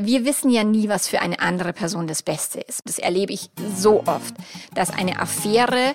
Wir 0.00 0.24
wissen 0.24 0.48
ja 0.48 0.64
nie, 0.64 0.88
was 0.88 1.06
für 1.06 1.20
eine 1.20 1.38
andere 1.40 1.74
Person 1.74 2.06
das 2.06 2.22
Beste 2.22 2.60
ist. 2.60 2.80
Das 2.86 2.98
erlebe 2.98 3.34
ich 3.34 3.50
so 3.76 4.02
oft, 4.06 4.34
dass 4.74 4.88
eine 4.88 5.20
Affäre 5.20 5.94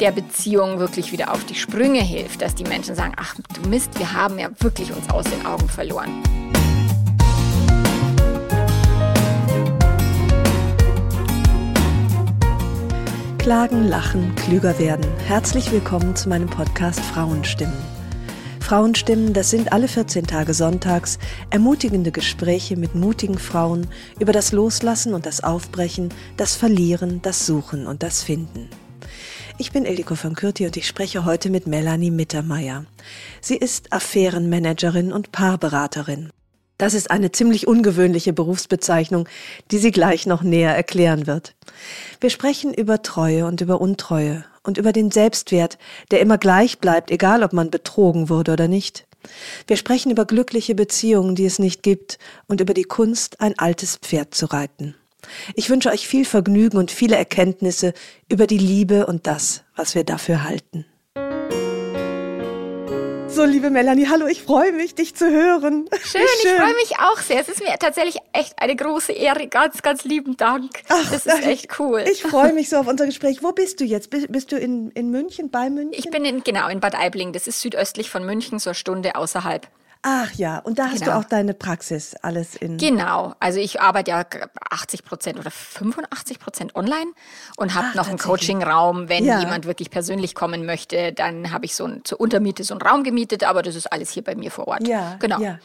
der 0.00 0.10
Beziehung 0.10 0.80
wirklich 0.80 1.12
wieder 1.12 1.32
auf 1.32 1.44
die 1.44 1.54
Sprünge 1.54 2.00
hilft, 2.00 2.42
dass 2.42 2.56
die 2.56 2.64
Menschen 2.64 2.96
sagen, 2.96 3.14
ach 3.16 3.36
du 3.54 3.68
Mist, 3.68 3.96
wir 4.00 4.14
haben 4.14 4.36
ja 4.40 4.48
wirklich 4.58 4.92
uns 4.92 5.08
aus 5.10 5.26
den 5.26 5.46
Augen 5.46 5.68
verloren. 5.68 6.24
Klagen, 13.38 13.86
lachen, 13.86 14.34
klüger 14.34 14.76
werden. 14.80 15.06
Herzlich 15.28 15.70
willkommen 15.70 16.16
zu 16.16 16.28
meinem 16.28 16.48
Podcast 16.48 16.98
Frauenstimmen. 16.98 17.89
Frauenstimmen, 18.70 19.32
das 19.32 19.50
sind 19.50 19.72
alle 19.72 19.88
14 19.88 20.28
Tage 20.28 20.54
sonntags 20.54 21.18
ermutigende 21.50 22.12
Gespräche 22.12 22.76
mit 22.76 22.94
mutigen 22.94 23.36
Frauen 23.36 23.88
über 24.20 24.32
das 24.32 24.52
Loslassen 24.52 25.12
und 25.12 25.26
das 25.26 25.42
Aufbrechen, 25.42 26.10
das 26.36 26.54
Verlieren, 26.54 27.20
das 27.20 27.46
Suchen 27.46 27.88
und 27.88 28.04
das 28.04 28.22
Finden. 28.22 28.68
Ich 29.58 29.72
bin 29.72 29.84
Eliko 29.84 30.14
von 30.14 30.36
Kürti 30.36 30.66
und 30.66 30.76
ich 30.76 30.86
spreche 30.86 31.24
heute 31.24 31.50
mit 31.50 31.66
Melanie 31.66 32.12
Mittermeier. 32.12 32.84
Sie 33.40 33.56
ist 33.56 33.92
Affärenmanagerin 33.92 35.12
und 35.12 35.32
Paarberaterin. 35.32 36.30
Das 36.78 36.94
ist 36.94 37.10
eine 37.10 37.32
ziemlich 37.32 37.66
ungewöhnliche 37.66 38.32
Berufsbezeichnung, 38.32 39.28
die 39.72 39.78
sie 39.78 39.90
gleich 39.90 40.26
noch 40.26 40.42
näher 40.42 40.76
erklären 40.76 41.26
wird. 41.26 41.56
Wir 42.20 42.30
sprechen 42.30 42.72
über 42.72 43.02
Treue 43.02 43.46
und 43.46 43.62
über 43.62 43.80
Untreue 43.80 44.44
und 44.62 44.78
über 44.78 44.92
den 44.92 45.10
Selbstwert, 45.10 45.78
der 46.10 46.20
immer 46.20 46.38
gleich 46.38 46.78
bleibt, 46.78 47.10
egal 47.10 47.42
ob 47.42 47.52
man 47.52 47.70
betrogen 47.70 48.28
wurde 48.28 48.52
oder 48.52 48.68
nicht. 48.68 49.06
Wir 49.66 49.76
sprechen 49.76 50.10
über 50.10 50.24
glückliche 50.24 50.74
Beziehungen, 50.74 51.34
die 51.34 51.44
es 51.44 51.58
nicht 51.58 51.82
gibt, 51.82 52.18
und 52.46 52.60
über 52.60 52.74
die 52.74 52.84
Kunst, 52.84 53.40
ein 53.40 53.58
altes 53.58 53.96
Pferd 53.96 54.34
zu 54.34 54.46
reiten. 54.46 54.94
Ich 55.54 55.68
wünsche 55.68 55.90
euch 55.90 56.08
viel 56.08 56.24
Vergnügen 56.24 56.78
und 56.78 56.90
viele 56.90 57.16
Erkenntnisse 57.16 57.92
über 58.28 58.46
die 58.46 58.58
Liebe 58.58 59.06
und 59.06 59.26
das, 59.26 59.62
was 59.76 59.94
wir 59.94 60.04
dafür 60.04 60.44
halten. 60.44 60.86
So, 63.40 63.46
liebe 63.46 63.70
Melanie, 63.70 64.06
hallo, 64.06 64.26
ich 64.26 64.42
freue 64.42 64.70
mich, 64.70 64.94
dich 64.94 65.14
zu 65.14 65.24
hören. 65.24 65.88
Schön, 66.04 66.20
Schön. 66.20 66.50
ich 66.52 66.60
freue 66.60 66.74
mich 66.74 66.98
auch 66.98 67.18
sehr. 67.20 67.40
Es 67.40 67.48
ist 67.48 67.62
mir 67.62 67.74
tatsächlich 67.78 68.18
echt 68.34 68.60
eine 68.60 68.76
große 68.76 69.12
Ehre. 69.12 69.48
Ganz, 69.48 69.80
ganz 69.80 70.04
lieben 70.04 70.36
Dank. 70.36 70.70
Ach, 70.90 71.10
das 71.10 71.24
ist 71.24 71.46
echt 71.46 71.78
cool. 71.78 72.04
Ich 72.12 72.22
freue 72.22 72.52
mich 72.52 72.68
so 72.68 72.76
auf 72.76 72.86
unser 72.86 73.06
Gespräch. 73.06 73.42
Wo 73.42 73.52
bist 73.52 73.80
du 73.80 73.86
jetzt? 73.86 74.10
Bist 74.10 74.52
du 74.52 74.58
in, 74.58 74.90
in 74.90 75.10
München, 75.10 75.48
bei 75.48 75.70
München? 75.70 75.94
Ich 75.98 76.10
bin 76.10 76.26
in, 76.26 76.44
genau 76.44 76.68
in 76.68 76.80
Bad 76.80 76.94
Aibling. 76.94 77.32
Das 77.32 77.46
ist 77.46 77.62
südöstlich 77.62 78.10
von 78.10 78.26
München, 78.26 78.58
so 78.58 78.68
eine 78.68 78.74
Stunde 78.74 79.14
außerhalb. 79.14 79.66
Ach 80.02 80.32
ja, 80.32 80.60
und 80.60 80.78
da 80.78 80.86
hast 80.86 81.00
genau. 81.00 81.12
du 81.12 81.18
auch 81.18 81.24
deine 81.24 81.52
Praxis 81.52 82.14
alles 82.22 82.56
in. 82.56 82.78
Genau, 82.78 83.34
also 83.38 83.60
ich 83.60 83.82
arbeite 83.82 84.12
ja 84.12 84.24
80 84.70 85.04
Prozent 85.04 85.38
oder 85.38 85.50
85 85.50 86.38
Prozent 86.38 86.74
online 86.74 87.12
und 87.56 87.74
habe 87.74 87.94
noch 87.94 88.08
einen 88.08 88.16
Coaching-Raum. 88.16 89.10
Wenn 89.10 89.24
ja. 89.24 89.40
jemand 89.40 89.66
wirklich 89.66 89.90
persönlich 89.90 90.34
kommen 90.34 90.64
möchte, 90.64 91.12
dann 91.12 91.52
habe 91.52 91.66
ich 91.66 91.74
so 91.74 91.84
ein, 91.84 92.00
zur 92.04 92.18
Untermiete 92.18 92.64
so 92.64 92.72
einen 92.72 92.80
Raum 92.80 93.04
gemietet, 93.04 93.44
aber 93.44 93.62
das 93.62 93.74
ist 93.74 93.92
alles 93.92 94.10
hier 94.10 94.24
bei 94.24 94.34
mir 94.34 94.50
vor 94.50 94.68
Ort. 94.68 94.88
Ja, 94.88 95.16
genau. 95.18 95.38
Ja. 95.38 95.58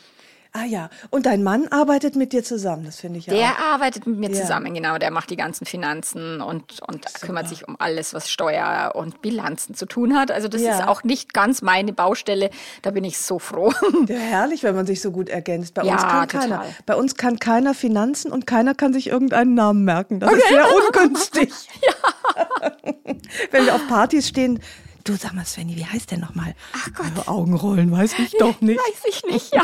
Ah 0.58 0.64
ja, 0.64 0.90
und 1.10 1.26
dein 1.26 1.44
Mann 1.44 1.68
arbeitet 1.68 2.16
mit 2.16 2.32
dir 2.32 2.42
zusammen, 2.42 2.86
das 2.86 3.02
finde 3.02 3.20
ich 3.20 3.26
ja. 3.26 3.34
Der 3.34 3.52
auch. 3.52 3.74
arbeitet 3.74 4.08
mit 4.08 4.18
mir 4.18 4.30
ja. 4.30 4.40
zusammen, 4.40 4.74
genau. 4.74 4.98
Der 4.98 5.12
macht 5.12 5.30
die 5.30 5.36
ganzen 5.36 5.66
Finanzen 5.66 6.40
und, 6.40 6.80
und 6.88 7.06
kümmert 7.20 7.50
sich 7.50 7.68
um 7.68 7.76
alles, 7.78 8.14
was 8.14 8.30
Steuer 8.30 8.94
und 8.96 9.22
Bilanzen 9.22 9.76
zu 9.76 9.86
tun 9.86 10.16
hat. 10.16 10.32
Also 10.32 10.48
das 10.48 10.62
ja. 10.62 10.80
ist 10.80 10.88
auch 10.88 11.04
nicht 11.04 11.34
ganz 11.34 11.62
meine 11.62 11.92
Baustelle. 11.92 12.52
Da 12.84 12.92
bin 12.92 13.04
ich 13.04 13.18
so 13.18 13.38
froh. 13.38 13.74
Ja, 14.08 14.18
herrlich, 14.18 14.64
wenn 14.64 14.76
man 14.76 14.86
sich 14.86 15.02
so 15.02 15.12
gut 15.12 15.30
ergänzt. 15.30 15.74
Bei 15.74 15.82
uns 15.82 16.02
kann 16.02 16.28
total. 16.28 16.50
keiner. 16.50 16.66
Bei 16.86 16.96
uns 16.96 17.16
kann 17.16 17.40
keiner 17.40 17.74
Finanzen 17.74 18.32
und 18.32 18.46
keiner 18.46 18.76
kann 18.76 18.94
sich 18.94 19.08
irgendeinen 19.08 19.56
Namen 19.56 19.84
merken. 19.84 20.20
Das 20.20 20.30
okay. 20.30 20.40
ist 20.40 20.50
sehr 20.50 20.66
ungünstig. 20.76 21.54
ja. 21.82 22.72
wenn 23.52 23.66
wir 23.66 23.76
auf 23.76 23.88
Partys 23.88 24.28
stehen, 24.28 24.60
Du 25.06 25.16
sag 25.16 25.34
mal, 25.34 25.46
Svenny, 25.46 25.76
wie 25.76 25.86
heißt 25.86 26.10
der 26.10 26.18
nochmal? 26.18 26.56
Ach 26.74 26.92
Gott. 26.96 27.06
Also 27.06 27.28
Augenrollen, 27.32 27.92
weiß 27.92 28.16
ich 28.18 28.32
doch 28.40 28.60
nicht. 28.60 28.80
Weiß 28.80 29.04
ich 29.08 29.24
nicht, 29.32 29.54
ja. 29.54 29.64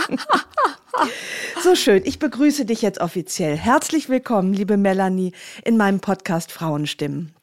so 1.64 1.74
schön. 1.74 2.04
Ich 2.06 2.20
begrüße 2.20 2.64
dich 2.66 2.84
jetzt 2.84 3.02
offiziell. 3.02 3.58
Herzlich 3.58 4.08
willkommen, 4.08 4.54
liebe 4.54 4.78
Melanie, 4.78 5.34
in 5.66 5.78
meinem 5.78 6.00
Podcast 6.00 6.52
Frauenstimmen. 6.52 7.34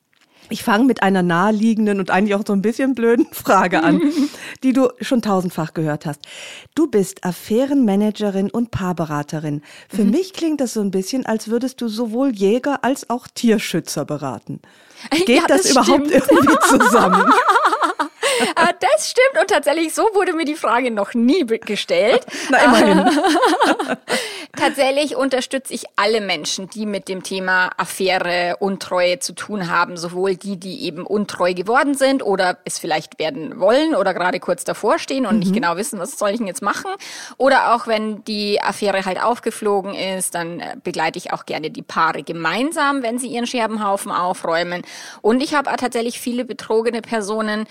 Ich 0.50 0.62
fange 0.62 0.84
mit 0.84 1.02
einer 1.02 1.22
naheliegenden 1.22 2.00
und 2.00 2.10
eigentlich 2.10 2.34
auch 2.34 2.44
so 2.46 2.52
ein 2.52 2.62
bisschen 2.62 2.94
blöden 2.94 3.26
Frage 3.32 3.82
an, 3.82 4.00
die 4.62 4.72
du 4.72 4.90
schon 5.00 5.22
tausendfach 5.22 5.74
gehört 5.74 6.06
hast. 6.06 6.20
Du 6.74 6.86
bist 6.86 7.24
Affärenmanagerin 7.24 8.50
und 8.50 8.70
Paarberaterin. 8.70 9.62
Für 9.88 10.04
mhm. 10.04 10.10
mich 10.10 10.32
klingt 10.32 10.60
das 10.60 10.74
so 10.74 10.80
ein 10.80 10.90
bisschen, 10.90 11.26
als 11.26 11.48
würdest 11.48 11.80
du 11.80 11.88
sowohl 11.88 12.34
Jäger 12.34 12.84
als 12.84 13.10
auch 13.10 13.26
Tierschützer 13.28 14.04
beraten. 14.04 14.60
Geht 15.10 15.28
ja, 15.28 15.46
das, 15.46 15.62
das 15.62 15.70
überhaupt 15.72 16.10
irgendwie 16.10 16.56
zusammen? 16.68 17.32
Äh, 18.40 18.74
das 18.80 19.10
stimmt 19.10 19.40
und 19.40 19.48
tatsächlich 19.48 19.94
so 19.94 20.02
wurde 20.14 20.32
mir 20.32 20.44
die 20.44 20.54
Frage 20.54 20.90
noch 20.90 21.14
nie 21.14 21.46
gestellt. 21.46 22.24
Na 22.50 22.64
immerhin. 22.64 23.18
tatsächlich 24.56 25.16
unterstütze 25.16 25.74
ich 25.74 25.84
alle 25.96 26.20
Menschen, 26.20 26.68
die 26.70 26.86
mit 26.86 27.08
dem 27.08 27.22
Thema 27.22 27.70
Affäre, 27.76 28.56
Untreue 28.60 29.18
zu 29.18 29.34
tun 29.34 29.70
haben, 29.70 29.96
sowohl 29.96 30.36
die, 30.36 30.56
die 30.56 30.84
eben 30.84 31.06
untreu 31.06 31.54
geworden 31.54 31.94
sind 31.94 32.22
oder 32.22 32.58
es 32.64 32.78
vielleicht 32.78 33.18
werden 33.18 33.60
wollen 33.60 33.94
oder 33.94 34.14
gerade 34.14 34.40
kurz 34.40 34.64
davor 34.64 34.98
stehen 34.98 35.26
und 35.26 35.34
mhm. 35.34 35.40
nicht 35.40 35.54
genau 35.54 35.76
wissen, 35.76 35.98
was 35.98 36.18
soll 36.18 36.30
ich 36.30 36.38
denn 36.38 36.46
jetzt 36.46 36.62
machen, 36.62 36.90
oder 37.36 37.74
auch 37.74 37.86
wenn 37.86 38.24
die 38.24 38.60
Affäre 38.60 39.04
halt 39.04 39.22
aufgeflogen 39.22 39.94
ist, 39.94 40.34
dann 40.34 40.60
äh, 40.60 40.76
begleite 40.82 41.18
ich 41.18 41.32
auch 41.32 41.46
gerne 41.46 41.70
die 41.70 41.82
Paare 41.82 42.22
gemeinsam, 42.22 43.02
wenn 43.02 43.18
sie 43.18 43.28
ihren 43.28 43.46
Scherbenhaufen 43.46 44.12
aufräumen. 44.12 44.82
Und 45.22 45.42
ich 45.42 45.54
habe 45.54 45.70
tatsächlich 45.76 46.20
viele 46.20 46.44
betrogene 46.44 47.02
Personen, 47.02 47.66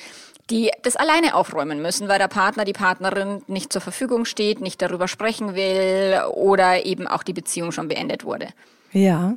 die 0.50 0.72
das 0.84 0.96
alleine 0.96 1.36
aufräumen 1.36 1.82
müssen, 1.82 2.08
weil 2.08 2.20
der 2.20 2.28
Partner, 2.28 2.66
die 2.66 2.74
Partnerin 2.74 3.42
nicht 3.48 3.74
zur 3.74 3.82
Verfügung 3.82 4.26
steht, 4.26 4.62
nicht 4.62 4.82
darüber 4.82 5.08
sprechen 5.08 5.56
will 5.56 6.20
oder 6.34 6.86
eben 6.86 7.08
auch 7.08 7.24
die 7.24 7.34
Beziehung 7.34 7.72
schon 7.72 7.88
beendet 7.88 8.24
wurde. 8.24 8.48
Ja, 8.94 9.36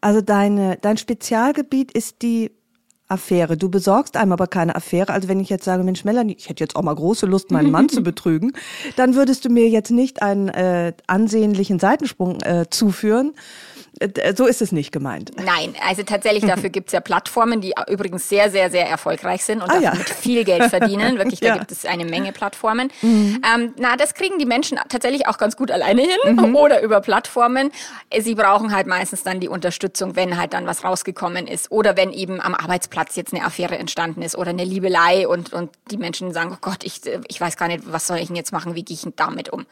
also 0.00 0.20
deine, 0.20 0.76
dein 0.80 0.96
Spezialgebiet 0.96 1.92
ist 1.92 2.22
die 2.22 2.50
Affäre. 3.10 3.56
Du 3.56 3.68
besorgst 3.68 4.16
einem 4.16 4.32
aber 4.32 4.46
keine 4.46 4.76
Affäre. 4.76 5.12
Also 5.12 5.28
wenn 5.28 5.40
ich 5.40 5.48
jetzt 5.48 5.64
sage, 5.64 5.82
Mensch, 5.82 6.04
Melanie, 6.04 6.36
ich 6.38 6.48
hätte 6.48 6.62
jetzt 6.62 6.76
auch 6.76 6.82
mal 6.82 6.94
große 6.94 7.26
Lust, 7.26 7.50
meinen 7.50 7.70
Mann 7.70 7.88
zu 7.90 8.02
betrügen, 8.02 8.52
dann 8.96 9.16
würdest 9.16 9.44
du 9.44 9.48
mir 9.48 9.68
jetzt 9.68 9.90
nicht 9.90 10.22
einen 10.22 10.48
äh, 10.48 10.92
ansehnlichen 11.08 11.80
Seitensprung 11.80 12.40
äh, 12.42 12.66
zuführen, 12.70 13.32
so 14.34 14.46
ist 14.46 14.62
es 14.62 14.72
nicht 14.72 14.92
gemeint. 14.92 15.32
Nein, 15.36 15.74
also 15.86 16.02
tatsächlich 16.02 16.44
dafür 16.46 16.70
gibt 16.70 16.88
es 16.88 16.92
ja 16.92 17.00
Plattformen, 17.00 17.60
die 17.60 17.74
übrigens 17.88 18.28
sehr, 18.28 18.50
sehr, 18.50 18.70
sehr 18.70 18.88
erfolgreich 18.88 19.44
sind 19.44 19.62
und 19.62 19.70
ah, 19.70 19.78
ja. 19.78 19.94
viel 19.94 20.44
Geld 20.44 20.64
verdienen. 20.64 21.18
Wirklich, 21.18 21.40
da 21.40 21.48
ja. 21.48 21.56
gibt 21.58 21.70
es 21.70 21.84
eine 21.84 22.06
Menge 22.06 22.32
Plattformen. 22.32 22.90
Mhm. 23.02 23.42
Ähm, 23.54 23.74
na, 23.76 23.96
das 23.96 24.14
kriegen 24.14 24.38
die 24.38 24.46
Menschen 24.46 24.78
tatsächlich 24.88 25.28
auch 25.28 25.36
ganz 25.36 25.56
gut 25.56 25.70
alleine 25.70 26.02
hin 26.02 26.36
mhm. 26.36 26.56
oder 26.56 26.82
über 26.82 27.00
Plattformen. 27.00 27.72
Sie 28.18 28.34
brauchen 28.34 28.74
halt 28.74 28.86
meistens 28.86 29.22
dann 29.22 29.38
die 29.38 29.48
Unterstützung, 29.48 30.16
wenn 30.16 30.38
halt 30.38 30.54
dann 30.54 30.66
was 30.66 30.82
rausgekommen 30.82 31.46
ist 31.46 31.70
oder 31.70 31.96
wenn 31.96 32.12
eben 32.12 32.40
am 32.40 32.54
Arbeitsplatz 32.54 33.16
jetzt 33.16 33.34
eine 33.34 33.44
Affäre 33.44 33.76
entstanden 33.76 34.22
ist 34.22 34.36
oder 34.36 34.50
eine 34.50 34.64
Liebelei 34.64 35.28
und, 35.28 35.52
und 35.52 35.70
die 35.90 35.98
Menschen 35.98 36.32
sagen, 36.32 36.52
oh 36.54 36.58
Gott, 36.60 36.84
ich, 36.84 37.02
ich 37.28 37.40
weiß 37.40 37.58
gar 37.58 37.68
nicht, 37.68 37.82
was 37.84 38.06
soll 38.06 38.16
ich 38.18 38.28
denn 38.28 38.36
jetzt 38.36 38.52
machen, 38.52 38.74
wie 38.74 38.84
gehe 38.84 38.94
ich 38.94 39.06
damit 39.16 39.50
um? 39.50 39.66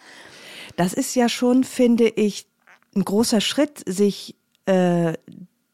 Das 0.76 0.92
ist 0.92 1.16
ja 1.16 1.28
schon, 1.28 1.64
finde 1.64 2.08
ich, 2.08 2.46
ein 2.98 3.04
großer 3.04 3.40
Schritt, 3.40 3.82
sich 3.86 4.36
äh, 4.66 5.14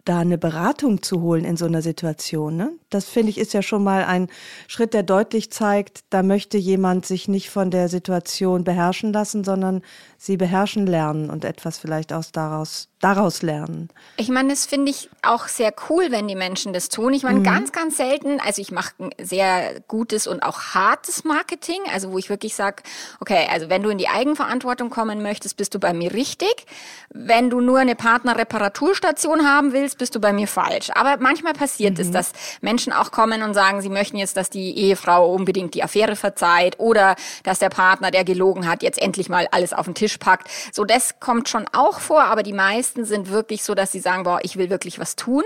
da 0.05 0.19
eine 0.19 0.37
Beratung 0.37 1.03
zu 1.03 1.23
holen 1.23 1.45
in 1.45 1.57
so 1.57 1.65
einer 1.65 1.81
Situation. 1.81 2.57
Ne? 2.57 2.73
Das 2.91 3.07
finde 3.07 3.31
ich 3.31 3.39
ist 3.39 3.55
ja 3.55 3.63
schon 3.63 3.83
mal 3.83 4.05
ein 4.05 4.29
Schritt, 4.69 4.93
der 4.93 5.03
deutlich 5.03 5.51
zeigt, 5.51 6.05
da 6.11 6.23
möchte 6.23 6.59
jemand 6.59 7.07
sich 7.07 7.27
nicht 7.27 7.49
von 7.49 7.71
der 7.71 7.89
Situation 7.89 8.65
beherrschen 8.65 9.15
lassen, 9.15 9.45
sondern 9.45 9.81
sie 10.19 10.37
beherrschen 10.37 10.87
lernen 10.87 11.31
und 11.31 11.45
etwas 11.45 11.79
vielleicht 11.79 12.13
aus 12.13 12.33
daraus 12.33 12.89
daraus 13.05 13.43
lernen? 13.43 13.91
Ich 14.17 14.31
meine, 14.31 14.49
das 14.49 14.65
finde 14.65 14.91
ich 14.91 15.11
auch 15.23 15.47
sehr 15.47 15.75
cool, 15.91 16.07
wenn 16.09 16.27
die 16.27 16.35
Menschen 16.35 16.73
das 16.73 16.89
tun. 16.89 17.13
Ich 17.13 17.23
meine, 17.23 17.41
mhm. 17.41 17.45
ganz, 17.45 17.71
ganz 17.71 17.99
selten, 17.99 18.41
also 18.41 18.63
ich 18.63 18.73
mache 18.73 18.95
sehr 19.21 19.81
gutes 19.89 20.27
und 20.27 20.43
auch 20.43 20.75
hartes 20.75 21.25
Marketing, 21.25 21.81
also 21.93 22.13
wo 22.13 22.19
ich 22.19 22.31
wirklich 22.31 22.55
sage, 22.55 22.83
okay, 23.21 23.47
also 23.53 23.69
wenn 23.69 23.83
du 23.83 23.91
in 23.91 23.99
die 23.99 24.09
Eigenverantwortung 24.09 24.89
kommen 24.89 25.23
möchtest, 25.23 25.59
bist 25.59 25.75
du 25.75 25.79
bei 25.79 25.93
mir 25.93 26.15
richtig. 26.15 26.67
Wenn 27.11 27.51
du 27.51 27.61
nur 27.61 27.79
eine 27.79 27.95
Partnerreparaturstation 27.95 29.47
haben 29.47 29.75
willst, 29.75 29.99
bist 29.99 30.15
du 30.15 30.21
bei 30.21 30.33
mir 30.33 30.49
falsch. 30.49 30.91
Aber 30.95 31.19
manchmal 31.21 31.53
passiert 31.53 31.99
mhm. 31.99 32.01
es, 32.01 32.11
dass 32.11 32.33
Menschen 32.63 32.93
auch 32.95 33.11
kommen 33.11 33.43
und 33.43 33.53
sagen, 33.53 33.83
sie 33.83 33.91
möchten 33.91 34.17
jetzt, 34.17 34.39
dass 34.39 34.49
die 34.49 34.79
Ehefrau 34.79 35.31
unbedingt 35.31 35.75
die 35.75 35.85
Affäre 35.85 36.17
verzeiht 36.17 36.81
oder 36.81 37.17
dass 37.43 37.59
der 37.59 37.69
Partner, 37.69 38.11
der 38.11 38.25
gelogen 38.25 38.67
hat, 38.67 38.83
jetzt 38.83 39.01
endlich 39.01 39.29
mal 39.29 39.47
alles 39.51 39.75
auf 39.75 39.85
den 39.85 39.95
Tisch 39.95 40.14
packt. 40.19 40.49
So, 40.73 40.85
das 40.85 41.21
kommt 41.21 41.49
schon 41.49 41.65
auch 41.73 42.01
vor, 42.01 42.25
aber 42.25 42.43
die 42.43 42.53
meisten 42.53 43.05
sind 43.05 43.31
wirklich 43.31 43.63
so, 43.63 43.75
dass 43.75 43.93
sie 43.93 44.01
sagen, 44.01 44.25
boah, 44.25 44.41
ich 44.43 44.57
will 44.57 44.71
wirklich 44.71 44.99
was 44.99 45.17
tun. 45.17 45.43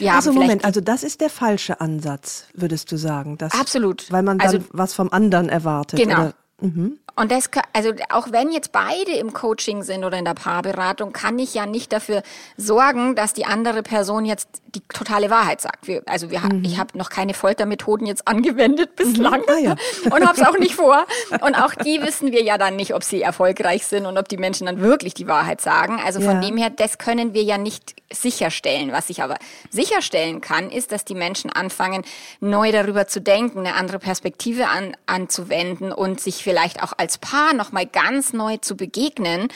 Die 0.00 0.10
also 0.10 0.32
Moment, 0.32 0.64
also 0.64 0.80
das 0.80 1.02
ist 1.02 1.20
der 1.20 1.30
falsche 1.30 1.80
Ansatz, 1.80 2.44
würdest 2.54 2.90
du 2.92 2.96
sagen? 2.96 3.38
Dass, 3.38 3.52
Absolut. 3.52 4.10
Weil 4.10 4.22
man 4.22 4.38
dann 4.38 4.46
also, 4.48 4.64
was 4.70 4.94
vom 4.94 5.12
anderen 5.12 5.48
erwartet. 5.48 5.98
Genau. 5.98 6.20
Oder? 6.20 6.34
Mhm. 6.60 6.98
Und 7.18 7.32
das, 7.32 7.48
also 7.72 7.92
auch 8.10 8.30
wenn 8.30 8.52
jetzt 8.52 8.72
beide 8.72 9.12
im 9.12 9.32
Coaching 9.32 9.82
sind 9.82 10.04
oder 10.04 10.18
in 10.18 10.26
der 10.26 10.34
Paarberatung, 10.34 11.14
kann 11.14 11.38
ich 11.38 11.54
ja 11.54 11.64
nicht 11.64 11.90
dafür 11.90 12.22
sorgen, 12.58 13.14
dass 13.14 13.32
die 13.32 13.46
andere 13.46 13.82
Person 13.82 14.26
jetzt 14.26 14.48
die 14.74 14.82
totale 14.92 15.30
Wahrheit 15.30 15.62
sagt. 15.62 15.86
Wir, 15.86 16.02
also 16.04 16.30
wir, 16.30 16.40
mhm. 16.40 16.62
ich 16.62 16.78
habe 16.78 16.96
noch 16.98 17.08
keine 17.08 17.32
Foltermethoden 17.32 18.06
jetzt 18.06 18.28
angewendet 18.28 18.96
bislang 18.96 19.40
mhm. 19.40 19.46
ah, 19.48 19.58
ja. 19.58 19.76
und 20.14 20.26
habe 20.26 20.38
es 20.38 20.46
auch 20.46 20.58
nicht 20.58 20.74
vor. 20.74 21.06
Und 21.40 21.54
auch 21.54 21.74
die 21.74 22.02
wissen 22.02 22.32
wir 22.32 22.42
ja 22.42 22.58
dann 22.58 22.76
nicht, 22.76 22.94
ob 22.94 23.02
sie 23.02 23.22
erfolgreich 23.22 23.86
sind 23.86 24.04
und 24.04 24.18
ob 24.18 24.28
die 24.28 24.36
Menschen 24.36 24.66
dann 24.66 24.80
wirklich 24.80 25.14
die 25.14 25.26
Wahrheit 25.26 25.62
sagen. 25.62 25.98
Also 26.04 26.20
von 26.20 26.42
ja. 26.42 26.48
dem 26.48 26.58
her, 26.58 26.68
das 26.68 26.98
können 26.98 27.32
wir 27.32 27.42
ja 27.42 27.56
nicht 27.56 27.96
sicherstellen. 28.12 28.92
Was 28.92 29.10
ich 29.10 29.22
aber 29.22 29.36
sicherstellen 29.70 30.42
kann, 30.42 30.70
ist, 30.70 30.92
dass 30.92 31.04
die 31.04 31.14
Menschen 31.14 31.50
anfangen, 31.50 32.04
neu 32.40 32.72
darüber 32.72 33.06
zu 33.06 33.20
denken, 33.20 33.60
eine 33.60 33.74
andere 33.74 33.98
Perspektive 33.98 34.68
an, 34.68 34.96
anzuwenden 35.06 35.92
und 35.92 36.20
sich 36.20 36.42
vielleicht 36.46 36.80
auch 36.80 36.92
als 36.96 37.18
Paar 37.18 37.54
nochmal 37.54 37.86
ganz 37.86 38.32
neu 38.32 38.56
zu 38.58 38.76
begegnen 38.76 39.48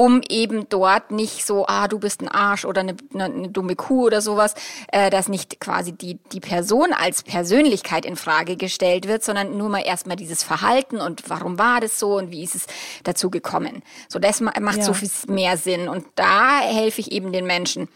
um 0.00 0.22
eben 0.30 0.66
dort 0.70 1.10
nicht 1.10 1.44
so, 1.44 1.66
ah, 1.66 1.86
du 1.86 1.98
bist 1.98 2.22
ein 2.22 2.28
Arsch 2.28 2.64
oder 2.64 2.80
eine, 2.80 2.96
eine, 3.12 3.24
eine 3.24 3.48
dumme 3.50 3.76
Kuh 3.76 4.06
oder 4.06 4.22
sowas, 4.22 4.54
äh, 4.92 5.10
dass 5.10 5.28
nicht 5.28 5.60
quasi 5.60 5.92
die, 5.92 6.18
die 6.32 6.40
Person 6.40 6.94
als 6.94 7.22
Persönlichkeit 7.22 8.06
in 8.06 8.16
Frage 8.16 8.56
gestellt 8.56 9.06
wird, 9.06 9.22
sondern 9.22 9.58
nur 9.58 9.68
mal 9.68 9.84
erstmal 9.84 10.16
dieses 10.16 10.42
Verhalten 10.42 11.02
und 11.02 11.28
warum 11.28 11.58
war 11.58 11.80
das 11.82 11.98
so 11.98 12.16
und 12.16 12.30
wie 12.30 12.42
ist 12.42 12.54
es 12.54 12.66
dazu 13.04 13.28
gekommen. 13.28 13.82
So, 14.08 14.18
das 14.18 14.40
macht 14.40 14.78
ja. 14.78 14.84
so 14.84 14.94
viel 14.94 15.10
mehr 15.26 15.58
Sinn 15.58 15.86
und 15.86 16.06
da 16.14 16.60
helfe 16.60 17.02
ich 17.02 17.12
eben 17.12 17.30
den 17.30 17.44
Menschen 17.44 17.86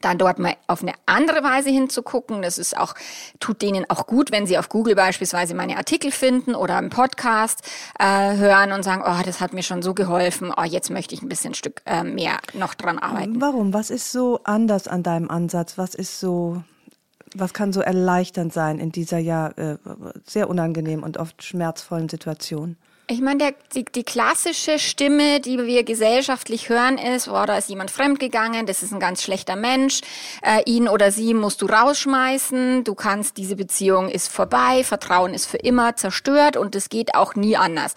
dann 0.00 0.18
dort 0.18 0.38
mal 0.38 0.54
auf 0.66 0.82
eine 0.82 0.92
andere 1.06 1.42
Weise 1.42 1.70
hinzugucken. 1.70 2.42
Das 2.42 2.58
ist 2.58 2.76
auch, 2.76 2.94
tut 3.38 3.62
denen 3.62 3.88
auch 3.88 4.06
gut, 4.06 4.32
wenn 4.32 4.46
sie 4.46 4.58
auf 4.58 4.68
Google 4.68 4.94
beispielsweise 4.94 5.54
meine 5.54 5.76
Artikel 5.76 6.10
finden 6.10 6.54
oder 6.54 6.78
im 6.78 6.90
Podcast 6.90 7.62
äh, 7.98 8.36
hören 8.36 8.72
und 8.72 8.82
sagen, 8.82 9.02
oh, 9.04 9.22
das 9.24 9.40
hat 9.40 9.52
mir 9.52 9.62
schon 9.62 9.82
so 9.82 9.94
geholfen, 9.94 10.52
oh, 10.56 10.64
jetzt 10.64 10.90
möchte 10.90 11.14
ich 11.14 11.22
ein 11.22 11.28
bisschen 11.28 11.52
ein 11.52 11.54
Stück 11.54 11.82
äh, 11.86 12.02
mehr 12.02 12.38
noch 12.54 12.74
dran 12.74 12.98
arbeiten. 12.98 13.40
Warum? 13.40 13.72
Was 13.72 13.90
ist 13.90 14.12
so 14.12 14.40
anders 14.44 14.88
an 14.88 15.02
deinem 15.02 15.30
Ansatz? 15.30 15.78
Was 15.78 15.94
ist 15.94 16.20
so, 16.20 16.62
was 17.34 17.52
kann 17.52 17.72
so 17.72 17.80
erleichternd 17.80 18.52
sein 18.52 18.78
in 18.78 18.92
dieser 18.92 19.18
ja 19.18 19.48
äh, 19.48 19.76
sehr 20.24 20.48
unangenehmen 20.48 21.04
und 21.04 21.16
oft 21.18 21.42
schmerzvollen 21.42 22.08
Situation? 22.08 22.76
Ich 23.12 23.20
meine, 23.20 23.54
die, 23.74 23.84
die 23.84 24.04
klassische 24.04 24.78
Stimme, 24.78 25.40
die 25.40 25.58
wir 25.58 25.82
gesellschaftlich 25.82 26.68
hören, 26.68 26.96
ist, 26.96 27.26
oh, 27.26 27.44
da 27.44 27.58
ist 27.58 27.68
jemand 27.68 27.90
fremdgegangen, 27.90 28.66
das 28.66 28.84
ist 28.84 28.92
ein 28.92 29.00
ganz 29.00 29.24
schlechter 29.24 29.56
Mensch, 29.56 30.02
äh, 30.42 30.62
ihn 30.64 30.86
oder 30.86 31.10
sie 31.10 31.34
musst 31.34 31.60
du 31.60 31.66
rausschmeißen, 31.66 32.84
du 32.84 32.94
kannst, 32.94 33.36
diese 33.36 33.56
Beziehung 33.56 34.08
ist 34.08 34.28
vorbei, 34.28 34.84
Vertrauen 34.84 35.34
ist 35.34 35.46
für 35.46 35.56
immer 35.56 35.96
zerstört 35.96 36.56
und 36.56 36.76
es 36.76 36.88
geht 36.88 37.16
auch 37.16 37.34
nie 37.34 37.56
anders. 37.56 37.96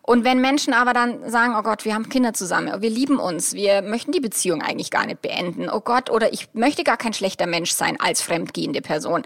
Und 0.00 0.24
wenn 0.24 0.40
Menschen 0.40 0.72
aber 0.72 0.94
dann 0.94 1.30
sagen, 1.30 1.54
oh 1.58 1.62
Gott, 1.62 1.84
wir 1.84 1.92
haben 1.92 2.08
Kinder 2.08 2.32
zusammen, 2.32 2.80
wir 2.80 2.90
lieben 2.90 3.18
uns, 3.18 3.52
wir 3.52 3.82
möchten 3.82 4.12
die 4.12 4.20
Beziehung 4.20 4.62
eigentlich 4.62 4.90
gar 4.90 5.04
nicht 5.04 5.20
beenden, 5.20 5.68
oh 5.68 5.80
Gott, 5.80 6.08
oder 6.08 6.32
ich 6.32 6.48
möchte 6.54 6.84
gar 6.84 6.96
kein 6.96 7.12
schlechter 7.12 7.46
Mensch 7.46 7.72
sein 7.72 7.98
als 8.00 8.22
fremdgehende 8.22 8.80
Person, 8.80 9.24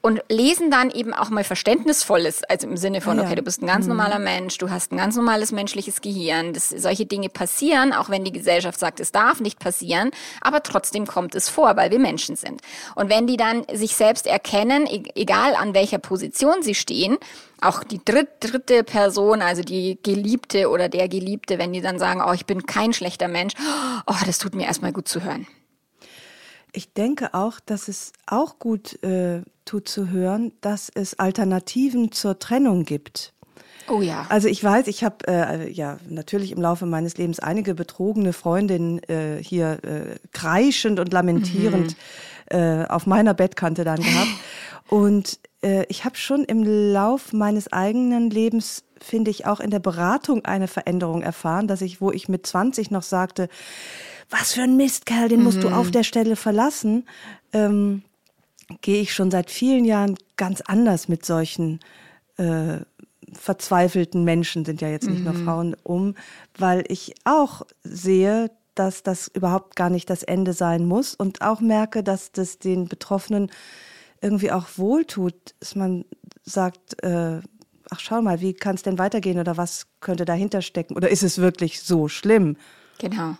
und 0.00 0.22
lesen 0.28 0.70
dann 0.70 0.90
eben 0.90 1.12
auch 1.12 1.30
mal 1.30 1.44
Verständnisvolles, 1.44 2.44
also 2.44 2.68
im 2.68 2.76
Sinne 2.76 3.00
von, 3.00 3.18
ah, 3.18 3.24
okay, 3.24 3.34
du 3.34 3.42
bist 3.42 3.62
ein 3.62 3.66
ganz 3.66 3.84
mhm. 3.86 3.96
normaler 3.96 4.18
Mensch, 4.18 4.56
du 4.58 4.70
hast 4.70 4.92
ein 4.92 4.96
ganz 4.96 5.16
normales 5.16 5.50
menschliches 5.50 6.00
Gehirn, 6.00 6.52
das, 6.52 6.68
solche 6.68 7.04
Dinge 7.06 7.28
passieren, 7.28 7.92
auch 7.92 8.08
wenn 8.08 8.24
die 8.24 8.32
Gesellschaft 8.32 8.78
sagt, 8.78 9.00
es 9.00 9.10
darf 9.10 9.40
nicht 9.40 9.58
passieren, 9.58 10.10
aber 10.40 10.62
trotzdem 10.62 11.06
kommt 11.06 11.34
es 11.34 11.48
vor, 11.48 11.76
weil 11.76 11.90
wir 11.90 11.98
Menschen 11.98 12.36
sind. 12.36 12.60
Und 12.94 13.10
wenn 13.10 13.26
die 13.26 13.36
dann 13.36 13.64
sich 13.72 13.96
selbst 13.96 14.26
erkennen, 14.26 14.86
e-, 14.86 15.02
egal 15.14 15.54
an 15.56 15.74
welcher 15.74 15.98
Position 15.98 16.62
sie 16.62 16.74
stehen, 16.74 17.18
auch 17.60 17.82
die 17.82 18.00
dritt, 18.04 18.28
dritte 18.40 18.84
Person, 18.84 19.42
also 19.42 19.62
die 19.62 19.98
Geliebte 20.02 20.70
oder 20.70 20.88
der 20.88 21.08
Geliebte, 21.08 21.58
wenn 21.58 21.72
die 21.72 21.80
dann 21.80 21.98
sagen, 21.98 22.22
oh, 22.24 22.32
ich 22.32 22.46
bin 22.46 22.66
kein 22.66 22.92
schlechter 22.92 23.26
Mensch, 23.26 23.54
oh, 24.06 24.14
das 24.24 24.38
tut 24.38 24.54
mir 24.54 24.66
erstmal 24.66 24.92
gut 24.92 25.08
zu 25.08 25.24
hören. 25.24 25.46
Ich 26.72 26.92
denke 26.92 27.34
auch, 27.34 27.60
dass 27.60 27.88
es 27.88 28.12
auch 28.26 28.58
gut 28.58 29.02
äh, 29.02 29.42
tut 29.64 29.88
zu 29.88 30.10
hören, 30.10 30.52
dass 30.60 30.90
es 30.94 31.18
Alternativen 31.18 32.12
zur 32.12 32.38
Trennung 32.38 32.84
gibt. 32.84 33.32
Oh 33.88 34.02
ja. 34.02 34.26
Also 34.28 34.48
ich 34.48 34.62
weiß, 34.62 34.86
ich 34.86 35.02
habe 35.02 35.26
äh, 35.26 35.70
ja 35.70 35.98
natürlich 36.08 36.52
im 36.52 36.60
Laufe 36.60 36.86
meines 36.86 37.16
Lebens 37.16 37.40
einige 37.40 37.74
betrogene 37.74 38.32
Freundinnen 38.32 39.02
äh, 39.04 39.42
hier 39.42 39.78
äh, 39.82 40.16
kreischend 40.32 41.00
und 41.00 41.12
lamentierend 41.12 41.96
mhm. 42.50 42.58
äh, 42.58 42.84
auf 42.86 43.06
meiner 43.06 43.34
Bettkante 43.34 43.84
dann 43.84 44.00
gehabt. 44.00 44.28
Und 44.88 45.38
äh, 45.62 45.84
ich 45.88 46.06
habe 46.06 46.16
schon 46.16 46.44
im 46.44 46.62
Lauf 46.64 47.34
meines 47.34 47.70
eigenen 47.70 48.30
Lebens, 48.30 48.84
finde 48.98 49.30
ich, 49.30 49.44
auch 49.44 49.60
in 49.60 49.70
der 49.70 49.80
Beratung 49.80 50.46
eine 50.46 50.66
Veränderung 50.66 51.20
erfahren, 51.20 51.68
dass 51.68 51.82
ich, 51.82 52.00
wo 52.00 52.10
ich 52.10 52.28
mit 52.30 52.46
20 52.46 52.90
noch 52.90 53.02
sagte, 53.02 53.50
was 54.30 54.52
für 54.52 54.62
ein 54.62 54.76
Mistkerl, 54.76 55.28
den 55.28 55.42
musst 55.42 55.58
mhm. 55.58 55.62
du 55.62 55.68
auf 55.70 55.90
der 55.90 56.04
Stelle 56.04 56.36
verlassen, 56.36 57.06
ähm, 57.52 58.02
gehe 58.82 59.00
ich 59.00 59.14
schon 59.14 59.30
seit 59.30 59.50
vielen 59.50 59.84
Jahren 59.84 60.16
ganz 60.36 60.60
anders 60.60 61.08
mit 61.08 61.24
solchen 61.24 61.80
äh, 62.36 62.78
verzweifelten 63.32 64.24
Menschen, 64.24 64.64
sind 64.64 64.80
ja 64.80 64.88
jetzt 64.88 65.08
nicht 65.08 65.20
mhm. 65.20 65.24
nur 65.24 65.34
Frauen, 65.34 65.76
um, 65.82 66.14
weil 66.56 66.84
ich 66.88 67.14
auch 67.24 67.62
sehe, 67.82 68.50
dass 68.74 69.02
das 69.02 69.28
überhaupt 69.28 69.76
gar 69.76 69.90
nicht 69.90 70.08
das 70.08 70.22
Ende 70.22 70.52
sein 70.52 70.84
muss 70.84 71.14
und 71.14 71.42
auch 71.42 71.60
merke, 71.60 72.02
dass 72.02 72.32
das 72.32 72.58
den 72.58 72.86
Betroffenen 72.86 73.50
irgendwie 74.20 74.52
auch 74.52 74.66
wohltut, 74.76 75.34
dass 75.60 75.74
man 75.74 76.04
sagt, 76.44 77.02
äh, 77.02 77.40
ach 77.90 78.00
schau 78.00 78.22
mal, 78.22 78.40
wie 78.40 78.54
kann 78.54 78.76
es 78.76 78.82
denn 78.82 78.98
weitergehen 78.98 79.38
oder 79.38 79.56
was 79.56 79.86
könnte 80.00 80.24
dahinter 80.24 80.62
stecken 80.62 80.96
oder 80.96 81.08
ist 81.08 81.22
es 81.22 81.38
wirklich 81.38 81.80
so 81.82 82.08
schlimm? 82.08 82.56
Genau. 82.98 83.36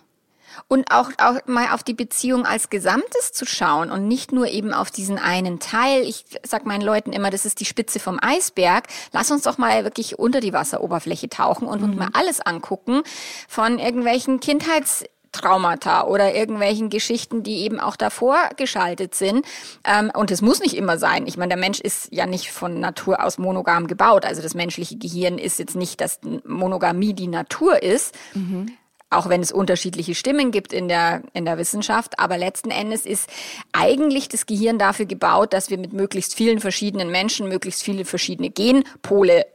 Und 0.67 0.91
auch, 0.91 1.11
auch 1.17 1.35
mal 1.45 1.73
auf 1.73 1.83
die 1.83 1.93
Beziehung 1.93 2.45
als 2.45 2.69
Gesamtes 2.69 3.31
zu 3.31 3.45
schauen 3.45 3.91
und 3.91 4.07
nicht 4.07 4.31
nur 4.31 4.47
eben 4.47 4.73
auf 4.73 4.91
diesen 4.91 5.17
einen 5.17 5.59
Teil. 5.59 6.03
Ich 6.03 6.25
sag 6.43 6.65
meinen 6.65 6.81
Leuten 6.81 7.11
immer, 7.11 7.29
das 7.29 7.45
ist 7.45 7.59
die 7.59 7.65
Spitze 7.65 7.99
vom 7.99 8.19
Eisberg. 8.21 8.85
Lass 9.11 9.31
uns 9.31 9.43
doch 9.43 9.57
mal 9.57 9.83
wirklich 9.83 10.19
unter 10.19 10.39
die 10.39 10.53
Wasseroberfläche 10.53 11.29
tauchen 11.29 11.67
und 11.67 11.83
uns 11.83 11.93
mhm. 11.93 11.99
mal 11.99 12.09
alles 12.13 12.41
angucken 12.41 13.01
von 13.47 13.79
irgendwelchen 13.79 14.39
Kindheits 14.39 15.03
Traumata 15.31 16.05
oder 16.05 16.33
irgendwelchen 16.33 16.89
Geschichten, 16.89 17.43
die 17.43 17.57
eben 17.57 17.79
auch 17.79 17.95
davor 17.95 18.49
geschaltet 18.57 19.15
sind. 19.15 19.45
Ähm, 19.83 20.11
und 20.15 20.31
es 20.31 20.41
muss 20.41 20.59
nicht 20.59 20.75
immer 20.75 20.97
sein. 20.97 21.27
Ich 21.27 21.37
meine, 21.37 21.49
der 21.49 21.57
Mensch 21.57 21.79
ist 21.79 22.09
ja 22.11 22.25
nicht 22.25 22.51
von 22.51 22.79
Natur 22.79 23.23
aus 23.23 23.37
monogam 23.37 23.87
gebaut. 23.87 24.25
Also 24.25 24.41
das 24.41 24.55
menschliche 24.55 24.97
Gehirn 24.97 25.37
ist 25.37 25.59
jetzt 25.59 25.75
nicht, 25.75 26.01
dass 26.01 26.19
Monogamie 26.45 27.13
die 27.13 27.27
Natur 27.27 27.81
ist. 27.81 28.15
Mhm 28.33 28.73
auch 29.09 29.29
wenn 29.29 29.41
es 29.41 29.51
unterschiedliche 29.51 30.15
Stimmen 30.15 30.51
gibt 30.51 30.71
in 30.71 30.87
der, 30.87 31.23
in 31.33 31.45
der 31.45 31.57
Wissenschaft. 31.57 32.19
Aber 32.19 32.37
letzten 32.37 32.71
Endes 32.71 33.05
ist 33.05 33.29
eigentlich 33.71 34.29
das 34.29 34.45
Gehirn 34.45 34.77
dafür 34.77 35.05
gebaut, 35.05 35.53
dass 35.53 35.69
wir 35.69 35.77
mit 35.77 35.93
möglichst 35.93 36.35
vielen 36.35 36.59
verschiedenen 36.59 37.09
Menschen 37.09 37.49
möglichst 37.49 37.83
viele 37.83 38.05
verschiedene 38.05 38.49
Genpole 38.49 39.45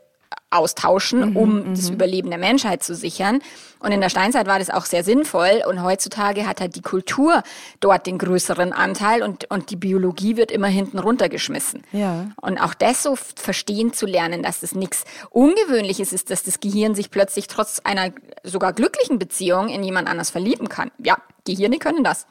austauschen, 0.50 1.30
mhm, 1.30 1.36
um 1.36 1.54
mhm, 1.54 1.74
das 1.74 1.90
Überleben 1.90 2.30
der 2.30 2.38
Menschheit 2.38 2.82
zu 2.82 2.94
sichern. 2.94 3.40
Und 3.80 3.92
in 3.92 4.00
der 4.00 4.08
Steinzeit 4.08 4.46
war 4.46 4.58
das 4.58 4.70
auch 4.70 4.84
sehr 4.84 5.04
sinnvoll. 5.04 5.62
Und 5.68 5.82
heutzutage 5.82 6.46
hat 6.46 6.60
halt 6.60 6.76
die 6.76 6.82
Kultur 6.82 7.42
dort 7.80 8.06
den 8.06 8.18
größeren 8.18 8.72
Anteil 8.72 9.22
und, 9.22 9.50
und 9.50 9.70
die 9.70 9.76
Biologie 9.76 10.36
wird 10.36 10.50
immer 10.50 10.68
hinten 10.68 10.98
runtergeschmissen. 10.98 11.82
Ja. 11.92 12.30
Und 12.40 12.58
auch 12.58 12.74
das 12.74 13.02
so 13.02 13.16
verstehen 13.16 13.92
zu 13.92 14.06
lernen, 14.06 14.42
dass 14.42 14.60
das 14.60 14.74
nichts 14.74 15.04
Ungewöhnliches 15.30 16.12
ist, 16.12 16.30
dass 16.30 16.42
das 16.42 16.60
Gehirn 16.60 16.94
sich 16.94 17.10
plötzlich 17.10 17.48
trotz 17.48 17.80
einer 17.80 18.12
sogar 18.42 18.72
glücklichen 18.72 19.18
Beziehung 19.18 19.68
in 19.68 19.82
jemand 19.82 20.08
anders 20.08 20.30
verlieben 20.30 20.68
kann. 20.68 20.90
Ja, 20.98 21.18
Gehirne 21.44 21.78
können 21.78 22.04
das. 22.04 22.26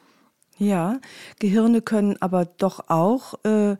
Ja, 0.56 1.00
Gehirne 1.40 1.82
können 1.82 2.16
aber 2.20 2.44
doch 2.44 2.88
auch 2.88 3.34
äh, 3.44 3.76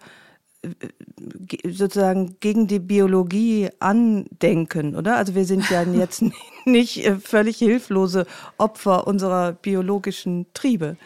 sozusagen 1.68 2.36
gegen 2.40 2.66
die 2.66 2.78
Biologie 2.78 3.70
andenken, 3.78 4.96
oder? 4.96 5.16
Also 5.16 5.34
wir 5.34 5.44
sind 5.44 5.68
ja 5.70 5.82
jetzt 5.92 6.22
nicht 6.64 7.04
äh, 7.04 7.16
völlig 7.16 7.58
hilflose 7.58 8.26
Opfer 8.58 9.06
unserer 9.06 9.52
biologischen 9.52 10.46
Triebe. 10.54 10.96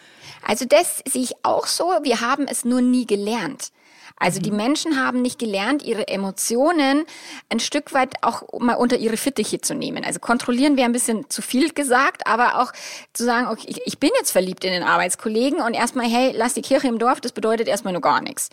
Also 0.45 0.65
das 0.65 1.01
sehe 1.07 1.23
ich 1.23 1.33
auch 1.43 1.67
so. 1.67 1.85
Wir 2.03 2.21
haben 2.21 2.47
es 2.47 2.65
nur 2.65 2.81
nie 2.81 3.05
gelernt. 3.05 3.71
Also 4.19 4.41
die 4.41 4.51
mhm. 4.51 4.57
Menschen 4.57 5.01
haben 5.01 5.21
nicht 5.21 5.39
gelernt, 5.39 5.81
ihre 5.81 6.09
Emotionen 6.09 7.05
ein 7.49 7.59
Stück 7.61 7.93
weit 7.93 8.15
auch 8.21 8.43
mal 8.59 8.75
unter 8.75 8.97
ihre 8.97 9.15
Fittiche 9.15 9.61
zu 9.61 9.73
nehmen. 9.73 10.03
Also 10.03 10.19
kontrollieren 10.19 10.75
wäre 10.75 10.85
ein 10.85 10.91
bisschen 10.93 11.29
zu 11.29 11.41
viel 11.41 11.71
gesagt, 11.73 12.27
aber 12.27 12.61
auch 12.61 12.73
zu 13.13 13.23
sagen, 13.23 13.47
okay, 13.47 13.75
ich 13.85 13.97
bin 13.97 14.11
jetzt 14.17 14.31
verliebt 14.31 14.65
in 14.65 14.71
den 14.71 14.83
Arbeitskollegen 14.83 15.61
und 15.61 15.73
erstmal, 15.73 16.07
hey, 16.07 16.33
lass 16.35 16.53
die 16.53 16.61
Kirche 16.61 16.89
im 16.89 16.99
Dorf, 16.99 17.21
das 17.21 17.31
bedeutet 17.31 17.69
erstmal 17.69 17.93
nur 17.93 18.01
gar 18.01 18.21
nichts. 18.21 18.49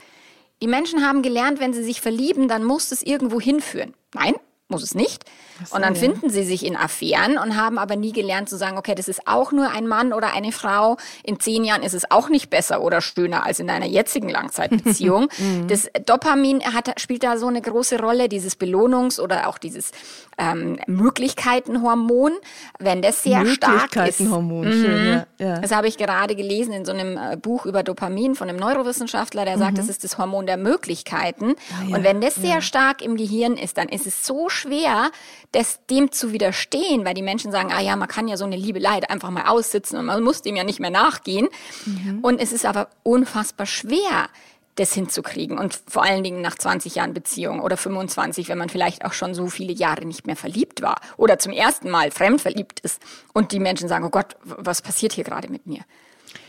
Die 0.63 0.69
Menschen 0.69 1.07
haben 1.07 1.23
gelernt, 1.23 1.61
wenn 1.61 1.75
sie 1.75 1.85
sich 1.85 2.01
verlieben, 2.01 2.49
dann 2.49 2.65
muss 2.65 2.93
es 2.93 3.03
irgendwo 3.03 3.41
hinführen. 3.41 3.95
Nein, 4.15 4.35
muss 4.69 4.83
es 4.83 4.95
nicht. 4.95 5.25
So, 5.65 5.77
und 5.77 5.83
dann 5.83 5.95
ja. 5.95 6.01
finden 6.01 6.29
sie 6.29 6.43
sich 6.45 6.67
in 6.67 6.77
Affären 6.77 7.39
und 7.39 7.57
haben 7.57 7.79
aber 7.79 7.95
nie 7.95 8.13
gelernt 8.13 8.49
zu 8.49 8.57
sagen, 8.57 8.77
okay, 8.77 8.95
das 8.97 9.07
ist 9.07 9.27
auch 9.27 9.53
nur 9.53 9.71
ein 9.71 9.87
Mann 9.87 10.13
oder 10.13 10.35
eine 10.35 10.51
Frau. 10.51 10.97
In 11.23 11.39
zehn 11.39 11.65
Jahren 11.65 11.83
ist 11.83 11.95
es 11.95 12.11
auch 12.11 12.29
nicht 12.29 12.51
besser 12.51 12.83
oder 12.83 13.01
schöner 13.01 13.47
als 13.47 13.61
in 13.61 13.71
einer 13.71 13.87
jetzigen 13.87 14.29
Langzeitbeziehung. 14.29 15.29
Mhm. 15.39 15.69
das 15.69 15.89
Dopamin 16.07 16.63
hat, 16.75 16.99
spielt 17.01 17.23
da 17.23 17.37
so 17.37 17.47
eine 17.47 17.61
große 17.61 18.01
Rolle, 18.01 18.29
dieses 18.29 18.59
Belohnungs- 18.59 19.21
oder 19.21 19.49
auch 19.49 19.59
dieses 19.59 19.91
ähm, 20.39 20.79
Möglichkeitenhormon. 20.87 22.33
Wenn 22.79 23.03
das 23.03 23.23
sehr 23.23 23.45
stark 23.47 23.97
ist. 23.97 24.21
Möglichkeitenhormon, 24.21 24.73
schön, 24.73 25.03
mhm. 25.03 25.09
ja, 25.09 25.27
ja. 25.39 25.59
Das 25.61 25.73
habe 25.73 25.89
ich 25.89 25.99
gerade 25.99 26.37
gelesen 26.37 26.73
in 26.73 26.85
so 26.85 26.93
einem 26.93 27.17
äh, 27.17 27.37
Buch 27.37 27.67
über 27.67 27.83
Dopamin 27.83 28.35
von 28.35 28.49
einem 28.49 28.59
Neurowissenschaftler, 28.59 29.45
der 29.45 29.59
sagt, 29.59 29.73
mhm. 29.73 29.77
das 29.77 29.89
ist 29.89 30.05
das 30.05 30.19
Hormon 30.19 30.47
der 30.47 30.57
Möglichkeiten. 30.57 31.55
Ah, 31.71 31.89
ja, 31.89 31.97
und 31.97 32.05
wenn 32.05 32.21
das 32.21 32.35
sehr 32.35 32.63
stark 32.63 33.03
im 33.03 33.17
Gehirn 33.17 33.57
ist, 33.57 33.79
dann 33.79 33.89
ist 33.89 34.07
es 34.07 34.27
so 34.27 34.49
schwer, 34.57 35.11
das, 35.53 35.81
dem 35.91 36.11
zu 36.11 36.33
widerstehen, 36.33 37.05
weil 37.05 37.15
die 37.15 37.23
Menschen 37.23 37.53
sagen, 37.53 37.71
ah 37.73 37.81
ja, 37.81 37.97
man 37.97 38.09
kann 38.09 38.29
ja 38.29 38.37
so 38.37 38.45
eine 38.45 38.57
Liebe 38.57 38.79
Leid 38.79 39.11
einfach 39.11 39.31
mal 39.31 39.47
aussitzen 39.47 39.99
und 39.99 40.07
man 40.07 40.23
muss 40.23 40.43
dem 40.43 40.57
ja 40.57 40.65
nicht 40.65 40.81
mehr 40.81 40.91
nachgehen. 40.91 41.49
Mhm. 41.85 42.21
Und 42.23 42.41
es 42.41 42.53
ist 42.53 42.67
aber 42.67 42.89
unfassbar 43.03 43.67
schwer, 43.67 44.29
das 44.77 44.93
hinzukriegen 44.93 45.59
und 45.59 45.81
vor 45.89 46.05
allen 46.05 46.23
Dingen 46.23 46.43
nach 46.43 46.55
20 46.55 46.97
Jahren 46.97 47.15
Beziehung 47.15 47.61
oder 47.61 47.77
25, 47.77 48.49
wenn 48.49 48.59
man 48.59 48.69
vielleicht 48.69 49.05
auch 49.05 49.15
schon 49.15 49.35
so 49.35 49.47
viele 49.47 49.73
Jahre 49.73 50.05
nicht 50.05 50.27
mehr 50.27 50.37
verliebt 50.37 50.83
war 50.83 51.01
oder 51.17 51.39
zum 51.39 51.53
ersten 51.53 51.91
Mal 51.91 52.11
fremd 52.11 52.43
verliebt 52.43 52.81
ist 52.81 53.01
und 53.33 53.53
die 53.53 53.59
Menschen 53.59 53.89
sagen, 53.89 54.05
oh 54.05 54.11
Gott, 54.11 54.37
was 54.43 54.83
passiert 54.83 55.15
hier 55.15 55.25
gerade 55.25 55.49
mit 55.49 55.67
mir? 55.67 55.81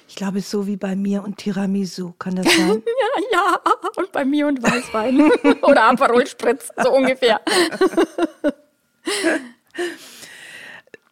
Ich 0.07 0.15
glaube, 0.15 0.41
so 0.41 0.67
wie 0.67 0.77
bei 0.77 0.95
mir 0.95 1.23
und 1.23 1.37
Tiramisu, 1.37 2.13
kann 2.17 2.35
das 2.35 2.45
sein? 2.45 2.83
ja, 3.31 3.39
ja, 3.39 3.61
und 3.97 4.11
bei 4.11 4.23
mir 4.25 4.47
und 4.47 4.63
Weißwein 4.63 5.31
oder 5.61 5.83
Aperol 5.83 6.25
Spritz, 6.25 6.69
so 6.81 6.91
ungefähr. 6.91 7.41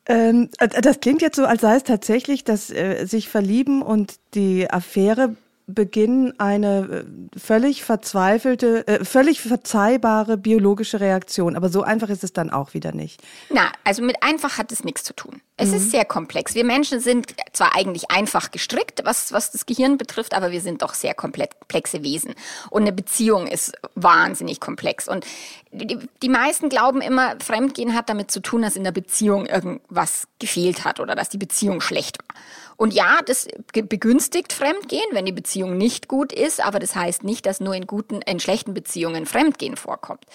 Ähm, 0.07 0.49
äh, 0.59 0.67
das 0.67 0.99
klingt 0.99 1.21
jetzt 1.21 1.35
so, 1.35 1.45
als 1.45 1.61
sei 1.61 1.77
es 1.77 1.83
tatsächlich, 1.83 2.43
dass 2.43 2.69
äh, 2.69 3.05
sich 3.05 3.27
verlieben 3.27 3.81
und 3.81 4.17
die 4.35 4.69
Affäre 4.69 5.35
beginnen 5.67 6.39
eine 6.39 7.05
äh, 7.33 7.39
völlig 7.39 7.83
verzweifelte, 7.83 8.87
äh, 8.87 9.03
völlig 9.03 9.41
verzeihbare 9.41 10.37
biologische 10.37 10.99
Reaktion. 10.99 11.55
Aber 11.55 11.69
so 11.69 11.81
einfach 11.81 12.09
ist 12.09 12.23
es 12.23 12.33
dann 12.33 12.51
auch 12.51 12.73
wieder 12.73 12.91
nicht. 12.91 13.21
Na, 13.49 13.71
also 13.83 14.03
mit 14.03 14.21
einfach 14.21 14.57
hat 14.57 14.71
es 14.71 14.83
nichts 14.83 15.03
zu 15.03 15.13
tun. 15.13 15.41
Es 15.57 15.69
mhm. 15.69 15.77
ist 15.77 15.91
sehr 15.91 16.05
komplex. 16.05 16.53
Wir 16.53 16.65
Menschen 16.65 16.99
sind 16.99 17.33
zwar 17.53 17.75
eigentlich 17.75 18.11
einfach 18.11 18.51
gestrickt, 18.51 19.01
was, 19.05 19.31
was 19.31 19.51
das 19.51 19.65
Gehirn 19.65 19.97
betrifft, 19.97 20.35
aber 20.35 20.51
wir 20.51 20.61
sind 20.61 20.83
doch 20.83 20.93
sehr 20.93 21.15
komplexe 21.15 22.03
Wesen. 22.03 22.35
Und 22.69 22.83
eine 22.83 22.91
Beziehung 22.91 23.47
ist 23.47 23.73
wahnsinnig 23.95 24.59
komplex. 24.59 25.07
Und 25.07 25.25
die, 25.71 25.97
die 26.21 26.29
meisten 26.29 26.69
glauben 26.69 27.01
immer, 27.01 27.35
Fremdgehen 27.39 27.95
hat 27.95 28.09
damit 28.09 28.29
zu 28.29 28.39
tun, 28.39 28.61
dass 28.61 28.75
in 28.75 28.83
der 28.83 28.91
Beziehung 28.91 29.47
irgendwas 29.47 30.27
gefehlt 30.39 30.85
hat 30.85 30.99
oder 30.99 31.15
dass 31.15 31.29
die 31.29 31.37
Beziehung 31.37 31.81
schlecht 31.81 32.19
war. 32.19 32.35
Und 32.77 32.93
ja, 32.93 33.19
das 33.25 33.47
begünstigt 33.71 34.51
Fremdgehen, 34.51 35.05
wenn 35.11 35.25
die 35.25 35.31
Beziehung 35.31 35.77
nicht 35.77 36.07
gut 36.07 36.33
ist, 36.33 36.63
aber 36.63 36.79
das 36.79 36.95
heißt 36.95 37.23
nicht, 37.23 37.45
dass 37.45 37.59
nur 37.59 37.73
in 37.73 37.87
guten, 37.87 38.21
in 38.21 38.39
schlechten 38.39 38.73
Beziehungen 38.73 39.25
Fremdgehen 39.25 39.77
vorkommt. 39.77 40.25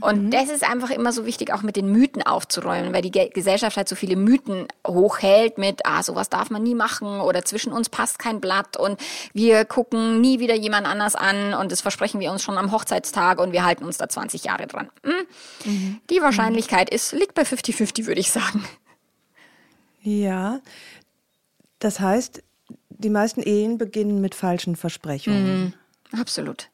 Und 0.00 0.24
mhm. 0.24 0.30
das 0.30 0.48
ist 0.48 0.68
einfach 0.68 0.90
immer 0.90 1.12
so 1.12 1.26
wichtig, 1.26 1.52
auch 1.52 1.62
mit 1.62 1.76
den 1.76 1.92
Mythen 1.92 2.22
aufzuräumen, 2.22 2.92
weil 2.92 3.02
die 3.02 3.10
Gesellschaft 3.10 3.76
halt 3.76 3.88
so 3.88 3.94
viele 3.94 4.16
Mythen 4.16 4.66
hochhält 4.86 5.58
mit, 5.58 5.82
ah, 5.84 6.02
sowas 6.02 6.28
darf 6.30 6.50
man 6.50 6.62
nie 6.62 6.74
machen 6.74 7.20
oder 7.20 7.44
zwischen 7.44 7.72
uns 7.72 7.88
passt 7.88 8.18
kein 8.18 8.40
Blatt 8.40 8.76
und 8.76 8.98
wir 9.32 9.64
gucken 9.64 10.20
nie 10.20 10.40
wieder 10.40 10.54
jemand 10.54 10.86
anders 10.86 11.14
an 11.14 11.54
und 11.54 11.70
das 11.70 11.80
versprechen 11.80 12.18
wir 12.20 12.32
uns 12.32 12.42
schon 12.42 12.58
am 12.58 12.72
Hochzeitstag 12.72 13.38
und 13.38 13.52
wir 13.52 13.64
halten 13.64 13.84
uns 13.84 13.98
da 13.98 14.08
20 14.08 14.44
Jahre 14.44 14.66
dran. 14.66 14.88
Hm? 15.04 15.12
Mhm. 15.64 16.00
Die 16.10 16.22
Wahrscheinlichkeit 16.22 16.90
ist, 16.90 17.12
liegt 17.12 17.34
bei 17.34 17.42
50-50, 17.42 18.06
würde 18.06 18.20
ich 18.20 18.32
sagen. 18.32 18.64
Ja, 20.02 20.60
das 21.84 22.00
heißt, 22.00 22.42
die 22.88 23.10
meisten 23.10 23.42
Ehen 23.42 23.76
beginnen 23.76 24.22
mit 24.22 24.34
falschen 24.34 24.74
Versprechungen. 24.74 25.74
Mhm, 26.12 26.18
absolut. 26.18 26.70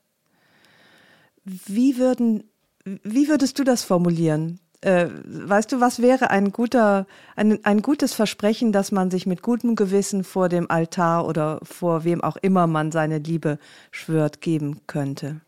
Wie, 1.45 1.99
würden, 1.99 2.45
wie 2.85 3.29
würdest 3.29 3.59
du 3.59 3.65
das 3.65 3.83
formulieren? 3.83 4.61
Äh, 4.83 5.09
weißt 5.25 5.73
du, 5.73 5.81
was 5.81 6.01
wäre 6.01 6.31
ein 6.31 6.53
guter, 6.53 7.09
ein, 7.35 7.65
ein 7.65 7.83
gutes 7.83 8.15
Versprechen, 8.15 8.71
das 8.71 8.93
man 8.93 9.11
sich 9.11 9.27
mit 9.27 9.43
gutem 9.43 9.75
Gewissen 9.75 10.23
vor 10.23 10.49
dem 10.49 10.71
Altar 10.71 11.27
oder 11.27 11.59
vor 11.65 12.05
wem 12.05 12.23
auch 12.23 12.37
immer 12.37 12.69
man 12.69 12.93
seine 12.93 13.19
Liebe 13.19 13.59
schwört, 13.91 14.41
geben 14.41 14.81
könnte? 14.87 15.41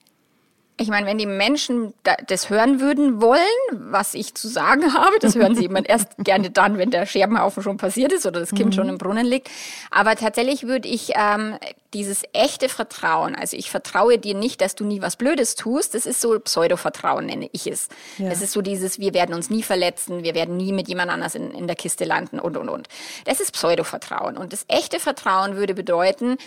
Ich 0.78 0.88
meine, 0.88 1.06
wenn 1.06 1.18
die 1.18 1.26
Menschen 1.26 1.92
das 2.26 2.48
hören 2.48 2.80
würden 2.80 3.20
wollen, 3.20 3.40
was 3.72 4.14
ich 4.14 4.34
zu 4.34 4.48
sagen 4.48 4.94
habe, 4.94 5.18
das 5.20 5.34
hören 5.34 5.54
sie 5.54 5.66
immer 5.66 5.86
erst 5.86 6.08
gerne 6.18 6.50
dann, 6.50 6.78
wenn 6.78 6.90
der 6.90 7.06
Scherbenhaufen 7.06 7.62
schon 7.62 7.76
passiert 7.76 8.12
ist 8.12 8.26
oder 8.26 8.40
das 8.40 8.50
Kind 8.50 8.70
mhm. 8.70 8.72
schon 8.72 8.88
im 8.88 8.98
Brunnen 8.98 9.26
liegt. 9.26 9.50
Aber 9.90 10.16
tatsächlich 10.16 10.66
würde 10.66 10.88
ich 10.88 11.12
ähm, 11.14 11.58
dieses 11.92 12.22
echte 12.32 12.68
Vertrauen, 12.70 13.34
also 13.34 13.56
ich 13.56 13.70
vertraue 13.70 14.18
dir 14.18 14.34
nicht, 14.34 14.60
dass 14.62 14.74
du 14.74 14.84
nie 14.84 15.02
was 15.02 15.16
Blödes 15.16 15.56
tust, 15.56 15.94
das 15.94 16.06
ist 16.06 16.20
so 16.20 16.38
Pseudo-Vertrauen, 16.40 17.26
nenne 17.26 17.50
ich 17.52 17.66
es. 17.66 17.88
Ja. 18.16 18.30
Das 18.30 18.40
ist 18.40 18.52
so 18.52 18.62
dieses, 18.62 18.98
wir 18.98 19.12
werden 19.12 19.34
uns 19.34 19.50
nie 19.50 19.62
verletzen, 19.62 20.24
wir 20.24 20.34
werden 20.34 20.56
nie 20.56 20.72
mit 20.72 20.88
jemand 20.88 21.10
anders 21.10 21.34
in, 21.34 21.50
in 21.50 21.66
der 21.66 21.76
Kiste 21.76 22.04
landen 22.04 22.38
und, 22.40 22.56
und, 22.56 22.70
und. 22.70 22.88
Das 23.26 23.40
ist 23.40 23.52
Pseudo-Vertrauen. 23.52 24.38
Und 24.38 24.52
das 24.54 24.64
echte 24.68 25.00
Vertrauen 25.00 25.56
würde 25.56 25.74
bedeuten, 25.74 26.38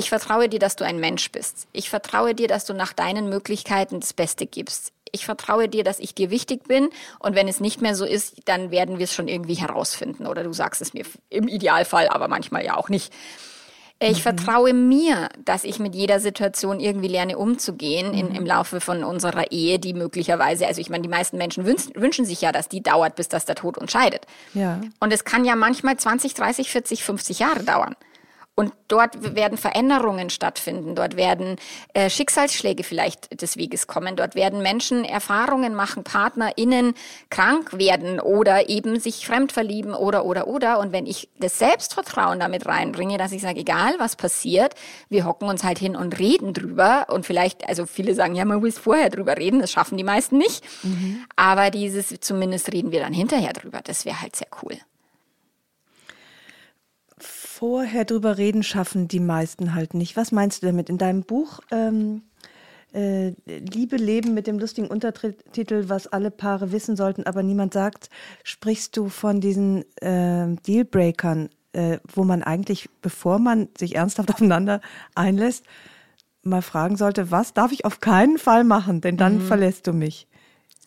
ich 0.00 0.08
vertraue 0.08 0.48
dir, 0.48 0.58
dass 0.58 0.76
du 0.76 0.84
ein 0.86 0.98
Mensch 0.98 1.30
bist. 1.30 1.68
Ich 1.72 1.90
vertraue 1.90 2.34
dir, 2.34 2.48
dass 2.48 2.64
du 2.64 2.72
nach 2.72 2.94
deinen 2.94 3.28
Möglichkeiten 3.28 4.00
das 4.00 4.14
Beste 4.14 4.46
gibst. 4.46 4.92
Ich 5.12 5.26
vertraue 5.26 5.68
dir, 5.68 5.84
dass 5.84 5.98
ich 5.98 6.14
dir 6.14 6.30
wichtig 6.30 6.66
bin 6.66 6.88
und 7.18 7.34
wenn 7.34 7.48
es 7.48 7.60
nicht 7.60 7.82
mehr 7.82 7.94
so 7.94 8.06
ist, 8.06 8.36
dann 8.46 8.70
werden 8.70 8.96
wir 8.98 9.04
es 9.04 9.12
schon 9.12 9.28
irgendwie 9.28 9.56
herausfinden 9.56 10.26
oder 10.26 10.42
du 10.42 10.54
sagst 10.54 10.80
es 10.80 10.94
mir 10.94 11.04
im 11.28 11.48
Idealfall, 11.48 12.08
aber 12.08 12.28
manchmal 12.28 12.64
ja 12.64 12.78
auch 12.78 12.88
nicht. 12.88 13.12
Ich 14.02 14.18
mhm. 14.18 14.22
vertraue 14.22 14.72
mir, 14.72 15.28
dass 15.44 15.64
ich 15.64 15.78
mit 15.78 15.94
jeder 15.94 16.18
Situation 16.18 16.80
irgendwie 16.80 17.08
lerne 17.08 17.36
umzugehen 17.36 18.14
in, 18.14 18.30
mhm. 18.30 18.36
im 18.36 18.46
Laufe 18.46 18.80
von 18.80 19.04
unserer 19.04 19.52
Ehe, 19.52 19.78
die 19.78 19.92
möglicherweise, 19.92 20.66
also 20.66 20.80
ich 20.80 20.88
meine, 20.88 21.02
die 21.02 21.10
meisten 21.10 21.36
Menschen 21.36 21.66
wünschen, 21.66 21.92
wünschen 21.94 22.24
sich 22.24 22.40
ja, 22.40 22.52
dass 22.52 22.70
die 22.70 22.82
dauert, 22.82 23.16
bis 23.16 23.28
das 23.28 23.44
der 23.44 23.56
Tod 23.56 23.76
uns 23.76 23.92
scheidet. 23.92 24.26
Ja. 24.54 24.80
Und 24.98 25.12
es 25.12 25.24
kann 25.24 25.44
ja 25.44 25.56
manchmal 25.56 25.98
20, 25.98 26.32
30, 26.32 26.70
40, 26.70 27.04
50 27.04 27.40
Jahre 27.40 27.62
dauern. 27.64 27.94
Und 28.60 28.74
dort 28.88 29.34
werden 29.34 29.56
Veränderungen 29.56 30.28
stattfinden, 30.28 30.94
dort 30.94 31.16
werden 31.16 31.56
äh, 31.94 32.10
Schicksalsschläge 32.10 32.84
vielleicht 32.84 33.40
des 33.40 33.56
Weges 33.56 33.86
kommen, 33.86 34.16
dort 34.16 34.34
werden 34.34 34.60
Menschen 34.60 35.02
Erfahrungen 35.06 35.74
machen, 35.74 36.04
PartnerInnen 36.04 36.92
krank 37.30 37.78
werden 37.78 38.20
oder 38.20 38.68
eben 38.68 39.00
sich 39.00 39.26
fremd 39.26 39.50
verlieben 39.50 39.94
oder, 39.94 40.26
oder, 40.26 40.46
oder. 40.46 40.78
Und 40.78 40.92
wenn 40.92 41.06
ich 41.06 41.30
das 41.38 41.58
Selbstvertrauen 41.58 42.38
damit 42.38 42.66
reinbringe, 42.66 43.16
dass 43.16 43.32
ich 43.32 43.40
sage, 43.40 43.60
egal 43.60 43.94
was 43.96 44.14
passiert, 44.14 44.74
wir 45.08 45.24
hocken 45.24 45.48
uns 45.48 45.64
halt 45.64 45.78
hin 45.78 45.96
und 45.96 46.18
reden 46.18 46.52
drüber 46.52 47.06
und 47.08 47.24
vielleicht, 47.24 47.66
also 47.66 47.86
viele 47.86 48.14
sagen, 48.14 48.34
ja, 48.34 48.44
man 48.44 48.60
muss 48.60 48.76
vorher 48.76 49.08
drüber 49.08 49.38
reden, 49.38 49.60
das 49.60 49.72
schaffen 49.72 49.96
die 49.96 50.04
meisten 50.04 50.36
nicht. 50.36 50.62
Mhm. 50.82 51.24
Aber 51.34 51.70
dieses, 51.70 52.14
zumindest 52.20 52.70
reden 52.74 52.92
wir 52.92 53.00
dann 53.00 53.14
hinterher 53.14 53.54
drüber, 53.54 53.80
das 53.82 54.04
wäre 54.04 54.20
halt 54.20 54.36
sehr 54.36 54.48
cool 54.62 54.76
vorher 57.60 58.06
drüber 58.06 58.38
reden 58.38 58.62
schaffen 58.62 59.06
die 59.06 59.20
meisten 59.20 59.74
halt 59.74 59.92
nicht. 59.92 60.16
Was 60.16 60.32
meinst 60.32 60.62
du 60.62 60.66
damit? 60.66 60.88
In 60.88 60.96
deinem 60.96 61.24
Buch 61.24 61.60
ähm, 61.70 62.22
äh, 62.94 63.34
Liebe 63.44 63.96
leben 63.96 64.32
mit 64.32 64.46
dem 64.46 64.58
lustigen 64.58 64.88
Untertitel, 64.88 65.84
was 65.88 66.06
alle 66.06 66.30
Paare 66.30 66.72
wissen 66.72 66.96
sollten, 66.96 67.24
aber 67.24 67.42
niemand 67.42 67.74
sagt, 67.74 68.08
sprichst 68.44 68.96
du 68.96 69.10
von 69.10 69.42
diesen 69.42 69.84
äh, 70.00 70.56
Dealbreakern, 70.66 71.50
äh, 71.74 71.98
wo 72.10 72.24
man 72.24 72.42
eigentlich, 72.42 72.88
bevor 73.02 73.38
man 73.38 73.68
sich 73.76 73.94
ernsthaft 73.94 74.30
aufeinander 74.32 74.80
einlässt, 75.14 75.66
mal 76.42 76.62
fragen 76.62 76.96
sollte, 76.96 77.30
was 77.30 77.52
darf 77.52 77.72
ich 77.72 77.84
auf 77.84 78.00
keinen 78.00 78.38
Fall 78.38 78.64
machen, 78.64 79.02
denn 79.02 79.18
dann 79.18 79.34
mhm. 79.34 79.42
verlässt 79.42 79.86
du 79.86 79.92
mich. 79.92 80.26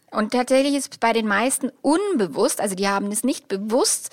Und 0.09 0.31
tatsächlich 0.31 0.75
ist 0.75 0.99
bei 0.99 1.13
den 1.13 1.27
meisten 1.27 1.71
unbewusst, 1.81 2.61
also 2.61 2.73
die 2.75 2.87
haben 2.87 3.11
es 3.11 3.23
nicht 3.23 3.47
bewusst 3.47 4.11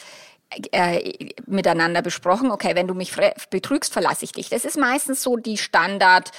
äh, 0.72 1.30
miteinander 1.46 2.02
besprochen, 2.02 2.50
okay, 2.50 2.74
wenn 2.74 2.88
du 2.88 2.94
mich 2.94 3.12
betrügst, 3.50 3.92
verlasse 3.92 4.24
ich 4.24 4.32
dich. 4.32 4.48
Das 4.48 4.64
ist 4.64 4.78
meistens 4.78 5.22
so 5.22 5.36
die 5.36 5.58
Standard 5.58 6.30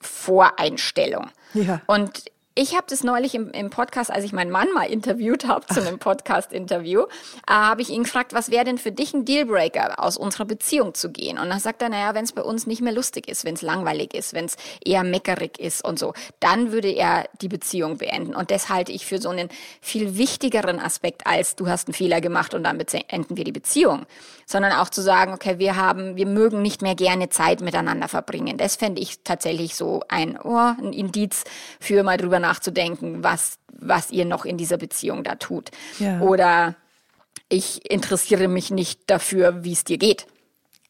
Voreinstellung. 0.00 1.30
Ja. 1.54 1.80
Und 1.86 2.24
ich 2.58 2.74
habe 2.74 2.86
das 2.88 3.04
neulich 3.04 3.36
im, 3.36 3.52
im, 3.52 3.70
Podcast, 3.70 4.10
als 4.10 4.24
ich 4.24 4.32
meinen 4.32 4.50
Mann 4.50 4.66
mal 4.74 4.90
interviewt 4.90 5.46
habe, 5.46 5.64
zu 5.72 5.80
einem 5.80 6.00
Podcast-Interview, 6.00 7.02
äh, 7.02 7.52
habe 7.52 7.82
ich 7.82 7.88
ihn 7.88 8.02
gefragt, 8.02 8.32
was 8.32 8.50
wäre 8.50 8.64
denn 8.64 8.78
für 8.78 8.90
dich 8.90 9.14
ein 9.14 9.24
Dealbreaker, 9.24 10.02
aus 10.02 10.16
unserer 10.16 10.44
Beziehung 10.44 10.92
zu 10.92 11.12
gehen? 11.12 11.38
Und 11.38 11.50
dann 11.50 11.60
sagt 11.60 11.82
er, 11.82 11.88
naja, 11.88 12.16
wenn 12.16 12.24
es 12.24 12.32
bei 12.32 12.42
uns 12.42 12.66
nicht 12.66 12.82
mehr 12.82 12.92
lustig 12.92 13.28
ist, 13.28 13.44
wenn 13.44 13.54
es 13.54 13.62
langweilig 13.62 14.12
ist, 14.12 14.34
wenn 14.34 14.46
es 14.46 14.56
eher 14.84 15.04
meckerig 15.04 15.60
ist 15.60 15.84
und 15.84 16.00
so, 16.00 16.14
dann 16.40 16.72
würde 16.72 16.88
er 16.88 17.26
die 17.40 17.46
Beziehung 17.46 17.98
beenden. 17.98 18.34
Und 18.34 18.50
das 18.50 18.68
halte 18.68 18.90
ich 18.90 19.06
für 19.06 19.20
so 19.20 19.28
einen 19.28 19.50
viel 19.80 20.18
wichtigeren 20.18 20.80
Aspekt, 20.80 21.28
als 21.28 21.54
du 21.54 21.68
hast 21.68 21.86
einen 21.86 21.94
Fehler 21.94 22.20
gemacht 22.20 22.54
und 22.54 22.64
dann 22.64 22.76
beenden 22.76 23.36
wir 23.36 23.44
die 23.44 23.52
Beziehung. 23.52 24.04
Sondern 24.46 24.72
auch 24.72 24.88
zu 24.88 25.00
sagen, 25.00 25.32
okay, 25.32 25.60
wir 25.60 25.76
haben, 25.76 26.16
wir 26.16 26.26
mögen 26.26 26.60
nicht 26.62 26.82
mehr 26.82 26.96
gerne 26.96 27.28
Zeit 27.28 27.60
miteinander 27.60 28.08
verbringen. 28.08 28.56
Das 28.56 28.74
fände 28.74 29.00
ich 29.00 29.22
tatsächlich 29.22 29.76
so 29.76 30.02
ein, 30.08 30.36
oh, 30.42 30.56
ein 30.56 30.92
Indiz 30.92 31.44
für 31.78 32.02
mal 32.02 32.16
drüber 32.16 32.40
nachzudenken, 32.48 33.22
was, 33.22 33.58
was 33.72 34.10
ihr 34.10 34.24
noch 34.24 34.44
in 34.44 34.56
dieser 34.56 34.78
Beziehung 34.78 35.22
da 35.24 35.34
tut. 35.34 35.70
Ja. 35.98 36.20
Oder 36.20 36.76
ich 37.48 37.90
interessiere 37.90 38.48
mich 38.48 38.70
nicht 38.70 39.00
dafür, 39.06 39.64
wie 39.64 39.72
es 39.72 39.84
dir 39.84 39.98
geht. 39.98 40.26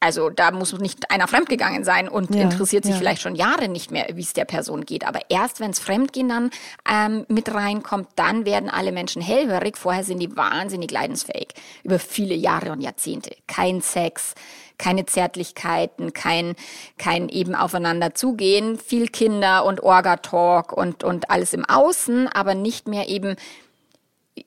Also 0.01 0.31
da 0.31 0.53
muss 0.53 0.73
nicht 0.79 1.11
einer 1.11 1.27
fremdgegangen 1.27 1.83
sein 1.83 2.09
und 2.09 2.33
ja, 2.33 2.43
interessiert 2.43 2.85
sich 2.85 2.93
ja. 2.93 2.99
vielleicht 2.99 3.21
schon 3.21 3.35
Jahre 3.35 3.69
nicht 3.69 3.91
mehr, 3.91 4.07
wie 4.15 4.21
es 4.21 4.33
der 4.33 4.45
Person 4.45 4.87
geht. 4.87 5.05
Aber 5.05 5.19
erst 5.29 5.59
wenn 5.59 5.73
es 5.73 5.81
Fremdgehen 5.81 6.29
dann 6.29 6.51
ähm, 6.89 7.27
mit 7.29 7.53
reinkommt, 7.53 8.09
dann 8.15 8.47
werden 8.47 8.71
alle 8.71 8.93
Menschen 8.93 9.21
hellhörig. 9.21 9.77
Vorher 9.77 10.05
sind 10.05 10.21
die 10.21 10.37
wahnsinnig 10.37 10.93
leidensfähig. 10.93 11.49
Über 11.83 11.99
viele 11.99 12.35
Jahre 12.37 12.71
und 12.71 12.81
Jahrzehnte. 12.81 13.35
Kein 13.49 13.81
Sex, 13.81 14.35
keine 14.79 15.07
Zärtlichkeiten, 15.07 16.13
kein, 16.13 16.55
kein 16.97 17.29
eben 17.29 17.55
aufeinander 17.55 18.15
zugehen, 18.15 18.79
viel 18.79 19.09
Kinder 19.09 19.65
und 19.65 19.83
Orga-Talk 19.83 20.73
und, 20.73 21.05
und 21.05 21.31
alles 21.31 21.53
im 21.53 21.65
Außen, 21.65 22.29
aber 22.29 22.55
nicht 22.55 22.89
mehr 22.89 23.09
eben 23.09 23.37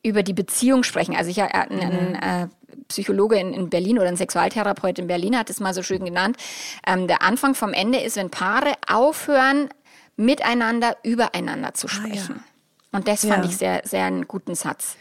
über 0.04 0.24
die 0.24 0.34
Beziehung 0.34 0.84
sprechen. 0.84 1.16
Also 1.16 1.30
ich 1.30 1.38
ja 1.38 1.46
ein, 1.46 1.80
ein, 1.80 2.16
ein 2.16 2.44
äh, 2.44 2.48
Psychologe 2.88 3.38
in, 3.38 3.54
in, 3.54 3.70
Berlin 3.70 4.00
oder 4.00 4.08
ein 4.08 4.18
Sexualtherapeut 4.18 5.00
in 5.00 5.08
Berlin 5.08 5.38
hat 5.38 5.50
es 5.50 5.60
mal 5.60 5.74
so 5.74 5.84
schön 5.84 6.04
genannt. 6.06 6.38
Ähm, 6.88 7.08
der 7.08 7.22
Anfang 7.22 7.56
vom 7.56 7.74
Ende 7.74 8.00
ist, 8.00 8.16
wenn 8.16 8.30
Paare 8.30 8.74
aufhören, 8.88 9.70
miteinander 10.16 10.98
übereinander 11.04 11.74
zu 11.74 11.88
sprechen. 11.88 12.36
Ah, 12.38 12.44
ja. 12.94 12.98
Und 12.98 13.08
das 13.08 13.26
fand 13.26 13.46
ja. 13.46 13.50
ich 13.50 13.58
sehr, 13.58 13.82
sehr 13.86 14.06
einen 14.06 14.28
guten 14.28 14.56
Satz. 14.56 14.96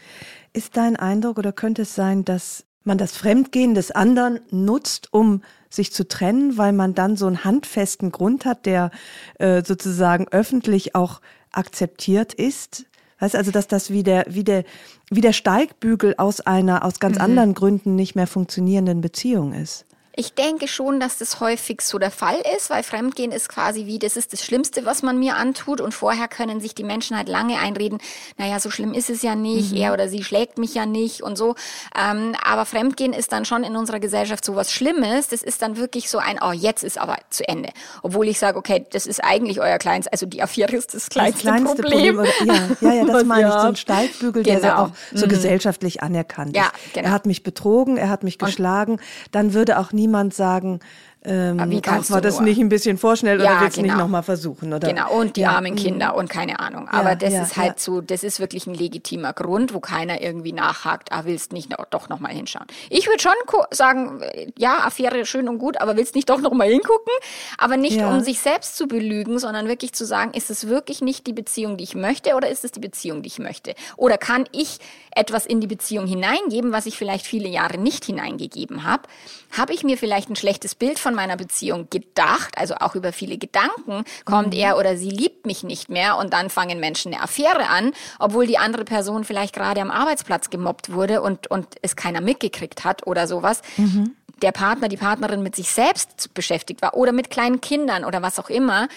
Ist 0.53 0.77
dein 0.77 0.95
Eindruck 0.95 1.37
oder 1.37 1.51
könnte 1.51 1.83
es 1.83 1.95
sein, 1.95 2.25
dass 2.25 2.65
man 2.83 2.97
das 2.97 3.15
Fremdgehen 3.15 3.73
des 3.75 3.91
anderen 3.91 4.39
nutzt, 4.49 5.13
um 5.13 5.41
sich 5.69 5.93
zu 5.93 6.07
trennen, 6.07 6.57
weil 6.57 6.73
man 6.73 6.93
dann 6.93 7.15
so 7.15 7.27
einen 7.27 7.43
handfesten 7.43 8.11
Grund 8.11 8.45
hat, 8.45 8.65
der 8.65 8.91
äh, 9.39 9.63
sozusagen 9.63 10.27
öffentlich 10.29 10.95
auch 10.95 11.21
akzeptiert 11.51 12.33
ist. 12.33 12.85
Weißt 13.19 13.35
also, 13.35 13.51
dass 13.51 13.67
das 13.67 13.91
wie 13.91 14.03
der, 14.03 14.25
wie 14.27 14.43
der, 14.43 14.63
wie 15.09 15.21
der 15.21 15.33
Steigbügel 15.33 16.15
aus 16.17 16.41
einer 16.41 16.83
aus 16.83 16.99
ganz 16.99 17.17
mhm. 17.17 17.23
anderen 17.23 17.53
Gründen 17.53 17.95
nicht 17.95 18.15
mehr 18.15 18.27
funktionierenden 18.27 19.01
Beziehung 19.01 19.53
ist. 19.53 19.85
Ich 20.15 20.33
denke 20.33 20.67
schon, 20.67 20.99
dass 20.99 21.17
das 21.17 21.39
häufig 21.39 21.81
so 21.81 21.97
der 21.97 22.11
Fall 22.11 22.37
ist, 22.57 22.69
weil 22.69 22.83
Fremdgehen 22.83 23.31
ist 23.31 23.47
quasi 23.47 23.85
wie, 23.85 23.97
das 23.97 24.17
ist 24.17 24.33
das 24.33 24.43
Schlimmste, 24.43 24.85
was 24.85 25.03
man 25.03 25.17
mir 25.17 25.37
antut. 25.37 25.79
Und 25.79 25.93
vorher 25.93 26.27
können 26.27 26.59
sich 26.59 26.75
die 26.75 26.83
Menschen 26.83 27.15
halt 27.15 27.29
lange 27.29 27.57
einreden, 27.59 27.99
naja, 28.37 28.59
so 28.59 28.69
schlimm 28.69 28.93
ist 28.93 29.09
es 29.09 29.21
ja 29.21 29.35
nicht, 29.35 29.71
mhm. 29.71 29.77
er 29.77 29.93
oder 29.93 30.09
sie 30.09 30.23
schlägt 30.23 30.57
mich 30.57 30.73
ja 30.73 30.85
nicht 30.85 31.21
und 31.21 31.37
so. 31.37 31.55
Ähm, 31.97 32.35
aber 32.43 32.65
Fremdgehen 32.65 33.13
ist 33.13 33.31
dann 33.31 33.45
schon 33.45 33.63
in 33.63 33.77
unserer 33.77 34.01
Gesellschaft 34.01 34.43
so 34.43 34.55
was 34.55 34.73
Schlimmes. 34.73 35.29
Das 35.29 35.43
ist 35.43 35.61
dann 35.61 35.77
wirklich 35.77 36.09
so 36.09 36.17
ein, 36.17 36.39
oh, 36.41 36.51
jetzt 36.51 36.83
ist 36.83 36.97
aber 36.97 37.17
zu 37.29 37.47
Ende. 37.47 37.69
Obwohl 38.03 38.27
ich 38.27 38.37
sage, 38.37 38.57
okay, 38.57 38.85
das 38.91 39.07
ist 39.07 39.23
eigentlich 39.23 39.61
euer 39.61 39.77
kleinste, 39.77 40.11
also 40.11 40.25
die 40.25 40.41
Affäre 40.41 40.75
ist 40.75 40.93
das 40.93 41.07
kleinste, 41.09 41.45
das 41.45 41.55
kleinste 41.55 41.81
Problem. 41.81 42.17
Problem 42.17 42.47
ja, 42.81 42.89
ja, 42.89 42.93
ja, 42.93 43.05
das 43.05 43.23
meine 43.25 43.41
ja. 43.43 43.55
ich, 43.55 43.61
so 43.61 43.67
ein 43.67 43.75
Steigbügel, 43.77 44.43
genau. 44.43 44.59
der 44.59 44.79
auch 44.79 44.89
so 45.13 45.25
mhm. 45.25 45.29
gesellschaftlich 45.29 46.03
anerkannt 46.03 46.57
ist. 46.57 46.61
Ja, 46.61 46.71
genau. 46.93 47.07
Er 47.07 47.11
hat 47.13 47.25
mich 47.25 47.43
betrogen, 47.43 47.95
er 47.95 48.09
hat 48.09 48.23
mich 48.23 48.37
geschlagen. 48.37 48.93
Und 48.93 49.01
dann 49.31 49.53
würde 49.53 49.79
auch 49.79 49.93
nie 49.93 50.00
niemand 50.01 50.33
sagen, 50.33 50.79
ähm, 51.23 51.69
wie 51.69 51.81
kannst 51.81 52.09
ach, 52.09 52.15
war 52.15 52.21
das 52.21 52.37
nur? 52.37 52.45
nicht 52.45 52.59
ein 52.59 52.69
bisschen 52.69 52.97
vorschnell 52.97 53.39
oder 53.39 53.45
ja, 53.45 53.61
willst 53.61 53.77
du 53.77 53.81
genau. 53.81 53.93
nicht 53.93 54.01
nochmal 54.03 54.23
versuchen? 54.23 54.73
Oder? 54.73 54.87
Genau, 54.87 55.13
und 55.13 55.35
die 55.35 55.41
ja. 55.41 55.51
armen 55.51 55.75
Kinder 55.75 56.15
und 56.15 56.29
keine 56.29 56.59
Ahnung. 56.59 56.87
Aber 56.89 57.09
ja, 57.09 57.15
das 57.15 57.33
ist 57.33 57.57
halt 57.57 57.79
so, 57.79 58.01
das 58.01 58.23
ist 58.23 58.39
wirklich 58.39 58.65
ein 58.65 58.73
legitimer 58.73 59.31
Grund, 59.33 59.75
wo 59.75 59.79
keiner 59.79 60.21
irgendwie 60.21 60.51
nachhakt, 60.51 61.11
ah, 61.11 61.21
willst 61.25 61.53
nicht 61.53 61.69
noch, 61.69 61.85
doch 61.91 62.09
nochmal 62.09 62.31
hinschauen. 62.33 62.65
Ich 62.89 63.05
würde 63.05 63.21
schon 63.21 63.33
sagen, 63.69 64.23
ja, 64.57 64.79
Affäre 64.79 65.25
schön 65.27 65.47
und 65.47 65.59
gut, 65.59 65.79
aber 65.79 65.95
willst 65.95 66.15
nicht 66.15 66.27
doch 66.27 66.41
nochmal 66.41 66.69
hingucken? 66.69 67.13
Aber 67.59 67.77
nicht, 67.77 68.01
um 68.01 68.21
sich 68.21 68.39
selbst 68.39 68.75
zu 68.75 68.87
belügen, 68.87 69.37
sondern 69.37 69.67
wirklich 69.67 69.93
zu 69.93 70.05
sagen, 70.05 70.33
ist 70.33 70.49
es 70.49 70.67
wirklich 70.67 71.01
nicht 71.01 71.27
die 71.27 71.33
Beziehung, 71.33 71.77
die 71.77 71.83
ich 71.83 71.93
möchte 71.93 72.33
oder 72.33 72.49
ist 72.49 72.65
es 72.65 72.71
die 72.71 72.79
Beziehung, 72.79 73.21
die 73.21 73.27
ich 73.27 73.37
möchte? 73.37 73.75
Oder 73.95 74.17
kann 74.17 74.45
ich 74.51 74.79
etwas 75.15 75.45
in 75.45 75.61
die 75.61 75.67
Beziehung 75.67 76.07
hineingeben, 76.07 76.71
was 76.71 76.87
ich 76.87 76.97
vielleicht 76.97 77.27
viele 77.27 77.47
Jahre 77.47 77.77
nicht 77.77 78.05
hineingegeben 78.05 78.85
habe? 78.85 79.03
Habe 79.51 79.73
ich 79.73 79.83
mir 79.83 79.97
vielleicht 79.97 80.29
ein 80.29 80.35
schlechtes 80.35 80.75
Bild 80.75 80.97
von 80.97 81.10
von 81.11 81.15
meiner 81.15 81.35
Beziehung 81.35 81.89
gedacht, 81.89 82.57
also 82.57 82.75
auch 82.75 82.95
über 82.95 83.11
viele 83.11 83.37
Gedanken, 83.37 84.05
kommt 84.23 84.53
mhm. 84.53 84.59
er 84.59 84.77
oder 84.77 84.95
sie 84.95 85.09
liebt 85.09 85.45
mich 85.45 85.63
nicht 85.63 85.89
mehr 85.89 86.17
und 86.17 86.31
dann 86.31 86.49
fangen 86.49 86.79
Menschen 86.79 87.13
eine 87.13 87.21
Affäre 87.21 87.67
an, 87.67 87.91
obwohl 88.17 88.47
die 88.47 88.57
andere 88.57 88.85
Person 88.85 89.25
vielleicht 89.25 89.53
gerade 89.53 89.81
am 89.81 89.91
Arbeitsplatz 89.91 90.49
gemobbt 90.49 90.93
wurde 90.93 91.21
und, 91.21 91.47
und 91.47 91.67
es 91.81 91.97
keiner 91.97 92.21
mitgekriegt 92.21 92.85
hat 92.85 93.05
oder 93.05 93.27
sowas. 93.27 93.61
Mhm 93.77 94.15
der 94.41 94.51
Partner, 94.51 94.87
die 94.87 94.97
Partnerin 94.97 95.43
mit 95.43 95.55
sich 95.55 95.71
selbst 95.71 96.33
beschäftigt 96.33 96.81
war 96.81 96.95
oder 96.95 97.11
mit 97.11 97.29
kleinen 97.29 97.61
Kindern 97.61 98.03
oder 98.03 98.23
was 98.23 98.39
auch 98.39 98.49
immer 98.49 98.87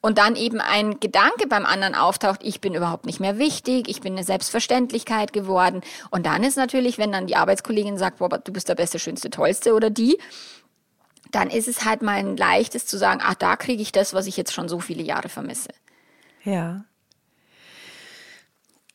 und 0.00 0.18
dann 0.18 0.34
eben 0.34 0.62
ein 0.62 0.98
Gedanke 0.98 1.46
beim 1.46 1.66
anderen 1.66 1.94
auftaucht, 1.94 2.40
ich 2.42 2.60
bin 2.60 2.74
überhaupt 2.74 3.04
nicht 3.04 3.20
mehr 3.20 3.38
wichtig, 3.38 3.88
ich 3.88 4.00
bin 4.00 4.14
eine 4.14 4.24
Selbstverständlichkeit 4.24 5.34
geworden 5.34 5.82
und 6.10 6.26
dann 6.26 6.42
ist 6.42 6.56
natürlich, 6.56 6.96
wenn 6.96 7.12
dann 7.12 7.26
die 7.26 7.36
Arbeitskollegin 7.36 7.98
sagt, 7.98 8.18
boah, 8.18 8.30
du 8.30 8.52
bist 8.52 8.68
der 8.68 8.76
beste, 8.76 8.98
schönste, 8.98 9.28
tollste 9.28 9.74
oder 9.74 9.90
die, 9.90 10.18
dann 11.34 11.50
ist 11.50 11.68
es 11.68 11.84
halt 11.84 12.02
mal 12.02 12.18
ein 12.18 12.36
leichtes 12.36 12.86
zu 12.86 12.96
sagen, 12.96 13.20
ach, 13.22 13.34
da 13.34 13.56
kriege 13.56 13.82
ich 13.82 13.92
das, 13.92 14.14
was 14.14 14.26
ich 14.26 14.36
jetzt 14.36 14.52
schon 14.52 14.68
so 14.68 14.80
viele 14.80 15.02
Jahre 15.02 15.28
vermisse. 15.28 15.70
Ja. 16.44 16.84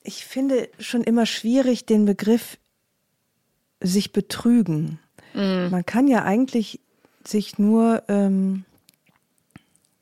Ich 0.03 0.25
finde 0.25 0.69
schon 0.79 1.03
immer 1.03 1.25
schwierig 1.25 1.85
den 1.85 2.05
Begriff 2.05 2.57
sich 3.81 4.13
betrügen. 4.13 4.99
Mhm. 5.33 5.69
Man 5.71 5.85
kann 5.85 6.07
ja 6.07 6.23
eigentlich 6.23 6.79
sich 7.25 7.57
nur, 7.59 8.03
ähm, 8.07 8.65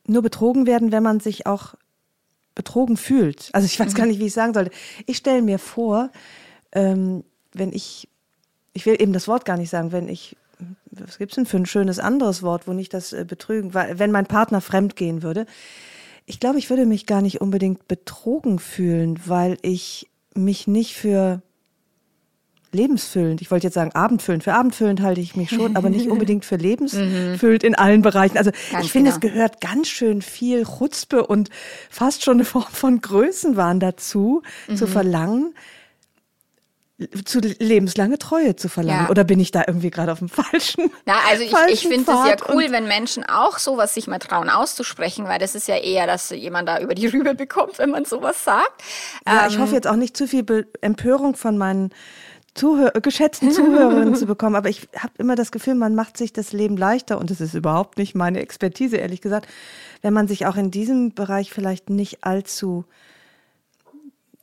nur 0.05 0.21
betrogen 0.21 0.67
werden, 0.67 0.91
wenn 0.91 1.03
man 1.03 1.19
sich 1.19 1.45
auch 1.45 1.73
betrogen 2.55 2.97
fühlt. 2.97 3.49
Also 3.53 3.65
ich 3.65 3.79
weiß 3.79 3.93
mhm. 3.93 3.97
gar 3.97 4.05
nicht, 4.05 4.19
wie 4.19 4.27
ich 4.27 4.33
sagen 4.33 4.53
sollte. 4.53 4.71
Ich 5.05 5.17
stelle 5.17 5.41
mir 5.41 5.59
vor, 5.59 6.11
ähm, 6.71 7.23
wenn 7.53 7.73
ich, 7.73 8.07
ich 8.73 8.85
will 8.85 9.01
eben 9.01 9.13
das 9.13 9.27
Wort 9.27 9.45
gar 9.45 9.57
nicht 9.57 9.69
sagen, 9.69 9.91
wenn 9.91 10.07
ich 10.07 10.35
was 10.91 11.17
gibt 11.17 11.31
es 11.31 11.35
denn 11.35 11.45
für 11.45 11.57
ein 11.57 11.65
schönes 11.65 11.99
anderes 11.99 12.41
Wort, 12.43 12.67
wo 12.67 12.73
nicht 12.73 12.93
das 12.93 13.13
äh, 13.13 13.25
Betrügen, 13.27 13.73
weil 13.73 13.99
wenn 13.99 14.11
mein 14.11 14.25
Partner 14.25 14.61
fremd 14.61 14.95
gehen 14.95 15.23
würde, 15.23 15.45
ich 16.25 16.39
glaube, 16.39 16.59
ich 16.59 16.69
würde 16.69 16.85
mich 16.85 17.05
gar 17.05 17.21
nicht 17.21 17.39
unbedingt 17.41 17.87
betrogen 17.87 18.59
fühlen, 18.59 19.19
weil 19.25 19.57
ich 19.61 20.09
mich 20.33 20.67
nicht 20.67 20.93
für 20.93 21.41
lebensfüllend, 22.71 23.41
ich 23.41 23.49
wollte 23.49 23.67
jetzt 23.67 23.75
sagen 23.75 23.93
abendfüllend, 23.93 24.43
für 24.43 24.53
abendfüllend 24.53 25.01
halte 25.01 25.21
ich 25.21 25.35
mich 25.35 25.49
schon, 25.49 25.75
aber 25.77 25.89
nicht 25.89 26.09
unbedingt 26.09 26.43
für 26.43 26.55
lebensfüllend 26.57 27.63
in 27.63 27.75
allen 27.75 28.01
Bereichen. 28.01 28.37
Also 28.37 28.51
ganz 28.71 28.85
ich 28.85 28.91
finde, 28.91 29.11
genau. 29.11 29.15
es 29.15 29.21
gehört 29.21 29.61
ganz 29.61 29.87
schön 29.87 30.21
viel 30.21 30.65
Chutzpe 30.65 31.25
und 31.25 31.49
fast 31.89 32.23
schon 32.23 32.37
eine 32.37 32.45
Form 32.45 32.65
von 32.69 33.01
Größenwahn 33.01 33.79
dazu, 33.79 34.41
mhm. 34.67 34.75
zu 34.75 34.87
verlangen, 34.87 35.53
zu 37.25 37.39
lebenslange 37.39 38.17
Treue 38.17 38.55
zu 38.55 38.69
verlangen. 38.69 39.03
Ja. 39.03 39.09
Oder 39.09 39.23
bin 39.23 39.39
ich 39.39 39.51
da 39.51 39.63
irgendwie 39.67 39.91
gerade 39.91 40.11
auf 40.11 40.19
dem 40.19 40.29
falschen? 40.29 40.91
Ja, 41.05 41.19
also 41.29 41.43
ich, 41.43 41.53
ich 41.69 41.87
finde 41.87 42.11
es 42.11 42.27
ja 42.27 42.35
cool, 42.49 42.71
wenn 42.71 42.87
Menschen 42.87 43.23
auch 43.23 43.59
sowas 43.59 43.93
sich 43.93 44.07
mal 44.07 44.19
trauen 44.19 44.49
auszusprechen, 44.49 45.25
weil 45.25 45.39
das 45.39 45.53
ist 45.53 45.67
ja 45.67 45.75
eher, 45.75 46.07
dass 46.07 46.31
jemand 46.31 46.67
da 46.67 46.79
über 46.79 46.95
die 46.95 47.07
Rübe 47.13 47.35
bekommt, 47.35 47.77
wenn 47.77 47.91
man 47.91 48.05
sowas 48.05 48.43
sagt. 48.43 48.81
Ja, 49.27 49.43
ähm, 49.43 49.49
ich 49.49 49.59
hoffe 49.59 49.75
jetzt 49.75 49.87
auch 49.87 49.95
nicht 49.95 50.17
zu 50.17 50.27
viel 50.27 50.43
Be 50.43 50.65
Empörung 50.81 51.35
von 51.35 51.57
meinen 51.57 51.91
Zuhör 52.55 52.91
geschätzten 53.01 53.51
Zuhörerinnen 53.51 54.15
zu 54.15 54.25
bekommen, 54.25 54.55
aber 54.55 54.69
ich 54.69 54.87
habe 54.97 55.13
immer 55.19 55.35
das 55.35 55.51
Gefühl, 55.51 55.75
man 55.75 55.93
macht 55.93 56.17
sich 56.17 56.33
das 56.33 56.51
Leben 56.51 56.75
leichter 56.75 57.19
und 57.19 57.29
es 57.29 57.39
ist 57.39 57.53
überhaupt 57.53 57.99
nicht 57.99 58.15
meine 58.15 58.39
Expertise, 58.39 58.97
ehrlich 58.97 59.21
gesagt, 59.21 59.47
wenn 60.01 60.13
man 60.13 60.27
sich 60.27 60.47
auch 60.47 60.55
in 60.55 60.71
diesem 60.71 61.13
Bereich 61.13 61.51
vielleicht 61.51 61.91
nicht 61.91 62.23
allzu 62.23 62.85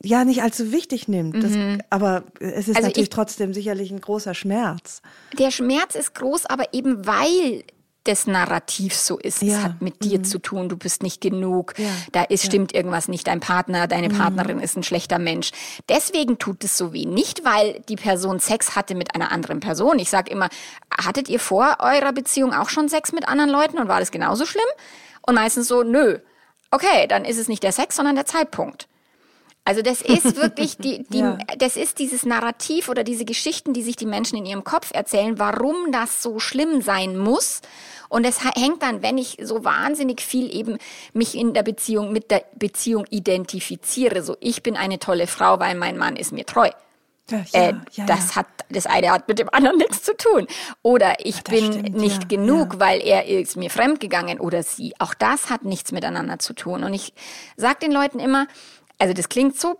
ja 0.03 0.25
nicht 0.25 0.43
allzu 0.43 0.71
wichtig 0.71 1.07
nimmt. 1.07 1.43
Das, 1.43 1.51
mhm. 1.51 1.81
Aber 1.89 2.23
es 2.39 2.67
ist 2.67 2.75
also 2.75 2.87
natürlich 2.87 2.97
ich, 2.97 3.09
trotzdem 3.09 3.53
sicherlich 3.53 3.91
ein 3.91 4.01
großer 4.01 4.33
Schmerz. 4.33 5.01
Der 5.37 5.51
Schmerz 5.51 5.95
ist 5.95 6.15
groß, 6.15 6.45
aber 6.45 6.73
eben 6.73 7.05
weil 7.05 7.63
das 8.05 8.27
Narrativ 8.27 8.95
so 8.95 9.17
ist. 9.17 9.41
Ja. 9.41 9.57
Es 9.57 9.63
hat 9.63 9.81
mit 9.81 10.03
dir 10.03 10.19
mhm. 10.19 10.23
zu 10.23 10.39
tun, 10.39 10.69
du 10.69 10.77
bist 10.77 11.03
nicht 11.03 11.21
genug, 11.21 11.73
ja. 11.77 11.89
da 12.11 12.23
ist, 12.23 12.43
ja. 12.43 12.51
stimmt 12.51 12.73
irgendwas 12.73 13.07
nicht, 13.07 13.27
dein 13.27 13.39
Partner, 13.39 13.87
deine 13.87 14.09
mhm. 14.09 14.17
Partnerin 14.17 14.59
ist 14.59 14.77
ein 14.77 14.83
schlechter 14.83 15.19
Mensch. 15.19 15.51
Deswegen 15.89 16.37
tut 16.37 16.63
es 16.63 16.77
so 16.77 16.93
weh. 16.93 17.05
Nicht, 17.05 17.43
weil 17.43 17.81
die 17.89 17.95
Person 17.95 18.39
Sex 18.39 18.75
hatte 18.75 18.95
mit 18.95 19.15
einer 19.15 19.31
anderen 19.31 19.59
Person. 19.59 19.99
Ich 19.99 20.09
sage 20.09 20.31
immer, 20.31 20.49
hattet 20.91 21.29
ihr 21.29 21.39
vor 21.39 21.77
eurer 21.79 22.13
Beziehung 22.13 22.53
auch 22.53 22.69
schon 22.69 22.89
Sex 22.89 23.11
mit 23.11 23.27
anderen 23.27 23.49
Leuten 23.49 23.79
und 23.79 23.87
war 23.87 23.99
das 23.99 24.11
genauso 24.11 24.45
schlimm? 24.45 24.63
Und 25.25 25.35
meistens 25.35 25.67
so, 25.67 25.81
nö. 25.81 26.19
okay, 26.69 27.07
dann 27.07 27.25
ist 27.25 27.39
es 27.39 27.47
nicht 27.47 27.63
der 27.63 27.71
Sex, 27.71 27.95
sondern 27.95 28.15
der 28.15 28.25
Zeitpunkt. 28.25 28.87
Also 29.65 29.81
das 29.81 30.01
ist 30.01 30.37
wirklich 30.37 30.77
die, 30.77 31.03
die 31.09 31.19
ja. 31.19 31.37
das 31.57 31.75
ist 31.75 31.97
dieses 31.97 32.25
Narrativ 32.25 32.87
oder 32.87 33.03
diese 33.03 33.25
Geschichten, 33.25 33.73
die 33.73 33.81
sich 33.81 33.95
die 33.95 34.05
Menschen 34.05 34.37
in 34.37 34.45
ihrem 34.45 34.63
Kopf 34.63 34.91
erzählen, 34.93 35.39
warum 35.39 35.91
das 35.91 36.21
so 36.21 36.39
schlimm 36.39 36.81
sein 36.81 37.17
muss. 37.17 37.61
Und 38.07 38.23
es 38.25 38.43
hängt 38.43 38.83
dann, 38.83 39.01
wenn 39.01 39.17
ich 39.17 39.37
so 39.41 39.65
wahnsinnig 39.65 40.21
viel 40.21 40.55
eben 40.55 40.77
mich 41.13 41.35
in 41.35 41.53
der 41.53 41.63
Beziehung 41.63 42.13
mit 42.13 42.29
der 42.29 42.45
Beziehung 42.55 43.05
identifiziere, 43.09 44.21
so 44.21 44.37
ich 44.39 44.61
bin 44.61 44.77
eine 44.77 44.99
tolle 44.99 45.25
Frau, 45.25 45.59
weil 45.59 45.75
mein 45.75 45.97
Mann 45.97 46.15
ist 46.15 46.31
mir 46.31 46.45
treu. 46.45 46.69
Ja, 47.31 47.43
äh, 47.53 47.73
ja, 47.93 48.05
das 48.05 48.35
hat 48.35 48.45
das 48.69 48.85
eine 48.85 49.11
hat 49.11 49.27
mit 49.27 49.39
dem 49.39 49.49
anderen 49.51 49.77
nichts 49.77 50.03
zu 50.03 50.15
tun. 50.15 50.47
Oder 50.83 51.25
ich 51.25 51.43
bin 51.43 51.65
stimmt, 51.65 51.95
nicht 51.95 52.29
genug, 52.29 52.79
weil 52.79 53.01
er 53.01 53.25
ist 53.25 53.57
mir 53.57 53.69
fremdgegangen 53.69 54.39
oder 54.39 54.63
sie. 54.63 54.93
Auch 54.99 55.13
das 55.13 55.49
hat 55.49 55.65
nichts 55.65 55.91
miteinander 55.91 56.39
zu 56.39 56.53
tun. 56.53 56.83
Und 56.83 56.93
ich 56.93 57.13
sage 57.57 57.79
den 57.81 57.91
Leuten 57.91 58.19
immer, 58.19 58.47
also 58.99 59.13
das 59.13 59.29
klingt 59.29 59.59
so 59.59 59.79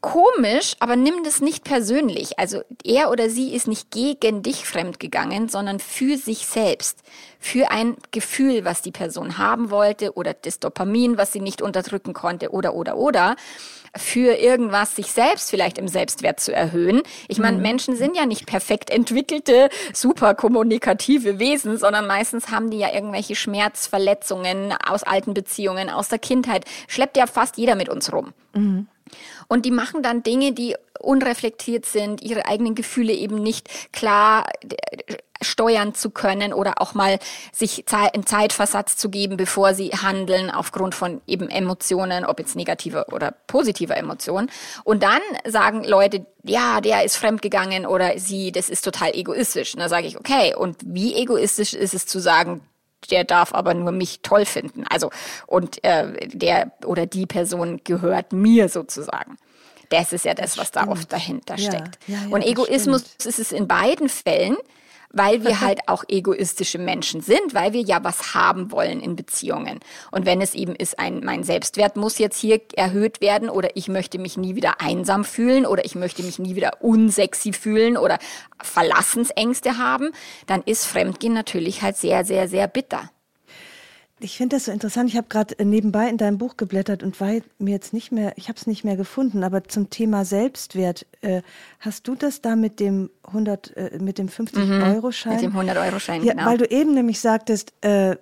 komisch, 0.00 0.74
aber 0.80 0.96
nimm 0.96 1.22
das 1.22 1.40
nicht 1.40 1.64
persönlich. 1.64 2.38
Also 2.38 2.62
er 2.84 3.10
oder 3.10 3.30
sie 3.30 3.54
ist 3.54 3.68
nicht 3.68 3.90
gegen 3.90 4.42
dich 4.42 4.66
fremdgegangen, 4.66 5.48
sondern 5.48 5.78
für 5.78 6.16
sich 6.16 6.46
selbst. 6.46 7.00
Für 7.38 7.70
ein 7.70 7.96
Gefühl, 8.10 8.64
was 8.64 8.82
die 8.82 8.90
Person 8.90 9.38
haben 9.38 9.70
wollte 9.70 10.14
oder 10.14 10.34
das 10.34 10.58
Dopamin, 10.58 11.18
was 11.18 11.32
sie 11.32 11.40
nicht 11.40 11.62
unterdrücken 11.62 12.14
konnte 12.14 12.50
oder, 12.50 12.74
oder, 12.74 12.96
oder. 12.96 13.36
Für 13.94 14.36
irgendwas 14.36 14.96
sich 14.96 15.12
selbst 15.12 15.50
vielleicht 15.50 15.76
im 15.76 15.86
Selbstwert 15.86 16.40
zu 16.40 16.54
erhöhen. 16.54 17.02
Ich 17.28 17.38
meine, 17.38 17.58
mhm. 17.58 17.62
Menschen 17.62 17.96
sind 17.96 18.16
ja 18.16 18.24
nicht 18.24 18.46
perfekt 18.46 18.88
entwickelte, 18.88 19.68
super 19.92 20.34
kommunikative 20.34 21.38
Wesen, 21.38 21.76
sondern 21.76 22.06
meistens 22.06 22.50
haben 22.50 22.70
die 22.70 22.78
ja 22.78 22.92
irgendwelche 22.92 23.34
Schmerzverletzungen 23.34 24.72
aus 24.72 25.02
alten 25.02 25.34
Beziehungen, 25.34 25.90
aus 25.90 26.08
der 26.08 26.18
Kindheit. 26.18 26.64
Schleppt 26.88 27.18
ja 27.18 27.26
fast 27.26 27.58
jeder 27.58 27.74
mit 27.74 27.90
uns 27.90 28.12
rum. 28.12 28.32
Mhm. 28.54 28.86
Und 29.48 29.64
die 29.64 29.70
machen 29.70 30.02
dann 30.02 30.22
Dinge, 30.22 30.52
die 30.52 30.76
unreflektiert 31.00 31.86
sind, 31.86 32.22
ihre 32.22 32.46
eigenen 32.46 32.74
Gefühle 32.74 33.12
eben 33.12 33.42
nicht 33.42 33.92
klar 33.92 34.46
äh, 34.62 35.16
steuern 35.44 35.94
zu 35.94 36.10
können 36.10 36.52
oder 36.52 36.80
auch 36.80 36.94
mal 36.94 37.18
sich 37.52 37.84
einen 37.90 38.26
Zeitversatz 38.26 38.96
zu 38.96 39.10
geben, 39.10 39.36
bevor 39.36 39.74
sie 39.74 39.90
handeln 39.90 40.50
aufgrund 40.50 40.94
von 40.94 41.20
eben 41.26 41.50
Emotionen, 41.50 42.24
ob 42.24 42.38
jetzt 42.38 42.56
negativer 42.56 43.12
oder 43.12 43.34
positiver 43.48 43.96
Emotionen. 43.96 44.50
Und 44.84 45.02
dann 45.02 45.20
sagen 45.44 45.84
Leute, 45.84 46.26
ja, 46.44 46.80
der 46.80 47.04
ist 47.04 47.16
fremdgegangen 47.16 47.86
oder 47.86 48.18
sie, 48.18 48.52
das 48.52 48.68
ist 48.68 48.84
total 48.84 49.14
egoistisch. 49.14 49.74
Und 49.74 49.80
da 49.80 49.88
sage 49.88 50.06
ich, 50.06 50.18
okay, 50.18 50.54
und 50.54 50.76
wie 50.84 51.14
egoistisch 51.14 51.74
ist 51.74 51.94
es 51.94 52.06
zu 52.06 52.20
sagen, 52.20 52.62
der 53.10 53.24
darf 53.24 53.54
aber 53.54 53.74
nur 53.74 53.92
mich 53.92 54.20
toll 54.22 54.44
finden. 54.44 54.84
Also 54.88 55.10
und 55.46 55.82
äh, 55.84 56.28
der 56.28 56.72
oder 56.84 57.06
die 57.06 57.26
Person 57.26 57.80
gehört 57.84 58.32
mir 58.32 58.68
sozusagen. 58.68 59.36
Das 59.88 60.12
ist 60.12 60.24
ja 60.24 60.32
das, 60.32 60.56
was 60.56 60.70
da 60.70 60.88
oft 60.88 61.12
dahinter 61.12 61.58
steckt. 61.58 61.98
Ja, 62.06 62.16
ja, 62.16 62.28
und 62.30 62.42
Egoismus 62.42 63.04
ist 63.24 63.38
es 63.38 63.52
in 63.52 63.68
beiden 63.68 64.08
Fällen 64.08 64.56
weil 65.12 65.44
wir 65.44 65.60
halt 65.60 65.80
auch 65.88 66.04
egoistische 66.08 66.78
Menschen 66.78 67.20
sind, 67.20 67.54
weil 67.54 67.72
wir 67.72 67.82
ja 67.82 68.02
was 68.02 68.34
haben 68.34 68.72
wollen 68.72 69.00
in 69.00 69.16
Beziehungen. 69.16 69.80
Und 70.10 70.26
wenn 70.26 70.40
es 70.40 70.54
eben 70.54 70.74
ist, 70.74 70.98
ein, 70.98 71.20
mein 71.24 71.44
Selbstwert 71.44 71.96
muss 71.96 72.18
jetzt 72.18 72.38
hier 72.38 72.60
erhöht 72.74 73.20
werden 73.20 73.48
oder 73.48 73.76
ich 73.76 73.88
möchte 73.88 74.18
mich 74.18 74.36
nie 74.36 74.56
wieder 74.56 74.80
einsam 74.80 75.24
fühlen 75.24 75.66
oder 75.66 75.84
ich 75.84 75.94
möchte 75.94 76.22
mich 76.22 76.38
nie 76.38 76.56
wieder 76.56 76.82
unsexy 76.82 77.52
fühlen 77.52 77.96
oder 77.96 78.18
Verlassensängste 78.62 79.78
haben, 79.78 80.12
dann 80.46 80.62
ist 80.62 80.86
Fremdgehen 80.86 81.34
natürlich 81.34 81.82
halt 81.82 81.96
sehr, 81.96 82.24
sehr, 82.24 82.48
sehr 82.48 82.68
bitter. 82.68 83.10
Ich 84.22 84.36
finde 84.36 84.56
das 84.56 84.66
so 84.66 84.72
interessant. 84.72 85.10
Ich 85.10 85.16
habe 85.16 85.26
gerade 85.28 85.58
äh, 85.58 85.64
nebenbei 85.64 86.08
in 86.08 86.16
deinem 86.16 86.38
Buch 86.38 86.56
geblättert 86.56 87.02
und 87.02 87.20
war 87.20 87.32
mir 87.58 87.72
jetzt 87.72 87.92
nicht 87.92 88.12
mehr, 88.12 88.32
ich 88.36 88.48
habe 88.48 88.56
es 88.56 88.66
nicht 88.66 88.84
mehr 88.84 88.96
gefunden, 88.96 89.42
aber 89.42 89.64
zum 89.64 89.90
Thema 89.90 90.24
Selbstwert, 90.24 91.06
äh, 91.22 91.42
hast 91.80 92.06
du 92.06 92.14
das 92.14 92.40
da 92.40 92.54
mit 92.54 92.78
dem 92.78 93.10
100, 93.24 93.76
äh, 93.76 93.98
mit 94.00 94.18
dem 94.18 94.28
50-Euro-Schein? 94.28 95.36
Mhm, 95.36 95.42
mit 95.42 95.54
dem 95.54 95.76
100-Euro-Schein, 95.76 96.22
ja, 96.24 96.34
genau. 96.34 96.46
Weil 96.46 96.58
du 96.58 96.66
eben 96.66 96.94
nämlich 96.94 97.20
sagtest, 97.20 97.72
äh, 97.82 98.16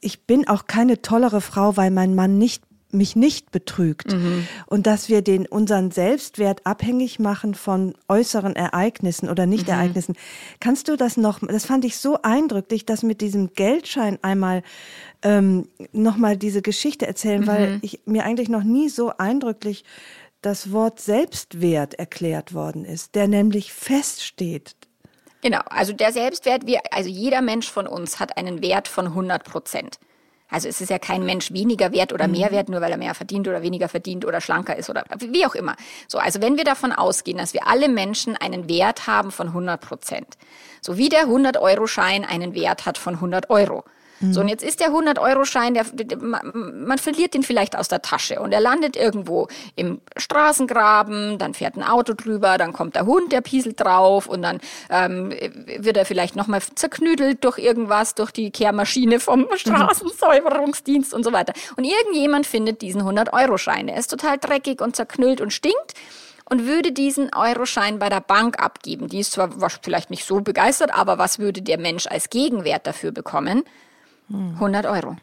ich 0.00 0.26
bin 0.26 0.48
auch 0.48 0.66
keine 0.66 1.02
tollere 1.02 1.40
Frau, 1.40 1.76
weil 1.76 1.90
mein 1.90 2.14
Mann 2.14 2.38
nicht 2.38 2.64
mich 2.92 3.16
nicht 3.16 3.50
betrügt 3.50 4.12
mhm. 4.12 4.46
und 4.66 4.86
dass 4.86 5.08
wir 5.08 5.22
den 5.22 5.46
unseren 5.46 5.90
Selbstwert 5.90 6.66
abhängig 6.66 7.18
machen 7.18 7.54
von 7.54 7.94
äußeren 8.08 8.54
Ereignissen 8.54 9.28
oder 9.28 9.46
Nicht-Ereignissen. 9.46 10.12
Mhm. 10.12 10.56
Kannst 10.60 10.88
du 10.88 10.96
das 10.96 11.16
noch? 11.16 11.40
Das 11.40 11.64
fand 11.64 11.84
ich 11.84 11.96
so 11.96 12.20
eindrücklich, 12.22 12.84
dass 12.84 13.02
mit 13.02 13.20
diesem 13.20 13.54
Geldschein 13.54 14.18
einmal 14.22 14.62
ähm, 15.22 15.68
noch 15.92 16.16
mal 16.16 16.36
diese 16.36 16.62
Geschichte 16.62 17.06
erzählen, 17.06 17.42
mhm. 17.42 17.46
weil 17.46 17.78
ich 17.82 18.00
mir 18.04 18.24
eigentlich 18.24 18.48
noch 18.48 18.64
nie 18.64 18.88
so 18.88 19.12
eindrücklich 19.16 19.84
das 20.42 20.72
Wort 20.72 21.00
Selbstwert 21.00 21.94
erklärt 21.94 22.52
worden 22.52 22.84
ist, 22.84 23.14
der 23.14 23.28
nämlich 23.28 23.72
feststeht. 23.72 24.74
Genau, 25.40 25.60
also 25.70 25.92
der 25.92 26.12
Selbstwert, 26.12 26.66
wir, 26.66 26.80
also 26.90 27.08
jeder 27.08 27.42
Mensch 27.42 27.70
von 27.70 27.86
uns 27.86 28.20
hat 28.20 28.36
einen 28.36 28.62
Wert 28.62 28.86
von 28.86 29.06
100 29.06 29.44
Prozent. 29.44 29.98
Also 30.52 30.68
es 30.68 30.80
ist 30.82 30.90
ja 30.90 30.98
kein 30.98 31.24
Mensch 31.24 31.50
weniger 31.52 31.92
wert 31.92 32.12
oder 32.12 32.28
mehr 32.28 32.50
mhm. 32.50 32.54
wert, 32.54 32.68
nur 32.68 32.80
weil 32.82 32.92
er 32.92 32.98
mehr 32.98 33.14
verdient 33.14 33.48
oder 33.48 33.62
weniger 33.62 33.88
verdient 33.88 34.26
oder 34.26 34.40
schlanker 34.40 34.76
ist 34.76 34.90
oder 34.90 35.04
wie 35.18 35.46
auch 35.46 35.54
immer. 35.54 35.76
So, 36.06 36.18
also 36.18 36.42
wenn 36.42 36.58
wir 36.58 36.64
davon 36.64 36.92
ausgehen, 36.92 37.38
dass 37.38 37.54
wir 37.54 37.66
alle 37.66 37.88
Menschen 37.88 38.36
einen 38.36 38.68
Wert 38.68 39.06
haben 39.06 39.30
von 39.30 39.48
100 39.48 39.80
Prozent, 39.80 40.36
so 40.82 40.98
wie 40.98 41.08
der 41.08 41.26
100-Euro-Schein 41.26 42.24
einen 42.26 42.54
Wert 42.54 42.84
hat 42.84 42.98
von 42.98 43.14
100 43.14 43.48
Euro, 43.48 43.84
so, 44.30 44.40
und 44.40 44.48
jetzt 44.48 44.62
ist 44.62 44.80
der 44.80 44.90
100-Euro-Schein, 44.90 45.74
der, 45.74 45.84
der, 45.84 46.18
man 46.18 46.98
verliert 46.98 47.34
den 47.34 47.42
vielleicht 47.42 47.76
aus 47.76 47.88
der 47.88 48.02
Tasche 48.02 48.40
und 48.40 48.52
er 48.52 48.60
landet 48.60 48.96
irgendwo 48.96 49.48
im 49.74 50.00
Straßengraben, 50.16 51.38
dann 51.38 51.54
fährt 51.54 51.76
ein 51.76 51.82
Auto 51.82 52.14
drüber, 52.14 52.58
dann 52.58 52.72
kommt 52.72 52.94
der 52.94 53.06
Hund, 53.06 53.32
der 53.32 53.40
pieselt 53.40 53.80
drauf 53.80 54.26
und 54.26 54.42
dann 54.42 54.60
ähm, 54.90 55.30
wird 55.78 55.96
er 55.96 56.04
vielleicht 56.04 56.36
nochmal 56.36 56.60
zerknüdelt 56.74 57.42
durch 57.44 57.58
irgendwas, 57.58 58.14
durch 58.14 58.30
die 58.30 58.50
Kehrmaschine 58.50 59.18
vom 59.18 59.40
mhm. 59.40 59.56
Straßensäuberungsdienst 59.56 61.12
und 61.14 61.24
so 61.24 61.32
weiter. 61.32 61.52
Und 61.76 61.84
irgendjemand 61.84 62.46
findet 62.46 62.82
diesen 62.82 63.02
100-Euro-Schein. 63.02 63.88
Der 63.88 63.96
ist 63.96 64.08
total 64.08 64.38
dreckig 64.38 64.80
und 64.80 64.94
zerknüllt 64.94 65.40
und 65.40 65.52
stinkt 65.52 65.94
und 66.52 66.66
würde 66.66 66.92
diesen 66.92 67.30
Euroschein 67.34 67.98
bei 67.98 68.08
der 68.08 68.20
Bank 68.20 68.62
abgeben. 68.62 69.08
Die 69.08 69.20
ist 69.20 69.32
zwar 69.32 69.50
vielleicht 69.82 70.10
nicht 70.10 70.24
so 70.24 70.40
begeistert, 70.40 70.92
aber 70.92 71.18
was 71.18 71.38
würde 71.38 71.62
der 71.62 71.78
Mensch 71.78 72.06
als 72.06 72.30
Gegenwert 72.30 72.86
dafür 72.86 73.10
bekommen? 73.10 73.64
100 74.32 74.86
Euro. 74.86 75.16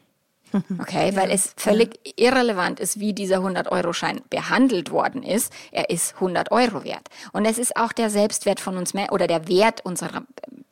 Okay, 0.80 1.15
weil 1.15 1.30
es 1.30 1.54
völlig 1.58 2.00
irrelevant 2.15 2.80
ist, 2.80 3.00
wie 3.00 3.13
dieser 3.13 3.38
100-Euro-Schein 3.38 4.22
behandelt 4.30 4.89
worden 4.89 5.22
ist. 5.22 5.54
Er 5.72 5.89
ist 5.89 6.15
100 6.15 6.52
Euro 6.52 6.84
wert. 6.84 7.08
Und 7.34 7.45
es 7.45 7.60
ist 7.60 7.78
auch 7.78 7.93
der 7.93 8.10
Selbstwert 8.10 8.60
von 8.60 8.78
uns 8.78 8.93
oder 9.12 9.28
der 9.28 9.48
Wert 9.48 9.86
unserer, 9.86 10.24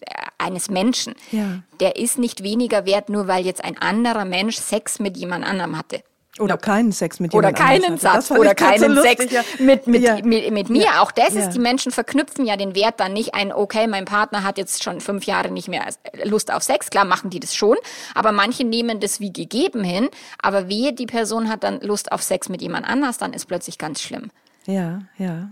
äh, 0.02 0.14
eines 0.40 0.70
Menschen. 0.70 1.14
Ja. 1.32 1.62
Der 1.80 1.98
ist 1.98 2.18
nicht 2.18 2.42
weniger 2.42 2.86
wert, 2.86 3.10
nur 3.10 3.28
weil 3.28 3.46
jetzt 3.46 3.64
ein 3.64 3.78
anderer 3.78 4.26
Mensch 4.26 4.58
Sex 4.58 5.00
mit 5.00 5.16
jemand 5.16 5.46
anderem 5.46 5.78
hatte. 5.78 6.02
Oder 6.40 6.58
keinen 6.58 6.92
Sex 6.92 7.20
mit 7.20 7.34
jemand 7.34 7.58
Oder 7.58 7.66
keinen 7.66 7.98
Satz. 7.98 8.32
Oder 8.32 8.56
keinen 8.56 8.96
so 8.96 9.02
Sex 9.02 9.26
mit, 9.60 9.88
mit, 9.88 10.02
ja. 10.02 10.16
mit, 10.24 10.52
mit, 10.52 10.70
mir. 10.70 10.84
Ja. 10.84 11.02
Auch 11.02 11.12
das 11.12 11.34
ist, 11.34 11.52
die 11.52 11.60
Menschen 11.60 11.92
verknüpfen 11.92 12.46
ja 12.46 12.58
den 12.58 12.76
Wert 12.76 13.00
dann 13.00 13.14
nicht 13.14 13.34
ein, 13.34 13.52
okay, 13.52 13.88
mein 13.88 14.06
Partner 14.06 14.44
hat 14.44 14.58
jetzt 14.58 14.84
schon 14.84 15.02
fünf 15.02 15.26
Jahre 15.26 15.50
nicht 15.50 15.68
mehr 15.68 15.86
Lust 16.24 16.52
auf 16.52 16.64
Sex. 16.64 16.90
Klar 16.90 17.06
machen 17.06 17.30
die 17.30 17.40
das 17.40 17.56
schon. 17.56 17.78
Aber 18.14 18.32
manche 18.32 18.64
nehmen 18.64 19.00
das 19.00 19.20
wie 19.20 19.34
gegeben 19.34 19.84
hin. 19.84 20.10
Aber 20.42 20.70
wehe, 20.70 20.94
die 20.94 21.06
Person 21.06 21.50
hat 21.50 21.64
dann 21.64 21.82
Lust 21.82 22.12
auf 22.12 22.22
Sex 22.22 22.50
mit 22.50 22.62
jemand 22.62 22.88
anders, 22.88 23.18
dann 23.18 23.34
ist 23.34 23.46
plötzlich 23.46 23.78
ganz 23.78 24.02
schlimm. 24.02 24.30
Ja, 24.66 25.02
ja. 25.18 25.50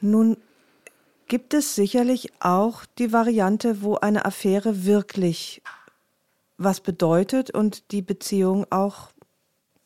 Nun 0.00 0.36
gibt 1.28 1.54
es 1.54 1.74
sicherlich 1.74 2.32
auch 2.40 2.84
die 2.98 3.12
Variante, 3.12 3.82
wo 3.82 3.96
eine 3.96 4.24
Affäre 4.24 4.84
wirklich 4.84 5.62
was 6.56 6.80
bedeutet 6.80 7.50
und 7.50 7.90
die 7.90 8.02
Beziehung 8.02 8.66
auch 8.70 9.10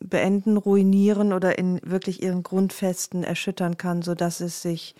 beenden, 0.01 0.57
ruinieren 0.57 1.33
oder 1.33 1.59
in 1.59 1.81
wirklich 1.83 2.23
ihren 2.23 2.43
Grundfesten 2.43 3.25
erschüttern 3.25 3.77
kann, 3.77 4.03
sodass 4.03 4.41
es 4.41 4.63
sich 4.63 4.95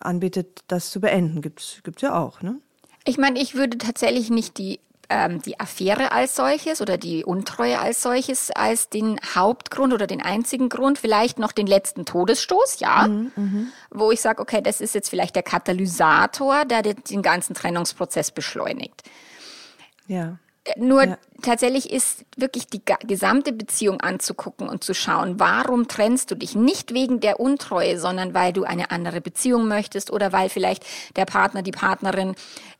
anbietet, 0.00 0.64
das 0.66 0.90
zu 0.90 1.00
beenden. 1.00 1.40
Gibt 1.40 1.60
es 1.60 2.02
ja 2.02 2.18
auch, 2.18 2.42
ne? 2.42 2.60
Ich 3.04 3.18
meine, 3.18 3.40
ich 3.40 3.54
würde 3.54 3.78
tatsächlich 3.78 4.30
nicht 4.30 4.58
die, 4.58 4.80
ähm, 5.08 5.42
die 5.42 5.58
Affäre 5.58 6.12
als 6.12 6.36
solches 6.36 6.80
oder 6.80 6.98
die 6.98 7.24
Untreue 7.24 7.78
als 7.78 8.02
solches 8.02 8.50
als 8.50 8.88
den 8.88 9.18
Hauptgrund 9.34 9.92
oder 9.92 10.06
den 10.06 10.22
einzigen 10.22 10.68
Grund, 10.68 10.98
vielleicht 10.98 11.38
noch 11.38 11.52
den 11.52 11.66
letzten 11.66 12.04
Todesstoß, 12.04 12.80
ja, 12.80 13.08
mhm, 13.08 13.32
mhm. 13.34 13.72
wo 13.90 14.10
ich 14.10 14.20
sage, 14.20 14.40
okay, 14.40 14.62
das 14.62 14.80
ist 14.80 14.94
jetzt 14.94 15.08
vielleicht 15.08 15.34
der 15.34 15.42
Katalysator, 15.42 16.64
der 16.64 16.82
den 16.82 17.22
ganzen 17.22 17.54
Trennungsprozess 17.54 18.30
beschleunigt. 18.30 19.02
Ja. 20.06 20.38
Nur 20.76 21.04
ja. 21.04 21.18
tatsächlich 21.42 21.92
ist 21.92 22.24
wirklich 22.36 22.68
die 22.68 22.80
gesamte 23.04 23.52
Beziehung 23.52 24.00
anzugucken 24.00 24.68
und 24.68 24.84
zu 24.84 24.94
schauen, 24.94 25.40
warum 25.40 25.88
trennst 25.88 26.30
du 26.30 26.36
dich 26.36 26.54
nicht 26.54 26.94
wegen 26.94 27.18
der 27.18 27.40
Untreue, 27.40 27.98
sondern 27.98 28.32
weil 28.32 28.52
du 28.52 28.62
eine 28.62 28.92
andere 28.92 29.20
Beziehung 29.20 29.66
möchtest 29.66 30.12
oder 30.12 30.32
weil 30.32 30.48
vielleicht 30.48 30.86
der 31.16 31.24
Partner, 31.24 31.62
die 31.62 31.72
Partnerin 31.72 32.36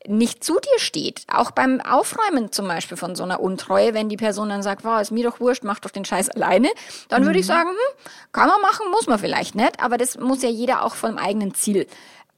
nicht 0.07 0.45
zu 0.45 0.59
dir 0.59 0.79
steht. 0.79 1.25
Auch 1.27 1.51
beim 1.51 1.81
Aufräumen 1.81 2.53
zum 2.53 2.69
Beispiel 2.69 2.95
von 2.95 3.15
so 3.15 3.23
einer 3.23 3.41
Untreue, 3.41 3.93
wenn 3.93 4.07
die 4.07 4.17
Person 4.17 4.47
dann 4.47 4.63
sagt, 4.63 4.85
wow, 4.85 5.01
ist 5.01 5.11
mir 5.11 5.25
doch 5.25 5.41
wurscht, 5.41 5.63
mach 5.63 5.79
doch 5.79 5.91
den 5.91 6.05
Scheiß 6.05 6.29
alleine, 6.29 6.69
dann 7.09 7.23
mhm. 7.23 7.25
würde 7.27 7.39
ich 7.39 7.45
mhm. 7.47 7.51
sagen, 7.51 7.69
hm, 7.69 8.11
kann 8.31 8.47
man 8.47 8.61
machen, 8.61 8.89
muss 8.91 9.07
man 9.07 9.19
vielleicht 9.19 9.55
nicht, 9.55 9.83
aber 9.83 9.97
das 9.97 10.17
muss 10.17 10.41
ja 10.41 10.49
jeder 10.49 10.83
auch 10.83 10.95
vom 10.95 11.17
eigenen 11.17 11.53
Ziel 11.53 11.85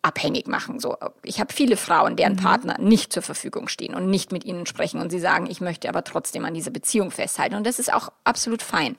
abhängig 0.05 0.47
machen. 0.47 0.79
So, 0.79 0.95
ich 1.23 1.39
habe 1.39 1.51
viele 1.51 1.77
Frauen, 1.77 2.15
deren 2.15 2.33
mhm. 2.33 2.37
Partner 2.37 2.77
nicht 2.79 3.11
zur 3.11 3.23
Verfügung 3.23 3.67
stehen 3.67 3.95
und 3.95 4.09
nicht 4.09 4.31
mit 4.31 4.45
ihnen 4.45 4.67
sprechen 4.67 5.01
und 5.01 5.09
sie 5.09 5.19
sagen, 5.19 5.47
ich 5.49 5.61
möchte 5.61 5.89
aber 5.89 6.03
trotzdem 6.03 6.45
an 6.45 6.53
dieser 6.53 6.71
Beziehung 6.71 7.09
festhalten 7.09 7.55
und 7.55 7.65
das 7.65 7.79
ist 7.79 7.91
auch 7.91 8.09
absolut 8.23 8.61
fein. 8.61 8.95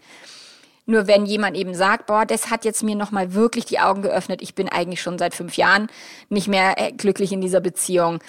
Nur 0.88 1.09
wenn 1.09 1.27
jemand 1.27 1.57
eben 1.57 1.75
sagt, 1.75 2.07
boah, 2.07 2.25
das 2.25 2.49
hat 2.51 2.64
jetzt 2.64 2.85
mir 2.85 2.95
nochmal 2.95 3.35
wirklich 3.35 3.64
die 3.64 3.81
Augen 3.81 4.03
geöffnet, 4.03 4.40
ich 4.40 4.55
bin 4.55 4.69
eigentlich 4.69 5.03
schon 5.03 5.19
seit 5.19 5.35
fünf 5.35 5.57
Jahren 5.57 5.88
nicht 6.29 6.47
mehr 6.47 6.81
äh, 6.81 6.92
glücklich 6.92 7.33
in 7.33 7.40
dieser 7.40 7.61
Beziehung, 7.61 8.21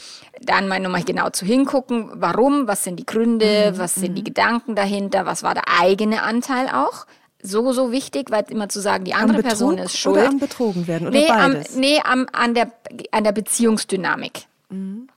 dann 0.41 0.67
mal 0.67 0.79
nochmal 0.79 1.03
genau 1.03 1.29
zu 1.29 1.45
hingucken, 1.45 2.09
warum, 2.13 2.67
was 2.67 2.83
sind 2.83 2.97
die 2.99 3.05
Gründe, 3.05 3.73
mhm. 3.73 3.77
was 3.77 3.95
sind 3.95 4.15
die 4.15 4.21
mhm. 4.21 4.25
Gedanken 4.25 4.75
dahinter, 4.75 5.25
was 5.25 5.43
war 5.43 5.53
der 5.53 5.65
eigene 5.79 6.23
Anteil 6.23 6.67
auch 6.69 7.05
so, 7.41 7.71
so 7.71 7.91
wichtig, 7.91 8.31
weil 8.31 8.45
immer 8.49 8.69
zu 8.69 8.79
sagen, 8.79 9.03
die 9.03 9.13
andere 9.13 9.43
Person 9.43 9.77
ist 9.77 9.97
schuld. 9.97 10.17
Oder 10.17 10.27
am 10.29 10.39
Betrogen 10.39 10.87
werden 10.87 11.07
oder 11.07 11.19
nee, 11.19 11.27
beides? 11.27 11.75
Am, 11.75 11.79
nee, 11.79 12.01
am, 12.03 12.27
an, 12.33 12.53
der, 12.53 12.71
an 13.11 13.23
der 13.23 13.31
Beziehungsdynamik. 13.31 14.45
Mhm. 14.69 15.07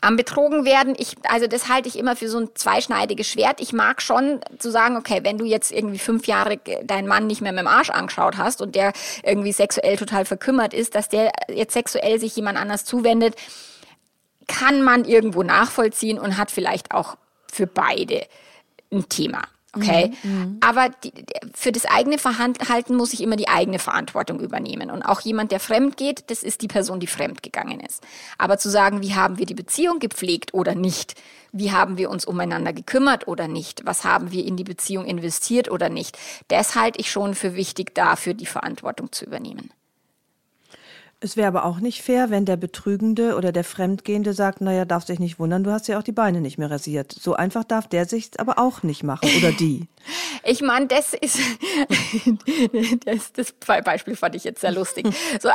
Am 0.00 0.16
Betrogen 0.16 0.64
werden, 0.64 0.94
ich, 0.98 1.16
also 1.28 1.46
das 1.46 1.68
halte 1.68 1.88
ich 1.88 1.98
immer 1.98 2.16
für 2.16 2.28
so 2.28 2.38
ein 2.38 2.48
zweischneidiges 2.54 3.28
Schwert. 3.28 3.60
Ich 3.60 3.72
mag 3.72 4.02
schon 4.02 4.40
zu 4.58 4.70
sagen, 4.70 4.96
okay, 4.96 5.20
wenn 5.22 5.38
du 5.38 5.44
jetzt 5.44 5.70
irgendwie 5.70 5.98
fünf 5.98 6.26
Jahre 6.26 6.58
deinen 6.84 7.06
Mann 7.06 7.26
nicht 7.26 7.40
mehr 7.42 7.52
mit 7.52 7.60
dem 7.60 7.68
Arsch 7.68 7.90
angeschaut 7.90 8.38
hast 8.38 8.60
und 8.60 8.74
der 8.74 8.92
irgendwie 9.22 9.52
sexuell 9.52 9.96
total 9.96 10.24
verkümmert 10.24 10.74
ist, 10.74 10.94
dass 10.94 11.08
der 11.08 11.32
jetzt 11.48 11.74
sexuell 11.74 12.18
sich 12.18 12.34
jemand 12.34 12.58
anders 12.58 12.84
zuwendet, 12.84 13.36
kann 14.46 14.82
man 14.82 15.04
irgendwo 15.04 15.42
nachvollziehen 15.42 16.18
und 16.18 16.38
hat 16.38 16.50
vielleicht 16.50 16.92
auch 16.92 17.16
für 17.52 17.66
beide 17.66 18.26
ein 18.90 19.08
Thema. 19.08 19.42
Okay. 19.74 20.12
Mhm, 20.22 20.30
mhm. 20.30 20.56
Aber 20.60 20.88
die, 20.88 21.12
für 21.54 21.72
das 21.72 21.84
eigene 21.84 22.18
Verhalten 22.18 22.96
muss 22.96 23.12
ich 23.12 23.22
immer 23.22 23.36
die 23.36 23.48
eigene 23.48 23.78
Verantwortung 23.78 24.40
übernehmen. 24.40 24.90
Und 24.90 25.02
auch 25.02 25.20
jemand, 25.20 25.52
der 25.52 25.60
fremd 25.60 25.96
geht, 25.96 26.30
das 26.30 26.42
ist 26.42 26.62
die 26.62 26.68
Person, 26.68 27.00
die 27.00 27.06
fremd 27.06 27.42
gegangen 27.42 27.80
ist. 27.80 28.02
Aber 28.38 28.56
zu 28.56 28.70
sagen, 28.70 29.02
wie 29.02 29.14
haben 29.14 29.36
wir 29.38 29.46
die 29.46 29.54
Beziehung 29.54 29.98
gepflegt 29.98 30.54
oder 30.54 30.74
nicht? 30.74 31.20
Wie 31.52 31.72
haben 31.72 31.98
wir 31.98 32.10
uns 32.10 32.24
umeinander 32.24 32.72
gekümmert 32.72 33.28
oder 33.28 33.46
nicht? 33.46 33.84
Was 33.84 34.04
haben 34.04 34.32
wir 34.32 34.44
in 34.44 34.56
die 34.56 34.64
Beziehung 34.64 35.04
investiert 35.04 35.70
oder 35.70 35.90
nicht? 35.90 36.18
Das 36.48 36.74
halte 36.74 36.98
ich 36.98 37.10
schon 37.10 37.34
für 37.34 37.54
wichtig, 37.54 37.94
dafür 37.94 38.34
die 38.34 38.46
Verantwortung 38.46 39.12
zu 39.12 39.26
übernehmen. 39.26 39.70
Es 41.20 41.36
wäre 41.36 41.48
aber 41.48 41.64
auch 41.64 41.80
nicht 41.80 42.02
fair, 42.02 42.30
wenn 42.30 42.44
der 42.44 42.56
Betrügende 42.56 43.34
oder 43.34 43.50
der 43.50 43.64
Fremdgehende 43.64 44.34
sagt, 44.34 44.60
naja, 44.60 44.84
darf 44.84 45.04
sich 45.04 45.18
nicht 45.18 45.40
wundern, 45.40 45.64
du 45.64 45.72
hast 45.72 45.88
ja 45.88 45.98
auch 45.98 46.04
die 46.04 46.12
Beine 46.12 46.40
nicht 46.40 46.58
mehr 46.58 46.70
rasiert. 46.70 47.12
So 47.12 47.34
einfach 47.34 47.64
darf 47.64 47.88
der 47.88 48.06
sich 48.06 48.30
aber 48.38 48.60
auch 48.60 48.84
nicht 48.84 49.02
machen 49.02 49.28
oder 49.36 49.50
die. 49.52 49.88
Ich 50.44 50.62
meine, 50.62 50.86
das 50.86 51.12
ist 51.12 51.38
das, 53.04 53.32
das 53.32 53.52
Beispiel 53.52 54.16
fand 54.16 54.36
ich 54.36 54.44
jetzt 54.44 54.60
sehr 54.62 54.70
lustig. 54.70 55.06
So 55.40 55.50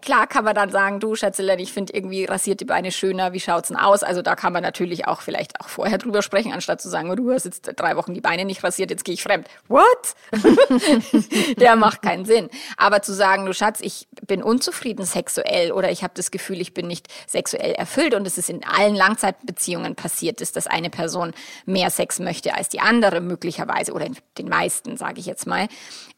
klar 0.00 0.28
kann 0.28 0.44
man 0.44 0.54
dann 0.54 0.70
sagen, 0.70 1.00
du 1.00 1.16
Schätzelein, 1.16 1.58
ich 1.58 1.72
finde 1.72 1.94
irgendwie 1.94 2.26
rasierte 2.26 2.66
Beine 2.66 2.92
schöner, 2.92 3.32
wie 3.32 3.40
schaut's 3.40 3.68
denn 3.68 3.76
aus? 3.76 4.04
Also 4.04 4.22
da 4.22 4.36
kann 4.36 4.52
man 4.52 4.62
natürlich 4.62 5.08
auch 5.08 5.22
vielleicht 5.22 5.60
auch 5.60 5.68
vorher 5.68 5.98
drüber 5.98 6.22
sprechen, 6.22 6.52
anstatt 6.52 6.80
zu 6.80 6.88
sagen, 6.88 7.16
du 7.16 7.32
hast 7.32 7.46
jetzt 7.46 7.72
drei 7.74 7.96
Wochen 7.96 8.14
die 8.14 8.20
Beine 8.20 8.44
nicht 8.44 8.62
rasiert, 8.62 8.90
jetzt 8.90 9.04
gehe 9.04 9.14
ich 9.14 9.22
fremd. 9.22 9.48
What? 9.66 10.14
Der 11.56 11.74
macht 11.74 12.02
keinen 12.02 12.26
Sinn. 12.26 12.48
Aber 12.76 13.02
zu 13.02 13.12
sagen, 13.12 13.46
du 13.46 13.54
Schatz, 13.54 13.80
ich 13.80 14.06
bin 14.26 14.42
unzufrieden 14.42 15.05
sexuell 15.06 15.72
oder 15.72 15.90
ich 15.90 16.02
habe 16.02 16.14
das 16.14 16.30
Gefühl, 16.30 16.60
ich 16.60 16.74
bin 16.74 16.86
nicht 16.86 17.08
sexuell 17.26 17.72
erfüllt 17.72 18.14
und 18.14 18.26
es 18.26 18.38
ist 18.38 18.50
in 18.50 18.64
allen 18.64 18.94
Langzeitbeziehungen 18.94 19.94
passiert 19.94 20.40
ist, 20.40 20.56
dass 20.56 20.66
eine 20.66 20.90
Person 20.90 21.32
mehr 21.64 21.90
Sex 21.90 22.18
möchte 22.18 22.54
als 22.54 22.68
die 22.68 22.80
andere 22.80 23.20
möglicherweise 23.20 23.92
oder 23.92 24.06
in 24.06 24.16
den 24.38 24.48
meisten, 24.48 24.96
sage 24.96 25.20
ich 25.20 25.26
jetzt 25.26 25.46
mal. 25.46 25.68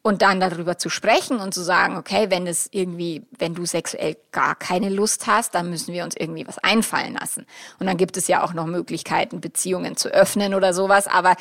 Und 0.02 0.22
dann 0.22 0.40
darüber 0.40 0.78
zu 0.78 0.88
sprechen 0.88 1.38
und 1.38 1.52
zu 1.52 1.60
sagen, 1.60 1.96
okay, 1.96 2.30
wenn 2.30 2.46
es 2.46 2.68
irgendwie, 2.70 3.26
wenn 3.36 3.54
du 3.54 3.66
sexuell 3.66 4.16
gar 4.32 4.54
keine 4.54 4.88
Lust 4.88 5.26
hast, 5.26 5.54
dann 5.54 5.68
müssen 5.70 5.92
wir 5.92 6.04
uns 6.04 6.14
irgendwie 6.16 6.46
was 6.46 6.58
einfallen 6.58 7.14
lassen. 7.14 7.44
Und 7.78 7.86
dann 7.86 7.96
gibt 7.96 8.16
es 8.16 8.28
ja 8.28 8.42
auch 8.42 8.54
noch 8.54 8.66
Möglichkeiten, 8.66 9.40
Beziehungen 9.40 9.96
zu 9.96 10.08
öffnen 10.08 10.54
oder 10.54 10.72
sowas. 10.72 11.08
Aber 11.08 11.34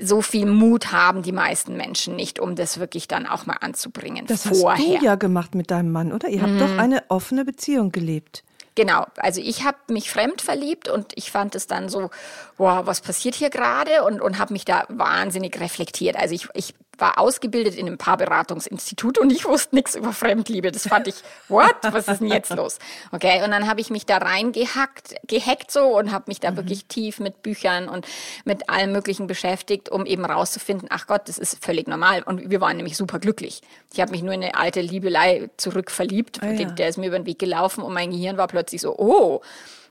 so 0.00 0.22
viel 0.22 0.46
Mut 0.46 0.92
haben 0.92 1.22
die 1.22 1.32
meisten 1.32 1.76
Menschen 1.76 2.14
nicht, 2.16 2.38
um 2.38 2.54
das 2.54 2.78
wirklich 2.78 3.08
dann 3.08 3.26
auch 3.26 3.46
mal 3.46 3.56
anzubringen. 3.60 4.26
Das 4.26 4.46
vorher. 4.46 4.78
hast 4.78 5.02
du 5.02 5.04
ja 5.04 5.16
gemacht 5.16 5.54
mit 5.54 5.70
deinem 5.70 5.90
Mann, 5.90 6.12
oder? 6.12 6.28
Ihr 6.28 6.40
habt 6.40 6.52
mhm. 6.52 6.58
doch 6.60 6.78
eine 6.78 6.93
offene 7.08 7.44
Beziehung 7.44 7.92
gelebt. 7.92 8.44
Genau, 8.76 9.06
also 9.16 9.40
ich 9.40 9.62
habe 9.64 9.76
mich 9.88 10.10
fremd 10.10 10.42
verliebt 10.42 10.88
und 10.88 11.12
ich 11.14 11.30
fand 11.30 11.54
es 11.54 11.68
dann 11.68 11.88
so, 11.88 12.10
wow, 12.56 12.84
was 12.84 13.00
passiert 13.00 13.36
hier 13.36 13.50
gerade 13.50 14.02
und, 14.04 14.20
und 14.20 14.38
habe 14.38 14.52
mich 14.52 14.64
da 14.64 14.84
wahnsinnig 14.88 15.60
reflektiert. 15.60 16.16
Also 16.16 16.34
ich, 16.34 16.48
ich 16.54 16.74
war 16.98 17.18
ausgebildet 17.18 17.74
in 17.74 17.86
einem 17.86 17.98
Paarberatungsinstitut 17.98 19.18
und 19.18 19.30
ich 19.30 19.44
wusste 19.44 19.74
nichts 19.74 19.94
über 19.94 20.12
Fremdliebe. 20.12 20.72
Das 20.72 20.88
fand 20.88 21.08
ich, 21.08 21.16
what? 21.48 21.76
Was 21.82 22.08
ist 22.08 22.20
denn 22.20 22.28
jetzt 22.28 22.54
los? 22.54 22.78
Okay, 23.12 23.42
und 23.44 23.50
dann 23.50 23.68
habe 23.68 23.80
ich 23.80 23.90
mich 23.90 24.06
da 24.06 24.18
reingehackt, 24.18 25.14
gehackt 25.26 25.70
so 25.70 25.98
und 25.98 26.12
habe 26.12 26.24
mich 26.28 26.40
da 26.40 26.50
mhm. 26.50 26.56
wirklich 26.56 26.86
tief 26.86 27.20
mit 27.20 27.42
Büchern 27.42 27.88
und 27.88 28.06
mit 28.44 28.68
allem 28.68 28.92
Möglichen 28.92 29.26
beschäftigt, 29.26 29.88
um 29.88 30.06
eben 30.06 30.24
rauszufinden, 30.24 30.88
ach 30.90 31.06
Gott, 31.06 31.28
das 31.28 31.38
ist 31.38 31.64
völlig 31.64 31.88
normal. 31.88 32.22
Und 32.22 32.50
wir 32.50 32.60
waren 32.60 32.76
nämlich 32.76 32.96
super 32.96 33.18
glücklich. 33.18 33.60
Ich 33.92 34.00
habe 34.00 34.10
mich 34.10 34.22
nur 34.22 34.34
in 34.34 34.42
eine 34.42 34.54
alte 34.54 34.80
Liebelei 34.80 35.50
zurückverliebt. 35.56 36.42
Ah, 36.42 36.50
ja. 36.50 36.70
Der 36.70 36.88
ist 36.88 36.98
mir 36.98 37.06
über 37.06 37.18
den 37.18 37.26
Weg 37.26 37.38
gelaufen 37.38 37.82
und 37.82 37.92
mein 37.92 38.10
Gehirn 38.10 38.36
war 38.36 38.48
plötzlich 38.48 38.80
so, 38.80 38.96
oh, 38.96 39.40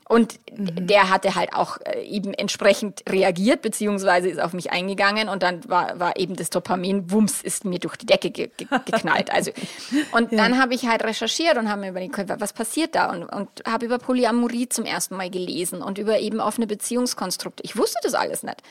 und 0.06 0.38
mhm. 0.52 0.86
der 0.86 1.08
hatte 1.08 1.34
halt 1.34 1.54
auch 1.54 1.78
äh, 1.84 2.02
eben 2.02 2.34
entsprechend 2.34 3.02
reagiert, 3.08 3.62
beziehungsweise 3.62 4.28
ist 4.28 4.40
auf 4.40 4.52
mich 4.52 4.70
eingegangen 4.70 5.28
und 5.28 5.42
dann 5.42 5.66
war, 5.68 5.98
war 5.98 6.16
eben 6.18 6.36
das 6.36 6.50
Dopamin, 6.50 7.10
wumms, 7.10 7.40
ist 7.40 7.64
mir 7.64 7.78
durch 7.78 7.96
die 7.96 8.06
Decke 8.06 8.30
ge 8.30 8.50
ge 8.56 8.66
geknallt. 8.84 9.32
Also, 9.32 9.50
und 10.12 10.32
ja. 10.32 10.38
dann 10.38 10.60
habe 10.60 10.74
ich 10.74 10.86
halt 10.86 11.04
recherchiert 11.04 11.56
und 11.56 11.70
habe 11.70 11.80
mir 11.80 11.90
überlegt, 11.90 12.14
was 12.38 12.52
passiert 12.52 12.94
da? 12.94 13.10
Und, 13.10 13.24
und 13.24 13.48
habe 13.66 13.86
über 13.86 13.98
Polyamorie 13.98 14.68
zum 14.68 14.84
ersten 14.84 15.16
Mal 15.16 15.30
gelesen 15.30 15.82
und 15.82 15.98
über 15.98 16.18
eben 16.18 16.40
offene 16.40 16.66
Beziehungskonstrukte. 16.66 17.62
Ich 17.64 17.76
wusste 17.76 17.98
das 18.02 18.14
alles 18.14 18.42
nicht. 18.42 18.62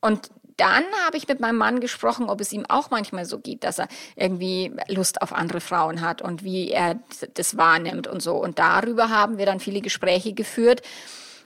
Und 0.00 0.30
dann 0.56 0.84
habe 1.06 1.16
ich 1.16 1.28
mit 1.28 1.40
meinem 1.40 1.56
Mann 1.56 1.80
gesprochen, 1.80 2.28
ob 2.28 2.40
es 2.40 2.52
ihm 2.52 2.64
auch 2.68 2.90
manchmal 2.90 3.24
so 3.24 3.38
geht, 3.38 3.64
dass 3.64 3.78
er 3.78 3.88
irgendwie 4.16 4.72
Lust 4.88 5.22
auf 5.22 5.32
andere 5.32 5.60
Frauen 5.60 6.00
hat 6.00 6.22
und 6.22 6.44
wie 6.44 6.70
er 6.70 6.98
das 7.34 7.56
wahrnimmt 7.56 8.06
und 8.06 8.22
so. 8.22 8.34
Und 8.36 8.58
darüber 8.58 9.10
haben 9.10 9.38
wir 9.38 9.46
dann 9.46 9.60
viele 9.60 9.80
Gespräche 9.80 10.32
geführt 10.32 10.82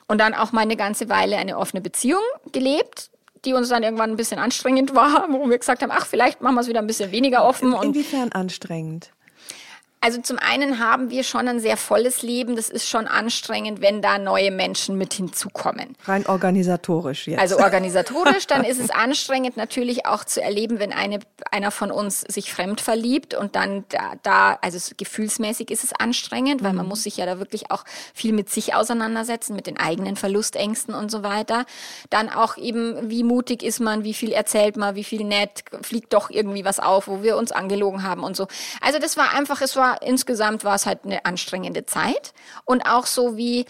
und 0.06 0.18
dann 0.18 0.34
auch 0.34 0.52
mal 0.52 0.62
eine 0.62 0.76
ganze 0.76 1.08
Weile 1.08 1.36
eine 1.36 1.58
offene 1.58 1.80
Beziehung 1.80 2.22
gelebt 2.52 3.10
die 3.44 3.52
uns 3.54 3.68
dann 3.68 3.84
irgendwann 3.84 4.10
ein 4.10 4.16
bisschen 4.16 4.40
anstrengend 4.40 4.94
war, 4.96 5.28
wo 5.30 5.48
wir 5.48 5.58
gesagt 5.58 5.82
haben, 5.82 5.92
ach, 5.92 6.06
vielleicht 6.06 6.40
machen 6.40 6.56
wir 6.56 6.60
es 6.60 6.68
wieder 6.68 6.80
ein 6.80 6.86
bisschen 6.86 7.12
weniger 7.12 7.44
offen. 7.44 7.72
Inwiefern 7.72 8.32
anstrengend? 8.32 9.12
Also 10.00 10.20
zum 10.20 10.38
einen 10.38 10.78
haben 10.78 11.11
wir 11.11 11.24
schon 11.24 11.48
ein 11.48 11.58
sehr 11.58 11.76
volles 11.76 12.22
Leben. 12.22 12.54
Das 12.54 12.68
ist 12.68 12.88
schon 12.88 13.08
anstrengend, 13.08 13.80
wenn 13.80 14.00
da 14.00 14.18
neue 14.18 14.52
Menschen 14.52 14.96
mit 14.96 15.12
hinzukommen. 15.12 15.96
Rein 16.04 16.24
organisatorisch 16.26 17.26
jetzt. 17.26 17.40
Also 17.40 17.58
organisatorisch, 17.58 18.46
dann 18.46 18.62
ist 18.64 18.78
es 18.78 18.90
anstrengend 18.90 19.56
natürlich 19.56 20.06
auch 20.06 20.22
zu 20.22 20.40
erleben, 20.40 20.78
wenn 20.78 20.92
eine, 20.92 21.18
einer 21.50 21.72
von 21.72 21.90
uns 21.90 22.20
sich 22.20 22.52
fremd 22.52 22.80
verliebt 22.80 23.34
und 23.34 23.56
dann 23.56 23.84
da, 23.88 24.12
da 24.22 24.58
also 24.62 24.78
gefühlsmäßig 24.96 25.70
ist 25.72 25.82
es 25.82 25.92
anstrengend, 25.92 26.62
weil 26.62 26.74
man 26.74 26.87
mhm. 26.87 26.90
muss 26.90 27.02
sich 27.02 27.16
ja 27.16 27.26
da 27.26 27.40
wirklich 27.40 27.72
auch 27.72 27.84
viel 28.14 28.32
mit 28.32 28.50
sich 28.50 28.74
auseinandersetzen, 28.74 29.56
mit 29.56 29.66
den 29.66 29.78
eigenen 29.80 30.14
Verlustängsten 30.14 30.94
und 30.94 31.11
so 31.11 31.24
weiter. 31.24 31.64
Dann 32.08 32.28
auch 32.28 32.56
eben, 32.56 33.11
wie 33.11 33.24
mutig 33.24 33.64
ist 33.64 33.80
man, 33.80 34.04
wie 34.04 34.14
viel 34.14 34.30
erzählt 34.30 34.76
man, 34.76 34.94
wie 34.94 35.04
viel 35.04 35.24
nett, 35.24 35.64
fliegt 35.82 36.12
doch 36.12 36.30
irgendwie 36.30 36.64
was 36.64 36.78
auf, 36.78 37.08
wo 37.08 37.24
wir 37.24 37.37
uns 37.37 37.50
angelogen 37.50 38.04
haben 38.04 38.22
und 38.22 38.37
so. 38.37 38.46
Also 38.80 39.00
das 39.00 39.16
war 39.16 39.34
einfach, 39.34 39.61
es 39.61 39.74
war 39.74 39.88
war 39.88 40.03
insgesamt 40.03 40.64
war 40.64 40.74
es 40.74 40.87
halt 40.87 41.05
eine 41.05 41.24
anstrengende 41.24 41.87
Zeit 41.87 42.33
und 42.64 42.83
auch 42.83 43.07
so 43.07 43.37
wie 43.37 43.66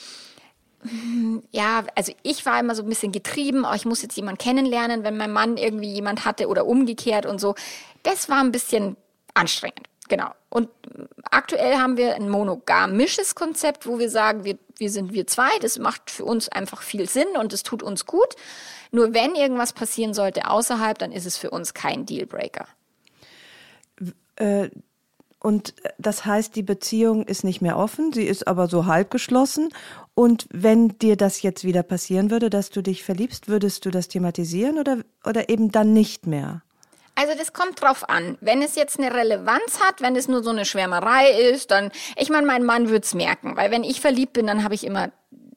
ja, 1.51 1.85
also 1.97 2.13
ich 2.23 2.47
war 2.47 2.61
immer 2.61 2.75
so 2.75 2.85
ein 2.85 2.89
bisschen 2.89 3.11
getrieben, 3.11 3.65
oh, 3.69 3.75
ich 3.75 3.85
muss 3.85 4.03
jetzt 4.03 4.17
jemanden 4.17 4.39
kennenlernen, 4.39 5.03
wenn 5.03 5.17
mein 5.17 5.33
Mann 5.33 5.57
irgendwie 5.57 5.93
jemand 5.93 6.25
hatte 6.25 6.47
oder 6.47 6.67
umgekehrt 6.67 7.27
und 7.27 7.41
so. 7.41 7.57
Das 8.05 8.29
war 8.29 8.41
ein 8.41 8.53
bisschen 8.53 8.97
anstrengend. 9.35 9.89
Genau. 10.09 10.31
Und 10.49 10.71
aktuell 11.31 11.77
haben 11.79 11.97
wir 11.97 12.15
ein 12.15 12.31
monogamisches 12.31 13.35
Konzept, 13.35 13.87
wo 13.87 13.99
wir 13.99 14.09
sagen, 14.09 14.45
wir, 14.45 14.57
wir 14.77 14.91
sind 14.91 15.13
wir 15.13 15.27
zwei. 15.27 15.51
Das 15.61 15.79
macht 15.79 16.11
für 16.11 16.25
uns 16.25 16.49
einfach 16.49 16.83
viel 16.83 17.09
Sinn 17.09 17.29
und 17.39 17.53
es 17.53 17.63
tut 17.63 17.83
uns 17.83 18.07
gut. 18.07 18.37
Nur 18.91 19.13
wenn 19.13 19.35
irgendwas 19.35 19.73
passieren 19.73 20.15
sollte 20.15 20.49
außerhalb, 20.49 20.97
dann 20.97 21.13
ist 21.13 21.27
es 21.27 21.37
für 21.37 21.51
uns 21.51 21.75
kein 21.75 22.07
Dealbreaker. 22.07 22.67
Äh, 25.43 25.47
und 25.47 25.75
das 25.99 26.25
heißt, 26.25 26.57
die 26.57 26.63
Beziehung 26.63 27.25
ist 27.25 27.45
nicht 27.45 27.61
mehr 27.61 27.77
offen, 27.77 28.13
sie 28.13 28.25
ist 28.25 28.47
aber 28.47 28.69
so 28.69 28.87
halb 28.87 29.11
geschlossen. 29.11 29.71
Und 30.15 30.47
wenn 30.51 30.99
dir 30.99 31.17
das 31.17 31.43
jetzt 31.43 31.65
wieder 31.65 31.83
passieren 31.83 32.31
würde, 32.31 32.51
dass 32.51 32.71
du 32.71 32.83
dich 32.83 33.05
verliebst, 33.05 33.49
würdest 33.49 33.85
du 33.85 33.91
das 33.91 34.09
thematisieren 34.09 34.79
oder, 34.79 34.99
oder 35.25 35.49
eben 35.49 35.71
dann 35.71 35.93
nicht 35.93 36.27
mehr? 36.27 36.63
Also 37.15 37.35
das 37.37 37.53
kommt 37.53 37.83
drauf 37.83 38.09
an. 38.09 38.39
Wenn 38.41 38.63
es 38.63 38.77
jetzt 38.77 38.99
eine 38.99 39.13
Relevanz 39.13 39.81
hat, 39.81 40.01
wenn 40.01 40.15
es 40.15 40.29
nur 40.29 40.45
so 40.45 40.51
eine 40.51 40.65
Schwärmerei 40.65 41.31
ist, 41.53 41.73
dann, 41.73 41.91
ich 42.17 42.31
meine, 42.31 42.47
mein 42.47 42.65
Mann 42.65 42.91
wird's 42.91 43.13
merken, 43.13 43.57
weil 43.57 43.73
wenn 43.73 43.83
ich 43.83 44.01
verliebt 44.01 44.35
bin, 44.35 44.47
dann 44.47 44.63
habe 44.63 44.77
ich 44.77 44.87
immer 44.87 45.11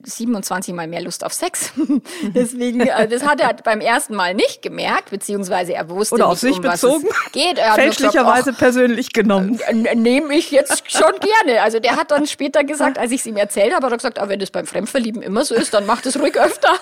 27 0.03 0.73
mal 0.73 0.87
mehr 0.87 1.01
Lust 1.01 1.23
auf 1.25 1.33
Sex. 1.33 1.71
Deswegen, 2.23 2.81
äh, 2.81 3.07
das 3.07 3.25
hat 3.25 3.39
er 3.39 3.53
beim 3.53 3.81
ersten 3.81 4.15
Mal 4.15 4.33
nicht 4.33 4.61
gemerkt, 4.61 5.09
beziehungsweise 5.09 5.73
er 5.73 5.89
wusste 5.89 6.15
Oder 6.15 6.25
nicht, 6.25 6.31
auf 6.33 6.39
sich 6.39 6.57
um 6.57 6.63
was 6.63 6.81
bezogen. 6.81 7.07
es 7.07 7.31
geht. 7.31 7.57
Er 7.57 7.73
Fälschlicherweise 7.73 8.51
gesagt, 8.51 8.57
persönlich 8.59 9.13
genommen. 9.13 9.59
äh, 9.67 9.95
Nehme 9.95 10.33
ich 10.35 10.51
jetzt 10.51 10.91
schon 10.91 11.13
gerne. 11.19 11.61
Also 11.61 11.79
der 11.79 11.95
hat 11.95 12.11
dann 12.11 12.27
später 12.27 12.63
gesagt, 12.63 12.97
als 12.97 13.11
ich 13.11 13.21
es 13.21 13.25
ihm 13.25 13.37
erzählt 13.37 13.73
habe, 13.73 13.85
hat 13.85 13.93
er 13.93 13.97
gesagt, 13.97 14.19
ah, 14.19 14.29
wenn 14.29 14.39
das 14.39 14.51
beim 14.51 14.65
Fremdverlieben 14.65 15.21
immer 15.21 15.45
so 15.45 15.55
ist, 15.55 15.73
dann 15.73 15.85
macht 15.85 16.05
es 16.05 16.19
ruhig 16.19 16.39
öfter. 16.39 16.73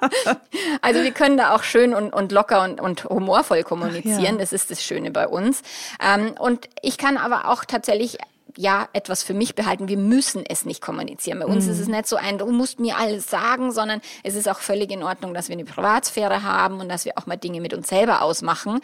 also 0.80 1.02
wir 1.02 1.12
können 1.12 1.36
da 1.36 1.54
auch 1.54 1.62
schön 1.62 1.94
und, 1.94 2.12
und 2.12 2.32
locker 2.32 2.62
und, 2.62 2.80
und 2.80 3.04
humorvoll 3.04 3.62
kommunizieren. 3.62 4.20
Ja. 4.20 4.32
Das 4.32 4.52
ist 4.52 4.70
das 4.70 4.82
Schöne 4.82 5.10
bei 5.10 5.26
uns. 5.28 5.62
Ähm, 6.02 6.34
und 6.38 6.68
ich 6.82 6.98
kann 6.98 7.16
aber 7.16 7.48
auch 7.48 7.64
tatsächlich 7.64 8.18
ja, 8.56 8.88
etwas 8.92 9.22
für 9.22 9.34
mich 9.34 9.54
behalten. 9.54 9.88
Wir 9.88 9.96
müssen 9.96 10.44
es 10.46 10.64
nicht 10.64 10.80
kommunizieren. 10.80 11.40
Bei 11.40 11.46
uns 11.46 11.66
ist 11.66 11.78
es 11.78 11.88
nicht 11.88 12.06
so 12.06 12.16
ein, 12.16 12.38
du 12.38 12.46
musst 12.46 12.80
mir 12.80 12.96
alles 12.96 13.28
sagen, 13.28 13.72
sondern 13.72 14.00
es 14.22 14.34
ist 14.34 14.48
auch 14.48 14.60
völlig 14.60 14.90
in 14.90 15.02
Ordnung, 15.02 15.34
dass 15.34 15.48
wir 15.48 15.54
eine 15.54 15.64
Privatsphäre 15.64 16.42
haben 16.42 16.80
und 16.80 16.88
dass 16.88 17.04
wir 17.04 17.12
auch 17.16 17.26
mal 17.26 17.36
Dinge 17.36 17.60
mit 17.60 17.74
uns 17.74 17.88
selber 17.88 18.22
ausmachen. 18.22 18.80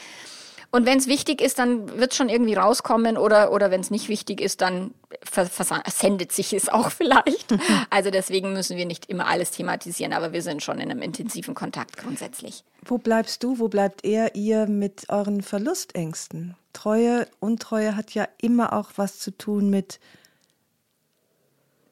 Und 0.72 0.86
wenn 0.86 0.98
es 0.98 1.08
wichtig 1.08 1.40
ist, 1.40 1.58
dann 1.58 1.98
wird 1.98 2.12
es 2.12 2.16
schon 2.16 2.28
irgendwie 2.28 2.54
rauskommen 2.54 3.18
oder, 3.18 3.52
oder 3.52 3.72
wenn 3.72 3.80
es 3.80 3.90
nicht 3.90 4.08
wichtig 4.08 4.40
ist, 4.40 4.60
dann 4.60 4.94
ver 5.22 5.46
versendet 5.46 6.30
sich 6.30 6.52
es 6.52 6.68
auch 6.68 6.90
vielleicht. 6.92 7.54
Also 7.90 8.10
deswegen 8.10 8.52
müssen 8.52 8.76
wir 8.76 8.86
nicht 8.86 9.06
immer 9.06 9.26
alles 9.26 9.50
thematisieren, 9.50 10.12
aber 10.12 10.32
wir 10.32 10.42
sind 10.42 10.62
schon 10.62 10.78
in 10.78 10.90
einem 10.90 11.02
intensiven 11.02 11.54
Kontakt 11.54 11.96
grundsätzlich. 11.96 12.62
Wo 12.84 12.98
bleibst 12.98 13.42
du, 13.42 13.58
wo 13.58 13.68
bleibt 13.68 14.04
er, 14.04 14.34
ihr 14.36 14.66
mit 14.66 15.08
euren 15.08 15.42
Verlustängsten? 15.42 16.56
Treue, 16.72 17.26
Untreue 17.40 17.96
hat 17.96 18.14
ja 18.14 18.28
immer 18.40 18.72
auch 18.72 18.92
was 18.96 19.18
zu 19.18 19.30
tun 19.30 19.70
mit, 19.70 20.00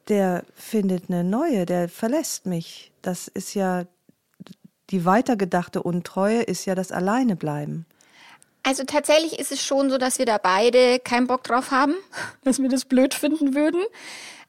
der 0.07 0.43
findet 0.55 1.09
eine 1.09 1.23
neue, 1.23 1.65
der 1.65 1.87
verlässt 1.87 2.45
mich. 2.45 2.91
Das 3.01 3.27
ist 3.27 3.53
ja, 3.53 3.85
die 4.89 5.05
weitergedachte 5.05 5.83
Untreue 5.83 6.41
ist 6.41 6.65
ja 6.65 6.75
das 6.75 6.91
Alleinebleiben. 6.91 7.85
Also 8.63 8.83
tatsächlich 8.83 9.39
ist 9.39 9.51
es 9.51 9.63
schon 9.63 9.89
so, 9.89 9.97
dass 9.97 10.19
wir 10.19 10.25
da 10.25 10.37
beide 10.37 10.99
keinen 10.99 11.27
Bock 11.27 11.43
drauf 11.43 11.71
haben, 11.71 11.93
dass 12.43 12.59
wir 12.59 12.69
das 12.69 12.85
blöd 12.85 13.13
finden 13.13 13.55
würden. 13.55 13.81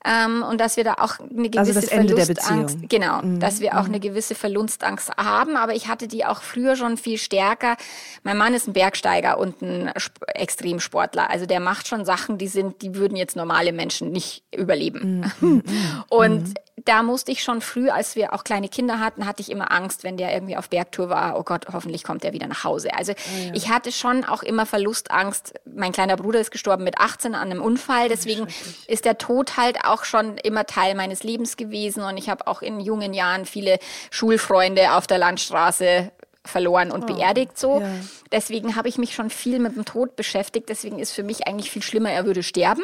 Ähm, 0.04 0.42
und 0.42 0.58
dass 0.60 0.76
wir 0.78 0.84
da 0.84 0.94
auch 0.94 1.18
eine 1.20 1.50
gewisse 1.50 1.80
Also 1.80 1.90
Ende 1.90 2.14
der 2.14 2.24
Verlustangst, 2.24 2.78
genau, 2.88 3.20
dass 3.38 3.60
wir 3.60 3.78
auch 3.78 3.84
eine 3.84 4.00
gewisse 4.00 4.34
Verlustangst 4.34 5.10
haben. 5.16 5.56
Aber 5.56 5.74
ich 5.74 5.88
hatte 5.88 6.08
die 6.08 6.24
auch 6.24 6.40
früher 6.40 6.74
schon 6.76 6.96
viel 6.96 7.18
stärker. 7.18 7.76
Mein 8.22 8.38
Mann 8.38 8.54
ist 8.54 8.66
ein 8.66 8.72
Bergsteiger 8.72 9.38
und 9.38 9.60
ein 9.60 9.92
Sp- 10.00 10.24
Extremsportler. 10.34 11.28
Also 11.28 11.44
der 11.44 11.60
macht 11.60 11.86
schon 11.86 12.04
Sachen, 12.06 12.38
die 12.38 12.48
sind, 12.48 12.80
die 12.80 12.94
würden 12.94 13.16
jetzt 13.16 13.36
normale 13.36 13.72
Menschen 13.72 14.10
nicht 14.10 14.42
überleben. 14.56 15.30
und 16.08 16.54
da 16.84 17.02
musste 17.02 17.32
ich 17.32 17.42
schon 17.42 17.60
früh, 17.60 17.90
als 17.90 18.16
wir 18.16 18.32
auch 18.32 18.44
kleine 18.44 18.68
Kinder 18.68 19.00
hatten, 19.00 19.26
hatte 19.26 19.42
ich 19.42 19.50
immer 19.50 19.72
Angst, 19.72 20.04
wenn 20.04 20.16
der 20.16 20.32
irgendwie 20.32 20.56
auf 20.56 20.68
Bergtour 20.68 21.08
war, 21.08 21.38
oh 21.38 21.42
Gott, 21.42 21.66
hoffentlich 21.72 22.04
kommt 22.04 22.24
er 22.24 22.32
wieder 22.32 22.46
nach 22.46 22.64
Hause. 22.64 22.94
Also 22.94 23.12
ich 23.52 23.68
hatte 23.68 23.92
schon 23.92 24.24
auch 24.24 24.42
immer 24.42 24.66
Verlustangst. 24.66 25.54
Mein 25.64 25.92
kleiner 25.92 26.16
Bruder 26.16 26.40
ist 26.40 26.50
gestorben 26.50 26.84
mit 26.84 26.98
18 26.98 27.34
an 27.34 27.50
einem 27.50 27.62
Unfall, 27.62 28.08
deswegen 28.08 28.46
ist 28.86 29.04
der 29.04 29.18
Tod 29.18 29.56
halt 29.56 29.84
auch 29.84 30.04
schon 30.04 30.36
immer 30.38 30.66
Teil 30.66 30.94
meines 30.94 31.22
Lebens 31.22 31.56
gewesen 31.56 32.02
und 32.02 32.16
ich 32.16 32.28
habe 32.28 32.46
auch 32.46 32.62
in 32.62 32.80
jungen 32.80 33.14
Jahren 33.14 33.46
viele 33.46 33.78
Schulfreunde 34.10 34.92
auf 34.94 35.06
der 35.06 35.18
Landstraße 35.18 36.12
verloren 36.44 36.90
und 36.90 37.06
beerdigt 37.06 37.58
so. 37.58 37.80
ja. 37.80 37.88
Deswegen 38.32 38.76
habe 38.76 38.88
ich 38.88 38.96
mich 38.96 39.14
schon 39.14 39.28
viel 39.28 39.58
mit 39.58 39.76
dem 39.76 39.84
Tod 39.84 40.16
beschäftigt. 40.16 40.68
Deswegen 40.68 40.98
ist 40.98 41.12
für 41.12 41.22
mich 41.22 41.46
eigentlich 41.46 41.70
viel 41.70 41.82
schlimmer, 41.82 42.10
er 42.10 42.24
würde 42.24 42.42
sterben. 42.42 42.82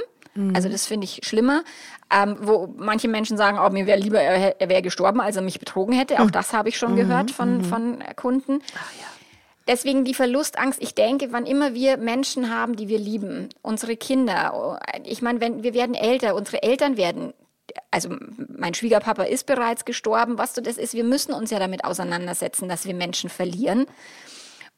Also 0.54 0.68
das 0.68 0.86
finde 0.86 1.04
ich 1.04 1.20
schlimmer. 1.24 1.64
Ähm, 2.14 2.36
wo 2.40 2.72
manche 2.76 3.08
Menschen 3.08 3.36
sagen, 3.36 3.58
oh, 3.58 3.68
mir 3.70 3.86
wäre 3.86 3.98
lieber, 3.98 4.20
er, 4.20 4.68
wäre 4.68 4.82
gestorben, 4.82 5.20
als 5.20 5.36
er 5.36 5.42
mich 5.42 5.58
betrogen 5.58 5.92
hätte. 5.92 6.20
Auch 6.20 6.30
das 6.30 6.52
habe 6.52 6.68
ich 6.68 6.78
schon 6.78 6.94
gehört 6.94 7.30
von, 7.30 7.64
von 7.64 8.00
äh, 8.00 8.14
Kunden. 8.14 8.60
Deswegen 9.66 10.04
die 10.04 10.14
Verlustangst. 10.14 10.80
Ich 10.80 10.94
denke, 10.94 11.32
wann 11.32 11.44
immer 11.44 11.74
wir 11.74 11.96
Menschen 11.96 12.54
haben, 12.54 12.76
die 12.76 12.88
wir 12.88 12.98
lieben, 12.98 13.48
unsere 13.62 13.96
Kinder, 13.96 14.52
oh, 14.54 14.76
ich 15.04 15.22
meine, 15.22 15.40
wenn 15.40 15.64
wir 15.64 15.74
werden 15.74 15.96
älter, 15.96 16.36
unsere 16.36 16.62
Eltern 16.62 16.96
werden, 16.96 17.32
also 17.90 18.10
mein 18.56 18.74
Schwiegerpapa 18.74 19.24
ist 19.24 19.46
bereits 19.46 19.84
gestorben, 19.84 20.38
was 20.38 20.54
so 20.54 20.60
das 20.60 20.76
ist, 20.76 20.94
wir 20.94 21.02
müssen 21.02 21.32
uns 21.32 21.50
ja 21.50 21.58
damit 21.58 21.84
auseinandersetzen, 21.84 22.68
dass 22.68 22.86
wir 22.86 22.94
Menschen 22.94 23.28
verlieren. 23.28 23.86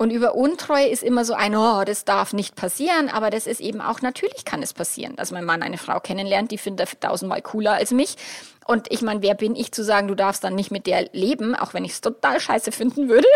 Und 0.00 0.12
über 0.12 0.36
Untreue 0.36 0.86
ist 0.86 1.02
immer 1.02 1.24
so 1.24 1.34
ein, 1.34 1.56
oh, 1.56 1.82
das 1.84 2.04
darf 2.04 2.32
nicht 2.32 2.54
passieren, 2.54 3.08
aber 3.08 3.30
das 3.30 3.48
ist 3.48 3.60
eben 3.60 3.80
auch, 3.80 4.00
natürlich 4.00 4.44
kann 4.44 4.62
es 4.62 4.72
passieren, 4.72 5.16
dass 5.16 5.32
mein 5.32 5.44
Mann 5.44 5.60
eine 5.60 5.76
Frau 5.76 5.98
kennenlernt, 5.98 6.52
die 6.52 6.58
findet 6.58 6.88
er 6.88 7.00
tausendmal 7.00 7.42
cooler 7.42 7.72
als 7.72 7.90
mich. 7.90 8.14
Und 8.64 8.86
ich 8.92 9.02
meine, 9.02 9.22
wer 9.22 9.34
bin 9.34 9.56
ich 9.56 9.72
zu 9.72 9.82
sagen, 9.82 10.06
du 10.06 10.14
darfst 10.14 10.44
dann 10.44 10.54
nicht 10.54 10.70
mit 10.70 10.86
der 10.86 11.08
leben, 11.12 11.56
auch 11.56 11.74
wenn 11.74 11.84
ich 11.84 11.92
es 11.92 12.00
total 12.00 12.38
scheiße 12.38 12.70
finden 12.70 13.08
würde. 13.08 13.26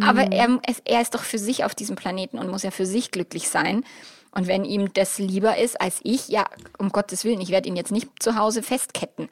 Aber 0.00 0.32
er, 0.32 0.58
er 0.84 1.02
ist 1.02 1.14
doch 1.14 1.22
für 1.22 1.38
sich 1.38 1.64
auf 1.64 1.74
diesem 1.74 1.96
Planeten 1.96 2.38
und 2.38 2.48
muss 2.48 2.62
ja 2.62 2.70
für 2.70 2.86
sich 2.86 3.10
glücklich 3.10 3.50
sein. 3.50 3.84
Und 4.30 4.46
wenn 4.46 4.64
ihm 4.64 4.92
das 4.94 5.18
lieber 5.18 5.58
ist 5.58 5.78
als 5.80 6.00
ich, 6.02 6.28
ja, 6.28 6.46
um 6.78 6.90
Gottes 6.90 7.24
Willen, 7.24 7.42
ich 7.42 7.50
werde 7.50 7.68
ihn 7.68 7.76
jetzt 7.76 7.92
nicht 7.92 8.08
zu 8.20 8.36
Hause 8.36 8.62
festketten. 8.62 9.28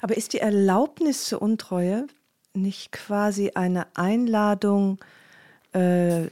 Aber 0.00 0.16
ist 0.16 0.32
die 0.32 0.38
Erlaubnis 0.38 1.24
zur 1.24 1.42
Untreue 1.42 2.06
nicht 2.54 2.92
quasi 2.92 3.50
eine 3.54 3.88
Einladung 3.94 5.00
äh, 5.76 6.30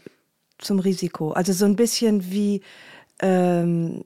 zum 0.58 0.78
Risiko? 0.78 1.32
Also 1.32 1.52
so 1.52 1.64
ein 1.64 1.76
bisschen 1.76 2.30
wie 2.30 2.62
ähm, 3.20 4.04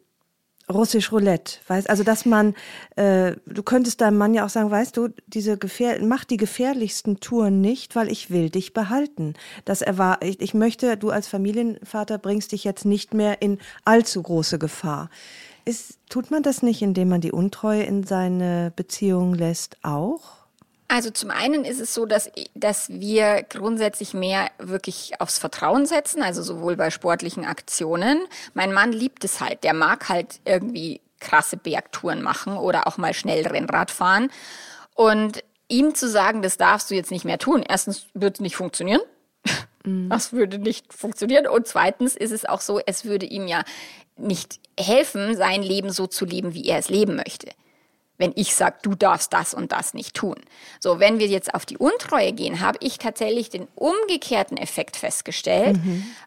russisch 0.70 1.12
Roulette, 1.12 1.58
weißt? 1.66 1.88
Also 1.88 2.04
dass 2.04 2.26
man, 2.26 2.54
äh, 2.96 3.36
du 3.46 3.62
könntest 3.62 4.00
deinem 4.00 4.18
Mann 4.18 4.34
ja 4.34 4.44
auch 4.44 4.50
sagen, 4.50 4.70
weißt 4.70 4.96
du, 4.96 5.08
diese 5.26 5.56
gefähr 5.56 6.02
mach 6.02 6.24
die 6.24 6.36
gefährlichsten 6.36 7.20
Touren 7.20 7.60
nicht, 7.60 7.96
weil 7.96 8.10
ich 8.10 8.30
will 8.30 8.50
dich 8.50 8.72
behalten. 8.72 9.34
Das 9.64 9.82
erwar 9.82 10.20
ich, 10.22 10.40
ich 10.40 10.54
möchte, 10.54 10.96
du 10.96 11.10
als 11.10 11.28
Familienvater 11.28 12.18
bringst 12.18 12.52
dich 12.52 12.64
jetzt 12.64 12.84
nicht 12.84 13.14
mehr 13.14 13.40
in 13.40 13.58
allzu 13.84 14.22
große 14.22 14.58
Gefahr. 14.58 15.10
Ist, 15.64 15.98
tut 16.08 16.30
man 16.30 16.42
das 16.42 16.62
nicht, 16.62 16.82
indem 16.82 17.08
man 17.08 17.20
die 17.20 17.32
Untreue 17.32 17.82
in 17.82 18.04
seine 18.04 18.72
Beziehung 18.74 19.34
lässt, 19.34 19.76
auch? 19.82 20.37
Also 20.90 21.10
zum 21.10 21.30
einen 21.30 21.66
ist 21.66 21.80
es 21.80 21.92
so, 21.92 22.06
dass, 22.06 22.30
dass 22.54 22.88
wir 22.88 23.42
grundsätzlich 23.42 24.14
mehr 24.14 24.50
wirklich 24.58 25.20
aufs 25.20 25.38
Vertrauen 25.38 25.84
setzen, 25.84 26.22
also 26.22 26.42
sowohl 26.42 26.76
bei 26.76 26.88
sportlichen 26.88 27.44
Aktionen. 27.44 28.20
Mein 28.54 28.72
Mann 28.72 28.92
liebt 28.92 29.22
es 29.22 29.40
halt, 29.40 29.64
der 29.64 29.74
mag 29.74 30.08
halt 30.08 30.40
irgendwie 30.46 31.02
krasse 31.20 31.58
Bergtouren 31.58 32.22
machen 32.22 32.56
oder 32.56 32.86
auch 32.86 32.96
mal 32.96 33.12
schnell 33.12 33.46
Rennrad 33.46 33.90
fahren. 33.90 34.30
Und 34.94 35.44
ihm 35.68 35.94
zu 35.94 36.08
sagen, 36.08 36.40
das 36.40 36.56
darfst 36.56 36.90
du 36.90 36.94
jetzt 36.94 37.10
nicht 37.10 37.26
mehr 37.26 37.38
tun, 37.38 37.62
erstens 37.68 38.06
wird 38.14 38.36
es 38.36 38.40
nicht 38.40 38.56
funktionieren. 38.56 39.02
Das 40.08 40.32
würde 40.32 40.58
nicht 40.58 40.92
funktionieren. 40.92 41.46
Und 41.46 41.66
zweitens 41.66 42.16
ist 42.16 42.32
es 42.32 42.44
auch 42.44 42.60
so, 42.60 42.80
es 42.84 43.04
würde 43.04 43.26
ihm 43.26 43.46
ja 43.46 43.62
nicht 44.16 44.58
helfen, 44.78 45.36
sein 45.36 45.62
Leben 45.62 45.90
so 45.90 46.06
zu 46.06 46.24
leben, 46.24 46.52
wie 46.52 46.66
er 46.66 46.78
es 46.78 46.88
leben 46.88 47.16
möchte 47.16 47.48
wenn 48.18 48.32
ich 48.34 48.54
sage, 48.54 48.76
du 48.82 48.94
darfst 48.94 49.32
das 49.32 49.54
und 49.54 49.72
das 49.72 49.94
nicht 49.94 50.14
tun. 50.14 50.36
So, 50.80 51.00
wenn 51.00 51.18
wir 51.18 51.26
jetzt 51.28 51.54
auf 51.54 51.64
die 51.64 51.78
Untreue 51.78 52.32
gehen, 52.32 52.60
habe 52.60 52.78
ich 52.82 52.98
tatsächlich 52.98 53.48
den 53.48 53.68
umgekehrten 53.76 54.58
Effekt 54.58 54.96
festgestellt, 54.96 55.78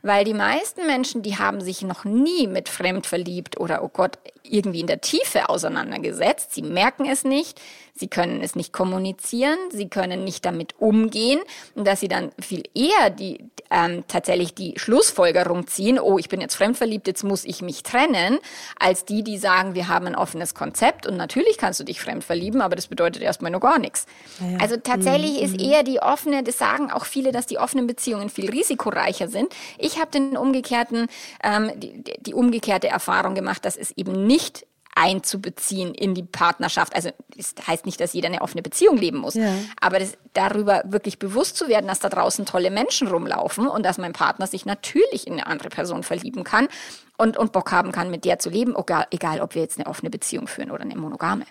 weil 0.01 0.23
die 0.23 0.33
meisten 0.33 0.87
Menschen, 0.87 1.21
die 1.21 1.37
haben 1.37 1.61
sich 1.61 1.81
noch 1.81 2.05
nie 2.05 2.47
mit 2.47 2.69
fremd 2.69 3.05
verliebt 3.05 3.59
oder, 3.59 3.83
oh 3.83 3.89
Gott, 3.89 4.17
irgendwie 4.43 4.79
in 4.79 4.87
der 4.87 5.01
Tiefe 5.01 5.49
auseinandergesetzt. 5.49 6.53
Sie 6.53 6.61
merken 6.61 7.05
es 7.05 7.23
nicht, 7.23 7.61
sie 7.93 8.07
können 8.07 8.41
es 8.41 8.55
nicht 8.55 8.73
kommunizieren, 8.73 9.57
sie 9.69 9.89
können 9.89 10.23
nicht 10.23 10.45
damit 10.45 10.75
umgehen 10.79 11.41
und 11.75 11.85
dass 11.85 11.99
sie 11.99 12.07
dann 12.07 12.31
viel 12.39 12.63
eher 12.73 13.09
die 13.09 13.39
ähm, 13.71 14.03
tatsächlich 14.07 14.53
die 14.53 14.73
Schlussfolgerung 14.77 15.65
ziehen, 15.67 15.99
oh, 15.99 16.17
ich 16.19 16.29
bin 16.29 16.41
jetzt 16.41 16.55
fremdverliebt, 16.55 17.07
jetzt 17.07 17.23
muss 17.23 17.45
ich 17.45 17.61
mich 17.61 17.83
trennen, 17.83 18.37
als 18.77 19.05
die, 19.05 19.23
die 19.23 19.37
sagen, 19.37 19.73
wir 19.73 19.87
haben 19.87 20.07
ein 20.07 20.15
offenes 20.15 20.53
Konzept 20.53 21.07
und 21.07 21.17
natürlich 21.17 21.57
kannst 21.57 21.79
du 21.79 21.83
dich 21.83 22.01
fremd 22.01 22.23
verlieben, 22.23 22.61
aber 22.61 22.75
das 22.75 22.87
bedeutet 22.87 23.23
erstmal 23.23 23.51
nur 23.51 23.61
gar 23.61 23.79
nichts. 23.79 24.05
ja. 24.39 24.57
Also 24.59 24.77
tatsächlich 24.77 25.41
ist 25.41 25.59
eher 25.59 25.83
die 25.83 25.99
offene, 25.99 26.43
das 26.43 26.57
sagen 26.57 26.91
auch 26.91 27.05
viele, 27.05 27.31
dass 27.31 27.45
die 27.45 27.57
offenen 27.57 27.87
Beziehungen 27.87 28.29
viel 28.29 28.49
risikoreicher 28.49 29.27
sind. 29.27 29.53
Ich 29.77 29.99
habe 29.99 30.11
den 30.11 30.37
umgekehrten, 30.37 31.07
ähm, 31.43 31.71
die, 31.75 32.03
die 32.19 32.33
umgekehrte 32.33 32.89
Erfahrung 32.89 33.35
gemacht, 33.35 33.63
dass 33.65 33.77
es 33.77 33.91
eben 33.91 34.27
nicht 34.27 34.65
einzubeziehen 35.01 35.95
in 35.95 36.13
die 36.13 36.21
Partnerschaft. 36.21 36.95
Also 36.95 37.09
das 37.35 37.55
heißt 37.65 37.87
nicht, 37.87 37.99
dass 37.99 38.13
jeder 38.13 38.27
eine 38.27 38.41
offene 38.41 38.61
Beziehung 38.61 38.97
leben 38.97 39.17
muss, 39.17 39.33
Ja. 39.33 39.51
aber 39.79 39.97
das, 39.97 40.15
darüber 40.33 40.83
wirklich 40.85 41.17
bewusst 41.17 41.57
zu 41.57 41.67
werden, 41.67 41.87
dass 41.87 41.99
da 41.99 42.09
draußen 42.09 42.45
tolle 42.45 42.69
Menschen 42.69 43.07
rumlaufen 43.07 43.67
und 43.67 43.83
dass 43.83 43.97
mein 43.97 44.13
Partner 44.13 44.45
sich 44.45 44.65
natürlich 44.65 45.25
in 45.25 45.33
eine 45.33 45.47
andere 45.47 45.69
Person 45.69 46.03
verlieben 46.03 46.43
kann 46.43 46.67
und, 47.17 47.35
und 47.35 47.51
Bock 47.51 47.71
haben 47.71 47.91
kann, 47.91 48.11
mit 48.11 48.25
der 48.25 48.37
zu 48.37 48.49
leben, 48.51 48.75
egal, 48.77 49.07
egal 49.09 49.41
ob 49.41 49.55
wir 49.55 49.63
jetzt 49.63 49.79
eine 49.79 49.87
offene 49.87 50.11
Beziehung 50.11 50.47
führen 50.47 50.69
oder 50.69 50.83
eine 50.83 50.95
monogame. 50.95 51.45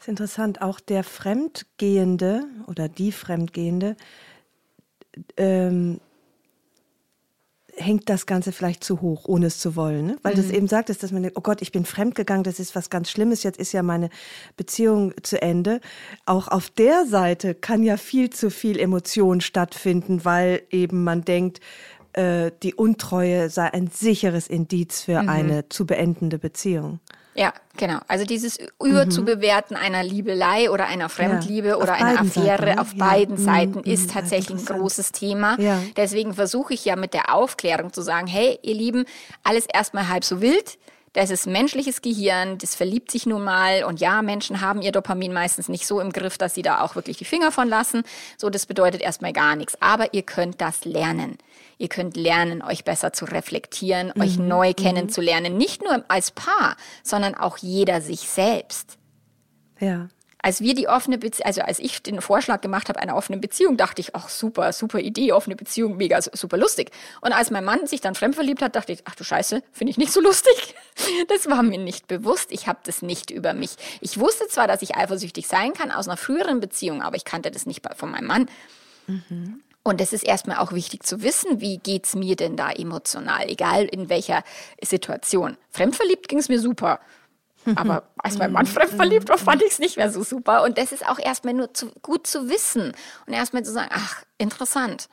ist 0.00 0.08
interessant, 0.08 0.62
auch 0.62 0.78
der 0.78 1.02
Fremdgehende 1.02 2.44
oder 2.68 2.88
die 2.88 3.10
Fremdgehende 3.10 3.96
ähm, 5.36 6.00
hängt 7.76 8.08
das 8.08 8.26
Ganze 8.26 8.52
vielleicht 8.52 8.82
zu 8.82 9.00
hoch, 9.00 9.24
ohne 9.26 9.46
es 9.46 9.58
zu 9.58 9.76
wollen. 9.76 10.06
Ne? 10.06 10.16
Weil 10.22 10.34
mhm. 10.34 10.38
das 10.38 10.50
eben 10.50 10.68
sagt, 10.68 10.88
dass 10.88 11.12
man 11.12 11.22
denkt, 11.22 11.36
oh 11.36 11.42
Gott, 11.42 11.62
ich 11.62 11.72
bin 11.72 11.84
fremdgegangen, 11.84 12.42
das 12.42 12.58
ist 12.58 12.74
was 12.74 12.90
ganz 12.90 13.10
Schlimmes, 13.10 13.42
jetzt 13.42 13.58
ist 13.58 13.72
ja 13.72 13.82
meine 13.82 14.10
Beziehung 14.56 15.12
zu 15.22 15.40
Ende. 15.40 15.80
Auch 16.24 16.48
auf 16.48 16.70
der 16.70 17.06
Seite 17.06 17.54
kann 17.54 17.82
ja 17.82 17.96
viel 17.96 18.30
zu 18.30 18.50
viel 18.50 18.78
Emotion 18.78 19.40
stattfinden, 19.40 20.24
weil 20.24 20.62
eben 20.70 21.04
man 21.04 21.24
denkt, 21.24 21.60
äh, 22.14 22.50
die 22.62 22.74
Untreue 22.74 23.50
sei 23.50 23.72
ein 23.72 23.88
sicheres 23.88 24.48
Indiz 24.48 25.02
für 25.02 25.22
mhm. 25.22 25.28
eine 25.28 25.68
zu 25.68 25.86
beendende 25.86 26.38
Beziehung. 26.38 27.00
Ja, 27.36 27.52
genau. 27.76 27.98
Also 28.08 28.24
dieses 28.24 28.58
Überzubewerten 28.82 29.76
mhm. 29.76 29.82
einer 29.82 30.02
Liebelei 30.02 30.70
oder 30.70 30.86
einer 30.86 31.08
Fremdliebe 31.08 31.68
ja, 31.68 31.76
oder 31.76 31.94
einer 31.94 32.20
Affäre 32.20 32.58
Seiten, 32.58 32.74
ne? 32.76 32.80
auf 32.80 32.92
ja. 32.94 33.04
beiden 33.04 33.38
mhm. 33.38 33.44
Seiten 33.44 33.80
ist 33.80 34.10
tatsächlich 34.10 34.58
ein 34.58 34.78
großes 34.78 35.12
Thema. 35.12 35.60
Ja. 35.60 35.82
Deswegen 35.96 36.34
versuche 36.34 36.74
ich 36.74 36.84
ja 36.84 36.96
mit 36.96 37.14
der 37.14 37.34
Aufklärung 37.34 37.92
zu 37.92 38.02
sagen, 38.02 38.26
hey, 38.26 38.58
ihr 38.62 38.74
Lieben, 38.74 39.04
alles 39.42 39.66
erstmal 39.66 40.08
halb 40.08 40.24
so 40.24 40.40
wild. 40.40 40.78
Das 41.16 41.30
ist 41.30 41.46
menschliches 41.46 42.02
Gehirn, 42.02 42.58
das 42.58 42.74
verliebt 42.74 43.10
sich 43.10 43.24
nun 43.24 43.42
mal. 43.42 43.84
Und 43.84 44.00
ja, 44.00 44.20
Menschen 44.20 44.60
haben 44.60 44.82
ihr 44.82 44.92
Dopamin 44.92 45.32
meistens 45.32 45.66
nicht 45.66 45.86
so 45.86 45.98
im 45.98 46.12
Griff, 46.12 46.36
dass 46.36 46.54
sie 46.54 46.60
da 46.60 46.82
auch 46.82 46.94
wirklich 46.94 47.16
die 47.16 47.24
Finger 47.24 47.50
von 47.50 47.70
lassen. 47.70 48.02
So, 48.36 48.50
das 48.50 48.66
bedeutet 48.66 49.00
erstmal 49.00 49.32
gar 49.32 49.56
nichts. 49.56 49.80
Aber 49.80 50.12
ihr 50.12 50.20
könnt 50.20 50.60
das 50.60 50.84
lernen. 50.84 51.38
Ihr 51.78 51.88
könnt 51.88 52.18
lernen, 52.18 52.60
euch 52.60 52.84
besser 52.84 53.14
zu 53.14 53.24
reflektieren, 53.24 54.12
mhm. 54.14 54.22
euch 54.22 54.36
neu 54.36 54.68
mhm. 54.68 54.76
kennenzulernen. 54.76 55.56
Nicht 55.56 55.82
nur 55.82 56.04
als 56.08 56.32
Paar, 56.32 56.76
sondern 57.02 57.34
auch 57.34 57.56
jeder 57.56 58.02
sich 58.02 58.28
selbst. 58.28 58.98
Ja. 59.80 60.08
Als 60.46 60.60
wir 60.60 60.76
die 60.76 60.86
offene 60.86 61.18
Beziehung, 61.18 61.44
also 61.44 61.62
als 61.62 61.80
ich 61.80 62.04
den 62.04 62.20
Vorschlag 62.20 62.60
gemacht 62.60 62.88
habe 62.88 63.00
einer 63.00 63.16
offenen 63.16 63.40
Beziehung, 63.40 63.76
dachte 63.76 64.00
ich, 64.00 64.14
ach 64.14 64.28
super, 64.28 64.72
super 64.72 65.00
Idee, 65.00 65.32
offene 65.32 65.56
Beziehung, 65.56 65.96
mega, 65.96 66.22
super 66.22 66.56
lustig. 66.56 66.92
Und 67.20 67.32
als 67.32 67.50
mein 67.50 67.64
Mann 67.64 67.88
sich 67.88 68.00
dann 68.00 68.14
fremdverliebt 68.14 68.62
hat, 68.62 68.76
dachte 68.76 68.92
ich, 68.92 69.00
ach 69.06 69.16
du 69.16 69.24
Scheiße, 69.24 69.60
finde 69.72 69.90
ich 69.90 69.98
nicht 69.98 70.12
so 70.12 70.20
lustig. 70.20 70.76
Das 71.28 71.50
war 71.50 71.62
mir 71.64 71.78
nicht 71.78 72.06
bewusst. 72.06 72.52
Ich 72.52 72.68
habe 72.68 72.78
das 72.84 73.02
nicht 73.02 73.30
über 73.30 73.54
mich. 73.54 73.72
Ich 74.00 74.18
wusste 74.20 74.46
zwar, 74.46 74.68
dass 74.68 74.82
ich 74.82 74.96
eifersüchtig 74.96 75.48
sein 75.48 75.72
kann 75.72 75.90
aus 75.90 76.06
einer 76.06 76.16
früheren 76.16 76.60
Beziehung, 76.60 77.02
aber 77.02 77.16
ich 77.16 77.24
kannte 77.24 77.50
das 77.50 77.66
nicht 77.66 77.84
von 77.96 78.12
meinem 78.12 78.26
Mann. 78.26 78.48
Mhm. 79.08 79.60
Und 79.82 80.00
es 80.00 80.12
ist 80.12 80.22
erstmal 80.22 80.58
auch 80.58 80.72
wichtig 80.72 81.02
zu 81.02 81.22
wissen, 81.22 81.60
wie 81.60 81.78
geht's 81.78 82.14
mir 82.14 82.36
denn 82.36 82.56
da 82.56 82.70
emotional, 82.70 83.48
egal 83.48 83.84
in 83.84 84.08
welcher 84.08 84.44
Situation. 84.80 85.56
Fremdverliebt 85.70 86.28
ging 86.28 86.38
es 86.38 86.48
mir 86.48 86.60
super. 86.60 87.00
Aber 87.74 88.04
als 88.18 88.38
mein 88.38 88.52
Mann 88.52 88.66
fremd 88.66 88.92
verliebt 88.92 89.28
war, 89.28 89.38
fand 89.38 89.62
ich 89.62 89.72
es 89.72 89.78
nicht 89.78 89.96
mehr 89.96 90.10
so 90.10 90.22
super. 90.22 90.62
Und 90.64 90.78
das 90.78 90.92
ist 90.92 91.06
auch 91.06 91.18
erstmal 91.18 91.54
nur 91.54 91.74
zu, 91.74 91.90
gut 92.02 92.26
zu 92.26 92.48
wissen 92.48 92.92
und 93.26 93.32
erstmal 93.32 93.64
zu 93.64 93.72
sagen, 93.72 93.90
ach, 93.92 94.22
interessant. 94.38 95.08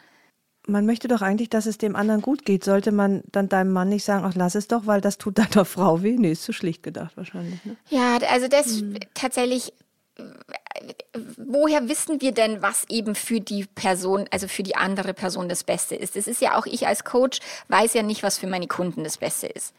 Man 0.66 0.86
möchte 0.86 1.10
doch 1.10 1.22
eigentlich, 1.22 1.50
dass 1.50 1.66
es 1.66 1.78
dem 1.78 1.96
anderen 1.96 2.22
gut 2.22 2.46
geht. 2.46 2.64
Sollte 2.64 2.94
man 2.94 3.24
dann 3.32 3.50
deinem 3.50 3.74
Mann 3.74 3.90
nicht 3.90 4.06
sagen, 4.06 4.24
ach, 4.26 4.34
lass 4.36 4.56
es 4.56 4.70
doch, 4.70 4.86
weil 4.86 5.02
das 5.02 5.18
tut 5.18 5.38
deiner 5.38 5.66
Frau 5.66 6.04
weh? 6.04 6.16
Nee, 6.18 6.32
ist 6.32 6.44
zu 6.44 6.54
schlicht 6.54 6.84
gedacht 6.84 7.18
wahrscheinlich. 7.18 7.64
Ne? 7.66 7.76
Ja, 7.90 8.18
also 8.30 8.48
das 8.48 8.80
hm. 8.80 8.96
tatsächlich 9.14 9.74
woher 11.38 11.88
wissen 11.88 12.22
wir 12.22 12.32
denn, 12.32 12.62
was 12.62 12.86
eben 12.90 13.16
für 13.16 13.40
die 13.40 13.66
Person, 13.66 14.28
also 14.32 14.48
für 14.48 14.64
die 14.64 14.76
andere 14.76 15.14
Person 15.14 15.50
das 15.50 15.64
Beste 15.64 15.96
ist? 15.96 16.16
Es 16.16 16.28
ist 16.28 16.42
ja 16.42 16.58
auch 16.58 16.66
ich 16.66 16.88
als 16.88 17.04
Coach 17.04 17.40
weiß 17.70 17.94
ja 17.94 18.04
nicht, 18.04 18.24
was 18.24 18.38
für 18.38 18.48
meine 18.48 18.68
Kunden 18.68 19.04
das 19.04 19.18
Beste 19.18 19.48
ist. 19.48 19.74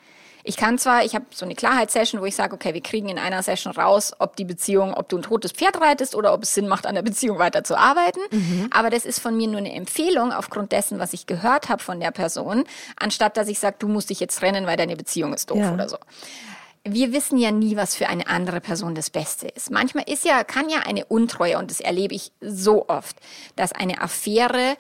Ich 0.47 0.59
kann 0.59 0.77
zwar, 0.77 1.05
ich 1.07 1.15
habe 1.15 1.25
so 1.31 1.47
eine 1.47 1.55
Klarheitssession, 1.55 2.21
wo 2.21 2.27
ich 2.27 2.37
sage, 2.37 2.55
okay, 2.55 2.75
wir 2.75 2.83
kriegen 2.83 3.09
in 3.09 3.19
einer 3.19 3.43
Session 3.43 3.73
raus, 3.73 4.13
ob 4.19 4.37
die 4.37 4.45
Beziehung, 4.45 4.93
ob 4.93 5.09
du 5.09 5.17
ein 5.17 5.23
totes 5.23 5.53
Pferd 5.53 5.81
reitest 5.81 6.15
oder 6.15 6.35
ob 6.35 6.43
es 6.43 6.53
Sinn 6.53 6.69
macht, 6.69 6.87
an 6.87 6.95
der 6.95 7.03
Beziehung 7.03 7.39
weiterzuarbeiten. 7.39 8.21
Mhm. 8.31 8.69
Aber 8.71 8.91
das 8.91 9.07
ist 9.07 9.21
von 9.21 9.35
mir 9.35 9.49
nur 9.49 9.57
eine 9.57 9.73
Empfehlung 9.73 10.33
aufgrund 10.33 10.73
dessen, 10.73 10.99
was 10.99 11.15
ich 11.15 11.25
gehört 11.25 11.71
habe 11.71 11.83
von 11.83 11.99
der 11.99 12.11
Person, 12.11 12.65
anstatt 12.97 13.39
dass 13.39 13.49
ich 13.49 13.59
sage, 13.59 13.77
du 13.79 13.89
musst 13.89 14.11
dich 14.11 14.21
jetzt 14.21 14.39
trennen, 14.39 14.67
weil 14.67 14.77
deine 14.77 14.97
Beziehung 14.97 15.33
ist 15.33 15.51
doof 15.51 15.61
ja. 15.61 15.73
oder 15.73 15.89
so 15.89 15.97
wir 16.85 17.13
wissen 17.13 17.39
ja 17.39 17.51
nie, 17.51 17.77
was 17.77 17.97
für 17.97 18.09
eine 18.09 18.27
andere 18.27 18.61
Person 18.61 18.95
das 18.95 19.09
Beste 19.09 19.49
ist. 19.49 19.71
Manchmal 19.71 20.05
ist 20.09 20.25
ja, 20.25 20.45
kann 20.45 20.69
ja 20.69 20.81
eine 20.81 21.07
Untreue, 21.07 21.59
und 21.59 21.71
das 21.71 21.81
erlebe 21.81 22.15
ich 22.15 22.31
so 22.41 22.89
oft, 22.89 23.17
dass 23.57 23.73
eine 23.73 24.01
Affäre 24.03 24.77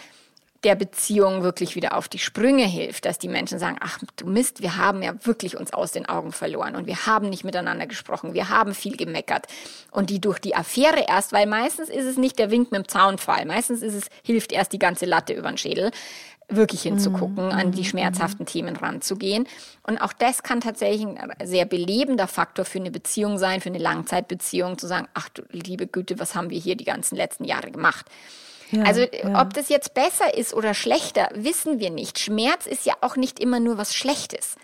der 0.64 0.74
Beziehung 0.74 1.42
wirklich 1.42 1.76
wieder 1.76 1.96
auf 1.96 2.08
die 2.08 2.18
Sprünge 2.18 2.64
hilft, 2.64 3.04
dass 3.04 3.18
die 3.18 3.28
Menschen 3.28 3.58
sagen, 3.58 3.76
ach 3.80 3.98
du 4.16 4.26
Mist, 4.26 4.62
wir 4.62 4.76
haben 4.76 5.02
ja 5.02 5.14
wirklich 5.24 5.58
uns 5.58 5.72
aus 5.74 5.92
den 5.92 6.06
Augen 6.06 6.32
verloren 6.32 6.74
und 6.74 6.86
wir 6.86 7.06
haben 7.06 7.28
nicht 7.28 7.44
miteinander 7.44 7.86
gesprochen, 7.86 8.32
wir 8.32 8.48
haben 8.48 8.74
viel 8.74 8.96
gemeckert 8.96 9.46
und 9.90 10.08
die 10.08 10.20
durch 10.20 10.38
die 10.38 10.56
Affäre 10.56 11.04
erst, 11.06 11.32
weil 11.32 11.46
meistens 11.46 11.90
ist 11.90 12.06
es 12.06 12.16
nicht 12.16 12.38
der 12.38 12.50
Wink 12.50 12.72
mit 12.72 12.78
dem 12.78 12.88
Zaunfall, 12.88 13.44
meistens 13.44 13.82
ist 13.82 13.94
es, 13.94 14.06
hilft 14.22 14.52
erst 14.52 14.72
die 14.72 14.78
ganze 14.78 15.04
Latte 15.04 15.34
über 15.34 15.48
den 15.48 15.58
Schädel, 15.58 15.90
wirklich 16.56 16.82
hinzugucken, 16.82 17.46
mhm. 17.46 17.52
an 17.52 17.72
die 17.72 17.80
mhm. 17.80 17.86
schmerzhaften. 17.86 18.46
Themen 18.46 18.76
ranzugehen. 18.76 19.46
Und 19.82 19.98
auch 19.98 20.12
das 20.12 20.42
kann 20.42 20.60
tatsächlich 20.60 21.06
ein 21.06 21.32
sehr 21.44 21.64
belebender 21.64 22.26
Faktor 22.26 22.64
für 22.64 22.78
eine 22.78 22.90
Beziehung 22.90 23.38
sein, 23.38 23.60
für 23.60 23.68
eine 23.68 23.78
Langzeitbeziehung, 23.78 24.78
zu 24.78 24.86
sagen, 24.86 25.08
ach 25.14 25.28
du 25.28 25.42
liebe 25.50 25.86
Güte, 25.86 26.18
was 26.18 26.34
haben 26.34 26.50
wir 26.50 26.58
hier 26.58 26.76
die 26.76 26.84
ganzen 26.84 27.16
letzten 27.16 27.44
Jahre 27.44 27.70
gemacht? 27.70 28.06
Ja, 28.70 28.82
also 28.82 29.02
ja. 29.02 29.40
ob 29.40 29.54
das 29.54 29.68
jetzt 29.68 29.94
besser 29.94 30.36
ist 30.36 30.54
oder 30.54 30.74
schlechter, 30.74 31.28
wissen 31.34 31.78
wir 31.78 31.90
nicht. 31.90 32.18
Schmerz 32.18 32.66
ist 32.66 32.86
ja 32.86 32.94
auch 33.00 33.16
nicht 33.16 33.38
immer 33.40 33.60
nur 33.60 33.78
was 33.78 33.94
Schlechtes. 33.94 34.56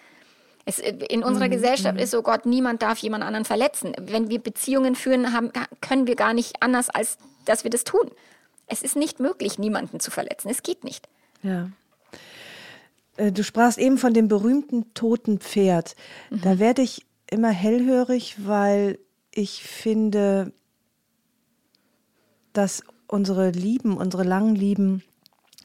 Es, 0.65 0.79
in 0.79 1.23
unserer 1.23 1.47
mhm. 1.47 1.53
Gesellschaft 1.53 1.95
mhm. 1.95 2.03
ist 2.03 2.11
so 2.11 2.23
Gott, 2.23 2.47
niemand 2.47 2.83
darf 2.83 2.99
jemand 2.99 3.25
anderen 3.25 3.45
verletzen. 3.45 3.95
Wenn 3.99 4.29
wir 4.29 4.41
Beziehungen 4.41 4.95
führen, 4.95 5.33
haben, 5.33 5.51
können 5.81 6.07
wir 6.07 6.17
gar 6.17 6.35
nicht 6.35 6.63
anders, 6.63 6.91
als 6.91 7.19
dass 7.45 7.65
wir 7.65 7.71
das 7.71 7.85
tun. 7.85 8.11
Es 8.67 8.83
ist 8.83 8.97
nicht 8.97 9.21
möglich, 9.21 9.59
niemanden 9.59 10.01
zu 10.01 10.11
verletzen. 10.11 10.49
Es 10.49 10.63
geht 10.63 10.85
nicht. 10.85 11.09
Ja. 11.43 11.71
Äh, 13.17 13.33
du 13.33 13.45
sprachst 13.45 13.79
eben 13.79 13.99
von 13.99 14.15
dem 14.15 14.29
berühmten 14.29 14.93
toten 14.95 15.39
Pferd. 15.39 15.97
Mhm. 16.31 16.41
Da 16.43 16.59
werde 16.59 16.83
ich 16.83 17.07
immer 17.31 17.51
hellhörig, 17.51 18.37
weil 18.39 18.99
ich 19.33 19.63
finde, 19.63 20.53
dass 22.53 22.83
unsere 23.07 23.51
Lieben, 23.51 23.97
unsere 23.97 24.25
langen 24.25 24.55
Lieben 24.55 25.03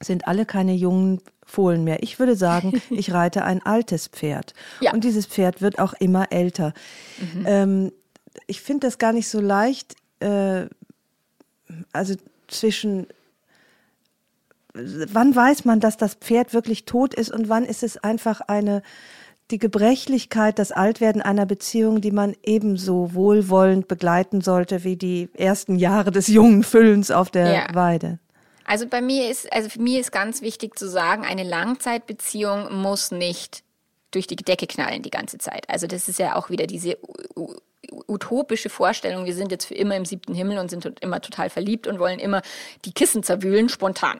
sind 0.01 0.28
alle 0.28 0.45
keine 0.45 0.73
jungen 0.73 1.21
Fohlen 1.45 1.84
mehr. 1.84 2.03
Ich 2.03 2.19
würde 2.19 2.36
sagen, 2.36 2.82
ich 2.89 3.13
reite 3.13 3.43
ein 3.45 3.65
altes 3.65 4.07
Pferd. 4.07 4.53
Ja. 4.82 4.93
Und 4.93 5.03
dieses 5.03 5.26
Pferd 5.26 5.61
wird 5.61 5.80
auch 5.80 5.93
immer 5.93 6.32
älter. 6.32 6.73
Mhm. 7.19 7.45
Ähm, 7.45 7.91
ich 8.47 8.61
finde 8.61 8.88
das 8.88 8.97
gar 8.97 9.13
nicht 9.13 9.30
so 9.30 9.39
leicht, 9.39 9.95
äh, 10.19 10.65
also 11.93 12.15
zwischen 12.47 13.07
wann 14.76 15.36
weiß 15.36 15.65
man, 15.65 15.80
dass 15.80 15.97
das 15.97 16.15
Pferd 16.15 16.53
wirklich 16.53 16.86
tot 16.86 17.13
ist 17.13 17.32
und 17.32 17.49
wann 17.49 17.65
ist 17.65 17.84
es 17.84 17.97
einfach 17.97 18.41
eine 18.41 18.82
die 19.51 19.59
Gebrechlichkeit, 19.59 20.57
das 20.57 20.71
Altwerden 20.71 21.21
einer 21.21 21.45
Beziehung, 21.45 22.01
die 22.01 22.11
man 22.11 22.36
ebenso 22.43 23.13
wohlwollend 23.13 23.88
begleiten 23.88 24.41
sollte 24.41 24.84
wie 24.84 24.95
die 24.95 25.30
ersten 25.36 25.76
Jahre 25.76 26.09
des 26.09 26.28
jungen 26.28 26.63
Füllens 26.63 27.11
auf 27.11 27.30
der 27.30 27.53
ja. 27.53 27.67
Weide. 27.73 28.17
Also 28.65 28.88
bei 28.88 29.01
mir 29.01 29.30
ist, 29.30 29.51
also 29.53 29.69
für 29.69 29.80
mich 29.80 29.99
ist 29.99 30.11
ganz 30.11 30.41
wichtig 30.41 30.80
zu 30.80 30.89
sagen, 30.89 31.23
eine 31.23 31.43
Langzeitbeziehung 31.43 32.82
muss 32.82 33.11
nicht 33.11 33.63
durch 34.09 34.26
die 34.26 34.36
Decke 34.36 34.65
knallen 34.65 35.03
die 35.03 35.11
ganze 35.11 35.38
Zeit. 35.38 35.69
Also 35.69 35.86
das 35.86 36.09
ist 36.09 36.17
ja 36.17 36.36
auch 36.36 36.49
wieder 36.49 36.65
diese 36.65 36.97
utopische 38.07 38.69
Vorstellung, 38.69 39.26
wir 39.26 39.36
sind 39.36 39.51
jetzt 39.51 39.65
für 39.65 39.76
immer 39.76 39.95
im 39.95 40.05
siebten 40.05 40.34
Himmel 40.34 40.57
und 40.57 40.71
sind 40.71 40.99
immer 41.01 41.21
total 41.21 41.51
verliebt 41.51 41.86
und 41.86 41.99
wollen 41.99 42.17
immer 42.17 42.41
die 42.86 42.91
Kissen 42.91 43.21
zerwühlen, 43.21 43.69
spontan. 43.69 44.19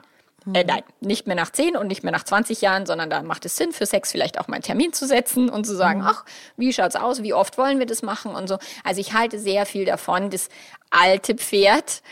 Äh, 0.54 0.64
nein, 0.64 0.84
nicht 1.00 1.26
mehr 1.26 1.36
nach 1.36 1.52
10 1.52 1.76
und 1.76 1.88
nicht 1.88 2.04
mehr 2.04 2.12
nach 2.12 2.24
20 2.24 2.62
Jahren, 2.62 2.86
sondern 2.86 3.10
da 3.10 3.24
macht 3.24 3.46
es 3.46 3.56
Sinn, 3.56 3.72
für 3.72 3.86
Sex 3.86 4.12
vielleicht 4.12 4.40
auch 4.40 4.48
mal 4.48 4.56
einen 4.56 4.64
Termin 4.64 4.94
zu 4.94 5.08
setzen 5.08 5.50
und 5.50 5.66
zu 5.66 5.76
sagen, 5.76 6.02
mhm. 6.02 6.08
ach, 6.08 6.26
wie 6.56 6.72
schaut's 6.72 6.96
aus, 6.96 7.24
wie 7.24 7.34
oft 7.34 7.58
wollen 7.58 7.80
wir 7.80 7.88
das 7.88 8.04
machen 8.04 8.36
und 8.36 8.48
so. 8.48 8.60
Also 8.84 9.02
ich 9.02 9.14
halte 9.14 9.40
sehr 9.40 9.66
viel 9.66 9.86
davon, 9.86 10.30
das 10.30 10.50
alte 10.92 11.36
Pferd 11.36 12.04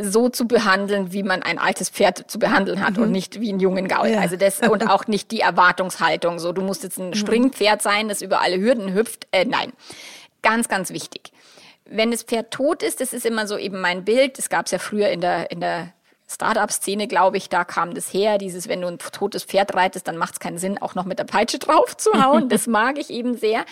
so 0.00 0.28
zu 0.28 0.46
behandeln, 0.46 1.12
wie 1.12 1.24
man 1.24 1.42
ein 1.42 1.58
altes 1.58 1.90
Pferd 1.90 2.30
zu 2.30 2.38
behandeln 2.38 2.80
hat 2.84 2.96
mhm. 2.96 3.04
und 3.04 3.10
nicht 3.10 3.40
wie 3.40 3.48
einen 3.48 3.58
jungen 3.58 3.88
Gaul. 3.88 4.10
Ja. 4.10 4.20
Also 4.20 4.36
das 4.36 4.60
und 4.60 4.82
auch 4.90 5.08
nicht 5.08 5.32
die 5.32 5.40
Erwartungshaltung. 5.40 6.38
So, 6.38 6.52
du 6.52 6.62
musst 6.62 6.84
jetzt 6.84 6.98
ein 6.98 7.08
mhm. 7.08 7.14
Springpferd 7.14 7.82
sein, 7.82 8.08
das 8.08 8.22
über 8.22 8.40
alle 8.40 8.60
Hürden 8.60 8.94
hüpft. 8.94 9.26
Äh, 9.32 9.44
nein, 9.44 9.72
ganz, 10.42 10.68
ganz 10.68 10.90
wichtig. 10.90 11.32
Wenn 11.84 12.12
das 12.12 12.22
Pferd 12.22 12.52
tot 12.52 12.82
ist, 12.82 13.00
das 13.00 13.12
ist 13.12 13.26
immer 13.26 13.46
so 13.48 13.58
eben 13.58 13.80
mein 13.80 14.04
Bild. 14.04 14.38
Das 14.38 14.48
gab 14.48 14.66
es 14.66 14.72
ja 14.72 14.78
früher 14.78 15.08
in 15.08 15.20
der 15.20 15.50
in 15.50 15.60
der 15.60 15.92
Startup-Szene, 16.30 17.08
glaube 17.08 17.38
ich, 17.38 17.48
da 17.48 17.64
kam 17.64 17.94
das 17.94 18.12
her, 18.12 18.36
dieses, 18.38 18.68
wenn 18.68 18.82
du 18.82 18.88
ein 18.88 18.98
totes 18.98 19.44
Pferd 19.44 19.74
reitest, 19.74 20.06
dann 20.06 20.18
macht 20.18 20.34
es 20.34 20.40
keinen 20.40 20.58
Sinn, 20.58 20.76
auch 20.76 20.94
noch 20.94 21.06
mit 21.06 21.18
der 21.18 21.24
Peitsche 21.24 21.58
drauf 21.58 21.96
zu 21.96 22.10
hauen. 22.12 22.48
Das 22.58 22.66
mag 22.66 22.98
ich 22.98 23.10
eben 23.10 23.36
sehr. 23.36 23.64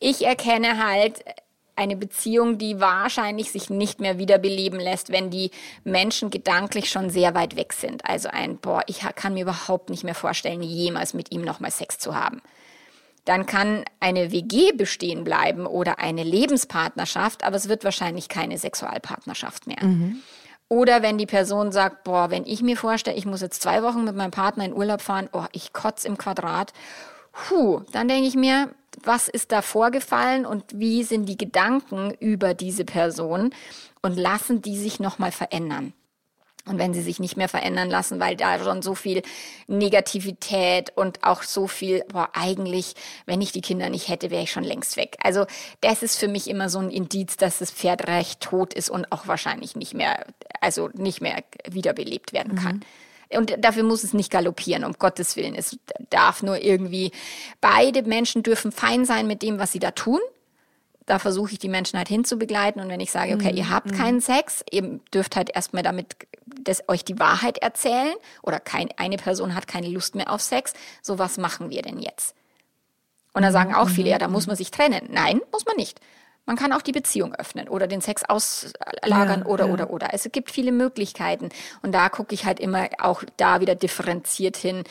Ich 0.00 0.24
erkenne 0.24 0.84
halt 0.84 1.24
eine 1.76 1.96
Beziehung, 1.96 2.58
die 2.58 2.80
wahrscheinlich 2.80 3.50
sich 3.50 3.68
nicht 3.68 4.00
mehr 4.00 4.18
wiederbeleben 4.18 4.78
lässt, 4.78 5.10
wenn 5.10 5.30
die 5.30 5.50
Menschen 5.82 6.30
gedanklich 6.30 6.88
schon 6.88 7.10
sehr 7.10 7.34
weit 7.34 7.56
weg 7.56 7.72
sind. 7.72 8.04
Also 8.06 8.28
ein, 8.28 8.58
boah, 8.58 8.82
ich 8.86 9.00
kann 9.16 9.34
mir 9.34 9.42
überhaupt 9.42 9.90
nicht 9.90 10.04
mehr 10.04 10.14
vorstellen, 10.14 10.62
jemals 10.62 11.14
mit 11.14 11.32
ihm 11.32 11.42
nochmal 11.42 11.70
Sex 11.70 11.98
zu 11.98 12.14
haben. 12.14 12.40
dann 13.24 13.46
kann 13.46 13.84
eine 14.00 14.32
WG 14.32 14.72
bestehen 14.72 15.24
bleiben 15.24 15.66
oder 15.66 15.98
eine 15.98 16.22
Lebenspartnerschaft, 16.22 17.42
aber 17.42 17.56
es 17.56 17.68
wird 17.68 17.82
wahrscheinlich 17.82 18.28
keine 18.28 18.58
Sexualpartnerschaft 18.58 19.66
mehr. 19.66 19.82
Mhm. 19.82 20.20
Oder 20.68 21.02
wenn 21.02 21.18
die 21.18 21.26
Person 21.26 21.72
sagt, 21.72 22.04
boah, 22.04 22.30
wenn 22.30 22.46
ich 22.46 22.62
mir 22.62 22.76
vorstelle, 22.76 23.16
ich 23.16 23.26
muss 23.26 23.42
jetzt 23.42 23.62
zwei 23.62 23.82
Wochen 23.82 24.04
mit 24.04 24.16
meinem 24.16 24.30
Partner 24.30 24.64
in 24.64 24.72
Urlaub 24.72 25.02
fahren, 25.02 25.28
oh, 25.32 25.44
ich 25.52 25.72
kotze 25.72 26.08
im 26.08 26.18
Quadrat, 26.18 26.72
Puh, 27.34 27.82
dann 27.92 28.08
denke 28.08 28.28
ich 28.28 28.36
mir, 28.36 28.70
was 29.02 29.28
ist 29.28 29.50
da 29.52 29.60
vorgefallen 29.60 30.46
und 30.46 30.64
wie 30.72 31.02
sind 31.02 31.26
die 31.26 31.36
Gedanken 31.36 32.12
über 32.20 32.54
diese 32.54 32.84
Person 32.84 33.52
und 34.02 34.16
lassen 34.16 34.62
die 34.62 34.78
sich 34.78 35.00
nochmal 35.00 35.32
verändern. 35.32 35.92
Und 36.66 36.78
wenn 36.78 36.94
sie 36.94 37.02
sich 37.02 37.20
nicht 37.20 37.36
mehr 37.36 37.48
verändern 37.48 37.90
lassen, 37.90 38.20
weil 38.20 38.36
da 38.36 38.58
schon 38.58 38.80
so 38.80 38.94
viel 38.94 39.22
Negativität 39.66 40.92
und 40.96 41.22
auch 41.22 41.42
so 41.42 41.66
viel, 41.66 42.04
boah, 42.08 42.30
eigentlich, 42.32 42.94
wenn 43.26 43.42
ich 43.42 43.52
die 43.52 43.60
Kinder 43.60 43.90
nicht 43.90 44.08
hätte, 44.08 44.30
wäre 44.30 44.44
ich 44.44 44.50
schon 44.50 44.64
längst 44.64 44.96
weg. 44.96 45.18
Also 45.22 45.44
das 45.82 46.02
ist 46.02 46.18
für 46.18 46.28
mich 46.28 46.48
immer 46.48 46.70
so 46.70 46.78
ein 46.78 46.88
Indiz, 46.88 47.36
dass 47.36 47.58
das 47.58 47.70
Pferd 47.70 48.08
recht 48.08 48.40
tot 48.40 48.72
ist 48.72 48.88
und 48.88 49.12
auch 49.12 49.26
wahrscheinlich 49.26 49.76
nicht 49.76 49.92
mehr, 49.92 50.24
also 50.62 50.88
nicht 50.94 51.20
mehr 51.20 51.44
wiederbelebt 51.68 52.32
werden 52.32 52.54
kann. 52.54 52.76
Mhm. 52.76 52.82
Und 53.38 53.56
dafür 53.58 53.82
muss 53.82 54.04
es 54.04 54.14
nicht 54.14 54.30
galoppieren, 54.30 54.84
um 54.84 54.94
Gottes 54.94 55.36
Willen. 55.36 55.54
Es 55.54 55.76
darf 56.10 56.42
nur 56.42 56.62
irgendwie, 56.62 57.10
beide 57.60 58.02
Menschen 58.02 58.42
dürfen 58.42 58.72
fein 58.72 59.04
sein 59.04 59.26
mit 59.26 59.42
dem, 59.42 59.58
was 59.58 59.72
sie 59.72 59.80
da 59.80 59.90
tun. 59.90 60.20
Da 61.06 61.18
versuche 61.18 61.52
ich 61.52 61.58
die 61.58 61.68
Menschen 61.68 61.98
halt 61.98 62.08
hinzubegleiten. 62.08 62.80
Und 62.80 62.88
wenn 62.88 63.00
ich 63.00 63.10
sage, 63.10 63.34
okay, 63.34 63.52
ihr 63.54 63.68
habt 63.68 63.90
mhm. 63.90 63.96
keinen 63.96 64.20
Sex, 64.20 64.64
ihr 64.70 65.00
dürft 65.12 65.36
halt 65.36 65.54
erstmal 65.54 65.82
damit 65.82 66.16
das, 66.64 66.88
euch 66.88 67.04
die 67.04 67.18
Wahrheit 67.18 67.58
erzählen 67.58 68.14
oder 68.42 68.60
kein, 68.60 68.88
eine 68.96 69.16
Person 69.16 69.54
hat 69.54 69.66
keine 69.66 69.88
Lust 69.88 70.14
mehr 70.14 70.30
auf 70.30 70.40
Sex, 70.40 70.72
so 71.02 71.18
was 71.18 71.38
machen 71.38 71.70
wir 71.70 71.82
denn 71.82 72.00
jetzt? 72.00 72.34
Und 73.32 73.42
da 73.42 73.50
sagen 73.50 73.74
auch 73.74 73.88
viele, 73.88 74.10
ja, 74.10 74.18
da 74.18 74.28
muss 74.28 74.46
man 74.46 74.56
sich 74.56 74.70
trennen. 74.70 75.08
Nein, 75.10 75.40
muss 75.50 75.66
man 75.66 75.76
nicht. 75.76 76.00
Man 76.46 76.56
kann 76.56 76.72
auch 76.72 76.82
die 76.82 76.92
Beziehung 76.92 77.34
öffnen 77.34 77.68
oder 77.68 77.86
den 77.86 78.00
Sex 78.00 78.22
auslagern 78.24 79.40
ja, 79.40 79.46
oder, 79.46 79.66
ja. 79.66 79.72
oder, 79.72 79.90
oder. 79.90 80.08
Es 80.12 80.28
gibt 80.30 80.50
viele 80.50 80.72
Möglichkeiten. 80.72 81.48
Und 81.82 81.92
da 81.92 82.08
gucke 82.08 82.34
ich 82.34 82.44
halt 82.44 82.60
immer 82.60 82.88
auch 82.98 83.24
da 83.36 83.60
wieder 83.60 83.74
differenziert 83.74 84.56
hin, 84.56 84.84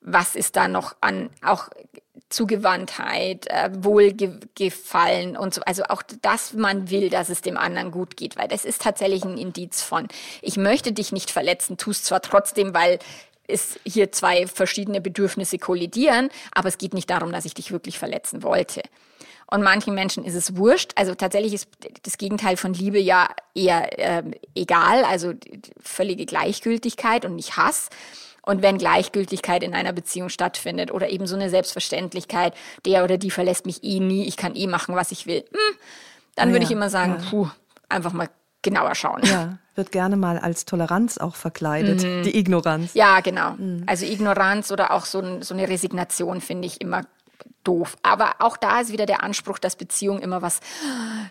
was 0.00 0.36
ist 0.36 0.54
da 0.54 0.68
noch 0.68 0.94
an 1.00 1.30
auch 1.42 1.70
Zugewandtheit, 2.28 3.46
äh, 3.48 3.70
Wohlgefallen 3.78 5.36
und 5.36 5.54
so. 5.54 5.62
Also 5.62 5.84
auch, 5.84 6.02
dass 6.22 6.52
man 6.52 6.90
will, 6.90 7.08
dass 7.10 7.28
es 7.28 7.40
dem 7.40 7.56
anderen 7.56 7.90
gut 7.90 8.16
geht, 8.16 8.36
weil 8.36 8.48
das 8.48 8.64
ist 8.64 8.82
tatsächlich 8.82 9.24
ein 9.24 9.38
Indiz 9.38 9.82
von, 9.82 10.08
ich 10.42 10.56
möchte 10.56 10.92
dich 10.92 11.12
nicht 11.12 11.30
verletzen, 11.30 11.78
tust 11.78 12.04
zwar 12.04 12.20
trotzdem, 12.20 12.74
weil 12.74 12.98
es 13.46 13.80
hier 13.84 14.12
zwei 14.12 14.46
verschiedene 14.46 15.00
Bedürfnisse 15.00 15.58
kollidieren, 15.58 16.28
aber 16.52 16.68
es 16.68 16.78
geht 16.78 16.92
nicht 16.92 17.08
darum, 17.08 17.32
dass 17.32 17.46
ich 17.46 17.54
dich 17.54 17.72
wirklich 17.72 17.98
verletzen 17.98 18.42
wollte. 18.42 18.82
Und 19.50 19.62
manchen 19.62 19.94
Menschen 19.94 20.24
ist 20.24 20.34
es 20.34 20.56
wurscht. 20.56 20.92
Also 20.94 21.14
tatsächlich 21.14 21.54
ist 21.54 21.68
das 22.02 22.18
Gegenteil 22.18 22.58
von 22.58 22.74
Liebe 22.74 22.98
ja 22.98 23.30
eher 23.54 23.98
äh, 23.98 24.22
egal, 24.54 25.04
also 25.04 25.32
völlige 25.80 26.26
Gleichgültigkeit 26.26 27.24
und 27.24 27.34
nicht 27.34 27.56
Hass. 27.56 27.88
Und 28.48 28.62
wenn 28.62 28.78
Gleichgültigkeit 28.78 29.62
in 29.62 29.74
einer 29.74 29.92
Beziehung 29.92 30.30
stattfindet 30.30 30.90
oder 30.90 31.10
eben 31.10 31.26
so 31.26 31.36
eine 31.36 31.50
Selbstverständlichkeit, 31.50 32.54
der 32.86 33.04
oder 33.04 33.18
die 33.18 33.30
verlässt 33.30 33.66
mich 33.66 33.84
eh 33.84 34.00
nie, 34.00 34.26
ich 34.26 34.38
kann 34.38 34.56
eh 34.56 34.66
machen, 34.66 34.96
was 34.96 35.12
ich 35.12 35.26
will, 35.26 35.40
hm, 35.40 35.76
dann 36.34 36.48
ja, 36.48 36.54
würde 36.54 36.64
ich 36.64 36.70
immer 36.70 36.88
sagen, 36.88 37.18
ja. 37.20 37.28
puh, 37.28 37.48
einfach 37.90 38.14
mal 38.14 38.30
genauer 38.62 38.94
schauen. 38.94 39.20
Ja, 39.24 39.58
wird 39.74 39.92
gerne 39.92 40.16
mal 40.16 40.38
als 40.38 40.64
Toleranz 40.64 41.18
auch 41.18 41.36
verkleidet, 41.36 42.02
mhm. 42.02 42.22
die 42.22 42.38
Ignoranz. 42.38 42.94
Ja, 42.94 43.20
genau. 43.20 43.50
Mhm. 43.50 43.82
Also 43.84 44.06
Ignoranz 44.06 44.72
oder 44.72 44.92
auch 44.92 45.04
so, 45.04 45.42
so 45.42 45.52
eine 45.52 45.68
Resignation 45.68 46.40
finde 46.40 46.68
ich 46.68 46.80
immer 46.80 47.02
doof. 47.64 47.98
Aber 48.02 48.36
auch 48.38 48.56
da 48.56 48.80
ist 48.80 48.90
wieder 48.90 49.04
der 49.04 49.22
Anspruch, 49.22 49.58
dass 49.58 49.76
Beziehung 49.76 50.20
immer 50.20 50.40
was 50.40 50.60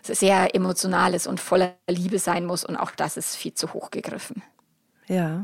sehr 0.04 0.54
Emotionales 0.54 1.26
und 1.26 1.40
voller 1.40 1.74
Liebe 1.88 2.20
sein 2.20 2.46
muss. 2.46 2.64
Und 2.64 2.76
auch 2.76 2.92
das 2.92 3.16
ist 3.16 3.34
viel 3.34 3.54
zu 3.54 3.72
hoch 3.72 3.90
gegriffen. 3.90 4.44
Ja. 5.08 5.40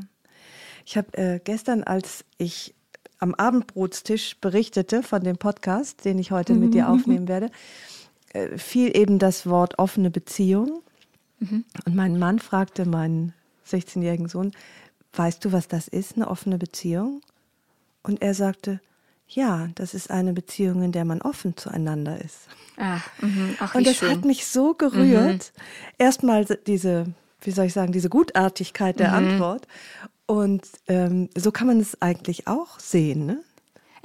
Ich 0.84 0.96
habe 0.96 1.16
äh, 1.16 1.40
gestern, 1.42 1.82
als 1.82 2.24
ich 2.38 2.74
am 3.18 3.34
Abendbrotstisch 3.34 4.36
berichtete 4.40 5.02
von 5.02 5.22
dem 5.22 5.38
Podcast, 5.38 6.04
den 6.04 6.18
ich 6.18 6.30
heute 6.30 6.54
mit 6.54 6.74
dir 6.74 6.88
aufnehmen 6.90 7.28
werde, 7.28 7.50
äh, 8.32 8.58
fiel 8.58 8.96
eben 8.96 9.18
das 9.18 9.46
Wort 9.46 9.78
offene 9.78 10.10
Beziehung. 10.10 10.82
Mhm. 11.38 11.64
Und 11.86 11.94
mein 11.94 12.18
Mann 12.18 12.38
fragte 12.38 12.86
meinen 12.86 13.32
16-jährigen 13.66 14.28
Sohn, 14.28 14.52
weißt 15.14 15.44
du, 15.44 15.52
was 15.52 15.68
das 15.68 15.88
ist, 15.88 16.16
eine 16.16 16.28
offene 16.28 16.58
Beziehung? 16.58 17.22
Und 18.02 18.20
er 18.20 18.34
sagte, 18.34 18.80
ja, 19.26 19.68
das 19.74 19.94
ist 19.94 20.10
eine 20.10 20.32
Beziehung, 20.32 20.82
in 20.82 20.92
der 20.92 21.04
man 21.04 21.22
offen 21.22 21.56
zueinander 21.56 22.20
ist. 22.22 22.48
Ach, 22.76 23.08
mh, 23.20 23.70
und 23.74 23.86
das 23.86 23.96
schön. 23.96 24.10
hat 24.10 24.24
mich 24.24 24.46
so 24.46 24.74
gerührt. 24.74 25.52
Mhm. 25.54 25.62
Erstmal 25.98 26.44
diese, 26.44 27.06
wie 27.44 27.50
soll 27.50 27.66
ich 27.66 27.72
sagen, 27.72 27.92
diese 27.92 28.08
Gutartigkeit 28.08 28.98
der 28.98 29.08
mhm. 29.10 29.14
Antwort. 29.14 29.66
Und 30.26 30.66
ähm, 30.88 31.28
so 31.36 31.52
kann 31.52 31.66
man 31.66 31.80
es 31.80 32.00
eigentlich 32.00 32.46
auch 32.46 32.80
sehen. 32.80 33.26
Ne? 33.26 33.40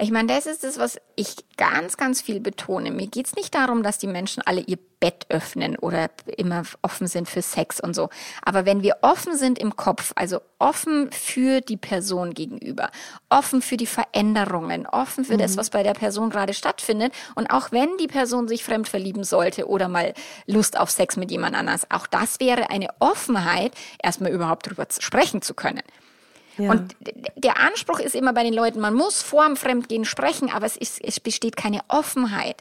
Ich 0.01 0.11
meine, 0.11 0.33
das 0.33 0.45
ist 0.45 0.63
das, 0.63 0.79
was 0.79 0.97
ich 1.17 1.35
ganz, 1.57 1.97
ganz 1.97 2.21
viel 2.21 2.39
betone. 2.39 2.89
Mir 2.89 3.07
geht 3.07 3.25
es 3.25 3.35
nicht 3.35 3.53
darum, 3.53 3.83
dass 3.83 3.97
die 3.97 4.07
Menschen 4.07 4.41
alle 4.45 4.61
ihr 4.61 4.77
Bett 5.01 5.25
öffnen 5.27 5.75
oder 5.75 6.09
immer 6.37 6.63
offen 6.81 7.07
sind 7.07 7.27
für 7.27 7.41
Sex 7.41 7.81
und 7.81 7.93
so. 7.93 8.09
Aber 8.41 8.65
wenn 8.65 8.81
wir 8.81 8.97
offen 9.01 9.37
sind 9.37 9.59
im 9.59 9.75
Kopf, 9.75 10.13
also 10.15 10.39
offen 10.57 11.11
für 11.11 11.59
die 11.59 11.75
Person 11.75 12.33
gegenüber, 12.33 12.91
offen 13.29 13.61
für 13.61 13.75
die 13.75 13.85
Veränderungen, 13.85 14.87
offen 14.87 15.25
für 15.25 15.33
mhm. 15.33 15.39
das, 15.39 15.57
was 15.57 15.69
bei 15.69 15.83
der 15.83 15.93
Person 15.93 16.29
gerade 16.29 16.53
stattfindet 16.53 17.13
und 17.35 17.47
auch 17.47 17.73
wenn 17.73 17.97
die 17.97 18.07
Person 18.07 18.47
sich 18.47 18.63
fremd 18.63 18.87
verlieben 18.87 19.25
sollte 19.25 19.67
oder 19.67 19.89
mal 19.89 20.13
Lust 20.47 20.79
auf 20.79 20.89
Sex 20.89 21.17
mit 21.17 21.29
jemand 21.29 21.57
anders, 21.57 21.91
auch 21.91 22.07
das 22.07 22.39
wäre 22.39 22.69
eine 22.69 22.87
Offenheit, 22.99 23.73
erstmal 24.01 24.31
überhaupt 24.31 24.67
darüber 24.67 24.87
sprechen 24.97 25.41
zu 25.41 25.53
können. 25.53 25.81
Ja. 26.59 26.71
Und 26.71 26.95
der 27.35 27.59
Anspruch 27.59 27.99
ist 27.99 28.15
immer 28.15 28.33
bei 28.33 28.43
den 28.43 28.53
Leuten, 28.53 28.79
man 28.79 28.93
muss 28.93 29.21
vor 29.21 29.45
dem 29.45 29.55
Fremdgehen 29.55 30.05
sprechen, 30.05 30.51
aber 30.51 30.65
es, 30.65 30.77
ist, 30.77 31.03
es 31.03 31.19
besteht 31.19 31.55
keine 31.55 31.81
Offenheit. 31.87 32.57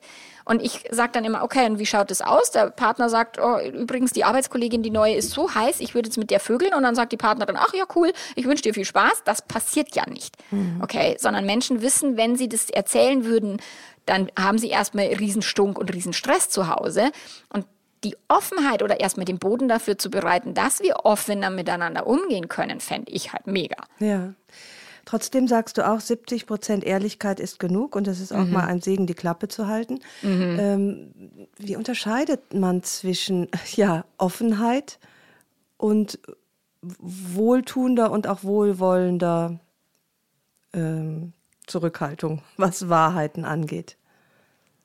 Und 0.49 0.63
ich 0.63 0.85
sage 0.91 1.13
dann 1.13 1.27
immer, 1.27 1.43
okay, 1.43 1.67
und 1.67 1.79
wie 1.79 1.85
schaut 1.85 2.11
es 2.11 2.23
aus? 2.23 2.51
Der 2.53 2.71
Partner 2.71 3.11
sagt, 3.11 3.39
oh, 3.39 3.59
übrigens, 3.59 4.13
die 4.13 4.25
Arbeitskollegin, 4.25 4.83
die 4.83 4.91
neue, 4.91 5.15
ist 5.15 5.31
so 5.33 5.55
heiß, 5.55 5.81
ich 5.81 5.95
würde 5.95 6.09
jetzt 6.09 6.17
mit 6.17 6.31
der 6.31 6.41
vögeln. 6.41 6.73
Und 6.73 6.85
dann 6.85 6.95
sagt 6.95 7.13
die 7.13 7.19
Partnerin, 7.19 7.57
ach 7.59 7.75
ja, 7.75 7.85
cool, 7.95 8.15
ich 8.35 8.47
wünsche 8.47 8.63
dir 8.63 8.73
viel 8.73 8.87
Spaß. 8.87 9.25
Das 9.27 9.43
passiert 9.43 9.95
ja 9.95 10.09
nicht. 10.09 10.37
Mhm. 10.51 10.81
Okay, 10.83 11.17
sondern 11.21 11.45
Menschen 11.45 11.83
wissen, 11.83 12.17
wenn 12.17 12.37
sie 12.37 12.49
das 12.49 12.71
erzählen 12.71 13.27
würden, 13.27 13.61
dann 14.07 14.33
haben 14.39 14.57
sie 14.57 14.71
erstmal 14.71 15.09
Riesenstunk 15.09 15.79
und 15.79 15.93
Riesenstress 15.93 16.49
zu 16.49 16.69
Hause. 16.75 17.11
Und 17.51 17.67
die 18.05 18.17
Offenheit 18.29 18.83
oder 18.83 19.01
erst 19.01 19.17
mit 19.17 19.29
dem 19.29 19.39
Boden 19.39 19.69
dafür 19.69 19.99
zu 19.99 20.11
bereiten, 20.11 20.55
dass 20.55 20.81
wir 20.81 21.05
offener 21.05 21.51
miteinander 21.51 22.07
umgehen 22.07 22.49
können, 22.49 22.81
fände 22.81 23.11
ich 23.13 23.33
halt 23.33 23.47
mega. 23.47 23.77
Ja. 23.99 24.35
Trotzdem 25.05 25.49
sagst 25.49 25.79
du 25.79 25.89
auch, 25.89 26.01
70 26.01 26.47
Prozent 26.47 26.85
Ehrlichkeit 26.85 27.41
ist 27.41 27.59
genug 27.59 27.97
und 27.97 28.07
es 28.07 28.21
ist 28.21 28.31
auch 28.31 28.45
mhm. 28.45 28.53
mal 28.53 28.67
ein 28.67 28.83
Segen, 28.83 29.07
die 29.07 29.15
Klappe 29.15 29.49
zu 29.49 29.67
halten. 29.67 30.01
Mhm. 30.21 30.57
Ähm, 30.61 31.49
wie 31.57 31.77
unterscheidet 31.77 32.53
man 32.53 32.83
zwischen 32.83 33.49
ja, 33.75 34.05
Offenheit 34.19 34.99
und 35.79 36.19
wohltuender 36.83 38.11
und 38.11 38.27
auch 38.27 38.45
wohlwollender 38.45 39.59
ähm, 40.75 41.33
Zurückhaltung, 41.67 42.43
was 42.59 42.91
Wahrheiten 42.91 43.47
angeht? 43.47 43.97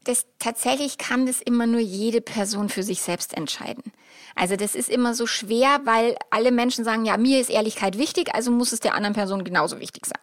Das 0.04 0.26
tatsächlich 0.40 0.98
kann 0.98 1.26
das 1.26 1.42
immer 1.42 1.68
nur 1.68 1.80
jede 1.80 2.22
Person 2.22 2.70
für 2.70 2.84
sich 2.84 3.02
selbst 3.02 3.36
entscheiden. 3.36 3.94
Also 4.36 4.56
das 4.56 4.76
ist 4.76 4.90
immer 4.90 5.14
so 5.14 5.28
schwer, 5.28 5.82
weil 5.86 6.16
alle 6.30 6.52
Menschen 6.52 6.84
sagen, 6.84 7.06
ja, 7.06 7.18
mir 7.18 7.40
ist 7.40 7.50
Ehrlichkeit 7.50 7.98
wichtig, 7.98 8.34
also 8.34 8.52
muss 8.52 8.72
es 8.72 8.80
der 8.80 8.96
anderen 8.96 9.14
Person 9.14 9.44
genauso 9.44 9.80
wichtig 9.80 10.06
sein. 10.06 10.20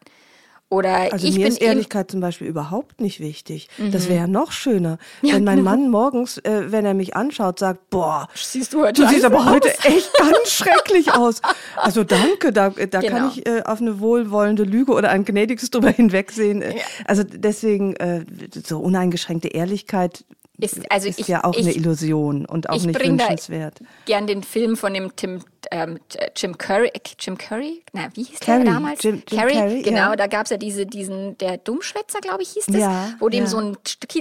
Oder 0.70 1.12
also 1.12 1.26
ich 1.26 1.34
mir 1.34 1.46
bin 1.46 1.52
ist 1.52 1.60
Ehrlichkeit 1.60 2.12
zum 2.12 2.20
Beispiel 2.20 2.46
überhaupt 2.46 3.00
nicht 3.00 3.18
wichtig. 3.18 3.68
Mhm. 3.76 3.90
Das 3.90 4.08
wäre 4.08 4.20
ja 4.20 4.26
noch 4.28 4.52
schöner, 4.52 4.98
ja, 5.22 5.34
wenn 5.34 5.42
mein 5.42 5.58
genau. 5.58 5.70
Mann 5.70 5.90
morgens, 5.90 6.38
äh, 6.38 6.70
wenn 6.70 6.84
er 6.84 6.94
mich 6.94 7.16
anschaut, 7.16 7.58
sagt, 7.58 7.90
boah, 7.90 8.28
siehst 8.36 8.72
du, 8.72 8.82
heute 8.82 9.02
du 9.02 9.08
siehst 9.08 9.24
aber 9.24 9.46
heute 9.46 9.68
echt 9.82 10.16
ganz 10.16 10.52
schrecklich 10.52 11.12
aus. 11.12 11.42
Also 11.74 12.04
danke, 12.04 12.52
da, 12.52 12.70
da 12.70 13.00
genau. 13.00 13.12
kann 13.12 13.32
ich 13.34 13.46
äh, 13.48 13.62
auf 13.64 13.80
eine 13.80 13.98
wohlwollende 13.98 14.62
Lüge 14.62 14.92
oder 14.92 15.10
ein 15.10 15.24
gnädiges 15.24 15.70
drüber 15.70 15.90
hinwegsehen. 15.90 16.62
Ja. 16.62 16.68
Also 17.04 17.24
deswegen 17.24 17.96
äh, 17.96 18.24
so 18.64 18.78
uneingeschränkte 18.78 19.48
Ehrlichkeit 19.48 20.24
ist, 20.62 20.90
also 20.90 21.08
ist 21.08 21.18
ich, 21.18 21.28
ja 21.28 21.44
auch 21.44 21.54
ich, 21.54 21.66
eine 21.66 21.74
Illusion 21.74 22.46
und 22.46 22.68
auch 22.68 22.82
nicht 22.82 23.04
wünschenswert. 23.04 23.80
gern 24.06 24.26
den 24.26 24.42
Film 24.42 24.76
von 24.76 24.94
dem 24.94 25.14
Tim, 25.16 25.42
ähm, 25.70 25.98
Jim 26.36 26.56
Curry, 26.58 26.90
Jim 27.18 27.36
Curry, 27.38 27.82
na 27.92 28.08
wie 28.14 28.24
hieß 28.24 28.40
Carrey, 28.40 28.64
der 28.64 28.74
damals? 28.74 29.02
Jim, 29.02 29.22
Jim 29.28 29.38
Carrey, 29.38 29.54
Carrey, 29.54 29.82
genau, 29.82 30.10
ja. 30.10 30.16
da 30.16 30.26
gab 30.26 30.44
es 30.44 30.50
ja 30.50 30.56
diese, 30.56 30.86
diesen, 30.86 31.36
der 31.38 31.58
Dummschwätzer, 31.58 32.20
glaube 32.20 32.42
ich, 32.42 32.50
hieß 32.50 32.66
das, 32.66 32.76
ja, 32.76 33.12
wo 33.18 33.28
dem 33.28 33.44
ja. 33.44 33.50
so 33.50 33.58
ein 33.58 33.76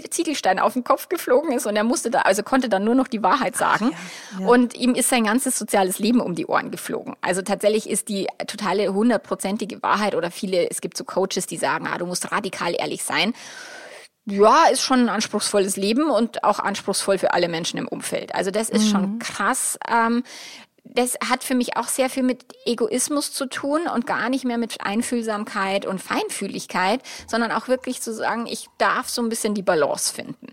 Ziegelstein 0.09 0.59
auf 0.59 0.73
den 0.73 0.83
Kopf 0.83 1.09
geflogen 1.09 1.51
ist 1.51 1.65
und 1.65 1.75
er 1.75 1.83
musste 1.83 2.09
da, 2.11 2.21
also 2.21 2.43
konnte 2.43 2.69
dann 2.69 2.83
nur 2.83 2.95
noch 2.95 3.07
die 3.07 3.23
Wahrheit 3.23 3.55
sagen 3.55 3.91
Ach, 4.35 4.47
und 4.47 4.75
ihm 4.75 4.95
ist 4.95 5.09
sein 5.09 5.23
ganzes 5.25 5.57
soziales 5.57 5.99
Leben 5.99 6.19
um 6.19 6.35
die 6.35 6.45
Ohren 6.45 6.71
geflogen. 6.71 7.15
Also 7.21 7.41
tatsächlich 7.41 7.89
ist 7.89 8.09
die 8.09 8.27
totale 8.47 8.93
hundertprozentige 8.93 9.81
Wahrheit 9.81 10.15
oder 10.15 10.31
viele, 10.31 10.69
es 10.69 10.81
gibt 10.81 10.97
so 10.97 11.03
Coaches, 11.03 11.47
die 11.47 11.57
sagen, 11.57 11.87
ah, 11.87 11.97
du 11.97 12.05
musst 12.05 12.31
radikal 12.31 12.75
ehrlich 12.77 13.03
sein 13.03 13.33
ja, 14.25 14.65
ist 14.65 14.81
schon 14.81 14.99
ein 15.01 15.09
anspruchsvolles 15.09 15.75
Leben 15.75 16.09
und 16.09 16.43
auch 16.43 16.59
anspruchsvoll 16.59 17.17
für 17.17 17.33
alle 17.33 17.49
Menschen 17.49 17.77
im 17.79 17.87
Umfeld. 17.87 18.35
Also 18.35 18.51
das 18.51 18.69
ist 18.69 18.85
mhm. 18.85 18.89
schon 18.89 19.19
krass. 19.19 19.79
Ähm, 19.89 20.23
das 20.83 21.17
hat 21.27 21.43
für 21.43 21.55
mich 21.55 21.77
auch 21.77 21.87
sehr 21.87 22.09
viel 22.09 22.23
mit 22.23 22.45
Egoismus 22.65 23.31
zu 23.31 23.45
tun 23.45 23.81
und 23.93 24.07
gar 24.07 24.29
nicht 24.29 24.43
mehr 24.43 24.57
mit 24.57 24.81
Einfühlsamkeit 24.81 25.85
und 25.85 26.01
Feinfühligkeit, 26.01 27.01
sondern 27.27 27.51
auch 27.51 27.67
wirklich 27.67 28.01
zu 28.01 28.13
sagen, 28.13 28.47
ich 28.47 28.67
darf 28.77 29.09
so 29.09 29.21
ein 29.21 29.29
bisschen 29.29 29.53
die 29.53 29.61
Balance 29.61 30.13
finden. 30.13 30.47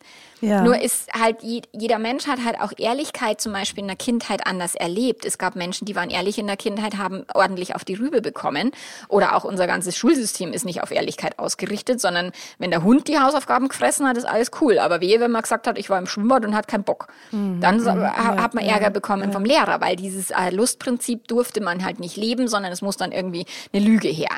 Ja. 0.47 0.63
Nur 0.63 0.81
ist 0.81 1.13
halt, 1.13 1.39
jeder 1.43 1.99
Mensch 1.99 2.27
hat 2.27 2.45
halt 2.45 2.61
auch 2.61 2.73
Ehrlichkeit 2.79 3.41
zum 3.41 3.53
Beispiel 3.53 3.83
in 3.83 3.89
der 3.89 3.97
Kindheit 3.97 4.47
anders 4.47 4.75
erlebt. 4.75 5.25
Es 5.25 5.39
gab 5.39 5.57
Menschen, 5.57 5.87
die 5.87 5.97
waren 5.97 6.09
ehrlich 6.09 6.39
in 6.39 6.47
der 6.47 6.57
Kindheit, 6.57 6.99
haben 6.99 7.25
ordentlich 7.35 7.75
auf 7.75 7.85
die 7.85 7.95
Rübe 7.95 8.23
bekommen. 8.23 8.71
Oder 9.09 9.35
auch 9.35 9.45
unser 9.45 9.67
ganzes 9.67 9.97
Schulsystem 9.97 10.53
ist 10.53 10.65
nicht 10.65 10.83
auf 10.83 10.93
Ehrlichkeit 10.93 11.39
ausgerichtet, 11.39 12.01
sondern 12.01 12.31
wenn 12.59 12.71
der 12.71 12.85
Hund 12.85 13.09
die 13.09 13.19
Hausaufgaben 13.19 13.69
gefressen 13.69 14.07
hat, 14.07 14.17
ist 14.17 14.25
alles 14.25 14.51
cool. 14.61 14.79
Aber 14.79 15.01
wehe, 15.01 15.19
wenn 15.19 15.33
man 15.33 15.43
gesagt 15.43 15.67
hat, 15.67 15.79
ich 15.79 15.91
war 15.91 15.99
im 15.99 16.07
Schwimmbad 16.07 16.45
und 16.45 16.55
hat 16.55 16.69
keinen 16.69 16.85
Bock. 16.85 17.09
Mhm. 17.33 17.61
Dann 17.61 17.81
mhm. 17.81 18.03
hat 18.07 18.55
man 18.55 18.65
Ärger 18.65 18.91
bekommen 18.91 19.25
ja. 19.25 19.31
vom 19.33 19.45
Lehrer, 19.45 19.81
weil 19.81 19.97
dieses 19.97 20.31
äh, 20.31 20.51
Lustprinzip 20.51 21.27
durfte 21.27 21.61
man 21.61 21.85
halt 21.85 21.99
nicht 21.99 22.17
leben, 22.17 22.47
sondern 22.47 22.71
es 22.71 22.83
muss 22.83 22.97
dann 22.97 23.11
irgendwie 23.11 23.47
eine 23.73 23.85
Lüge 23.85 24.09
her. 24.09 24.31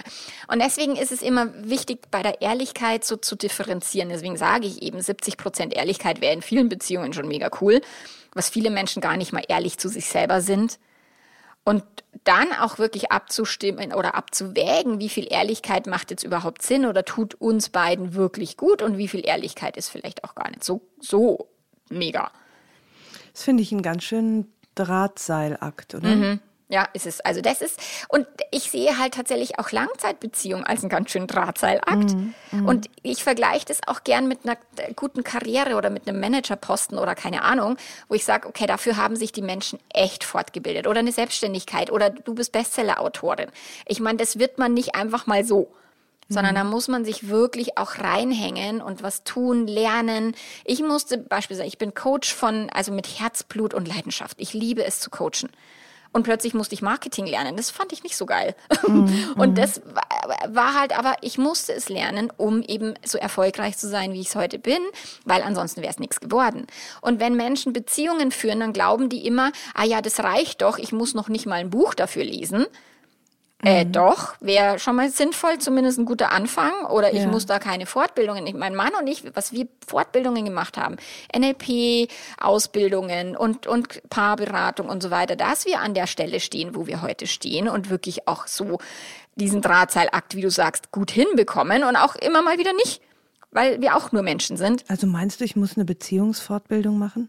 Und 0.51 0.63
deswegen 0.63 0.97
ist 0.97 1.13
es 1.13 1.21
immer 1.21 1.49
wichtig, 1.63 2.11
bei 2.11 2.23
der 2.23 2.41
Ehrlichkeit 2.41 3.05
so 3.05 3.17
zu 3.17 3.37
differenzieren. 3.37 4.09
Deswegen 4.09 4.37
sage 4.37 4.67
ich 4.67 4.83
eben 4.83 5.01
70 5.01 5.37
Prozent 5.37 5.75
Ehrlichkeit 5.75 5.98
Ehrlichkeit 5.99 6.21
wäre 6.21 6.35
in 6.35 6.43
vielen 6.43 6.69
Beziehungen 6.69 7.13
schon 7.13 7.29
mega 7.29 7.51
cool, 7.61 7.81
was 8.33 8.49
viele 8.49 8.71
Menschen 8.71 9.01
gar 9.03 9.17
nicht 9.17 9.33
mal 9.33 9.43
ehrlich 9.49 9.79
zu 9.79 9.89
sich 9.89 10.07
selber 10.07 10.41
sind. 10.41 10.79
Und 11.65 11.85
dann 12.25 12.53
auch 12.53 12.79
wirklich 12.79 13.13
abzustimmen 13.13 13.93
oder 13.93 14.15
abzuwägen, 14.15 15.01
wie 15.01 15.09
viel 15.11 15.31
Ehrlichkeit 15.31 15.87
macht 15.87 16.11
jetzt 16.11 16.23
überhaupt 16.23 16.63
Sinn 16.63 16.87
oder 16.87 17.05
tut 17.05 17.35
uns 17.35 17.69
beiden 17.69 18.15
wirklich 18.15 18.57
gut 18.57 18.81
und 18.81 18.97
wie 18.97 19.09
viel 19.09 19.27
Ehrlichkeit 19.27 19.77
ist 19.77 19.91
vielleicht 19.91 20.25
auch 20.25 20.35
gar 20.35 20.49
nicht 20.49 20.65
so, 20.65 20.81
so 21.01 21.49
mega. 21.91 22.31
Das 23.33 23.43
finde 23.43 23.63
ich 23.63 23.73
einen 23.73 23.83
ganz 23.83 24.05
schönen 24.05 24.51
Drahtseilakt, 24.77 25.95
oder? 25.95 26.09
Mhm. 26.09 26.41
Ja, 26.71 26.87
ist 26.93 27.07
es. 27.07 27.21
Also 27.21 27.41
das 27.41 27.63
ist, 27.63 27.81
und 28.09 28.27
ich 28.51 28.71
sehe 28.71 28.99
halt 28.99 29.15
tatsächlich 29.15 29.59
auch 29.59 29.73
Langzeitbeziehungen 29.73 30.67
als 30.67 30.83
einen 30.83 30.91
ganz 30.91 31.11
schönen 31.11 31.27
Drahtseilakt. 31.27 32.15
Mm, 32.15 32.35
mm. 32.51 32.69
Und 32.69 32.91
ich 33.03 33.25
vergleiche 33.25 33.65
das 33.65 33.81
auch 33.87 34.05
gern 34.05 34.29
mit 34.29 34.41
einer 34.45 34.59
guten 34.95 35.25
Karriere 35.25 35.77
oder 35.77 35.89
mit 35.89 36.07
einem 36.07 36.21
Managerposten 36.21 36.99
oder 36.99 37.15
keine 37.15 37.43
Ahnung, 37.43 37.79
wo 38.09 38.15
ich 38.15 38.25
sage, 38.27 38.47
okay, 38.47 38.67
dafür 38.67 38.99
haben 38.99 39.17
sich 39.17 39.33
die 39.33 39.41
Menschen 39.41 39.79
echt 39.89 40.25
fortgebildet 40.25 40.87
oder 40.87 40.99
eine 40.99 41.13
Selbstständigkeit 41.13 41.91
oder 41.91 42.11
du 42.11 42.35
bist 42.35 42.53
Bestseller-Autorin. 42.53 43.49
Ich 43.87 44.01
meine, 44.01 44.19
das 44.19 44.39
wird 44.39 44.59
man 44.59 44.75
nicht 44.75 44.95
einfach 44.95 45.27
mal 45.27 45.45
so 45.45 45.73
sondern 46.31 46.57
da 46.57 46.63
muss 46.63 46.89
man 46.89 47.07
sich 47.07 47.29
wirklich 47.29 47.79
auch 47.79 48.01
reinhängen 48.01 48.83
und 48.83 49.03
was 49.03 49.25
tun, 49.25 49.67
lernen. 49.67 50.37
Ich 50.67 50.83
musste 50.83 51.17
beispielsweise, 51.17 51.67
ich 51.67 51.79
bin 51.79 51.95
Coach 51.95 52.35
von, 52.35 52.69
also 52.69 52.93
mit 52.93 53.07
Herzblut 53.19 53.73
und 53.73 53.89
Leidenschaft. 53.89 54.39
Ich 54.39 54.53
liebe 54.53 54.85
es 54.85 55.01
zu 55.01 55.09
coachen 55.09 55.49
und 56.13 56.23
plötzlich 56.23 56.55
musste 56.55 56.75
ich 56.75 56.83
Marketing 56.83 57.27
lernen. 57.27 57.57
Das 57.57 57.71
fand 57.71 57.93
ich 57.93 58.03
nicht 58.03 58.17
so 58.17 58.27
geil. 58.27 58.55
Mhm. 58.87 59.35
Und 59.37 59.59
das 59.59 59.83
war 60.49 60.75
halt, 60.75 60.99
aber 60.99 61.17
ich 61.21 61.39
musste 61.39 61.73
es 61.73 61.89
lernen, 61.89 62.33
um 62.37 62.63
eben 62.63 62.95
so 63.05 63.19
erfolgreich 63.19 63.77
zu 63.77 63.89
sein, 63.89 64.13
wie 64.13 64.21
ich 64.21 64.29
es 64.29 64.37
heute 64.37 64.59
bin, 64.59 64.81
weil 65.25 65.43
ansonsten 65.43 65.83
wäre 65.83 65.93
es 65.93 65.99
nichts 65.99 66.21
geworden. 66.21 66.67
Und 67.01 67.21
wenn 67.21 67.37
Menschen 67.37 67.73
Beziehungen 67.73 68.33
führen, 68.33 68.61
dann 68.61 68.73
glauben 68.73 69.09
die 69.09 69.27
immer, 69.27 69.53
ah 69.75 69.85
ja, 69.85 70.01
das 70.01 70.21
reicht 70.21 70.63
doch, 70.63 70.79
ich 70.79 70.93
muss 70.93 71.15
noch 71.15 71.29
nicht 71.29 71.47
mal 71.47 71.57
ein 71.57 71.71
Buch 71.71 71.95
dafür 71.95 72.25
lesen. 72.25 72.67
Äh, 73.65 73.85
mhm. 73.85 73.93
doch, 73.93 74.35
wäre 74.41 74.79
schon 74.79 74.95
mal 74.95 75.11
sinnvoll, 75.11 75.59
zumindest 75.59 75.99
ein 75.99 76.05
guter 76.05 76.31
Anfang. 76.31 76.87
Oder 76.87 77.13
ich 77.13 77.23
ja. 77.23 77.27
muss 77.27 77.47
da 77.47 77.59
keine 77.59 77.87
Fortbildungen. 77.87 78.47
Ich, 78.47 78.55
mein 78.55 78.77
Mann 78.77 78.93
und 78.99 79.09
ich, 79.09 79.25
was 79.35 79.53
wir 79.53 79.67
Fortbildungen 79.85 80.45
gemacht 80.45 80.77
haben, 80.77 80.97
NLP-Ausbildungen 81.37 83.37
und, 83.37 83.67
und 83.67 84.01
Paarberatung 84.11 84.89
und 84.89 85.03
so 85.03 85.11
weiter, 85.11 85.35
dass 85.35 85.67
wir 85.67 85.81
an 85.81 85.95
der 85.95 86.07
Stelle 86.07 86.39
stehen, 86.39 86.77
wo 86.77 86.87
wir 86.87 87.03
heute 87.03 87.27
stehen 87.27 87.69
und 87.69 87.91
wirklich 87.91 88.29
auch 88.29 88.47
so 88.47 88.79
diesen 89.35 89.61
Drahtseilakt, 89.61 90.37
wie 90.37 90.43
du 90.43 90.51
sagst, 90.51 90.93
gut 90.93 91.11
hinbekommen 91.11 91.83
und 91.83 91.97
auch 91.97 92.15
immer 92.15 92.43
mal 92.43 92.59
wieder 92.59 92.73
nicht, 92.75 93.03
weil 93.51 93.81
wir 93.81 93.97
auch 93.97 94.13
nur 94.13 94.23
Menschen 94.23 94.57
sind. 94.57 94.85
Also 94.89 95.09
meinst 95.09 95.41
du, 95.41 95.45
ich 95.45 95.57
muss 95.57 95.77
eine 95.77 95.85
Beziehungsfortbildung 95.85 96.97
machen? 96.97 97.29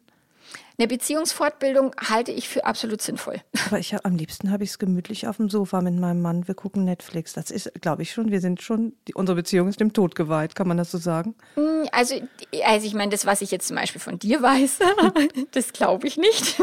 Eine 0.79 0.87
Beziehungsfortbildung 0.87 1.93
halte 2.09 2.31
ich 2.31 2.47
für 2.47 2.63
absolut 2.63 3.01
sinnvoll. 3.01 3.41
Aber 3.67 3.79
ich 3.79 3.93
hab, 3.93 4.05
am 4.05 4.15
liebsten 4.15 4.49
habe 4.49 4.63
ich 4.63 4.69
es 4.69 4.79
gemütlich 4.79 5.27
auf 5.27 5.35
dem 5.35 5.49
Sofa 5.49 5.81
mit 5.81 5.93
meinem 5.95 6.21
Mann. 6.21 6.47
Wir 6.47 6.55
gucken 6.55 6.85
Netflix. 6.85 7.33
Das 7.33 7.51
ist, 7.51 7.69
glaube 7.81 8.03
ich 8.03 8.13
schon, 8.13 8.31
wir 8.31 8.39
sind 8.39 8.61
schon, 8.61 8.93
die, 9.05 9.13
unsere 9.13 9.35
Beziehung 9.35 9.67
ist 9.67 9.81
dem 9.81 9.91
Tod 9.91 10.15
geweiht. 10.15 10.55
Kann 10.55 10.69
man 10.69 10.77
das 10.77 10.89
so 10.89 10.97
sagen? 10.97 11.35
Mm, 11.57 11.83
also, 11.91 12.15
also 12.63 12.87
ich 12.87 12.93
meine, 12.93 13.11
das, 13.11 13.25
was 13.25 13.41
ich 13.41 13.51
jetzt 13.51 13.67
zum 13.67 13.75
Beispiel 13.75 13.99
von 13.99 14.19
dir 14.19 14.41
weiß, 14.41 14.79
das 15.51 15.73
glaube 15.73 16.07
ich 16.07 16.15
nicht. 16.15 16.55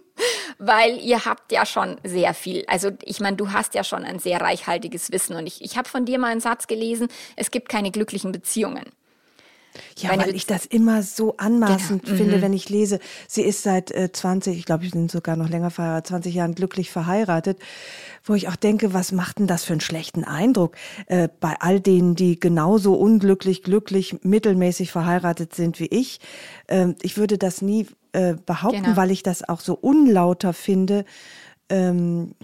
Weil 0.58 0.98
ihr 0.98 1.24
habt 1.24 1.52
ja 1.52 1.64
schon 1.64 2.00
sehr 2.02 2.34
viel. 2.34 2.64
Also 2.66 2.90
ich 3.04 3.20
meine, 3.20 3.36
du 3.36 3.52
hast 3.52 3.74
ja 3.74 3.84
schon 3.84 4.02
ein 4.02 4.18
sehr 4.18 4.40
reichhaltiges 4.40 5.12
Wissen. 5.12 5.36
Und 5.36 5.46
ich, 5.46 5.62
ich 5.62 5.76
habe 5.76 5.88
von 5.88 6.04
dir 6.04 6.18
mal 6.18 6.32
einen 6.32 6.40
Satz 6.40 6.66
gelesen, 6.66 7.06
es 7.36 7.52
gibt 7.52 7.68
keine 7.68 7.92
glücklichen 7.92 8.32
Beziehungen. 8.32 8.90
Ja, 9.98 10.10
Meine 10.10 10.24
weil 10.24 10.34
ich 10.34 10.46
das 10.46 10.66
immer 10.66 11.02
so 11.02 11.36
anmaßend 11.36 12.04
genau. 12.04 12.16
finde, 12.16 12.36
mhm. 12.38 12.42
wenn 12.42 12.52
ich 12.52 12.68
lese, 12.68 12.98
sie 13.28 13.42
ist 13.42 13.62
seit 13.62 13.90
äh, 13.90 14.12
20, 14.12 14.58
ich 14.58 14.64
glaube, 14.64 14.84
sie 14.84 14.90
sind 14.90 15.10
sogar 15.10 15.36
noch 15.36 15.48
länger 15.48 15.70
verheiratet, 15.70 16.08
20 16.08 16.34
Jahren 16.34 16.54
glücklich 16.54 16.90
verheiratet, 16.90 17.58
wo 18.24 18.34
ich 18.34 18.48
auch 18.48 18.56
denke, 18.56 18.92
was 18.92 19.12
macht 19.12 19.38
denn 19.38 19.46
das 19.46 19.64
für 19.64 19.72
einen 19.72 19.80
schlechten 19.80 20.24
Eindruck 20.24 20.76
äh, 21.06 21.28
bei 21.40 21.56
all 21.60 21.80
denen, 21.80 22.14
die 22.14 22.38
genauso 22.38 22.94
unglücklich, 22.94 23.62
glücklich, 23.62 24.16
mittelmäßig 24.22 24.92
verheiratet 24.92 25.54
sind 25.54 25.80
wie 25.80 25.86
ich. 25.86 26.20
Äh, 26.66 26.94
ich 27.02 27.16
würde 27.16 27.38
das 27.38 27.62
nie 27.62 27.86
äh, 28.12 28.34
behaupten, 28.44 28.82
genau. 28.82 28.96
weil 28.96 29.10
ich 29.10 29.22
das 29.22 29.48
auch 29.48 29.60
so 29.60 29.74
unlauter 29.74 30.52
finde 30.52 31.04
ähm, 31.72 32.34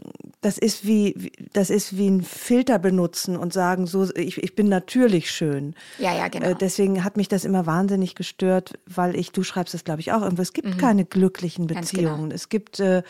das 0.40 0.56
ist 0.56 0.86
wie, 0.86 1.32
das 1.52 1.68
ist 1.68 1.98
wie 1.98 2.08
ein 2.08 2.22
Filter 2.22 2.78
benutzen 2.78 3.36
und 3.36 3.52
sagen, 3.52 3.86
so, 3.86 4.08
ich, 4.14 4.42
ich 4.42 4.54
bin 4.54 4.68
natürlich 4.68 5.30
schön. 5.30 5.74
Ja, 5.98 6.14
ja, 6.16 6.28
genau. 6.28 6.46
Äh, 6.46 6.54
deswegen 6.58 7.04
hat 7.04 7.18
mich 7.18 7.28
das 7.28 7.44
immer 7.44 7.66
wahnsinnig 7.66 8.14
gestört, 8.14 8.72
weil 8.86 9.14
ich, 9.14 9.30
du 9.30 9.42
schreibst 9.42 9.74
es, 9.74 9.84
glaube 9.84 10.00
ich, 10.00 10.12
auch 10.12 10.22
irgendwo, 10.22 10.40
es 10.40 10.54
gibt 10.54 10.68
mhm. 10.68 10.78
keine 10.78 11.04
glücklichen 11.04 11.66
genau. 11.66 11.80
Beziehungen. 11.80 12.22
Genau. 12.22 12.34
Es 12.34 12.48
gibt 12.48 12.80
äh, 12.80 13.02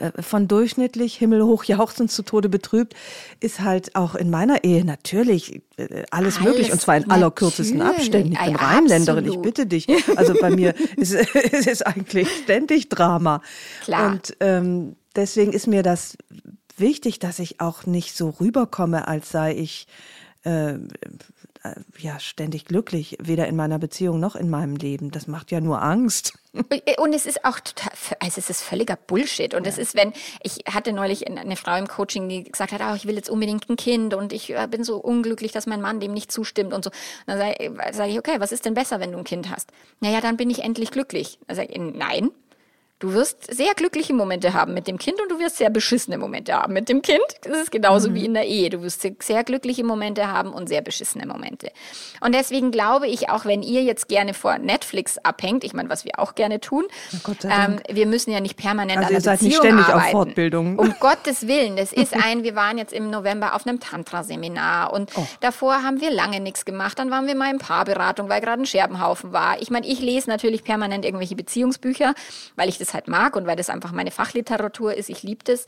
äh, 0.00 0.22
von 0.22 0.48
durchschnittlich 0.48 1.16
himmelhoch 1.16 1.64
jauchzend 1.64 2.10
zu 2.10 2.22
Tode 2.22 2.48
betrübt, 2.48 2.94
ist 3.40 3.60
halt 3.60 3.94
auch 3.94 4.14
in 4.14 4.30
meiner 4.30 4.64
Ehe 4.64 4.84
natürlich 4.84 5.62
äh, 5.76 6.04
alles, 6.10 6.38
alles 6.38 6.40
möglich 6.40 6.72
und 6.72 6.80
zwar 6.80 6.96
in 6.96 7.10
allerkürzesten 7.10 7.82
Abständen. 7.82 8.32
Ich 8.32 8.38
bin 8.38 8.52
ja, 8.52 8.56
Rheinländerin, 8.56 9.26
ich 9.26 9.38
bitte 9.38 9.66
dich. 9.66 9.86
Also 10.16 10.34
bei 10.40 10.50
mir 10.50 10.74
ist 10.96 11.14
es 11.52 11.66
ist 11.66 11.86
eigentlich 11.86 12.28
ständig 12.42 12.88
Drama. 12.88 13.42
Klar. 13.84 14.12
Und 14.12 14.36
ähm, 14.40 14.96
deswegen 15.16 15.52
ist 15.52 15.66
mir 15.66 15.82
das 15.82 16.16
wichtig, 16.76 17.18
dass 17.18 17.38
ich 17.38 17.60
auch 17.60 17.86
nicht 17.86 18.16
so 18.16 18.30
rüberkomme, 18.30 19.06
als 19.08 19.30
sei 19.30 19.54
ich 19.54 19.86
äh, 20.44 20.74
äh, 21.64 21.74
ja 21.98 22.20
ständig 22.20 22.66
glücklich, 22.66 23.16
weder 23.20 23.46
in 23.48 23.56
meiner 23.56 23.78
Beziehung 23.78 24.20
noch 24.20 24.36
in 24.36 24.50
meinem 24.50 24.76
Leben. 24.76 25.10
Das 25.10 25.26
macht 25.26 25.50
ja 25.50 25.60
nur 25.60 25.82
Angst. 25.82 26.34
Und 26.98 27.14
es 27.14 27.26
ist 27.26 27.44
auch 27.44 27.58
total, 27.58 27.90
also 28.20 28.38
es 28.38 28.50
ist 28.50 28.62
völliger 28.62 28.96
Bullshit. 28.96 29.54
Und 29.54 29.66
es 29.66 29.78
ist, 29.78 29.94
wenn, 29.94 30.12
ich 30.42 30.58
hatte 30.72 30.92
neulich 30.92 31.26
eine 31.26 31.56
Frau 31.56 31.76
im 31.76 31.88
Coaching, 31.88 32.28
die 32.28 32.44
gesagt 32.44 32.72
hat, 32.72 32.82
oh, 32.82 32.94
ich 32.94 33.06
will 33.06 33.16
jetzt 33.16 33.30
unbedingt 33.30 33.68
ein 33.70 33.76
Kind 33.76 34.14
und 34.14 34.32
ich 34.32 34.50
äh, 34.50 34.68
bin 34.70 34.84
so 34.84 34.98
unglücklich, 34.98 35.52
dass 35.52 35.66
mein 35.66 35.80
Mann 35.80 36.00
dem 36.00 36.12
nicht 36.12 36.30
zustimmt 36.30 36.74
und 36.74 36.84
so. 36.84 36.90
Und 36.90 36.98
dann 37.26 37.38
sage 37.38 37.74
sag 37.92 38.08
ich, 38.10 38.18
okay, 38.18 38.36
was 38.38 38.52
ist 38.52 38.66
denn 38.66 38.74
besser, 38.74 39.00
wenn 39.00 39.12
du 39.12 39.18
ein 39.18 39.24
Kind 39.24 39.50
hast? 39.50 39.70
Naja, 40.00 40.20
dann 40.20 40.36
bin 40.36 40.50
ich 40.50 40.62
endlich 40.62 40.90
glücklich. 40.90 41.38
Dann 41.46 41.56
sage 41.56 41.72
ich, 41.72 41.78
nein, 41.78 42.30
Du 43.04 43.12
wirst 43.12 43.54
sehr 43.54 43.74
glückliche 43.74 44.14
Momente 44.14 44.54
haben 44.54 44.72
mit 44.72 44.88
dem 44.88 44.96
Kind 44.96 45.20
und 45.20 45.30
du 45.30 45.38
wirst 45.38 45.58
sehr 45.58 45.68
beschissene 45.68 46.16
Momente 46.16 46.54
haben 46.54 46.72
mit 46.72 46.88
dem 46.88 47.02
Kind. 47.02 47.20
Das 47.42 47.58
ist 47.58 47.70
genauso 47.70 48.08
mhm. 48.08 48.14
wie 48.14 48.24
in 48.24 48.32
der 48.32 48.46
Ehe. 48.46 48.70
Du 48.70 48.80
wirst 48.80 49.06
sehr 49.22 49.44
glückliche 49.44 49.84
Momente 49.84 50.28
haben 50.28 50.54
und 50.54 50.70
sehr 50.70 50.80
beschissene 50.80 51.26
Momente. 51.26 51.70
Und 52.22 52.34
deswegen 52.34 52.70
glaube 52.70 53.06
ich, 53.06 53.28
auch 53.28 53.44
wenn 53.44 53.62
ihr 53.62 53.82
jetzt 53.82 54.08
gerne 54.08 54.32
vor 54.32 54.56
Netflix 54.56 55.18
abhängt, 55.18 55.64
ich 55.64 55.74
meine, 55.74 55.90
was 55.90 56.06
wir 56.06 56.18
auch 56.18 56.34
gerne 56.34 56.60
tun, 56.60 56.84
ähm, 57.44 57.78
wir 57.90 58.06
müssen 58.06 58.30
ja 58.30 58.40
nicht 58.40 58.56
permanent 58.56 58.96
also 58.96 59.08
an 59.08 59.12
der 59.12 59.18
ihr 59.18 59.20
seid 59.20 59.40
Beziehung 59.40 59.50
nicht 59.50 59.58
ständig 59.58 59.86
arbeiten. 59.86 60.06
auf 60.06 60.10
Fortbildung. 60.10 60.78
Um 60.78 60.94
Gottes 60.98 61.46
Willen, 61.46 61.76
das 61.76 61.92
ist 61.92 62.14
ein, 62.14 62.42
wir 62.42 62.54
waren 62.54 62.78
jetzt 62.78 62.94
im 62.94 63.10
November 63.10 63.54
auf 63.54 63.66
einem 63.66 63.80
Tantra-Seminar 63.80 64.94
und 64.94 65.10
oh. 65.16 65.26
davor 65.40 65.82
haben 65.82 66.00
wir 66.00 66.10
lange 66.10 66.40
nichts 66.40 66.64
gemacht. 66.64 66.98
Dann 66.98 67.10
waren 67.10 67.26
wir 67.26 67.34
mal 67.34 67.52
in 67.52 67.58
Paarberatung, 67.58 68.30
weil 68.30 68.40
gerade 68.40 68.62
ein 68.62 68.66
Scherbenhaufen 68.66 69.34
war. 69.34 69.60
Ich 69.60 69.70
meine, 69.70 69.86
ich 69.86 70.00
lese 70.00 70.30
natürlich 70.30 70.64
permanent 70.64 71.04
irgendwelche 71.04 71.36
Beziehungsbücher, 71.36 72.14
weil 72.56 72.70
ich 72.70 72.78
das 72.78 72.93
halt 72.94 73.08
mag 73.08 73.36
und 73.36 73.46
weil 73.46 73.56
das 73.56 73.70
einfach 73.70 73.92
meine 73.92 74.10
Fachliteratur 74.10 74.94
ist. 74.94 75.10
Ich 75.10 75.22
liebe 75.22 75.44
das. 75.44 75.66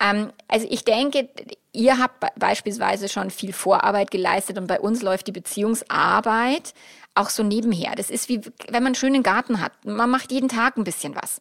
Ähm, 0.00 0.30
also 0.48 0.66
ich 0.70 0.84
denke, 0.84 1.28
ihr 1.72 1.98
habt 1.98 2.24
beispielsweise 2.38 3.08
schon 3.08 3.30
viel 3.30 3.52
Vorarbeit 3.52 4.10
geleistet 4.10 4.58
und 4.58 4.66
bei 4.66 4.80
uns 4.80 5.02
läuft 5.02 5.26
die 5.26 5.32
Beziehungsarbeit 5.32 6.74
auch 7.14 7.30
so 7.30 7.42
nebenher. 7.42 7.94
Das 7.96 8.10
ist 8.10 8.28
wie, 8.28 8.40
wenn 8.68 8.82
man 8.82 8.86
einen 8.86 8.94
schönen 8.94 9.22
Garten 9.22 9.60
hat. 9.60 9.72
Man 9.84 10.10
macht 10.10 10.30
jeden 10.30 10.48
Tag 10.48 10.76
ein 10.76 10.84
bisschen 10.84 11.16
was. 11.16 11.40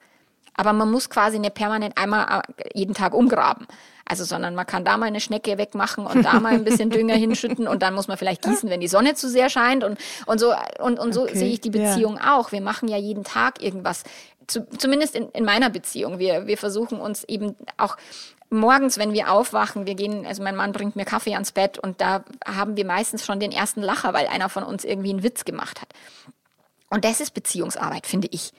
Aber 0.58 0.72
man 0.72 0.90
muss 0.90 1.10
quasi 1.10 1.38
nicht 1.38 1.54
permanent 1.54 1.98
einmal 1.98 2.44
äh, 2.58 2.70
jeden 2.74 2.94
Tag 2.94 3.14
umgraben. 3.14 3.68
Also, 4.08 4.24
sondern 4.24 4.54
man 4.54 4.68
kann 4.68 4.86
da 4.86 4.98
mal 4.98 5.08
eine 5.08 5.20
Schnecke 5.20 5.58
wegmachen 5.58 6.06
und 6.06 6.24
da 6.24 6.40
mal 6.40 6.54
ein 6.54 6.64
bisschen 6.64 6.92
Dünger 6.92 7.16
hinschütten 7.16 7.68
und 7.68 7.82
dann 7.82 7.96
muss 7.96 8.08
man 8.08 8.18
vielleicht 8.18 8.44
gießen, 8.44 8.70
wenn 8.70 8.80
die 8.80 8.88
Sonne 8.88 9.16
zu 9.16 9.28
sehr 9.28 9.50
scheint 9.50 9.84
und, 9.84 9.98
und 10.28 10.40
so, 10.40 10.54
und, 10.80 11.00
und 11.00 11.14
so 11.14 11.24
okay, 11.24 11.38
sehe 11.38 11.50
ich 11.50 11.60
die 11.60 11.72
Beziehung 11.72 12.18
ja. 12.18 12.38
auch. 12.38 12.52
Wir 12.52 12.62
machen 12.62 12.88
ja 12.88 12.98
jeden 12.98 13.24
Tag 13.24 13.64
irgendwas. 13.64 14.04
Zu, 14.48 14.68
zumindest 14.78 15.16
in, 15.16 15.30
in 15.30 15.46
meiner 15.46 15.70
Beziehung. 15.70 16.20
Wir, 16.20 16.48
wir 16.48 16.58
versuchen 16.58 17.00
uns 17.00 17.24
eben 17.24 17.56
auch 17.78 17.98
morgens, 18.50 18.98
wenn 18.98 19.14
wir 19.14 19.32
aufwachen, 19.32 19.86
wir 19.88 19.96
gehen, 19.96 20.26
also 20.26 20.44
mein 20.44 20.56
Mann 20.56 20.72
bringt 20.72 20.96
mir 20.96 21.06
Kaffee 21.06 21.34
ans 21.34 21.52
Bett 21.52 21.80
und 21.80 22.02
da 22.02 22.24
haben 22.46 22.78
wir 22.78 22.86
meistens 22.86 23.26
schon 23.26 23.40
den 23.40 23.52
ersten 23.52 23.82
Lacher, 23.82 24.14
weil 24.14 24.28
einer 24.28 24.50
von 24.50 24.64
uns 24.64 24.84
irgendwie 24.84 25.10
einen 25.10 25.24
Witz 25.24 25.46
gemacht 25.46 25.82
hat. 25.82 25.90
Und 26.90 27.04
das 27.04 27.20
ist 27.20 27.34
Beziehungsarbeit, 27.34 28.06
finde 28.06 28.28
ich. 28.32 28.54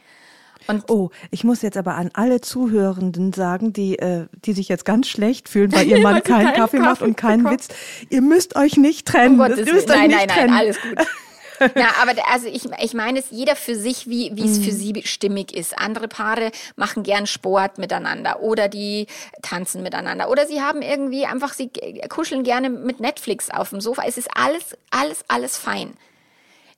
Und 0.68 0.90
oh, 0.90 1.10
ich 1.30 1.44
muss 1.44 1.62
jetzt 1.62 1.76
aber 1.76 1.94
an 1.94 2.10
alle 2.14 2.40
Zuhörenden 2.40 3.32
sagen, 3.32 3.72
die, 3.72 3.98
äh, 3.98 4.26
die 4.44 4.52
sich 4.52 4.68
jetzt 4.68 4.84
ganz 4.84 5.06
schlecht 5.06 5.48
fühlen, 5.48 5.72
weil 5.72 5.86
ihr 5.86 5.98
Mann 6.02 6.22
keinen 6.22 6.46
Kaffee, 6.46 6.58
Kaffee 6.58 6.78
macht 6.78 7.02
und 7.02 7.16
keinen 7.16 7.44
bekommt. 7.44 7.68
Witz. 7.68 7.76
Ihr 8.10 8.22
müsst 8.22 8.56
euch 8.56 8.76
nicht 8.76 9.06
trennen. 9.06 9.40
Um 9.40 9.48
Gottes 9.48 9.70
müsst 9.70 9.88
nein, 9.88 10.10
nein, 10.10 10.26
nein, 10.28 10.50
alles 10.50 10.80
gut. 10.80 11.06
ja, 11.74 11.94
aber 12.00 12.12
also 12.30 12.46
ich, 12.46 12.64
ich 12.82 12.94
meine 12.94 13.18
es 13.18 13.26
jeder 13.30 13.56
für 13.56 13.74
sich, 13.74 14.08
wie, 14.08 14.30
wie 14.34 14.44
es 14.44 14.58
für 14.58 14.72
mhm. 14.72 14.76
sie 14.76 15.02
stimmig 15.04 15.54
ist. 15.54 15.78
Andere 15.78 16.08
Paare 16.08 16.50
machen 16.76 17.02
gern 17.02 17.26
Sport 17.26 17.78
miteinander 17.78 18.40
oder 18.40 18.68
die 18.68 19.06
tanzen 19.42 19.82
miteinander 19.82 20.30
oder 20.30 20.46
sie 20.46 20.60
haben 20.60 20.82
irgendwie 20.82 21.26
einfach, 21.26 21.52
sie 21.52 21.70
kuscheln 22.08 22.44
gerne 22.44 22.70
mit 22.70 23.00
Netflix 23.00 23.50
auf 23.50 23.70
dem 23.70 23.80
Sofa. 23.80 24.02
Es 24.06 24.18
ist 24.18 24.28
alles, 24.34 24.76
alles, 24.90 25.24
alles 25.28 25.56
fein. 25.56 25.94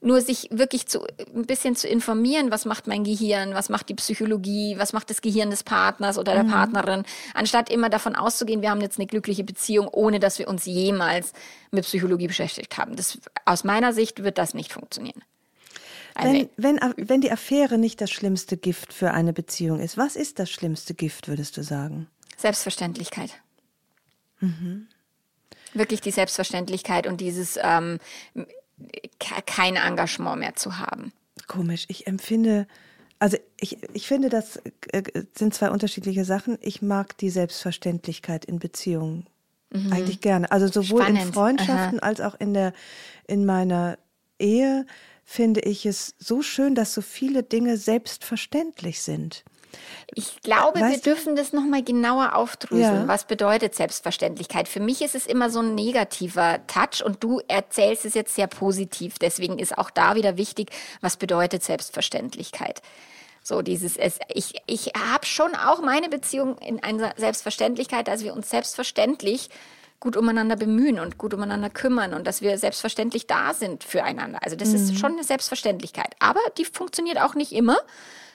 Nur 0.01 0.21
sich 0.21 0.49
wirklich 0.53 0.87
zu, 0.87 1.05
ein 1.35 1.47
bisschen 1.47 1.75
zu 1.75 1.89
informieren, 1.89 2.53
was 2.53 2.65
macht 2.65 2.87
mein 2.87 3.03
Gehirn, 3.03 3.55
was 3.55 3.69
macht 3.69 3.89
die 3.89 3.95
Psychologie, 3.95 4.77
was 4.79 4.93
macht 4.93 5.11
das 5.11 5.23
Gehirn 5.23 5.51
des 5.51 5.65
Partners 5.65 6.19
oder 6.19 6.35
der 6.35 6.45
mhm. 6.45 6.51
Partnerin, 6.51 7.03
anstatt 7.35 7.69
immer 7.69 7.91
davon 7.91 8.15
auszugehen, 8.15 8.63
wir 8.63 8.71
haben 8.71 8.81
jetzt 8.81 8.99
eine 8.99 9.09
glückliche 9.09 9.43
Beziehung, 9.43 9.89
ohne 9.89 10.21
dass 10.21 10.39
wir 10.39 10.47
uns 10.47 10.67
jemals 10.67 11.33
mit 11.73 11.85
Psychologie 11.85 12.29
beschäftigt 12.29 12.79
haben. 12.79 12.95
Das, 12.95 13.19
aus 13.45 13.65
meiner 13.65 13.93
Sicht 13.93 14.23
wird 14.23 14.39
das 14.39 14.55
nicht 14.55 14.73
funktionieren. 14.73 15.23
Wenn, 16.21 16.49
wenn, 16.57 16.81
wenn 16.97 17.21
die 17.21 17.31
Affäre 17.31 17.79
nicht 17.79 18.01
das 18.01 18.11
schlimmste 18.11 18.57
Gift 18.57 18.93
für 18.93 19.13
eine 19.13 19.33
Beziehung 19.33 19.81
ist, 19.81 19.97
was 19.97 20.17
ist 20.17 20.39
das 20.39 20.51
schlimmste 20.51 20.95
Gift, 20.95 21.29
würdest 21.29 21.57
du 21.57 21.63
sagen? 21.63 22.09
Selbstverständlichkeit. 22.37 23.35
Mhm. 24.41 24.89
Wirklich 25.75 26.01
die 26.01 26.11
Selbstverständlichkeit 26.11 27.07
und 27.07 27.21
dieses, 27.21 27.59
ähm, 27.63 27.99
kein 29.47 29.77
Engagement 29.77 30.41
mehr 30.41 30.55
zu 30.55 30.79
haben. 30.79 31.13
Komisch, 31.47 31.87
ich 31.89 32.07
empfinde, 32.07 32.67
also 33.19 33.37
ich, 33.59 33.79
ich 33.95 34.07
finde, 34.07 34.29
das 34.29 34.61
äh, 34.93 35.03
sind 35.37 35.55
zwei 35.55 35.71
unterschiedliche 35.71 36.25
Sachen. 36.25 36.59
Ich 36.61 36.83
mag 36.83 37.17
die 37.19 37.31
Selbstverständlichkeit 37.31 38.45
in 38.45 38.59
Beziehungen 38.59 39.27
mhm. 39.71 39.93
eigentlich 39.93 40.21
gerne. 40.21 40.51
Also 40.51 40.69
sowohl 40.69 41.03
Spannend. 41.03 41.23
in 41.23 41.33
Freundschaften 41.33 42.01
Aha. 42.01 42.07
als 42.07 42.21
auch 42.21 42.35
in 42.39 42.55
der 42.55 42.73
in 43.27 43.45
meiner 43.45 43.99
Ehe 44.39 44.87
finde 45.25 45.61
ich 45.61 45.85
es 45.85 46.15
so 46.19 46.43
schön, 46.43 46.75
dass 46.75 46.95
so 46.95 47.03
viele 47.03 47.43
Dinge 47.43 47.77
selbstverständlich 47.77 49.03
sind. 49.03 49.45
Ich 50.15 50.41
glaube, 50.43 50.81
weißt 50.81 51.05
wir 51.05 51.15
dürfen 51.15 51.37
das 51.37 51.53
nochmal 51.53 51.83
genauer 51.83 52.35
aufdröseln. 52.35 53.03
Ja. 53.03 53.09
Was 53.09 53.25
bedeutet 53.25 53.75
Selbstverständlichkeit? 53.75 54.69
Für 54.69 54.81
mich 54.81 55.03
ist 55.03 55.15
es 55.15 55.27
immer 55.27 55.51
so 55.51 55.61
ein 55.61 55.75
negativer 55.75 56.61
Touch 56.67 57.05
und 57.05 57.23
du 57.23 57.41
erzählst 57.49 58.05
es 58.05 58.15
jetzt 58.15 58.35
sehr 58.35 58.47
positiv. 58.47 59.19
Deswegen 59.19 59.59
ist 59.59 59.77
auch 59.77 59.91
da 59.91 60.15
wieder 60.15 60.37
wichtig, 60.37 60.71
was 61.01 61.17
bedeutet 61.17 61.63
Selbstverständlichkeit? 61.63 62.83
So 63.43 63.63
dieses, 63.63 63.97
es, 63.97 64.19
ich, 64.33 64.55
ich 64.67 64.93
habe 64.97 65.25
schon 65.25 65.55
auch 65.55 65.81
meine 65.81 66.09
Beziehung 66.09 66.59
in 66.59 66.83
einer 66.83 67.15
Selbstverständlichkeit, 67.17 68.07
dass 68.07 68.23
wir 68.23 68.35
uns 68.35 68.51
selbstverständlich 68.51 69.49
gut 70.01 70.17
umeinander 70.17 70.57
bemühen 70.57 71.01
und 71.01 71.19
gut 71.19 71.35
umeinander 71.35 71.71
kümmern 71.71 72.15
und 72.15 72.27
dass 72.27 72.41
wir 72.41 72.57
selbstverständlich 72.59 73.27
da 73.27 73.55
sind 73.55 73.85
füreinander. 73.85 74.39
Also 74.43 74.55
das 74.55 74.69
mhm. 74.69 74.75
ist 74.77 74.99
schon 74.99 75.13
eine 75.13 75.25
Selbstverständlichkeit. 75.25 76.15
Aber 76.21 76.41
die 76.57 76.65
funktioniert 76.65 77.21
auch 77.21 77.35
nicht 77.35 77.53
immer 77.53 77.79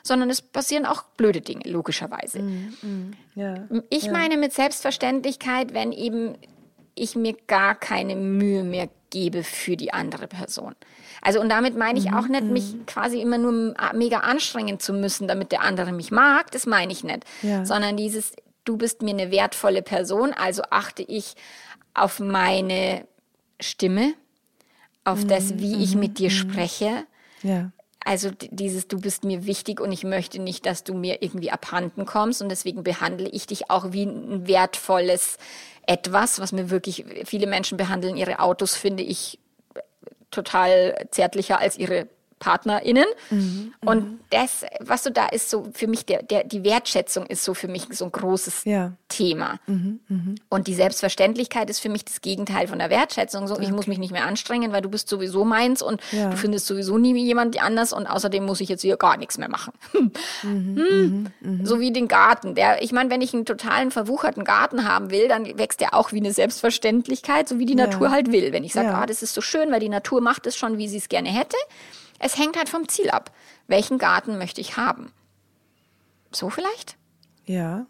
sondern 0.04 0.30
es 0.30 0.42
passieren 0.42 0.86
auch 0.86 1.04
blöde 1.18 1.42
Dinge, 1.42 1.64
logischerweise. 1.66 2.42
Mm, 2.42 2.74
mm, 2.82 3.12
ja, 3.36 3.68
ich 3.90 4.04
ja. 4.04 4.12
meine 4.12 4.38
mit 4.38 4.54
Selbstverständlichkeit, 4.54 5.74
wenn 5.74 5.94
eben 5.94 6.36
ich 6.94 7.16
mir 7.16 7.36
gar 7.48 7.74
keine 7.74 8.16
Mühe 8.16 8.64
mehr 8.64 8.90
gebe 9.10 9.44
für 9.44 9.78
die 9.78 9.94
andere 9.94 10.28
Person. 10.28 10.76
Also 11.22 11.40
und 11.40 11.50
damit 11.50 11.78
meine 11.78 11.98
ich 11.98 12.12
auch 12.12 12.28
nicht, 12.28 12.44
mich 12.44 12.74
mhm. 12.74 12.86
quasi 12.86 13.22
immer 13.22 13.38
nur 13.38 13.74
mega 13.94 14.20
anstrengen 14.20 14.80
zu 14.80 14.92
müssen, 14.92 15.28
damit 15.28 15.52
der 15.52 15.62
andere 15.62 15.94
mich 15.94 16.12
mag. 16.12 16.52
Das 16.52 16.66
meine 16.66 16.92
ich 16.92 17.04
nicht, 17.04 17.24
ja. 17.42 17.66
sondern 17.66 17.96
dieses, 17.96 18.34
du 18.66 18.78
bist 18.78 19.02
mir 19.02 19.12
eine 19.12 19.32
wertvolle 19.32 19.82
Person, 19.82 20.34
also 20.34 20.64
achte 20.70 21.04
ich 21.04 21.36
auf 21.94 22.20
meine 22.20 23.08
Stimme, 23.60 24.14
auf 25.06 25.26
das, 25.26 25.58
wie 25.60 25.84
ich 25.84 25.96
mit 25.96 26.20
dir 26.20 26.30
spreche. 26.30 27.06
Ja. 27.42 27.72
Also 28.06 28.32
dieses, 28.32 28.88
du 28.88 29.00
bist 29.00 29.24
mir 29.24 29.46
wichtig 29.46 29.80
und 29.80 29.92
ich 29.92 30.04
möchte 30.04 30.40
nicht, 30.40 30.66
dass 30.66 30.84
du 30.84 30.94
mir 30.94 31.22
irgendwie 31.22 31.52
abhanden 31.52 32.06
kommst 32.06 32.42
und 32.42 32.50
deswegen 32.50 32.84
behandle 32.84 33.30
ich 33.30 33.48
dich 33.48 33.70
auch 33.70 33.94
wie 33.94 34.04
ein 34.04 34.48
wertvolles 34.48 35.38
etwas, 35.88 36.40
was 36.40 36.52
mir 36.52 36.70
wirklich, 36.70 37.06
viele 37.26 37.48
Menschen 37.48 37.78
behandeln 37.78 38.18
ihre 38.18 38.40
Autos, 38.40 38.76
finde 38.76 39.04
ich 39.04 39.40
total 40.32 41.08
zärtlicher 41.12 41.60
als 41.60 41.78
ihre 41.78 42.08
PartnerInnen. 42.44 43.06
Mhm, 43.30 43.74
und 43.86 44.04
mhm. 44.04 44.20
das, 44.30 44.66
was 44.82 45.04
so 45.04 45.10
da 45.10 45.28
ist, 45.28 45.50
so 45.50 45.68
für 45.74 45.88
mich, 45.88 46.06
der, 46.06 46.24
der, 46.24 46.44
die 46.44 46.64
Wertschätzung 46.66 47.26
ist 47.26 47.44
so 47.46 47.54
für 47.54 47.70
mich 47.70 47.88
so 47.92 48.04
ein 48.06 48.12
großes 48.12 48.66
ja. 48.66 48.92
Thema. 49.08 49.60
Mhm, 49.66 50.02
mh. 50.10 50.36
Und 50.50 50.68
die 50.68 50.74
Selbstverständlichkeit 50.74 51.70
ist 51.70 51.80
für 51.80 51.88
mich 51.88 52.04
das 52.04 52.20
Gegenteil 52.20 52.68
von 52.68 52.80
der 52.80 52.90
Wertschätzung. 52.90 53.48
So, 53.48 53.54
okay. 53.54 53.64
ich 53.64 53.72
muss 53.72 53.88
mich 53.88 53.98
nicht 53.98 54.12
mehr 54.12 54.26
anstrengen, 54.26 54.74
weil 54.74 54.82
du 54.82 54.90
bist 54.90 55.08
sowieso 55.08 55.46
meins 55.46 55.82
und 55.82 56.02
ja. 56.12 56.32
du 56.32 56.38
findest 56.38 56.68
sowieso 56.68 56.98
nie 56.98 57.18
jemand 57.24 57.62
anders 57.64 57.94
und 57.94 58.08
außerdem 58.08 58.44
muss 58.46 58.60
ich 58.60 58.68
jetzt 58.68 58.82
hier 58.82 58.98
gar 58.98 59.18
nichts 59.18 59.38
mehr 59.38 59.50
machen. 59.50 59.74
Mhm, 60.44 60.76
hm. 60.76 60.84
Mhm, 60.86 61.28
mhm. 61.40 61.66
So 61.66 61.80
wie 61.80 61.92
den 61.92 62.08
Garten. 62.08 62.56
Der, 62.56 62.82
ich 62.82 62.92
meine, 62.92 63.10
wenn 63.10 63.22
ich 63.22 63.34
einen 63.34 63.46
totalen 63.46 63.92
verwucherten 63.92 64.44
Garten 64.44 64.88
haben 64.88 65.10
will, 65.10 65.28
dann 65.28 65.58
wächst 65.58 65.80
der 65.80 65.94
auch 65.94 66.12
wie 66.12 66.18
eine 66.18 66.34
Selbstverständlichkeit, 66.34 67.48
so 67.48 67.60
wie 67.60 67.66
die 67.66 67.78
ja. 67.78 67.88
Natur 67.88 68.12
halt 68.12 68.32
will. 68.32 68.52
Wenn 68.52 68.64
ich 68.64 68.74
sage, 68.74 68.94
ah, 68.94 69.06
das 69.06 69.24
ist 69.24 69.34
so 69.34 69.42
schön, 69.42 69.72
weil 69.72 69.80
die 69.80 69.90
Natur 69.90 70.22
macht 70.22 70.46
es 70.48 70.58
schon, 70.58 70.78
wie 70.78 70.88
sie 70.88 70.98
es 70.98 71.08
gerne 71.08 71.30
hätte. 71.30 71.58
Es 72.20 72.38
hängt 72.38 72.58
halt 72.58 72.70
vom 72.70 72.88
Ziel 72.88 73.10
ab. 73.10 73.32
Welchen 73.68 73.98
Garten 73.98 74.38
möchte 74.38 74.62
ich 74.62 74.78
haben? 74.78 75.12
So 76.32 76.50
vielleicht? 76.50 76.98
Ja. 77.46 77.86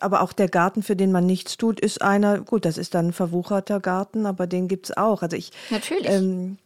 Aber 0.00 0.22
auch 0.22 0.32
der 0.32 0.48
Garten, 0.48 0.82
für 0.82 0.96
den 0.96 1.12
man 1.12 1.26
nichts 1.26 1.56
tut, 1.56 1.78
ist 1.78 2.00
einer, 2.00 2.40
gut, 2.40 2.64
das 2.64 2.78
ist 2.78 2.94
dann 2.94 3.08
ein 3.08 3.12
verwucherter 3.12 3.80
Garten, 3.80 4.24
aber 4.26 4.46
den 4.46 4.66
gibt 4.66 4.86
es 4.90 4.96
auch. 4.96 5.22
Also 5.22 5.36
ich. 5.36 5.50
Natürlich. 5.70 6.08
Ähm, 6.08 6.56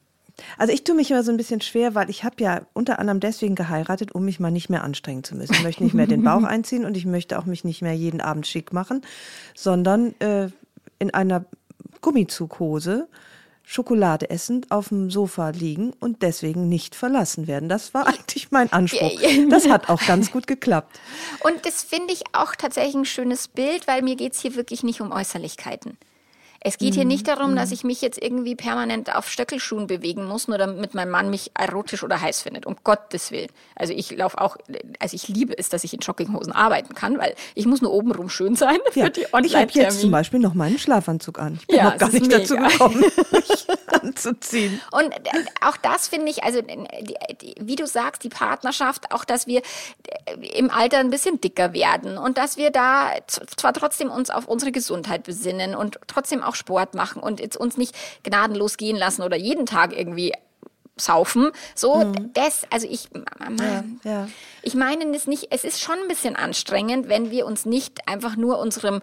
also 0.59 0.73
ich 0.73 0.85
tue 0.85 0.95
mich 0.95 1.11
immer 1.11 1.23
so 1.23 1.31
ein 1.31 1.37
bisschen 1.37 1.61
schwer, 1.61 1.95
weil 1.95 2.11
ich 2.11 2.25
habe 2.25 2.37
ja 2.39 2.63
unter 2.73 2.99
anderem 2.99 3.21
deswegen 3.21 3.55
geheiratet, 3.55 4.13
um 4.13 4.25
mich 4.25 4.41
mal 4.41 4.51
nicht 4.51 4.69
mehr 4.69 4.83
anstrengen 4.83 5.25
zu 5.25 5.37
müssen. 5.37 5.55
Ich 5.55 5.63
möchte 5.63 5.85
nicht 5.85 5.95
mehr 5.95 6.07
den 6.07 6.23
Bauch 6.23 6.43
einziehen 6.45 6.85
und 6.85 6.97
ich 6.97 7.07
möchte 7.07 7.39
auch 7.39 7.45
mich 7.45 7.65
nicht 7.65 7.83
mehr 7.83 7.95
jeden 7.95 8.21
Abend 8.21 8.47
schick 8.47 8.73
machen, 8.73 9.03
sondern 9.55 10.19
äh, 10.21 10.49
in 10.99 11.13
einer 11.13 11.45
Gummizughose 12.01 13.09
Schokolade 13.67 14.29
essend 14.29 14.71
auf 14.71 14.89
dem 14.89 15.11
Sofa 15.11 15.49
liegen 15.49 15.95
und 15.99 16.23
deswegen 16.23 16.69
nicht 16.69 16.95
verlassen 16.95 17.47
werden. 17.47 17.69
Das 17.69 17.95
war 17.95 18.07
eigentlich 18.07 18.51
mein 18.51 18.73
Anspruch. 18.73 19.13
Das 19.51 19.69
hat 19.69 19.89
auch 19.89 20.05
ganz 20.07 20.31
gut 20.31 20.47
geklappt. 20.47 21.01
Und 21.41 21.65
das 21.65 21.83
finde 21.83 22.13
ich 22.13 22.23
auch 22.33 22.55
tatsächlich 22.55 22.95
ein 22.95 23.05
schönes 23.05 23.49
Bild, 23.49 23.87
weil 23.87 24.03
mir 24.03 24.17
geht 24.17 24.35
es 24.35 24.41
hier 24.41 24.55
wirklich 24.55 24.83
nicht 24.83 25.01
um 25.01 25.13
Äußerlichkeiten. 25.13 25.97
Es 26.67 26.79
geht 26.79 26.95
hier 26.95 27.05
nicht 27.05 27.29
darum, 27.29 27.55
dass 27.57 27.69
mhm. 27.69 27.75
ich 27.75 27.85
mich 27.85 28.01
jetzt 28.01 28.21
irgendwie 28.21 28.55
permanent 28.55 29.15
auf 29.15 29.29
Stöckelschuhen 29.31 29.87
bewegen 29.87 30.25
muss, 30.25 30.49
nur 30.49 30.57
damit 30.57 30.95
mein 30.95 31.11
Mann 31.11 31.29
mich 31.29 31.51
erotisch 31.53 32.03
oder 32.03 32.23
heiß 32.23 32.41
findet. 32.41 32.65
Um 32.65 32.77
Gottes 32.83 33.31
Willen. 33.31 33.51
Also 33.77 33.93
ich 33.93 34.11
laufe 34.17 34.41
auch, 34.41 34.57
also 34.99 35.15
ich 35.15 35.29
liebe 35.29 35.57
es, 35.59 35.69
dass 35.69 35.85
ich 35.85 35.93
in 35.93 36.01
Jogginghosen 36.01 36.55
arbeiten 36.55 36.95
kann, 36.95 37.19
weil 37.19 37.35
ich 37.55 37.67
muss 37.67 37.83
nur 37.83 37.93
obenrum 37.93 38.31
schön 38.31 38.57
sein 38.57 38.79
ja, 38.95 39.05
für 39.05 39.11
die 39.11 39.27
online 39.35 39.47
Ich 39.47 39.57
habe 39.57 39.71
jetzt 39.75 40.01
zum 40.01 40.11
Beispiel 40.11 40.41
noch 40.41 40.55
meinen 40.55 40.79
Schlafanzug 40.79 41.39
an. 41.39 41.59
Ich 41.61 41.67
bin 41.67 41.77
ja, 41.77 41.91
noch 41.91 41.99
gar 41.99 42.09
nicht 42.09 42.27
mega. 42.27 42.39
dazu 42.39 42.57
gekommen, 42.57 43.01
mich 43.33 43.67
anzuziehen. 44.03 44.81
Und 44.91 45.13
äh, 45.13 45.45
auch 45.61 45.77
das 45.77 46.09
finde 46.09 46.31
ich, 46.31 46.45
also 46.45 46.61
wie 47.61 47.77
du 47.77 47.87
sagst, 47.87 48.25
die 48.25 48.31
Partnerschaft, 48.31 49.13
auch 49.13 49.27
dass 49.27 49.47
wir 49.47 49.61
äh, 49.61 50.35
im 50.59 50.71
Alter 50.71 50.99
ein 50.99 51.11
bisschen 51.11 51.43
dicker 51.43 51.75
werden 51.75 52.17
und 52.17 52.39
dass 52.39 52.57
wir 52.57 52.71
da 52.71 53.11
zwar 53.27 53.75
trotzdem 53.75 54.11
uns 54.11 54.31
auf 54.31 54.49
unsere 54.49 54.73
Gesundheit 54.73 55.25
besinnen 55.25 55.75
und 55.75 55.99
trotzdem 56.07 56.43
auch 56.43 56.54
auch 56.55 56.57
Sport 56.57 56.95
machen 56.95 57.23
und 57.23 57.41
jetzt 57.41 57.57
uns 57.57 57.77
nicht 57.77 57.95
gnadenlos 58.23 58.77
gehen 58.77 58.97
lassen 58.97 59.23
oder 59.23 59.37
jeden 59.37 59.67
Tag 59.67 59.97
irgendwie 59.97 60.33
saufen. 60.97 61.51
So, 61.75 61.97
mhm. 61.97 62.31
das, 62.35 62.63
also 62.71 62.87
ich, 62.89 63.09
ja, 63.59 63.85
ja. 64.05 64.29
ich 64.63 64.75
meine 64.75 65.05
es 65.15 65.27
nicht, 65.27 65.49
es 65.51 65.65
ist 65.65 65.81
schon 65.81 65.97
ein 66.01 66.09
bisschen 66.09 66.37
anstrengend, 66.37 67.09
wenn 67.09 67.33
wir 67.33 67.47
uns 67.47 67.67
nicht 67.67 68.07
einfach 68.07 68.37
nur 68.37 68.61
unserem 68.61 69.01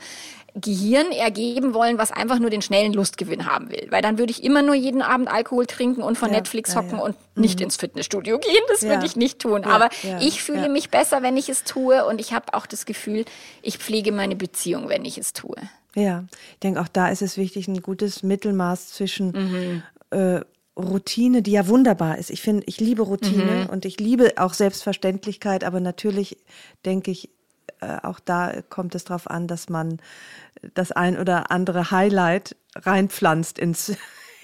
Gehirn 0.54 1.12
ergeben 1.12 1.74
wollen, 1.74 1.98
was 1.98 2.12
einfach 2.12 2.40
nur 2.40 2.50
den 2.50 2.62
schnellen 2.62 2.94
Lustgewinn 2.94 3.46
haben 3.46 3.70
will. 3.70 3.88
Weil 3.90 4.02
dann 4.02 4.18
würde 4.18 4.32
ich 4.32 4.44
immer 4.44 4.62
nur 4.62 4.76
jeden 4.76 5.02
Abend 5.02 5.30
Alkohol 5.30 5.66
trinken 5.66 6.02
und 6.02 6.18
von 6.18 6.30
ja, 6.30 6.38
Netflix 6.38 6.76
hocken 6.76 7.00
und 7.00 7.16
nicht 7.36 7.60
mhm. 7.60 7.66
ins 7.66 7.78
Fitnessstudio 7.78 8.38
gehen. 8.38 8.64
Das 8.70 8.84
würde 8.84 9.06
ich 9.06 9.16
nicht 9.16 9.40
tun. 9.40 9.64
Aber 9.64 9.90
ich 10.20 10.44
fühle 10.44 10.70
mich 10.70 10.90
besser, 10.90 11.22
wenn 11.22 11.38
ich 11.38 11.50
es 11.50 11.64
tue 11.64 12.06
und 12.06 12.20
ich 12.20 12.34
habe 12.34 12.54
auch 12.54 12.66
das 12.66 12.86
Gefühl, 12.86 13.26
ich 13.62 13.78
pflege 13.78 14.12
meine 14.12 14.36
Beziehung, 14.36 14.90
wenn 14.90 15.06
ich 15.06 15.18
es 15.18 15.34
tue. 15.34 15.56
Ja, 15.96 16.26
ich 16.54 16.60
denke, 16.60 16.82
auch 16.82 16.88
da 16.88 17.10
ist 17.10 17.22
es 17.22 17.38
wichtig, 17.38 17.68
ein 17.68 17.82
gutes 17.82 18.24
Mittelmaß 18.24 18.90
zwischen 18.90 19.32
mhm. 19.32 19.84
äh, 20.18 20.42
Routine, 20.78 21.42
die 21.42 21.52
ja 21.52 21.68
wunderbar 21.68 22.18
ist. 22.18 22.30
Ich 22.30 22.42
finde, 22.42 22.64
ich 22.68 22.80
liebe 22.80 23.02
Routine 23.02 23.64
mhm. 23.64 23.70
und 23.70 23.86
ich 23.86 24.00
liebe 24.00 24.34
auch 24.38 24.54
Selbstverständlichkeit, 24.54 25.64
aber 25.64 25.80
natürlich 25.80 26.38
denke 26.86 27.12
ich, 27.12 27.30
äh, 27.82 27.98
auch 28.04 28.20
da 28.20 28.62
kommt 28.70 28.96
es 28.96 29.04
darauf 29.04 29.30
an, 29.30 29.48
dass 29.48 29.70
man 29.70 30.00
das 30.74 30.92
ein 30.92 31.18
oder 31.18 31.52
andere 31.52 31.92
Highlight 31.92 32.56
reinpflanzt 32.76 33.60
ins 33.60 33.94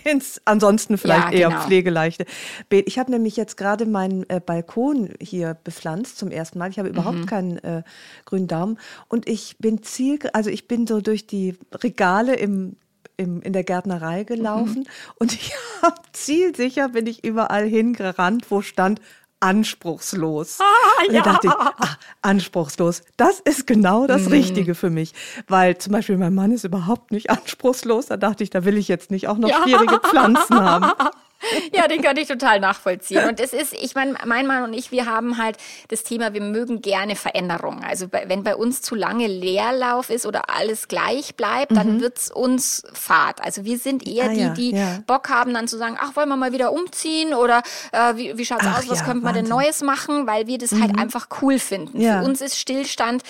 ins 0.07 0.41
ansonsten 0.45 0.97
vielleicht 0.97 1.33
ja, 1.33 1.39
eher 1.39 1.49
genau. 1.49 1.61
pflegeleichte 1.61 2.25
Beet. 2.69 2.87
Ich 2.87 2.97
habe 2.97 3.11
nämlich 3.11 3.37
jetzt 3.37 3.57
gerade 3.57 3.85
meinen 3.85 4.27
äh, 4.29 4.39
Balkon 4.43 5.13
hier 5.19 5.55
bepflanzt 5.63 6.17
zum 6.17 6.31
ersten 6.31 6.59
Mal. 6.59 6.69
Ich 6.69 6.79
habe 6.79 6.89
überhaupt 6.89 7.17
mhm. 7.17 7.25
keinen 7.25 7.57
äh, 7.59 7.83
grünen 8.25 8.47
Daumen 8.47 8.79
und 9.07 9.27
ich 9.27 9.57
bin 9.59 9.83
Ziel, 9.83 10.19
also 10.33 10.49
ich 10.49 10.67
bin 10.67 10.87
so 10.87 11.01
durch 11.01 11.27
die 11.27 11.55
Regale 11.83 12.35
im 12.35 12.77
im, 13.19 13.41
in 13.41 13.51
der 13.51 13.63
Gärtnerei 13.63 14.23
gelaufen 14.23 14.81
mhm. 14.81 15.13
und 15.19 15.33
ich 15.33 15.53
habe 15.81 15.99
zielsicher 16.13 16.89
bin 16.89 17.07
ich 17.07 17.23
überall 17.23 17.65
hingerannt, 17.65 18.45
wo 18.49 18.61
stand 18.61 19.01
anspruchslos. 19.39 20.59
Ah, 20.59 21.11
ja. 21.11 21.21
da 21.21 21.33
dachte 21.33 21.47
ich, 21.47 21.53
ach, 21.57 21.97
anspruchslos, 22.21 23.03
das 23.17 23.39
ist 23.39 23.67
genau 23.67 24.07
das 24.07 24.23
mhm. 24.23 24.29
Richtige 24.29 24.75
für 24.75 24.89
mich. 24.89 25.13
Weil 25.47 25.77
zum 25.77 25.93
Beispiel 25.93 26.17
mein 26.17 26.33
Mann 26.33 26.51
ist 26.51 26.63
überhaupt 26.63 27.11
nicht 27.11 27.29
anspruchslos. 27.29 28.07
Da 28.07 28.17
dachte 28.17 28.43
ich, 28.43 28.49
da 28.49 28.65
will 28.65 28.77
ich 28.77 28.87
jetzt 28.87 29.11
nicht 29.11 29.27
auch 29.27 29.37
noch 29.37 29.49
ja. 29.49 29.61
schwierige 29.63 29.99
Pflanzen 29.99 30.59
haben. 30.59 30.91
Ja, 31.73 31.87
den 31.87 32.01
könnte 32.01 32.21
ich 32.21 32.27
total 32.27 32.59
nachvollziehen. 32.59 33.27
Und 33.27 33.39
es 33.39 33.53
ist, 33.53 33.73
ich 33.73 33.93
meine, 33.95 34.15
mein 34.25 34.47
Mann 34.47 34.63
und 34.63 34.73
ich, 34.73 34.91
wir 34.91 35.05
haben 35.05 35.37
halt 35.37 35.57
das 35.89 36.03
Thema, 36.03 36.33
wir 36.33 36.41
mögen 36.41 36.81
gerne 36.81 37.15
Veränderungen. 37.15 37.83
Also 37.83 38.07
wenn 38.11 38.43
bei 38.43 38.55
uns 38.55 38.81
zu 38.81 38.95
lange 38.95 39.27
Leerlauf 39.27 40.09
ist 40.09 40.25
oder 40.25 40.49
alles 40.49 40.87
gleich 40.87 41.35
bleibt, 41.35 41.75
dann 41.75 41.95
mhm. 41.95 42.01
wird's 42.01 42.31
uns 42.31 42.83
fad. 42.93 43.43
Also 43.43 43.65
wir 43.65 43.77
sind 43.77 44.07
eher 44.07 44.25
ah, 44.25 44.33
die, 44.33 44.53
die 44.53 44.77
ja. 44.77 44.99
Bock 45.05 45.29
haben, 45.29 45.53
dann 45.53 45.67
zu 45.67 45.77
sagen, 45.77 45.97
ach, 45.99 46.15
wollen 46.15 46.29
wir 46.29 46.37
mal 46.37 46.53
wieder 46.53 46.71
umziehen 46.71 47.33
oder 47.33 47.61
äh, 47.91 48.15
wie, 48.15 48.37
wie 48.37 48.45
schaut's 48.45 48.65
ach, 48.67 48.79
aus, 48.79 48.89
was 48.89 48.99
ja, 48.99 49.05
könnte 49.05 49.23
man 49.23 49.35
denn 49.35 49.47
Neues 49.47 49.81
machen, 49.81 50.27
weil 50.27 50.47
wir 50.47 50.57
das 50.57 50.71
halt 50.71 50.81
mhm. 50.81 50.87
halt 50.87 50.99
einfach 50.99 51.27
cool 51.41 51.59
finden. 51.59 52.01
Ja. 52.01 52.19
Für 52.21 52.25
uns 52.25 52.41
ist 52.41 52.57
Stillstand 52.57 53.23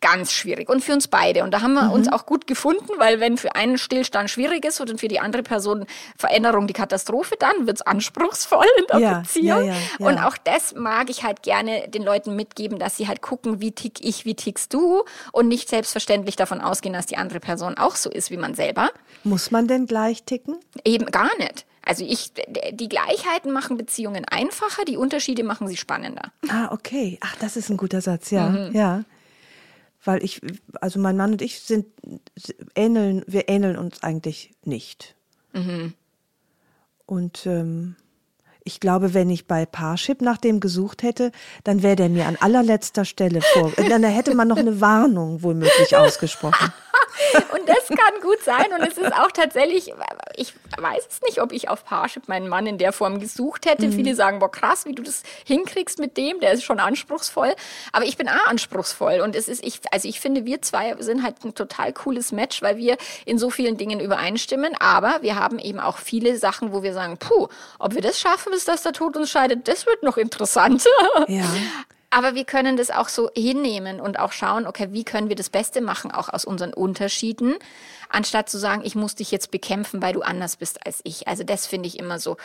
ganz 0.00 0.32
schwierig 0.32 0.68
und 0.68 0.82
für 0.82 0.92
uns 0.92 1.08
beide. 1.08 1.44
Und 1.44 1.52
da 1.52 1.62
haben 1.62 1.74
wir 1.74 1.84
mhm. 1.84 1.92
uns 1.92 2.10
auch 2.10 2.26
gut 2.26 2.46
gefunden, 2.46 2.88
weil 2.98 3.20
wenn 3.20 3.36
für 3.36 3.54
einen 3.54 3.78
Stillstand 3.78 4.30
schwierig 4.30 4.64
ist 4.64 4.80
und 4.80 4.98
für 4.98 5.08
die 5.08 5.20
andere 5.20 5.42
Person 5.42 5.86
Veränderung 6.16 6.66
die 6.66 6.72
Katastrophe, 6.72 7.34
dann 7.38 7.49
wird's 7.60 7.82
anspruchsvoll 7.82 8.66
in 8.78 8.84
der 8.90 8.98
ja, 8.98 9.18
Beziehung. 9.20 9.64
Ja, 9.64 9.74
ja, 9.98 10.06
und 10.06 10.18
auch 10.18 10.36
das 10.36 10.74
mag 10.74 11.10
ich 11.10 11.22
halt 11.22 11.42
gerne 11.42 11.88
den 11.88 12.02
Leuten 12.02 12.36
mitgeben, 12.36 12.78
dass 12.78 12.96
sie 12.96 13.08
halt 13.08 13.22
gucken, 13.22 13.60
wie 13.60 13.72
tick 13.72 14.04
ich, 14.04 14.24
wie 14.24 14.34
tickst 14.34 14.72
du 14.72 15.04
und 15.32 15.48
nicht 15.48 15.68
selbstverständlich 15.68 16.36
davon 16.36 16.60
ausgehen, 16.60 16.92
dass 16.92 17.06
die 17.06 17.16
andere 17.16 17.40
Person 17.40 17.76
auch 17.76 17.96
so 17.96 18.10
ist 18.10 18.30
wie 18.30 18.36
man 18.36 18.54
selber. 18.54 18.90
Muss 19.24 19.50
man 19.50 19.66
denn 19.66 19.86
gleich 19.86 20.24
ticken? 20.24 20.56
Eben 20.84 21.06
gar 21.06 21.30
nicht. 21.38 21.66
Also 21.82 22.04
ich, 22.04 22.32
die 22.72 22.88
Gleichheiten 22.88 23.52
machen 23.52 23.76
Beziehungen 23.76 24.24
einfacher, 24.26 24.84
die 24.84 24.96
Unterschiede 24.96 25.44
machen 25.44 25.66
sie 25.66 25.76
spannender. 25.76 26.30
Ah, 26.48 26.68
okay. 26.72 27.18
Ach, 27.22 27.34
das 27.36 27.56
ist 27.56 27.70
ein 27.70 27.76
guter 27.76 28.00
Satz, 28.00 28.30
ja. 28.30 28.48
Mhm. 28.50 28.74
Ja 28.74 29.04
weil 30.04 30.24
ich, 30.24 30.40
also 30.80 30.98
mein 30.98 31.16
Mann 31.16 31.32
und 31.32 31.42
ich 31.42 31.60
sind 31.60 31.86
ähneln, 32.74 33.22
wir 33.26 33.48
ähneln 33.48 33.76
uns 33.76 34.02
eigentlich 34.02 34.54
nicht. 34.64 35.14
Mhm. 35.52 35.94
Und 37.10 37.44
ähm, 37.44 37.96
ich 38.62 38.78
glaube, 38.78 39.14
wenn 39.14 39.30
ich 39.30 39.48
bei 39.48 39.66
Parship 39.66 40.22
nach 40.22 40.36
dem 40.36 40.60
gesucht 40.60 41.02
hätte, 41.02 41.32
dann 41.64 41.82
wäre 41.82 41.96
der 41.96 42.08
mir 42.08 42.26
an 42.26 42.36
allerletzter 42.38 43.04
Stelle 43.04 43.40
vor. 43.42 43.72
Dann 43.88 44.04
hätte 44.04 44.32
man 44.36 44.46
noch 44.46 44.58
eine 44.58 44.80
Warnung 44.80 45.42
womöglich 45.42 45.96
ausgesprochen. 45.96 46.72
Und 47.52 47.68
das 47.68 47.88
kann 47.88 48.20
gut 48.22 48.42
sein. 48.42 48.66
Und 48.78 48.86
es 48.86 48.98
ist 48.98 49.12
auch 49.12 49.30
tatsächlich, 49.30 49.92
ich 50.36 50.54
weiß 50.78 51.06
es 51.08 51.22
nicht, 51.22 51.40
ob 51.40 51.52
ich 51.52 51.68
auf 51.68 51.84
Parship 51.84 52.28
meinen 52.28 52.48
Mann 52.48 52.66
in 52.66 52.78
der 52.78 52.92
Form 52.92 53.20
gesucht 53.20 53.66
hätte. 53.66 53.86
Mhm. 53.86 53.92
Viele 53.92 54.14
sagen, 54.14 54.38
boah, 54.38 54.50
krass, 54.50 54.84
wie 54.84 54.94
du 54.94 55.02
das 55.02 55.22
hinkriegst 55.44 55.98
mit 55.98 56.16
dem, 56.16 56.40
der 56.40 56.52
ist 56.52 56.64
schon 56.64 56.80
anspruchsvoll. 56.80 57.54
Aber 57.92 58.04
ich 58.04 58.16
bin 58.16 58.28
auch 58.28 58.46
anspruchsvoll. 58.46 59.20
Und 59.20 59.36
es 59.36 59.48
ist, 59.48 59.64
ich, 59.64 59.80
also 59.92 60.08
ich 60.08 60.20
finde, 60.20 60.44
wir 60.44 60.62
zwei 60.62 60.96
sind 61.00 61.22
halt 61.22 61.44
ein 61.44 61.54
total 61.54 61.92
cooles 61.92 62.32
Match, 62.32 62.62
weil 62.62 62.76
wir 62.76 62.96
in 63.24 63.38
so 63.38 63.50
vielen 63.50 63.76
Dingen 63.76 64.00
übereinstimmen. 64.00 64.74
Aber 64.78 65.18
wir 65.22 65.36
haben 65.36 65.58
eben 65.58 65.80
auch 65.80 65.98
viele 65.98 66.36
Sachen, 66.38 66.72
wo 66.72 66.82
wir 66.82 66.92
sagen, 66.92 67.18
puh, 67.18 67.48
ob 67.78 67.94
wir 67.94 68.02
das 68.02 68.18
schaffen, 68.18 68.52
bis 68.52 68.64
dass 68.64 68.82
der 68.82 68.92
Tod 68.92 69.16
uns 69.16 69.30
scheidet, 69.30 69.68
das 69.68 69.86
wird 69.86 70.02
noch 70.02 70.16
interessant. 70.16 70.84
Ja. 71.28 71.44
Aber 72.10 72.34
wir 72.34 72.44
können 72.44 72.76
das 72.76 72.90
auch 72.90 73.08
so 73.08 73.30
hinnehmen 73.36 74.00
und 74.00 74.18
auch 74.18 74.32
schauen, 74.32 74.66
okay, 74.66 74.88
wie 74.90 75.04
können 75.04 75.28
wir 75.28 75.36
das 75.36 75.48
Beste 75.48 75.80
machen, 75.80 76.10
auch 76.10 76.28
aus 76.28 76.44
unseren 76.44 76.74
Unterschieden, 76.74 77.54
anstatt 78.08 78.50
zu 78.50 78.58
sagen, 78.58 78.82
ich 78.84 78.96
muss 78.96 79.14
dich 79.14 79.30
jetzt 79.30 79.52
bekämpfen, 79.52 80.02
weil 80.02 80.12
du 80.12 80.22
anders 80.22 80.56
bist 80.56 80.84
als 80.84 81.00
ich. 81.04 81.28
Also 81.28 81.44
das 81.44 81.68
finde 81.68 81.86
ich 81.86 81.98
immer 81.98 82.18
so 82.18 82.36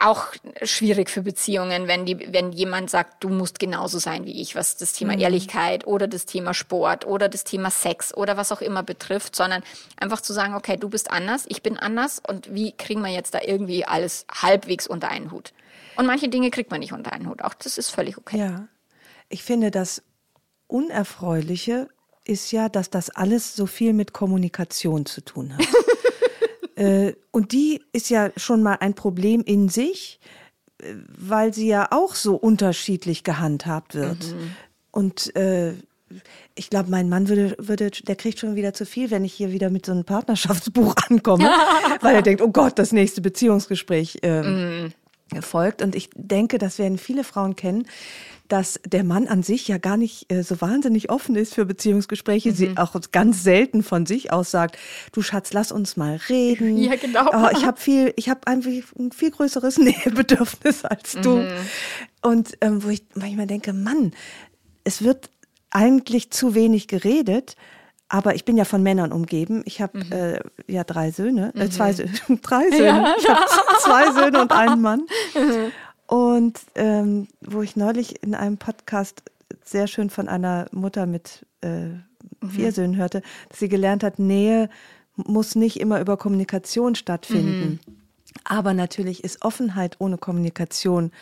auch 0.00 0.28
schwierig 0.62 1.10
für 1.10 1.20
Beziehungen, 1.20 1.86
wenn 1.86 2.06
die, 2.06 2.32
wenn 2.32 2.52
jemand 2.52 2.88
sagt, 2.88 3.22
du 3.22 3.28
musst 3.28 3.58
genauso 3.58 3.98
sein 3.98 4.24
wie 4.24 4.40
ich, 4.40 4.54
was 4.54 4.78
das 4.78 4.94
Thema 4.94 5.12
mhm. 5.14 5.20
Ehrlichkeit 5.20 5.86
oder 5.86 6.08
das 6.08 6.24
Thema 6.24 6.54
Sport 6.54 7.06
oder 7.06 7.28
das 7.28 7.44
Thema 7.44 7.70
Sex 7.70 8.14
oder 8.14 8.38
was 8.38 8.50
auch 8.50 8.62
immer 8.62 8.82
betrifft, 8.82 9.36
sondern 9.36 9.62
einfach 9.98 10.22
zu 10.22 10.32
sagen, 10.32 10.54
okay, 10.54 10.78
du 10.78 10.88
bist 10.88 11.10
anders, 11.10 11.44
ich 11.48 11.62
bin 11.62 11.78
anders 11.78 12.20
und 12.26 12.52
wie 12.54 12.72
kriegen 12.72 13.02
wir 13.02 13.12
jetzt 13.12 13.34
da 13.34 13.40
irgendwie 13.44 13.84
alles 13.84 14.24
halbwegs 14.32 14.86
unter 14.86 15.10
einen 15.10 15.30
Hut? 15.30 15.52
Und 16.00 16.06
manche 16.06 16.30
Dinge 16.30 16.50
kriegt 16.50 16.70
man 16.70 16.80
nicht 16.80 16.94
unter 16.94 17.12
einen 17.12 17.28
Hut. 17.28 17.42
Auch 17.42 17.52
das 17.52 17.76
ist 17.76 17.90
völlig 17.90 18.16
okay. 18.16 18.38
Ja. 18.38 18.68
Ich 19.28 19.42
finde, 19.42 19.70
das 19.70 20.02
Unerfreuliche 20.66 21.88
ist 22.24 22.52
ja, 22.52 22.70
dass 22.70 22.88
das 22.88 23.10
alles 23.10 23.54
so 23.54 23.66
viel 23.66 23.92
mit 23.92 24.14
Kommunikation 24.14 25.04
zu 25.04 25.20
tun 25.20 25.54
hat. 25.54 25.66
äh, 26.76 27.12
und 27.32 27.52
die 27.52 27.82
ist 27.92 28.08
ja 28.08 28.30
schon 28.38 28.62
mal 28.62 28.78
ein 28.80 28.94
Problem 28.94 29.42
in 29.42 29.68
sich, 29.68 30.20
äh, 30.78 30.94
weil 31.18 31.52
sie 31.52 31.68
ja 31.68 31.88
auch 31.90 32.14
so 32.14 32.34
unterschiedlich 32.34 33.22
gehandhabt 33.22 33.94
wird. 33.94 34.32
Mhm. 34.32 34.52
Und 34.92 35.36
äh, 35.36 35.74
ich 36.54 36.70
glaube, 36.70 36.90
mein 36.90 37.10
Mann 37.10 37.28
würde, 37.28 37.56
würde, 37.58 37.90
der 37.90 38.16
kriegt 38.16 38.38
schon 38.38 38.56
wieder 38.56 38.72
zu 38.72 38.86
viel, 38.86 39.10
wenn 39.10 39.26
ich 39.26 39.34
hier 39.34 39.52
wieder 39.52 39.68
mit 39.68 39.84
so 39.84 39.92
einem 39.92 40.04
Partnerschaftsbuch 40.04 40.94
ankomme, 41.10 41.44
weil 42.00 42.14
er 42.14 42.22
denkt, 42.22 42.40
oh 42.40 42.50
Gott, 42.50 42.78
das 42.78 42.90
nächste 42.90 43.20
Beziehungsgespräch. 43.20 44.20
Äh, 44.22 44.42
mhm 44.42 44.92
folgt. 45.42 45.82
Und 45.82 45.94
ich 45.94 46.10
denke, 46.14 46.58
das 46.58 46.78
werden 46.78 46.98
viele 46.98 47.24
Frauen 47.24 47.56
kennen, 47.56 47.86
dass 48.48 48.80
der 48.84 49.04
Mann 49.04 49.28
an 49.28 49.42
sich 49.42 49.68
ja 49.68 49.78
gar 49.78 49.96
nicht 49.96 50.30
äh, 50.30 50.42
so 50.42 50.60
wahnsinnig 50.60 51.10
offen 51.10 51.36
ist 51.36 51.54
für 51.54 51.64
Beziehungsgespräche. 51.64 52.50
Mhm. 52.50 52.54
Sie 52.54 52.76
auch 52.76 52.94
ganz 53.12 53.42
selten 53.42 53.82
von 53.82 54.06
sich 54.06 54.32
aus 54.32 54.50
sagt, 54.50 54.76
du 55.12 55.22
Schatz, 55.22 55.52
lass 55.52 55.72
uns 55.72 55.96
mal 55.96 56.20
reden. 56.28 56.76
Ja, 56.76 56.96
genau. 56.96 57.30
Oh, 57.32 57.48
ich 57.56 57.64
habe 57.64 57.80
viel, 57.80 58.12
ich 58.16 58.28
habe 58.28 58.46
einfach 58.46 58.70
ein 58.98 59.12
viel 59.12 59.30
größeres 59.30 59.78
Nähebedürfnis 59.78 60.84
als 60.84 61.12
du. 61.22 61.36
Mhm. 61.36 61.48
Und 62.22 62.58
ähm, 62.60 62.82
wo 62.82 62.88
ich 62.88 63.04
manchmal 63.14 63.46
denke, 63.46 63.72
Mann, 63.72 64.12
es 64.84 65.02
wird 65.02 65.30
eigentlich 65.70 66.30
zu 66.30 66.54
wenig 66.54 66.88
geredet. 66.88 67.56
Aber 68.12 68.34
ich 68.34 68.44
bin 68.44 68.56
ja 68.58 68.64
von 68.64 68.82
Männern 68.82 69.12
umgeben. 69.12 69.62
Ich 69.66 69.80
habe 69.80 69.98
mhm. 69.98 70.12
äh, 70.12 70.40
ja 70.66 70.82
drei 70.82 71.12
Söhne, 71.12 71.54
äh, 71.54 71.70
zwei 71.70 71.92
mhm. 71.92 72.40
drei 72.42 72.68
Söhne. 72.68 72.84
Ja. 72.84 73.14
Ich 73.16 73.28
habe 73.28 73.40
zwei 73.80 74.12
Söhne 74.12 74.42
und 74.42 74.52
einen 74.52 74.82
Mann. 74.82 75.06
Mhm. 75.34 75.72
Und 76.08 76.58
ähm, 76.74 77.28
wo 77.40 77.62
ich 77.62 77.76
neulich 77.76 78.20
in 78.24 78.34
einem 78.34 78.58
Podcast 78.58 79.22
sehr 79.64 79.86
schön 79.86 80.10
von 80.10 80.28
einer 80.28 80.66
Mutter 80.72 81.06
mit 81.06 81.46
äh, 81.60 81.90
vier 82.48 82.66
mhm. 82.66 82.72
Söhnen 82.72 82.96
hörte, 82.96 83.22
dass 83.48 83.60
sie 83.60 83.68
gelernt 83.68 84.02
hat, 84.02 84.18
Nähe 84.18 84.68
muss 85.14 85.54
nicht 85.54 85.78
immer 85.78 86.00
über 86.00 86.16
Kommunikation 86.16 86.96
stattfinden. 86.96 87.78
Mhm. 87.86 87.96
Aber 88.42 88.74
natürlich 88.74 89.22
ist 89.22 89.44
Offenheit 89.44 89.96
ohne 90.00 90.18
Kommunikation 90.18 91.12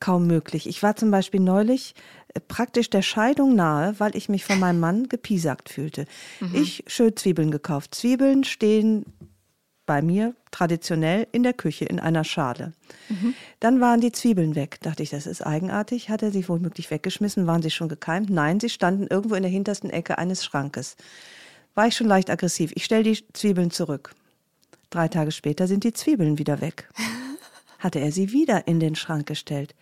kaum 0.00 0.26
möglich. 0.26 0.68
Ich 0.68 0.82
war 0.82 0.96
zum 0.96 1.10
Beispiel 1.10 1.40
neulich 1.40 1.94
praktisch 2.40 2.90
der 2.90 3.02
Scheidung 3.02 3.54
nahe, 3.54 3.94
weil 3.98 4.16
ich 4.16 4.28
mich 4.28 4.44
von 4.44 4.58
meinem 4.58 4.80
Mann 4.80 5.08
gepiesackt 5.08 5.68
fühlte. 5.68 6.06
Mhm. 6.40 6.54
Ich 6.54 6.84
schön 6.86 7.16
Zwiebeln 7.16 7.50
gekauft. 7.50 7.94
Zwiebeln 7.94 8.44
stehen 8.44 9.04
bei 9.86 10.02
mir 10.02 10.34
traditionell 10.50 11.28
in 11.32 11.44
der 11.44 11.52
Küche 11.52 11.84
in 11.84 12.00
einer 12.00 12.24
Schale. 12.24 12.72
Mhm. 13.08 13.34
Dann 13.60 13.80
waren 13.80 14.00
die 14.00 14.12
Zwiebeln 14.12 14.54
weg. 14.54 14.78
Dachte 14.82 15.02
ich, 15.02 15.10
das 15.10 15.26
ist 15.26 15.46
eigenartig. 15.46 16.08
Hat 16.08 16.22
er 16.22 16.32
sie 16.32 16.48
womöglich 16.48 16.90
weggeschmissen? 16.90 17.46
Waren 17.46 17.62
sie 17.62 17.70
schon 17.70 17.88
gekeimt? 17.88 18.28
Nein, 18.28 18.58
sie 18.58 18.68
standen 18.68 19.06
irgendwo 19.06 19.36
in 19.36 19.42
der 19.42 19.50
hintersten 19.50 19.90
Ecke 19.90 20.18
eines 20.18 20.44
Schrankes. 20.44 20.96
War 21.74 21.86
ich 21.86 21.94
schon 21.94 22.08
leicht 22.08 22.30
aggressiv. 22.30 22.72
Ich 22.74 22.84
stelle 22.84 23.04
die 23.04 23.22
Zwiebeln 23.32 23.70
zurück. 23.70 24.14
Drei 24.90 25.08
Tage 25.08 25.30
später 25.30 25.66
sind 25.66 25.84
die 25.84 25.92
Zwiebeln 25.92 26.38
wieder 26.38 26.60
weg. 26.60 26.88
hatte 27.78 28.00
er 28.00 28.12
sie 28.12 28.32
wieder 28.32 28.66
in 28.66 28.80
den 28.80 28.96
Schrank 28.96 29.26
gestellt. 29.26 29.74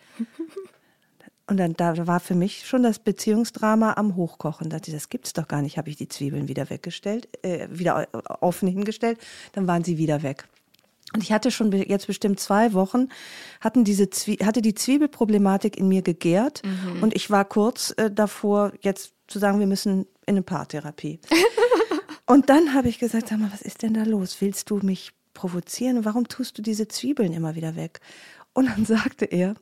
Und 1.47 1.57
dann 1.57 1.73
da 1.73 2.07
war 2.07 2.19
für 2.19 2.33
mich 2.33 2.65
schon 2.67 2.81
das 2.81 2.97
Beziehungsdrama 2.97 3.93
am 3.93 4.15
Hochkochen. 4.15 4.69
Da 4.69 4.77
dachte 4.77 4.89
ich, 4.89 4.97
das 4.97 5.09
gibt's 5.09 5.33
doch 5.33 5.47
gar 5.47 5.61
nicht. 5.61 5.77
Habe 5.77 5.89
ich 5.89 5.95
die 5.95 6.07
Zwiebeln 6.07 6.47
wieder 6.47 6.69
weggestellt, 6.69 7.29
äh, 7.43 7.67
wieder 7.69 8.07
offen 8.41 8.67
hingestellt, 8.67 9.19
dann 9.53 9.67
waren 9.67 9.83
sie 9.83 9.97
wieder 9.97 10.23
weg. 10.23 10.47
Und 11.13 11.21
ich 11.21 11.31
hatte 11.31 11.51
schon 11.51 11.71
jetzt 11.71 12.07
bestimmt 12.07 12.39
zwei 12.39 12.73
Wochen, 12.73 13.09
hatten 13.61 13.83
diese 13.83 14.09
Zwie 14.09 14.37
hatte 14.43 14.61
die 14.61 14.73
Zwiebelproblematik 14.73 15.77
in 15.77 15.87
mir 15.87 16.01
gegärt. 16.01 16.61
Mhm. 16.65 17.03
Und 17.03 17.15
ich 17.15 17.29
war 17.29 17.45
kurz 17.45 17.93
äh, 17.97 18.09
davor, 18.11 18.73
jetzt 18.81 19.13
zu 19.27 19.39
sagen, 19.39 19.59
wir 19.59 19.67
müssen 19.67 20.01
in 20.25 20.35
eine 20.35 20.41
Paartherapie. 20.41 21.19
und 22.25 22.49
dann 22.49 22.73
habe 22.73 22.89
ich 22.89 22.99
gesagt, 22.99 23.29
sag 23.29 23.39
mal, 23.39 23.51
was 23.53 23.61
ist 23.61 23.83
denn 23.83 23.93
da 23.93 24.03
los? 24.03 24.41
Willst 24.41 24.69
du 24.71 24.77
mich 24.77 25.11
provozieren? 25.33 26.05
Warum 26.05 26.27
tust 26.27 26.57
du 26.57 26.61
diese 26.61 26.87
Zwiebeln 26.87 27.33
immer 27.33 27.55
wieder 27.55 27.75
weg? 27.75 28.01
Und 28.53 28.67
dann 28.67 28.85
sagte 28.85 29.25
er, 29.25 29.55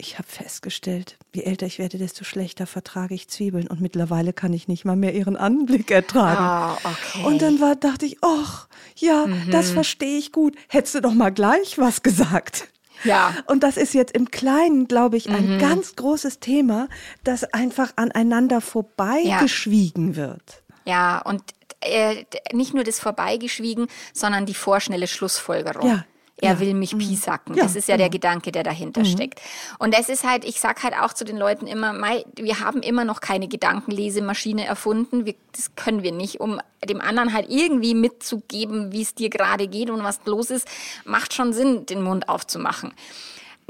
ich 0.00 0.18
habe 0.18 0.28
festgestellt, 0.28 1.18
je 1.34 1.42
älter 1.42 1.66
ich 1.66 1.80
werde, 1.80 1.98
desto 1.98 2.24
schlechter 2.24 2.66
vertrage 2.66 3.14
ich 3.14 3.28
Zwiebeln 3.28 3.66
und 3.66 3.80
mittlerweile 3.80 4.32
kann 4.32 4.52
ich 4.52 4.68
nicht 4.68 4.84
mal 4.84 4.94
mehr 4.94 5.12
ihren 5.12 5.36
Anblick 5.36 5.90
ertragen. 5.90 6.78
Oh, 6.84 6.88
okay. 6.88 7.26
Und 7.26 7.42
dann 7.42 7.60
war, 7.60 7.74
dachte 7.74 8.06
ich, 8.06 8.18
ach, 8.22 8.68
ja, 8.96 9.26
mhm. 9.26 9.50
das 9.50 9.70
verstehe 9.70 10.16
ich 10.16 10.30
gut. 10.30 10.56
Hättest 10.68 10.94
du 10.94 11.00
doch 11.00 11.14
mal 11.14 11.30
gleich 11.30 11.78
was 11.78 12.02
gesagt. 12.04 12.68
Ja. 13.04 13.34
Und 13.46 13.62
das 13.64 13.76
ist 13.76 13.92
jetzt 13.92 14.14
im 14.14 14.30
Kleinen, 14.30 14.86
glaube 14.86 15.16
ich, 15.16 15.28
ein 15.28 15.54
mhm. 15.54 15.58
ganz 15.58 15.96
großes 15.96 16.38
Thema, 16.38 16.88
das 17.24 17.44
einfach 17.44 17.92
aneinander 17.96 18.60
vorbeigeschwiegen 18.60 20.10
ja. 20.10 20.16
wird. 20.16 20.62
Ja, 20.84 21.18
und 21.22 21.42
äh, 21.80 22.24
nicht 22.52 22.74
nur 22.74 22.84
das 22.84 22.98
Vorbeigeschwiegen, 23.00 23.88
sondern 24.12 24.46
die 24.46 24.54
vorschnelle 24.54 25.06
Schlussfolgerung. 25.06 25.88
Ja, 25.88 26.04
er 26.40 26.54
ja. 26.54 26.60
will 26.60 26.74
mich 26.74 26.94
mhm. 26.94 26.98
piesacken. 26.98 27.56
Ja, 27.56 27.64
das 27.64 27.74
ist 27.74 27.88
ja 27.88 27.96
genau. 27.96 28.04
der 28.04 28.10
Gedanke, 28.10 28.52
der 28.52 28.62
dahinter 28.62 29.00
mhm. 29.00 29.06
steckt. 29.06 29.40
Und 29.78 29.94
das 29.94 30.08
ist 30.08 30.24
halt, 30.24 30.44
ich 30.44 30.60
sag 30.60 30.82
halt 30.82 30.94
auch 30.94 31.12
zu 31.12 31.24
den 31.24 31.36
Leuten 31.36 31.66
immer, 31.66 31.94
wir 32.36 32.60
haben 32.60 32.80
immer 32.80 33.04
noch 33.04 33.20
keine 33.20 33.48
Gedankenlesemaschine 33.48 34.64
erfunden. 34.64 35.26
Wir, 35.26 35.34
das 35.52 35.74
können 35.74 36.02
wir 36.02 36.12
nicht, 36.12 36.40
um 36.40 36.60
dem 36.88 37.00
anderen 37.00 37.32
halt 37.32 37.50
irgendwie 37.50 37.94
mitzugeben, 37.94 38.92
wie 38.92 39.02
es 39.02 39.14
dir 39.14 39.30
gerade 39.30 39.66
geht 39.66 39.90
und 39.90 40.04
was 40.04 40.20
los 40.26 40.50
ist, 40.50 40.68
macht 41.04 41.34
schon 41.34 41.52
Sinn, 41.52 41.86
den 41.86 42.02
Mund 42.02 42.28
aufzumachen. 42.28 42.92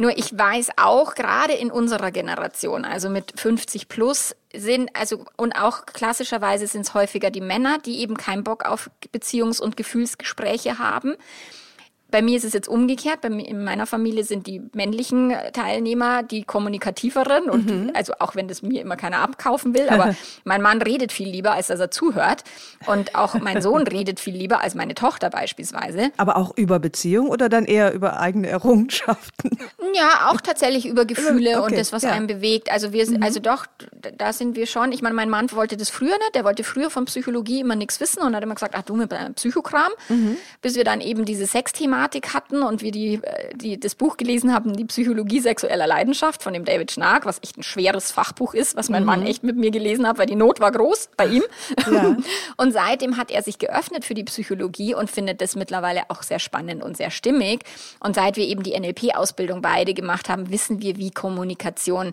Nur 0.01 0.17
ich 0.17 0.37
weiß 0.37 0.71
auch, 0.77 1.15
gerade 1.17 1.55
in 1.55 1.73
unserer 1.73 2.13
Generation, 2.13 2.85
also 2.85 3.09
mit 3.09 3.41
50 3.41 3.89
plus, 3.89 4.37
sind, 4.55 4.95
also, 4.95 5.25
und 5.37 5.53
auch 5.53 5.87
klassischerweise 5.87 6.69
sind 6.69 6.83
es 6.83 6.95
häufiger 6.95 7.31
die 7.31 7.41
Männer, 7.41 7.79
die 7.79 7.99
eben 7.99 8.17
keinen 8.17 8.45
Bock 8.45 8.65
auf 8.65 8.91
Beziehungs- 9.13 9.61
und 9.61 9.77
Gefühlsgespräche 9.77 10.79
haben 10.79 11.17
bei 12.11 12.23
mir 12.23 12.37
ist 12.37 12.45
es 12.45 12.55
jetzt 12.55 12.69
umgekehrt. 12.69 13.21
Bei 13.21 13.29
mir, 13.29 13.47
in 13.47 13.63
meiner 13.63 13.87
Familie 13.87 14.25
sind 14.25 14.47
die 14.47 14.63
männlichen 14.73 15.35
Teilnehmer 15.53 16.23
die 16.23 16.43
kommunikativeren 16.43 17.51
und 17.51 17.67
mhm. 17.67 17.91
also 17.95 18.15
auch 18.19 18.35
wenn 18.35 18.49
das 18.49 18.63
mir 18.63 18.81
immer 18.81 18.97
keiner 18.97 19.19
abkaufen 19.19 19.75
will, 19.75 19.89
aber 19.89 20.15
mein 20.45 20.63
Mann 20.63 20.81
redet 20.81 21.13
viel 21.13 21.29
lieber, 21.29 21.53
als 21.53 21.67
dass 21.67 21.81
er 21.81 21.91
zuhört 21.91 22.45
und 22.87 23.15
auch 23.15 23.35
mein 23.35 23.61
Sohn 23.61 23.87
redet 23.87 24.21
viel 24.21 24.35
lieber 24.35 24.63
als 24.63 24.75
meine 24.75 24.95
Tochter 24.95 25.29
beispielsweise. 25.29 26.11
Aber 26.17 26.37
auch 26.37 26.57
über 26.57 26.79
Beziehung 26.79 27.29
oder 27.29 27.49
dann 27.49 27.67
eher 27.67 27.93
über 27.93 28.19
eigene 28.21 28.49
Errungenschaften? 28.49 29.59
Ja, 29.95 30.29
auch 30.31 30.41
tatsächlich 30.43 30.87
über 30.87 31.07
Gefühle 31.07 31.53
okay, 31.53 31.61
und 31.61 31.79
das, 31.79 31.93
was 31.93 32.03
ja. 32.03 32.11
einen 32.11 32.27
bewegt. 32.27 32.71
Also 32.71 32.93
wir, 32.93 33.09
mhm. 33.09 33.23
also 33.23 33.41
doch, 33.41 33.65
da 34.17 34.35
sind 34.35 34.55
wir 34.55 34.67
schon. 34.67 34.93
Ich 34.93 35.01
meine, 35.01 35.15
mein 35.15 35.31
Mann 35.31 35.51
wollte 35.53 35.79
das 35.79 35.89
früher 35.89 36.17
nicht. 36.19 36.35
Der 36.35 36.45
wollte 36.45 36.63
früher 36.63 36.91
von 36.91 37.07
Psychologie 37.07 37.61
immer 37.61 37.75
nichts 37.75 37.99
wissen 37.99 38.23
und 38.23 38.37
hat 38.37 38.43
immer 38.43 38.55
gesagt, 38.55 38.75
ach 38.77 38.83
du 38.83 38.97
mit 38.97 39.11
deinem 39.11 39.33
Psychokram, 39.35 39.91
mhm. 40.11 40.37
bis 40.61 40.77
wir 40.77 40.85
dann 40.85 41.01
eben 41.01 41.25
diese 41.25 41.47
Sexthema 41.47 41.98
Thematik 41.99 42.33
hatten 42.33 42.63
und 42.63 42.83
wir 42.83 42.93
die, 42.93 43.15
äh, 43.15 43.55
die, 43.57 43.81
das 43.81 43.95
Buch 43.95 44.17
gelesen 44.17 44.55
haben, 44.55 44.77
Die 44.77 44.85
Psychologie 44.85 45.41
sexueller 45.41 45.87
Leidenschaft 45.87 46.43
von 46.43 46.53
dem 46.53 46.65
David 46.65 46.93
Schnark, 46.93 47.27
was 47.27 47.43
echt 47.43 47.57
ein 47.59 47.63
schweres 47.65 48.13
Fachbuch 48.13 48.55
ist, 48.55 48.77
was 48.77 48.89
mein 48.89 49.03
mhm. 49.03 49.07
Mann 49.07 49.27
echt 49.27 49.43
mit 49.43 49.57
mir 49.57 49.71
gelesen 49.71 50.07
hat, 50.07 50.19
weil 50.19 50.27
die 50.27 50.37
Not 50.37 50.61
war 50.61 50.71
groß 50.71 51.11
bei 51.17 51.27
ihm. 51.27 51.43
Ja. 51.91 52.17
Und 52.57 52.73
seitdem 52.73 53.17
hat 53.17 53.31
er 53.31 53.43
sich 53.43 53.59
geöffnet 53.59 54.05
für 54.05 54.15
die 54.15 54.25
Psychologie 54.25 54.95
und 54.95 55.11
findet 55.11 55.41
das 55.41 55.57
mittlerweile 55.57 56.03
auch 56.09 56.23
sehr 56.23 56.39
spannend 56.39 56.83
und 56.83 56.97
sehr 56.97 57.11
stimmig. 57.11 57.61
Und 58.01 58.15
seit 58.15 58.37
wir 58.37 58.45
eben 58.45 58.63
die 58.63 58.79
NLP-Ausbildung 58.79 59.63
beide 59.63 59.95
gemacht 59.95 60.29
haben, 60.29 60.51
wissen 60.51 60.81
wir, 60.81 60.97
wie 60.97 61.11
Kommunikation 61.11 62.13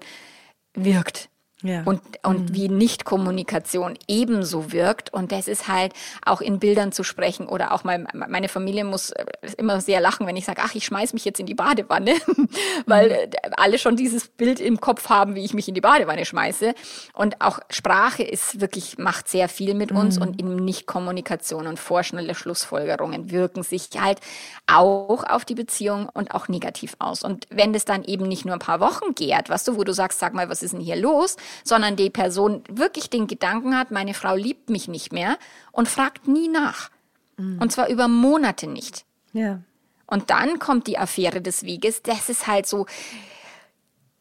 wirkt. 0.74 1.30
Ja. 1.62 1.84
Und, 1.84 2.02
und 2.24 2.50
mhm. 2.50 2.54
wie 2.54 2.68
Nichtkommunikation 2.68 3.98
ebenso 4.08 4.74
wirkt. 4.74 5.14
Und 5.14 5.32
das 5.32 5.48
ist 5.48 5.70
halt 5.70 5.94
auch 6.26 6.42
in 6.42 6.60
Bildern 6.60 6.92
zu 6.92 7.04
sprechen 7.04 7.48
oder 7.48 7.72
auch 7.72 7.86
mal, 7.86 8.06
meine 8.14 8.50
Familie 8.50 8.84
muss 8.84 9.12
äh, 9.12 9.26
immer 9.58 9.80
sehr 9.80 10.02
lachen, 10.02 10.28
wenn 10.28 10.36
ich 10.36 10.44
sage, 10.44 10.62
ach, 10.64 10.76
ich 10.76 10.84
schmeiß 10.86 11.14
mich 11.14 11.24
jetzt 11.24 11.40
in 11.40 11.46
die 11.46 11.56
Badewanne, 11.56 12.16
weil 12.86 13.08
mhm. 13.08 13.16
Äh, 13.16 13.30
alle 13.56 13.80
schon 13.80 13.96
dieses 13.96 14.28
Bild 14.28 14.60
im 14.60 14.82
Kopf 14.82 15.08
haben, 15.08 15.36
wie 15.36 15.46
ich 15.46 15.54
mich 15.54 15.68
in 15.70 15.76
die 15.76 15.82
Badewanne 15.82 16.26
schmeiße. 16.26 16.76
Und 17.14 17.42
auch 17.42 17.60
Sprache 17.70 18.24
ist 18.24 18.60
wirklich, 18.60 18.98
macht 18.98 19.30
sehr 19.30 19.48
viel 19.48 19.76
mit 19.76 19.94
uns 19.94 20.18
mhm. 20.18 20.22
und 20.22 20.42
in 20.42 20.56
Nichtkommunikation 20.58 21.68
und 21.68 21.80
vorschnelle 21.80 22.36
Schlussfolgerungen 22.36 23.32
wirken 23.32 23.64
sich 23.64 23.90
halt 23.98 24.20
auch 24.68 25.24
auf 25.24 25.46
die 25.46 25.56
Beziehung 25.56 26.10
und 26.14 26.34
auch 26.36 26.50
negativ 26.50 26.98
aus. 27.00 27.24
Und 27.24 27.46
wenn 27.50 27.72
das 27.72 27.86
dann 27.86 28.04
eben 28.04 28.28
nicht 28.28 28.44
nur 28.44 28.56
ein 28.56 28.60
paar 28.60 28.82
Wochen 28.82 29.16
gärt, 29.16 29.50
weißt 29.50 29.70
du, 29.70 29.78
wo 29.78 29.86
du 29.86 29.94
sagst, 29.94 30.20
sag 30.20 30.34
mal, 30.34 30.50
was 30.50 30.62
ist 30.62 30.74
denn 30.74 30.82
hier 30.82 30.98
los? 30.98 31.38
Sondern 31.64 31.96
die 31.96 32.10
Person 32.10 32.64
wirklich 32.70 33.10
den 33.10 33.28
Gedanken 33.28 33.78
hat, 33.78 33.92
meine 33.92 34.14
Frau 34.14 34.36
liebt 34.36 34.70
mich 34.70 34.88
nicht 34.88 35.14
mehr 35.14 35.38
und 35.72 35.88
fragt 35.88 36.28
nie 36.28 36.48
nach. 36.48 36.90
Mhm. 37.38 37.60
Und 37.62 37.72
zwar 37.72 37.90
über 37.90 38.08
Monate 38.08 38.68
nicht. 38.68 39.06
Ja. 39.34 39.62
Und 40.08 40.30
dann 40.30 40.60
kommt 40.60 40.88
die 40.88 40.98
Affäre 40.98 41.42
des 41.42 41.64
Weges. 41.64 42.02
Das 42.04 42.30
ist 42.30 42.48
halt 42.48 42.68
so, 42.68 42.86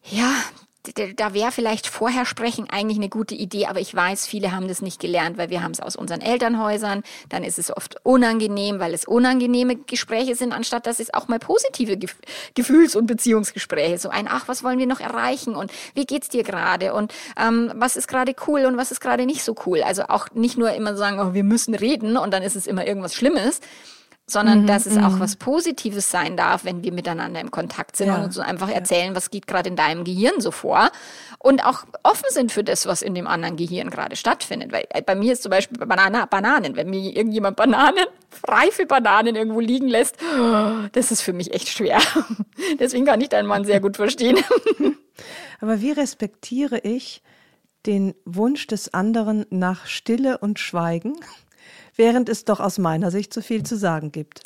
ja, 0.03 0.33
da 0.93 1.33
wäre 1.33 1.51
vielleicht 1.51 1.87
vorher 1.87 2.27
sprechen 2.27 2.69
eigentlich 2.71 2.99
eine 2.99 3.09
gute 3.09 3.35
Idee, 3.35 3.67
aber 3.67 3.81
ich 3.81 3.95
weiß, 3.95 4.27
viele 4.27 4.53
haben 4.53 4.69
das 4.69 4.83
nicht 4.83 5.01
gelernt, 5.01 5.39
weil 5.39 5.49
wir 5.49 5.63
haben 5.63 5.71
es 5.71 5.81
aus 5.81 5.97
unseren 5.97 6.21
Elternhäusern. 6.21 7.03
Dann 7.31 7.43
ist 7.43 7.59
es 7.59 7.75
oft 7.75 7.97
unangenehm, 8.03 8.81
weil 8.81 8.93
es 8.93 9.07
unangenehme 9.07 9.77
Gespräche 9.77 10.35
sind, 10.35 10.53
anstatt 10.53 10.87
dass 10.87 11.01
es 11.01 11.13
auch 11.15 11.27
mal 11.27 11.39
positive 11.39 11.99
Gefühls- 12.55 12.97
und 12.97 13.07
Beziehungsgespräche. 13.07 13.99
So 13.99 14.11
ein, 14.11 14.29
ach, 14.29 14.47
was 14.47 14.63
wollen 14.63 14.79
wir 14.79 14.87
noch 14.87 15.01
erreichen 15.01 15.55
und 15.55 15.73
wie 15.95 16.05
geht's 16.05 16.29
dir 16.29 16.43
gerade 16.43 16.93
und 16.93 17.15
ähm, 17.41 17.73
was 17.75 17.97
ist 17.97 18.07
gerade 18.07 18.35
cool 18.47 18.67
und 18.67 18.77
was 18.77 18.91
ist 18.91 19.01
gerade 19.01 19.25
nicht 19.25 19.43
so 19.43 19.55
cool. 19.65 19.83
Also 19.83 20.05
auch 20.09 20.29
nicht 20.35 20.59
nur 20.59 20.73
immer 20.73 20.97
sagen, 20.97 21.19
oh, 21.19 21.33
wir 21.33 21.45
müssen 21.45 21.75
reden 21.75 22.19
und 22.19 22.31
dann 22.33 22.43
ist 22.43 22.57
es 22.57 22.67
immer 22.67 22.87
irgendwas 22.87 23.15
Schlimmes, 23.15 23.61
sondern 24.27 24.63
mhm, 24.63 24.67
dass 24.67 24.87
es 24.87 24.97
auch 24.97 25.11
mhm. 25.11 25.21
was 25.21 25.37
Positives 25.37 26.11
sein 26.11 26.37
darf, 26.37 26.65
wenn 26.65 26.83
wir 26.83 26.93
miteinander 26.93 27.41
im 27.41 27.51
Kontakt 27.51 27.97
sind 27.97 28.09
ja, 28.09 28.17
und 28.17 28.25
uns 28.25 28.39
einfach 28.39 28.71
erzählen, 28.71 29.09
ja. 29.09 29.15
was 29.15 29.31
geht 29.31 29.47
gerade 29.47 29.69
in 29.69 29.77
deinem 29.77 30.05
Gehirn 30.05 30.41
so 30.41 30.51
vor 30.51 30.91
und 31.39 31.65
auch 31.65 31.85
offen 32.03 32.25
sind 32.31 32.51
für 32.51 32.65
das, 32.65 32.87
was 32.87 33.03
in 33.03 33.15
dem 33.15 33.27
anderen 33.27 33.57
Gehirn 33.57 33.91
gerade 33.91 34.17
stattfindet. 34.17 34.73
Weil 34.73 34.87
äh, 34.91 35.03
bei 35.03 35.15
mir 35.15 35.35
ist 35.35 35.43
zum 35.43 35.51
Beispiel 35.51 35.77
Banane, 35.79 36.27
Bananen, 36.29 36.75
wenn 36.75 36.89
mir 36.89 37.15
irgendjemand 37.15 37.57
Bananen, 37.57 38.07
reife 38.49 38.87
Bananen 38.87 39.37
irgendwo 39.37 39.61
liegen 39.61 39.89
lässt, 39.89 40.17
das 40.93 41.13
ist 41.13 41.21
für 41.21 41.35
mich 41.35 41.53
echt 41.53 41.69
schwer. 41.69 42.01
Deswegen 42.81 43.05
kann 43.05 43.21
ich 43.21 43.29
deinen 43.29 43.47
Mann 43.47 43.65
sehr 43.65 43.81
gut 43.81 43.97
verstehen. 43.97 44.39
Aber 45.61 45.81
wie 45.81 45.93
respektiere 45.93 46.79
ich 46.79 47.23
den 47.87 48.15
Wunsch 48.25 48.67
des 48.67 48.95
anderen 48.95 49.45
nach 49.51 49.87
Stille 49.87 50.39
und 50.39 50.59
Schweigen? 50.59 51.15
Während 51.97 52.29
es 52.29 52.45
doch 52.45 52.61
aus 52.61 52.79
meiner 52.79 53.11
Sicht 53.11 53.33
zu 53.33 53.43
viel 53.43 53.63
zu 53.63 53.77
sagen 53.77 54.13
gibt. 54.13 54.43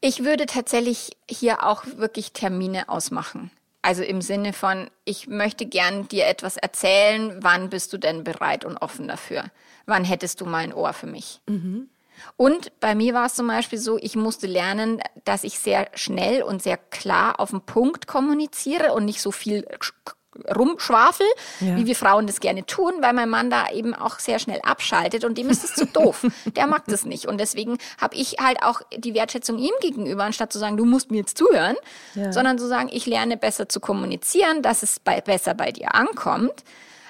Ich 0.00 0.24
würde 0.24 0.46
tatsächlich 0.46 1.16
hier 1.28 1.66
auch 1.66 1.84
wirklich 1.96 2.32
Termine 2.32 2.88
ausmachen. 2.88 3.50
Also 3.82 4.02
im 4.02 4.20
Sinne 4.20 4.52
von, 4.52 4.90
ich 5.04 5.26
möchte 5.26 5.66
gern 5.66 6.06
dir 6.08 6.26
etwas 6.26 6.56
erzählen, 6.56 7.38
wann 7.40 7.70
bist 7.70 7.92
du 7.92 7.98
denn 7.98 8.24
bereit 8.24 8.64
und 8.64 8.76
offen 8.76 9.08
dafür? 9.08 9.44
Wann 9.86 10.04
hättest 10.04 10.40
du 10.40 10.46
mal 10.46 10.58
ein 10.58 10.74
Ohr 10.74 10.92
für 10.92 11.06
mich? 11.06 11.40
Mhm. 11.46 11.88
Und 12.36 12.78
bei 12.80 12.94
mir 12.94 13.14
war 13.14 13.26
es 13.26 13.34
zum 13.34 13.46
Beispiel 13.46 13.78
so, 13.78 13.98
ich 13.98 14.16
musste 14.16 14.46
lernen, 14.46 15.00
dass 15.24 15.44
ich 15.44 15.58
sehr 15.58 15.88
schnell 15.94 16.42
und 16.42 16.62
sehr 16.62 16.76
klar 16.76 17.40
auf 17.40 17.50
den 17.50 17.62
Punkt 17.62 18.06
kommuniziere 18.06 18.92
und 18.92 19.06
nicht 19.06 19.22
so 19.22 19.32
viel 19.32 19.66
rumschwafel, 20.56 21.26
ja. 21.60 21.76
wie 21.76 21.86
wir 21.86 21.96
Frauen 21.96 22.26
das 22.26 22.40
gerne 22.40 22.64
tun, 22.64 22.94
weil 23.00 23.12
mein 23.12 23.28
Mann 23.28 23.50
da 23.50 23.70
eben 23.70 23.94
auch 23.94 24.18
sehr 24.18 24.38
schnell 24.38 24.60
abschaltet 24.62 25.24
und 25.24 25.36
dem 25.38 25.50
ist 25.50 25.64
es 25.64 25.74
zu 25.74 25.86
doof. 25.86 26.26
Der 26.56 26.66
mag 26.66 26.84
das 26.86 27.04
nicht. 27.04 27.26
Und 27.26 27.38
deswegen 27.38 27.78
habe 28.00 28.14
ich 28.14 28.36
halt 28.40 28.62
auch 28.62 28.80
die 28.96 29.14
Wertschätzung 29.14 29.58
ihm 29.58 29.72
gegenüber, 29.80 30.24
anstatt 30.24 30.52
zu 30.52 30.58
sagen, 30.58 30.76
du 30.76 30.84
musst 30.84 31.10
mir 31.10 31.18
jetzt 31.18 31.36
zuhören, 31.36 31.76
ja. 32.14 32.32
sondern 32.32 32.58
zu 32.58 32.68
sagen, 32.68 32.88
ich 32.92 33.06
lerne 33.06 33.36
besser 33.36 33.68
zu 33.68 33.80
kommunizieren, 33.80 34.62
dass 34.62 34.82
es 34.82 35.00
bei, 35.00 35.20
besser 35.20 35.54
bei 35.54 35.72
dir 35.72 35.94
ankommt. 35.94 36.64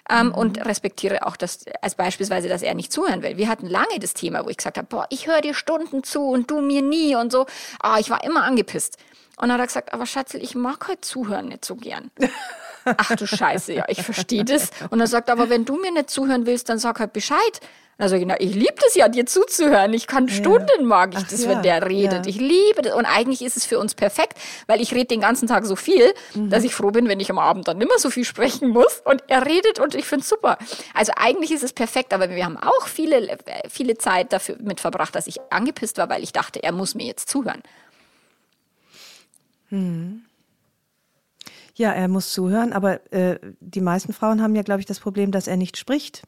Ähm, 0.08 0.28
mhm. 0.28 0.34
Und 0.34 0.66
respektiere 0.66 1.24
auch 1.24 1.36
das, 1.36 1.66
als 1.82 1.94
beispielsweise, 1.94 2.48
dass 2.48 2.62
er 2.62 2.74
nicht 2.74 2.92
zuhören 2.92 3.22
will. 3.22 3.36
Wir 3.36 3.48
hatten 3.48 3.66
lange 3.66 4.00
das 4.00 4.12
Thema, 4.12 4.44
wo 4.44 4.48
ich 4.48 4.56
gesagt 4.56 4.76
habe, 4.76 4.88
boah, 4.88 5.06
ich 5.10 5.28
höre 5.28 5.40
dir 5.40 5.54
Stunden 5.54 6.02
zu 6.02 6.26
und 6.26 6.50
du 6.50 6.60
mir 6.60 6.82
nie 6.82 7.14
und 7.14 7.30
so. 7.30 7.46
Ah, 7.80 7.98
ich 8.00 8.10
war 8.10 8.24
immer 8.24 8.42
angepisst. 8.42 8.96
Und 9.36 9.48
dann 9.48 9.52
hat 9.52 9.60
er 9.60 9.66
gesagt, 9.66 9.94
aber 9.94 10.06
Schatzel, 10.06 10.42
ich 10.42 10.54
mag 10.54 10.88
heute 10.88 11.00
zuhören 11.02 11.48
nicht 11.48 11.64
so 11.64 11.76
gern. 11.76 12.10
Ach 12.84 13.14
du 13.16 13.26
Scheiße, 13.26 13.72
ja, 13.74 13.84
ich 13.88 14.02
verstehe 14.02 14.44
das. 14.44 14.70
Und 14.90 15.00
er 15.00 15.06
sagt, 15.06 15.30
aber 15.30 15.50
wenn 15.50 15.64
du 15.64 15.76
mir 15.76 15.92
nicht 15.92 16.10
zuhören 16.10 16.46
willst, 16.46 16.68
dann 16.68 16.78
sag 16.78 17.00
halt 17.00 17.12
Bescheid. 17.12 17.60
Dann 17.98 18.08
sage 18.08 18.24
ich, 18.38 18.54
liebe 18.54 18.76
das 18.82 18.94
ja, 18.94 19.08
dir 19.08 19.26
zuzuhören. 19.26 19.92
Ich 19.92 20.06
kann 20.06 20.30
Stunden 20.30 20.86
mag 20.86 21.12
ich 21.12 21.18
Ach 21.22 21.28
das, 21.28 21.42
ja, 21.44 21.50
wenn 21.50 21.62
der 21.62 21.86
redet. 21.86 22.24
ja. 22.24 22.30
Ich 22.30 22.36
liebe 22.40 22.80
das. 22.80 22.94
Und 22.94 23.04
eigentlich 23.04 23.42
ist 23.42 23.58
es 23.58 23.66
für 23.66 23.78
uns 23.78 23.94
perfekt, 23.94 24.38
weil 24.66 24.80
ich 24.80 24.94
rede 24.94 25.04
den 25.08 25.20
ganzen 25.20 25.46
Tag 25.46 25.66
so 25.66 25.76
viel, 25.76 26.14
Mhm. 26.32 26.48
dass 26.48 26.64
ich 26.64 26.74
froh 26.74 26.92
bin, 26.92 27.08
wenn 27.08 27.20
ich 27.20 27.30
am 27.30 27.38
Abend 27.38 27.68
dann 27.68 27.76
nimmer 27.76 27.98
so 27.98 28.08
viel 28.08 28.24
sprechen 28.24 28.70
muss. 28.70 29.02
Und 29.04 29.22
er 29.28 29.44
redet 29.44 29.78
und 29.80 29.94
ich 29.94 30.06
finde 30.06 30.22
es 30.22 30.30
super. 30.30 30.56
Also 30.94 31.12
eigentlich 31.16 31.50
ist 31.50 31.62
es 31.62 31.74
perfekt, 31.74 32.14
aber 32.14 32.30
wir 32.30 32.42
haben 32.46 32.56
auch 32.56 32.86
viele, 32.88 33.28
äh, 33.28 33.36
viele 33.68 33.98
Zeit 33.98 34.32
dafür 34.32 34.56
mit 34.60 34.80
verbracht, 34.80 35.14
dass 35.14 35.26
ich 35.26 35.36
angepisst 35.50 35.98
war, 35.98 36.08
weil 36.08 36.22
ich 36.22 36.32
dachte, 36.32 36.62
er 36.62 36.72
muss 36.72 36.94
mir 36.94 37.04
jetzt 37.06 37.28
zuhören. 37.28 37.62
Ja, 41.74 41.92
er 41.92 42.08
muss 42.08 42.32
zuhören, 42.32 42.72
aber 42.72 43.12
äh, 43.12 43.38
die 43.60 43.80
meisten 43.80 44.12
Frauen 44.12 44.42
haben 44.42 44.54
ja, 44.54 44.62
glaube 44.62 44.80
ich, 44.80 44.86
das 44.86 45.00
Problem, 45.00 45.30
dass 45.30 45.46
er 45.46 45.56
nicht 45.56 45.76
spricht. 45.76 46.22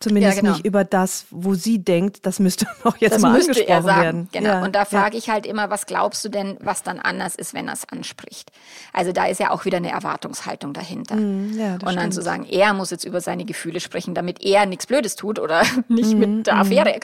Zumindest 0.00 0.36
Ja, 0.36 0.40
genau. 0.42 0.52
nicht 0.54 0.66
über 0.66 0.84
das, 0.84 1.26
wo 1.30 1.54
sie 1.54 1.78
denkt, 1.78 2.26
das 2.26 2.38
müsste 2.40 2.66
noch 2.84 2.96
jetzt 2.98 3.14
Das 3.14 3.22
mal 3.22 3.32
müsste 3.32 3.52
angesprochen 3.52 3.82
sagen. 3.84 4.02
werden. 4.02 4.28
Genau. 4.32 4.48
Ja, 4.48 4.62
und 4.64 4.74
da 4.74 4.80
ja. 4.80 4.84
frage 4.84 5.16
ich 5.16 5.30
halt 5.30 5.46
immer, 5.46 5.70
was 5.70 5.86
glaubst 5.86 6.24
du 6.24 6.28
denn, 6.28 6.56
was 6.60 6.82
dann 6.82 6.98
anders 7.00 7.34
ist, 7.36 7.54
wenn 7.54 7.68
er 7.68 7.74
es 7.74 7.88
anspricht? 7.88 8.50
Also 8.92 9.12
da 9.12 9.26
ist 9.26 9.40
ja 9.40 9.50
auch 9.50 9.64
wieder 9.64 9.78
eine 9.78 9.90
Erwartungshaltung 9.90 10.72
dahinter. 10.72 11.16
Mm, 11.16 11.58
ja, 11.58 11.74
und 11.74 11.84
dann 11.84 11.92
stimmt. 11.98 12.14
zu 12.14 12.22
sagen, 12.22 12.44
er 12.50 12.74
muss 12.74 12.90
jetzt 12.90 13.04
über 13.04 13.20
seine 13.20 13.44
Gefühle 13.44 13.80
sprechen, 13.80 14.14
damit 14.14 14.42
er 14.44 14.66
nichts 14.66 14.86
Blödes 14.86 15.16
tut 15.16 15.38
oder 15.38 15.62
nicht 15.88 16.14
Mm, 16.14 16.18
mit 16.18 16.46
der 16.48 16.56
Affäre. 16.58 16.94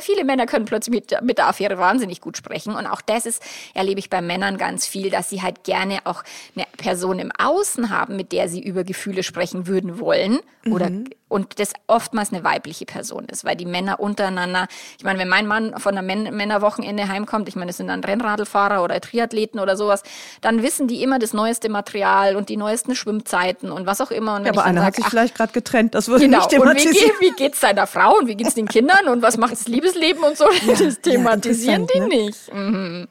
Viele 0.00 0.24
Männer 0.24 0.46
können 0.46 0.66
plötzlich 0.66 0.94
mit, 0.94 1.22
mit 1.22 1.38
der 1.38 1.48
Affäre 1.48 1.78
wahnsinnig 1.78 2.20
gut 2.20 2.36
sprechen. 2.36 2.74
Und 2.74 2.86
auch 2.86 3.00
das 3.00 3.26
ist, 3.26 3.42
erlebe 3.74 3.98
ich 3.98 4.10
bei 4.10 4.20
Männern 4.20 4.58
ganz 4.58 4.86
viel, 4.86 5.10
dass 5.10 5.30
sie 5.30 5.42
halt 5.42 5.64
gerne 5.64 5.98
auch 6.04 6.22
eine 6.54 6.66
Person 6.76 7.18
im 7.18 7.32
Außen 7.36 7.90
haben, 7.90 8.16
mit 8.16 8.30
der 8.32 8.48
sie 8.48 8.62
über 8.62 8.84
Gefühle 8.84 9.22
sprechen 9.22 9.66
würden 9.66 9.98
wollen. 9.98 10.38
Oder 10.70 10.90
Mhm. 10.90 11.04
Und 11.28 11.58
das 11.58 11.72
oftmals 11.88 12.32
eine 12.32 12.44
weibliche 12.44 12.86
Person 12.86 13.26
ist, 13.26 13.44
weil 13.44 13.56
die 13.56 13.66
Männer 13.66 13.98
untereinander, 13.98 14.68
ich 14.96 15.04
meine, 15.04 15.18
wenn 15.18 15.28
mein 15.28 15.46
Mann 15.46 15.78
von 15.78 15.98
einem 15.98 16.06
Män 16.06 16.36
Männerwochenende 16.36 17.08
heimkommt, 17.08 17.48
ich 17.48 17.56
meine, 17.56 17.70
es 17.70 17.78
sind 17.78 17.88
dann 17.88 18.04
Rennradlfahrer 18.04 18.82
oder 18.82 19.00
Triathleten 19.00 19.58
oder 19.58 19.76
sowas, 19.76 20.02
dann 20.40 20.62
wissen 20.62 20.86
die 20.86 21.02
immer 21.02 21.18
das 21.18 21.32
neueste 21.32 21.68
Material 21.68 22.36
und 22.36 22.48
die 22.48 22.56
neuesten 22.56 22.94
Schwimmzeiten 22.94 23.72
und 23.72 23.86
was 23.86 24.00
auch 24.00 24.10
immer. 24.10 24.40
Ja, 24.44 24.50
aber 24.50 24.64
einer 24.64 24.84
hat 24.84 24.94
sich 24.94 25.04
ach, 25.04 25.10
vielleicht 25.10 25.34
gerade 25.34 25.52
getrennt, 25.52 25.94
das 25.94 26.08
würde 26.08 26.24
Genau, 26.24 26.38
nicht 26.38 26.52
und 26.52 26.52
wie, 26.52 26.58
thematisiert. 26.58 26.94
geht, 26.94 27.20
wie 27.20 27.36
geht's 27.36 27.60
seiner 27.60 27.86
Frau 27.86 28.16
und 28.18 28.28
wie 28.28 28.36
geht's 28.36 28.54
den 28.54 28.68
Kindern 28.68 29.08
und 29.08 29.22
was 29.22 29.36
macht 29.36 29.52
das 29.52 29.66
Liebesleben 29.66 30.22
und 30.22 30.36
so, 30.36 30.46
das 30.66 31.00
thematisieren 31.00 31.86
die 31.86 31.98
interessant, 31.98 32.08
ne? 32.08 32.24
nicht. 32.26 32.54
Mhm. 32.54 33.08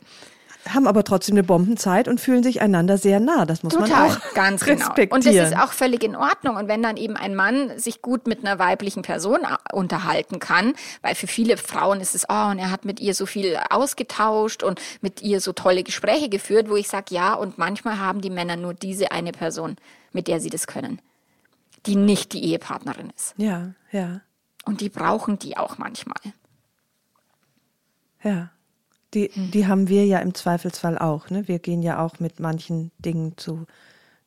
Haben 0.68 0.88
aber 0.88 1.04
trotzdem 1.04 1.36
eine 1.36 1.44
Bombenzeit 1.44 2.08
und 2.08 2.20
fühlen 2.20 2.42
sich 2.44 2.62
einander 2.62 2.98
sehr 2.98 3.20
nah. 3.20 3.46
Das 3.46 3.62
muss 3.64 3.74
Total, 3.74 4.10
man 4.10 4.18
auch 4.18 4.20
ganz 4.34 4.64
genau. 4.66 4.80
respektieren. 4.88 5.12
Und 5.12 5.26
das 5.26 5.50
ist 5.52 5.58
auch 5.58 5.72
völlig 5.74 6.04
in 6.04 6.16
Ordnung. 6.16 6.56
Und 6.56 6.68
wenn 6.68 6.82
dann 6.82 6.98
eben 6.98 7.16
ein 7.16 7.36
Mann 7.36 7.78
sich 7.78 8.02
gut 8.02 8.26
mit 8.28 8.40
einer 8.46 8.58
weiblichen 8.60 9.02
Person 9.04 9.46
a- 9.46 9.60
unterhalten 9.74 10.40
kann, 10.40 10.74
weil 11.02 11.14
für 11.16 11.28
viele 11.28 11.58
Frauen 11.58 12.02
ist 12.02 12.16
es, 12.16 12.26
oh, 12.30 12.48
und 12.50 12.58
er 12.60 12.72
hat 12.72 12.84
mit 12.86 13.00
ihr 13.00 13.14
so 13.14 13.26
viel 13.26 13.58
ausgetauscht 13.70 14.64
und 14.64 14.82
mit 15.02 15.22
ihr 15.22 15.40
so 15.40 15.54
tolle 15.54 15.84
Gespräche 15.84 16.30
geführt, 16.30 16.70
wo 16.70 16.76
ich 16.76 16.88
sage, 16.88 17.14
ja, 17.14 17.34
und 17.36 17.58
manchmal 17.58 18.00
haben 18.00 18.22
die 18.22 18.30
Männer 18.32 18.56
nur 18.56 18.74
diese 18.74 19.12
eine 19.12 19.32
Person, 19.34 19.76
mit 20.14 20.28
der 20.28 20.40
sie 20.40 20.50
das 20.50 20.66
können, 20.68 21.00
die 21.86 21.96
nicht 21.96 22.34
die 22.34 22.44
Ehepartnerin 22.44 23.12
ist. 23.16 23.34
ja, 23.38 23.72
ja, 23.92 24.22
Und 24.66 24.82
die 24.82 24.90
brauchen 24.90 25.38
die 25.38 25.58
auch 25.58 25.78
manchmal. 25.78 26.16
ja. 28.24 28.50
Die, 29.16 29.32
Hm. 29.34 29.52
die 29.52 29.66
haben 29.68 29.88
wir 29.90 30.06
ja 30.06 30.20
im 30.20 30.34
Zweifelsfall 30.36 30.98
auch. 30.98 31.30
Ne? 31.32 31.48
Wir 31.48 31.60
gehen 31.60 31.82
ja 31.82 32.04
auch 32.06 32.20
mit 32.20 32.40
manchen 32.40 32.92
Dingen 33.00 33.34
zu, 33.38 33.66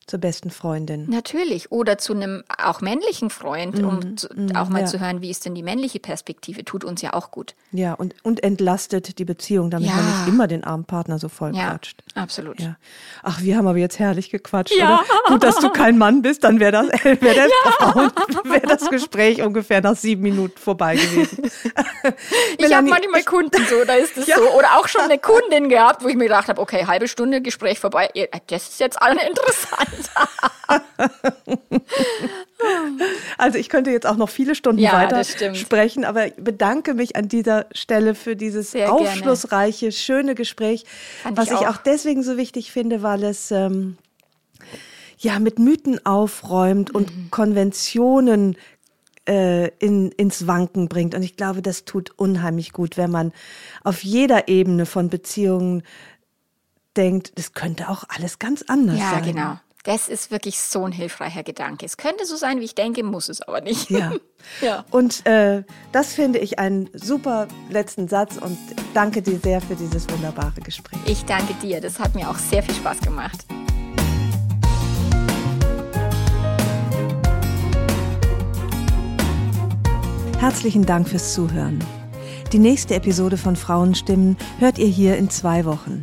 zur 0.08 0.18
besten 0.18 0.50
Freundin. 0.50 1.06
Natürlich. 1.08 1.70
Oder 1.70 1.98
zu 1.98 2.14
einem 2.14 2.42
auch 2.62 2.80
männlichen 2.80 3.30
Freund, 3.30 3.82
um 3.82 4.16
zu, 4.16 4.28
auch 4.56 4.68
mal 4.68 4.80
ja. 4.80 4.86
zu 4.86 4.98
hören, 5.00 5.20
wie 5.22 5.30
ist 5.30 5.44
denn 5.44 5.54
die 5.54 5.62
männliche 5.62 6.00
Perspektive, 6.00 6.64
tut 6.64 6.82
uns 6.82 7.02
ja 7.02 7.12
auch 7.12 7.30
gut. 7.30 7.54
Ja, 7.72 7.92
und, 7.94 8.14
und 8.24 8.42
entlastet 8.42 9.18
die 9.18 9.24
Beziehung, 9.24 9.70
damit 9.70 9.88
man 9.88 9.98
Ja. 9.98 10.18
nicht 10.20 10.28
immer 10.28 10.46
den 10.48 10.64
armen 10.64 10.84
Partner 10.84 11.18
so 11.18 11.28
voll 11.28 11.54
Ja, 11.54 11.70
quatscht. 11.70 12.02
absolut. 12.14 12.58
Ja. 12.58 12.76
Ach, 13.22 13.40
wir 13.42 13.56
haben 13.56 13.66
aber 13.66 13.78
jetzt 13.78 13.98
herrlich 13.98 14.30
gequatscht, 14.30 14.74
Ja. 14.74 14.94
oder? 14.94 15.04
Gut, 15.28 15.42
dass 15.44 15.56
du 15.56 15.68
kein 15.70 15.98
Mann 15.98 16.22
bist, 16.22 16.42
dann 16.44 16.58
wäre 16.58 16.72
das, 16.72 16.86
wär 17.04 17.16
das, 17.34 17.50
wär 18.44 18.60
das 18.60 18.88
Gespräch 18.90 19.42
ungefähr 19.42 19.80
nach 19.82 19.96
sieben 19.96 20.22
Minuten 20.22 20.58
vorbei 20.58 20.96
gewesen. 20.96 21.42
Ich 22.58 22.74
habe 22.74 22.88
manchmal 22.88 23.22
Kunden 23.24 23.64
so, 23.68 23.84
da 23.86 23.94
ist 23.94 24.16
es 24.16 24.26
so. 24.26 24.40
Oder 24.56 24.78
auch 24.78 24.88
schon 24.88 25.02
eine 25.02 25.18
Kundin 25.18 25.68
gehabt, 25.68 26.02
wo 26.02 26.08
ich 26.08 26.16
mir 26.16 26.24
gedacht 26.24 26.48
habe, 26.48 26.60
okay, 26.60 26.86
halbe 26.86 27.08
Stunde 27.08 27.40
Gespräch 27.40 27.78
vorbei. 27.78 28.08
Das 28.46 28.68
ist 28.68 28.80
jetzt 28.80 29.00
alle 29.00 29.26
interessant. 29.28 29.88
Also 33.38 33.58
ich 33.58 33.68
könnte 33.68 33.90
jetzt 33.90 34.06
auch 34.06 34.16
noch 34.16 34.28
viele 34.28 34.54
Stunden 34.54 34.82
Ja, 34.82 34.92
weiter 34.92 35.22
sprechen, 35.54 36.04
aber 36.04 36.26
ich 36.26 36.34
bedanke 36.34 36.94
mich 36.94 37.16
an 37.16 37.28
dieser 37.28 37.66
Stelle 37.72 38.14
für 38.14 38.36
dieses 38.36 38.72
Sehr 38.72 38.86
gerne. 38.86 38.92
aufschlussreiche, 38.92 39.92
schöne 39.92 40.34
Gespräch, 40.34 40.84
Fand 41.22 41.38
was 41.38 41.46
ich 41.46 41.60
ich 41.60 41.66
auch. 41.66 41.74
auch 41.74 41.76
deswegen 41.78 42.22
so 42.22 42.36
wichtig 42.36 42.72
finde, 42.72 43.02
weil 43.02 43.22
es 43.24 43.50
ähm, 43.52 43.96
ja 45.18 45.38
mit 45.38 45.58
Mythen 45.58 46.04
aufräumt 46.04 46.92
und 46.94 47.10
Mhm. 47.10 47.30
Konventionen 47.30 48.56
äh, 49.28 49.68
in, 49.78 50.10
ins 50.12 50.46
Wanken 50.46 50.88
bringt. 50.88 51.14
Und 51.14 51.22
ich 51.22 51.36
glaube, 51.36 51.62
das 51.62 51.84
tut 51.84 52.10
unheimlich 52.16 52.72
gut, 52.72 52.96
wenn 52.96 53.10
man 53.10 53.32
auf 53.84 54.02
jeder 54.02 54.48
Ebene 54.48 54.84
von 54.86 55.10
Beziehungen 55.10 55.82
denkt, 56.96 57.32
das 57.36 57.52
könnte 57.52 57.88
auch 57.88 58.04
alles 58.08 58.38
ganz 58.38 58.64
anders 58.66 58.98
Ja, 58.98 59.10
sein. 59.12 59.24
genau. 59.24 59.60
Das 59.84 60.08
ist 60.08 60.30
wirklich 60.30 60.58
so 60.58 60.84
ein 60.84 60.92
hilfreicher 60.92 61.44
Gedanke. 61.44 61.86
Es 61.86 61.96
könnte 61.96 62.26
so 62.26 62.36
sein, 62.36 62.60
wie 62.60 62.64
ich 62.64 62.74
denke, 62.74 63.04
muss 63.04 63.28
es 63.28 63.40
aber 63.40 63.60
nicht. 63.60 63.88
Ja. 63.90 64.12
ja. 64.60 64.84
Und 64.90 65.24
äh, 65.24 65.62
das 65.92 66.14
finde 66.14 66.40
ich 66.40 66.58
einen 66.58 66.90
super 66.92 67.46
letzten 67.70 68.08
Satz 68.08 68.36
und 68.36 68.58
danke 68.92 69.22
dir 69.22 69.38
sehr 69.38 69.60
für 69.60 69.76
dieses 69.76 70.08
wunderbare 70.10 70.60
Gespräch. 70.60 70.98
Ich 71.06 71.24
danke 71.24 71.54
dir. 71.54 71.80
Das 71.80 72.00
hat 72.00 72.14
mir 72.14 72.28
auch 72.28 72.38
sehr 72.38 72.62
viel 72.62 72.74
Spaß 72.74 73.00
gemacht. 73.00 73.46
Herzlichen 80.40 80.86
Dank 80.86 81.08
fürs 81.08 81.34
Zuhören. 81.34 81.78
Die 82.52 82.58
nächste 82.58 82.94
Episode 82.94 83.36
von 83.36 83.56
Frauenstimmen 83.56 84.36
hört 84.58 84.78
ihr 84.78 84.86
hier 84.86 85.16
in 85.16 85.30
zwei 85.30 85.64
Wochen. 85.64 86.02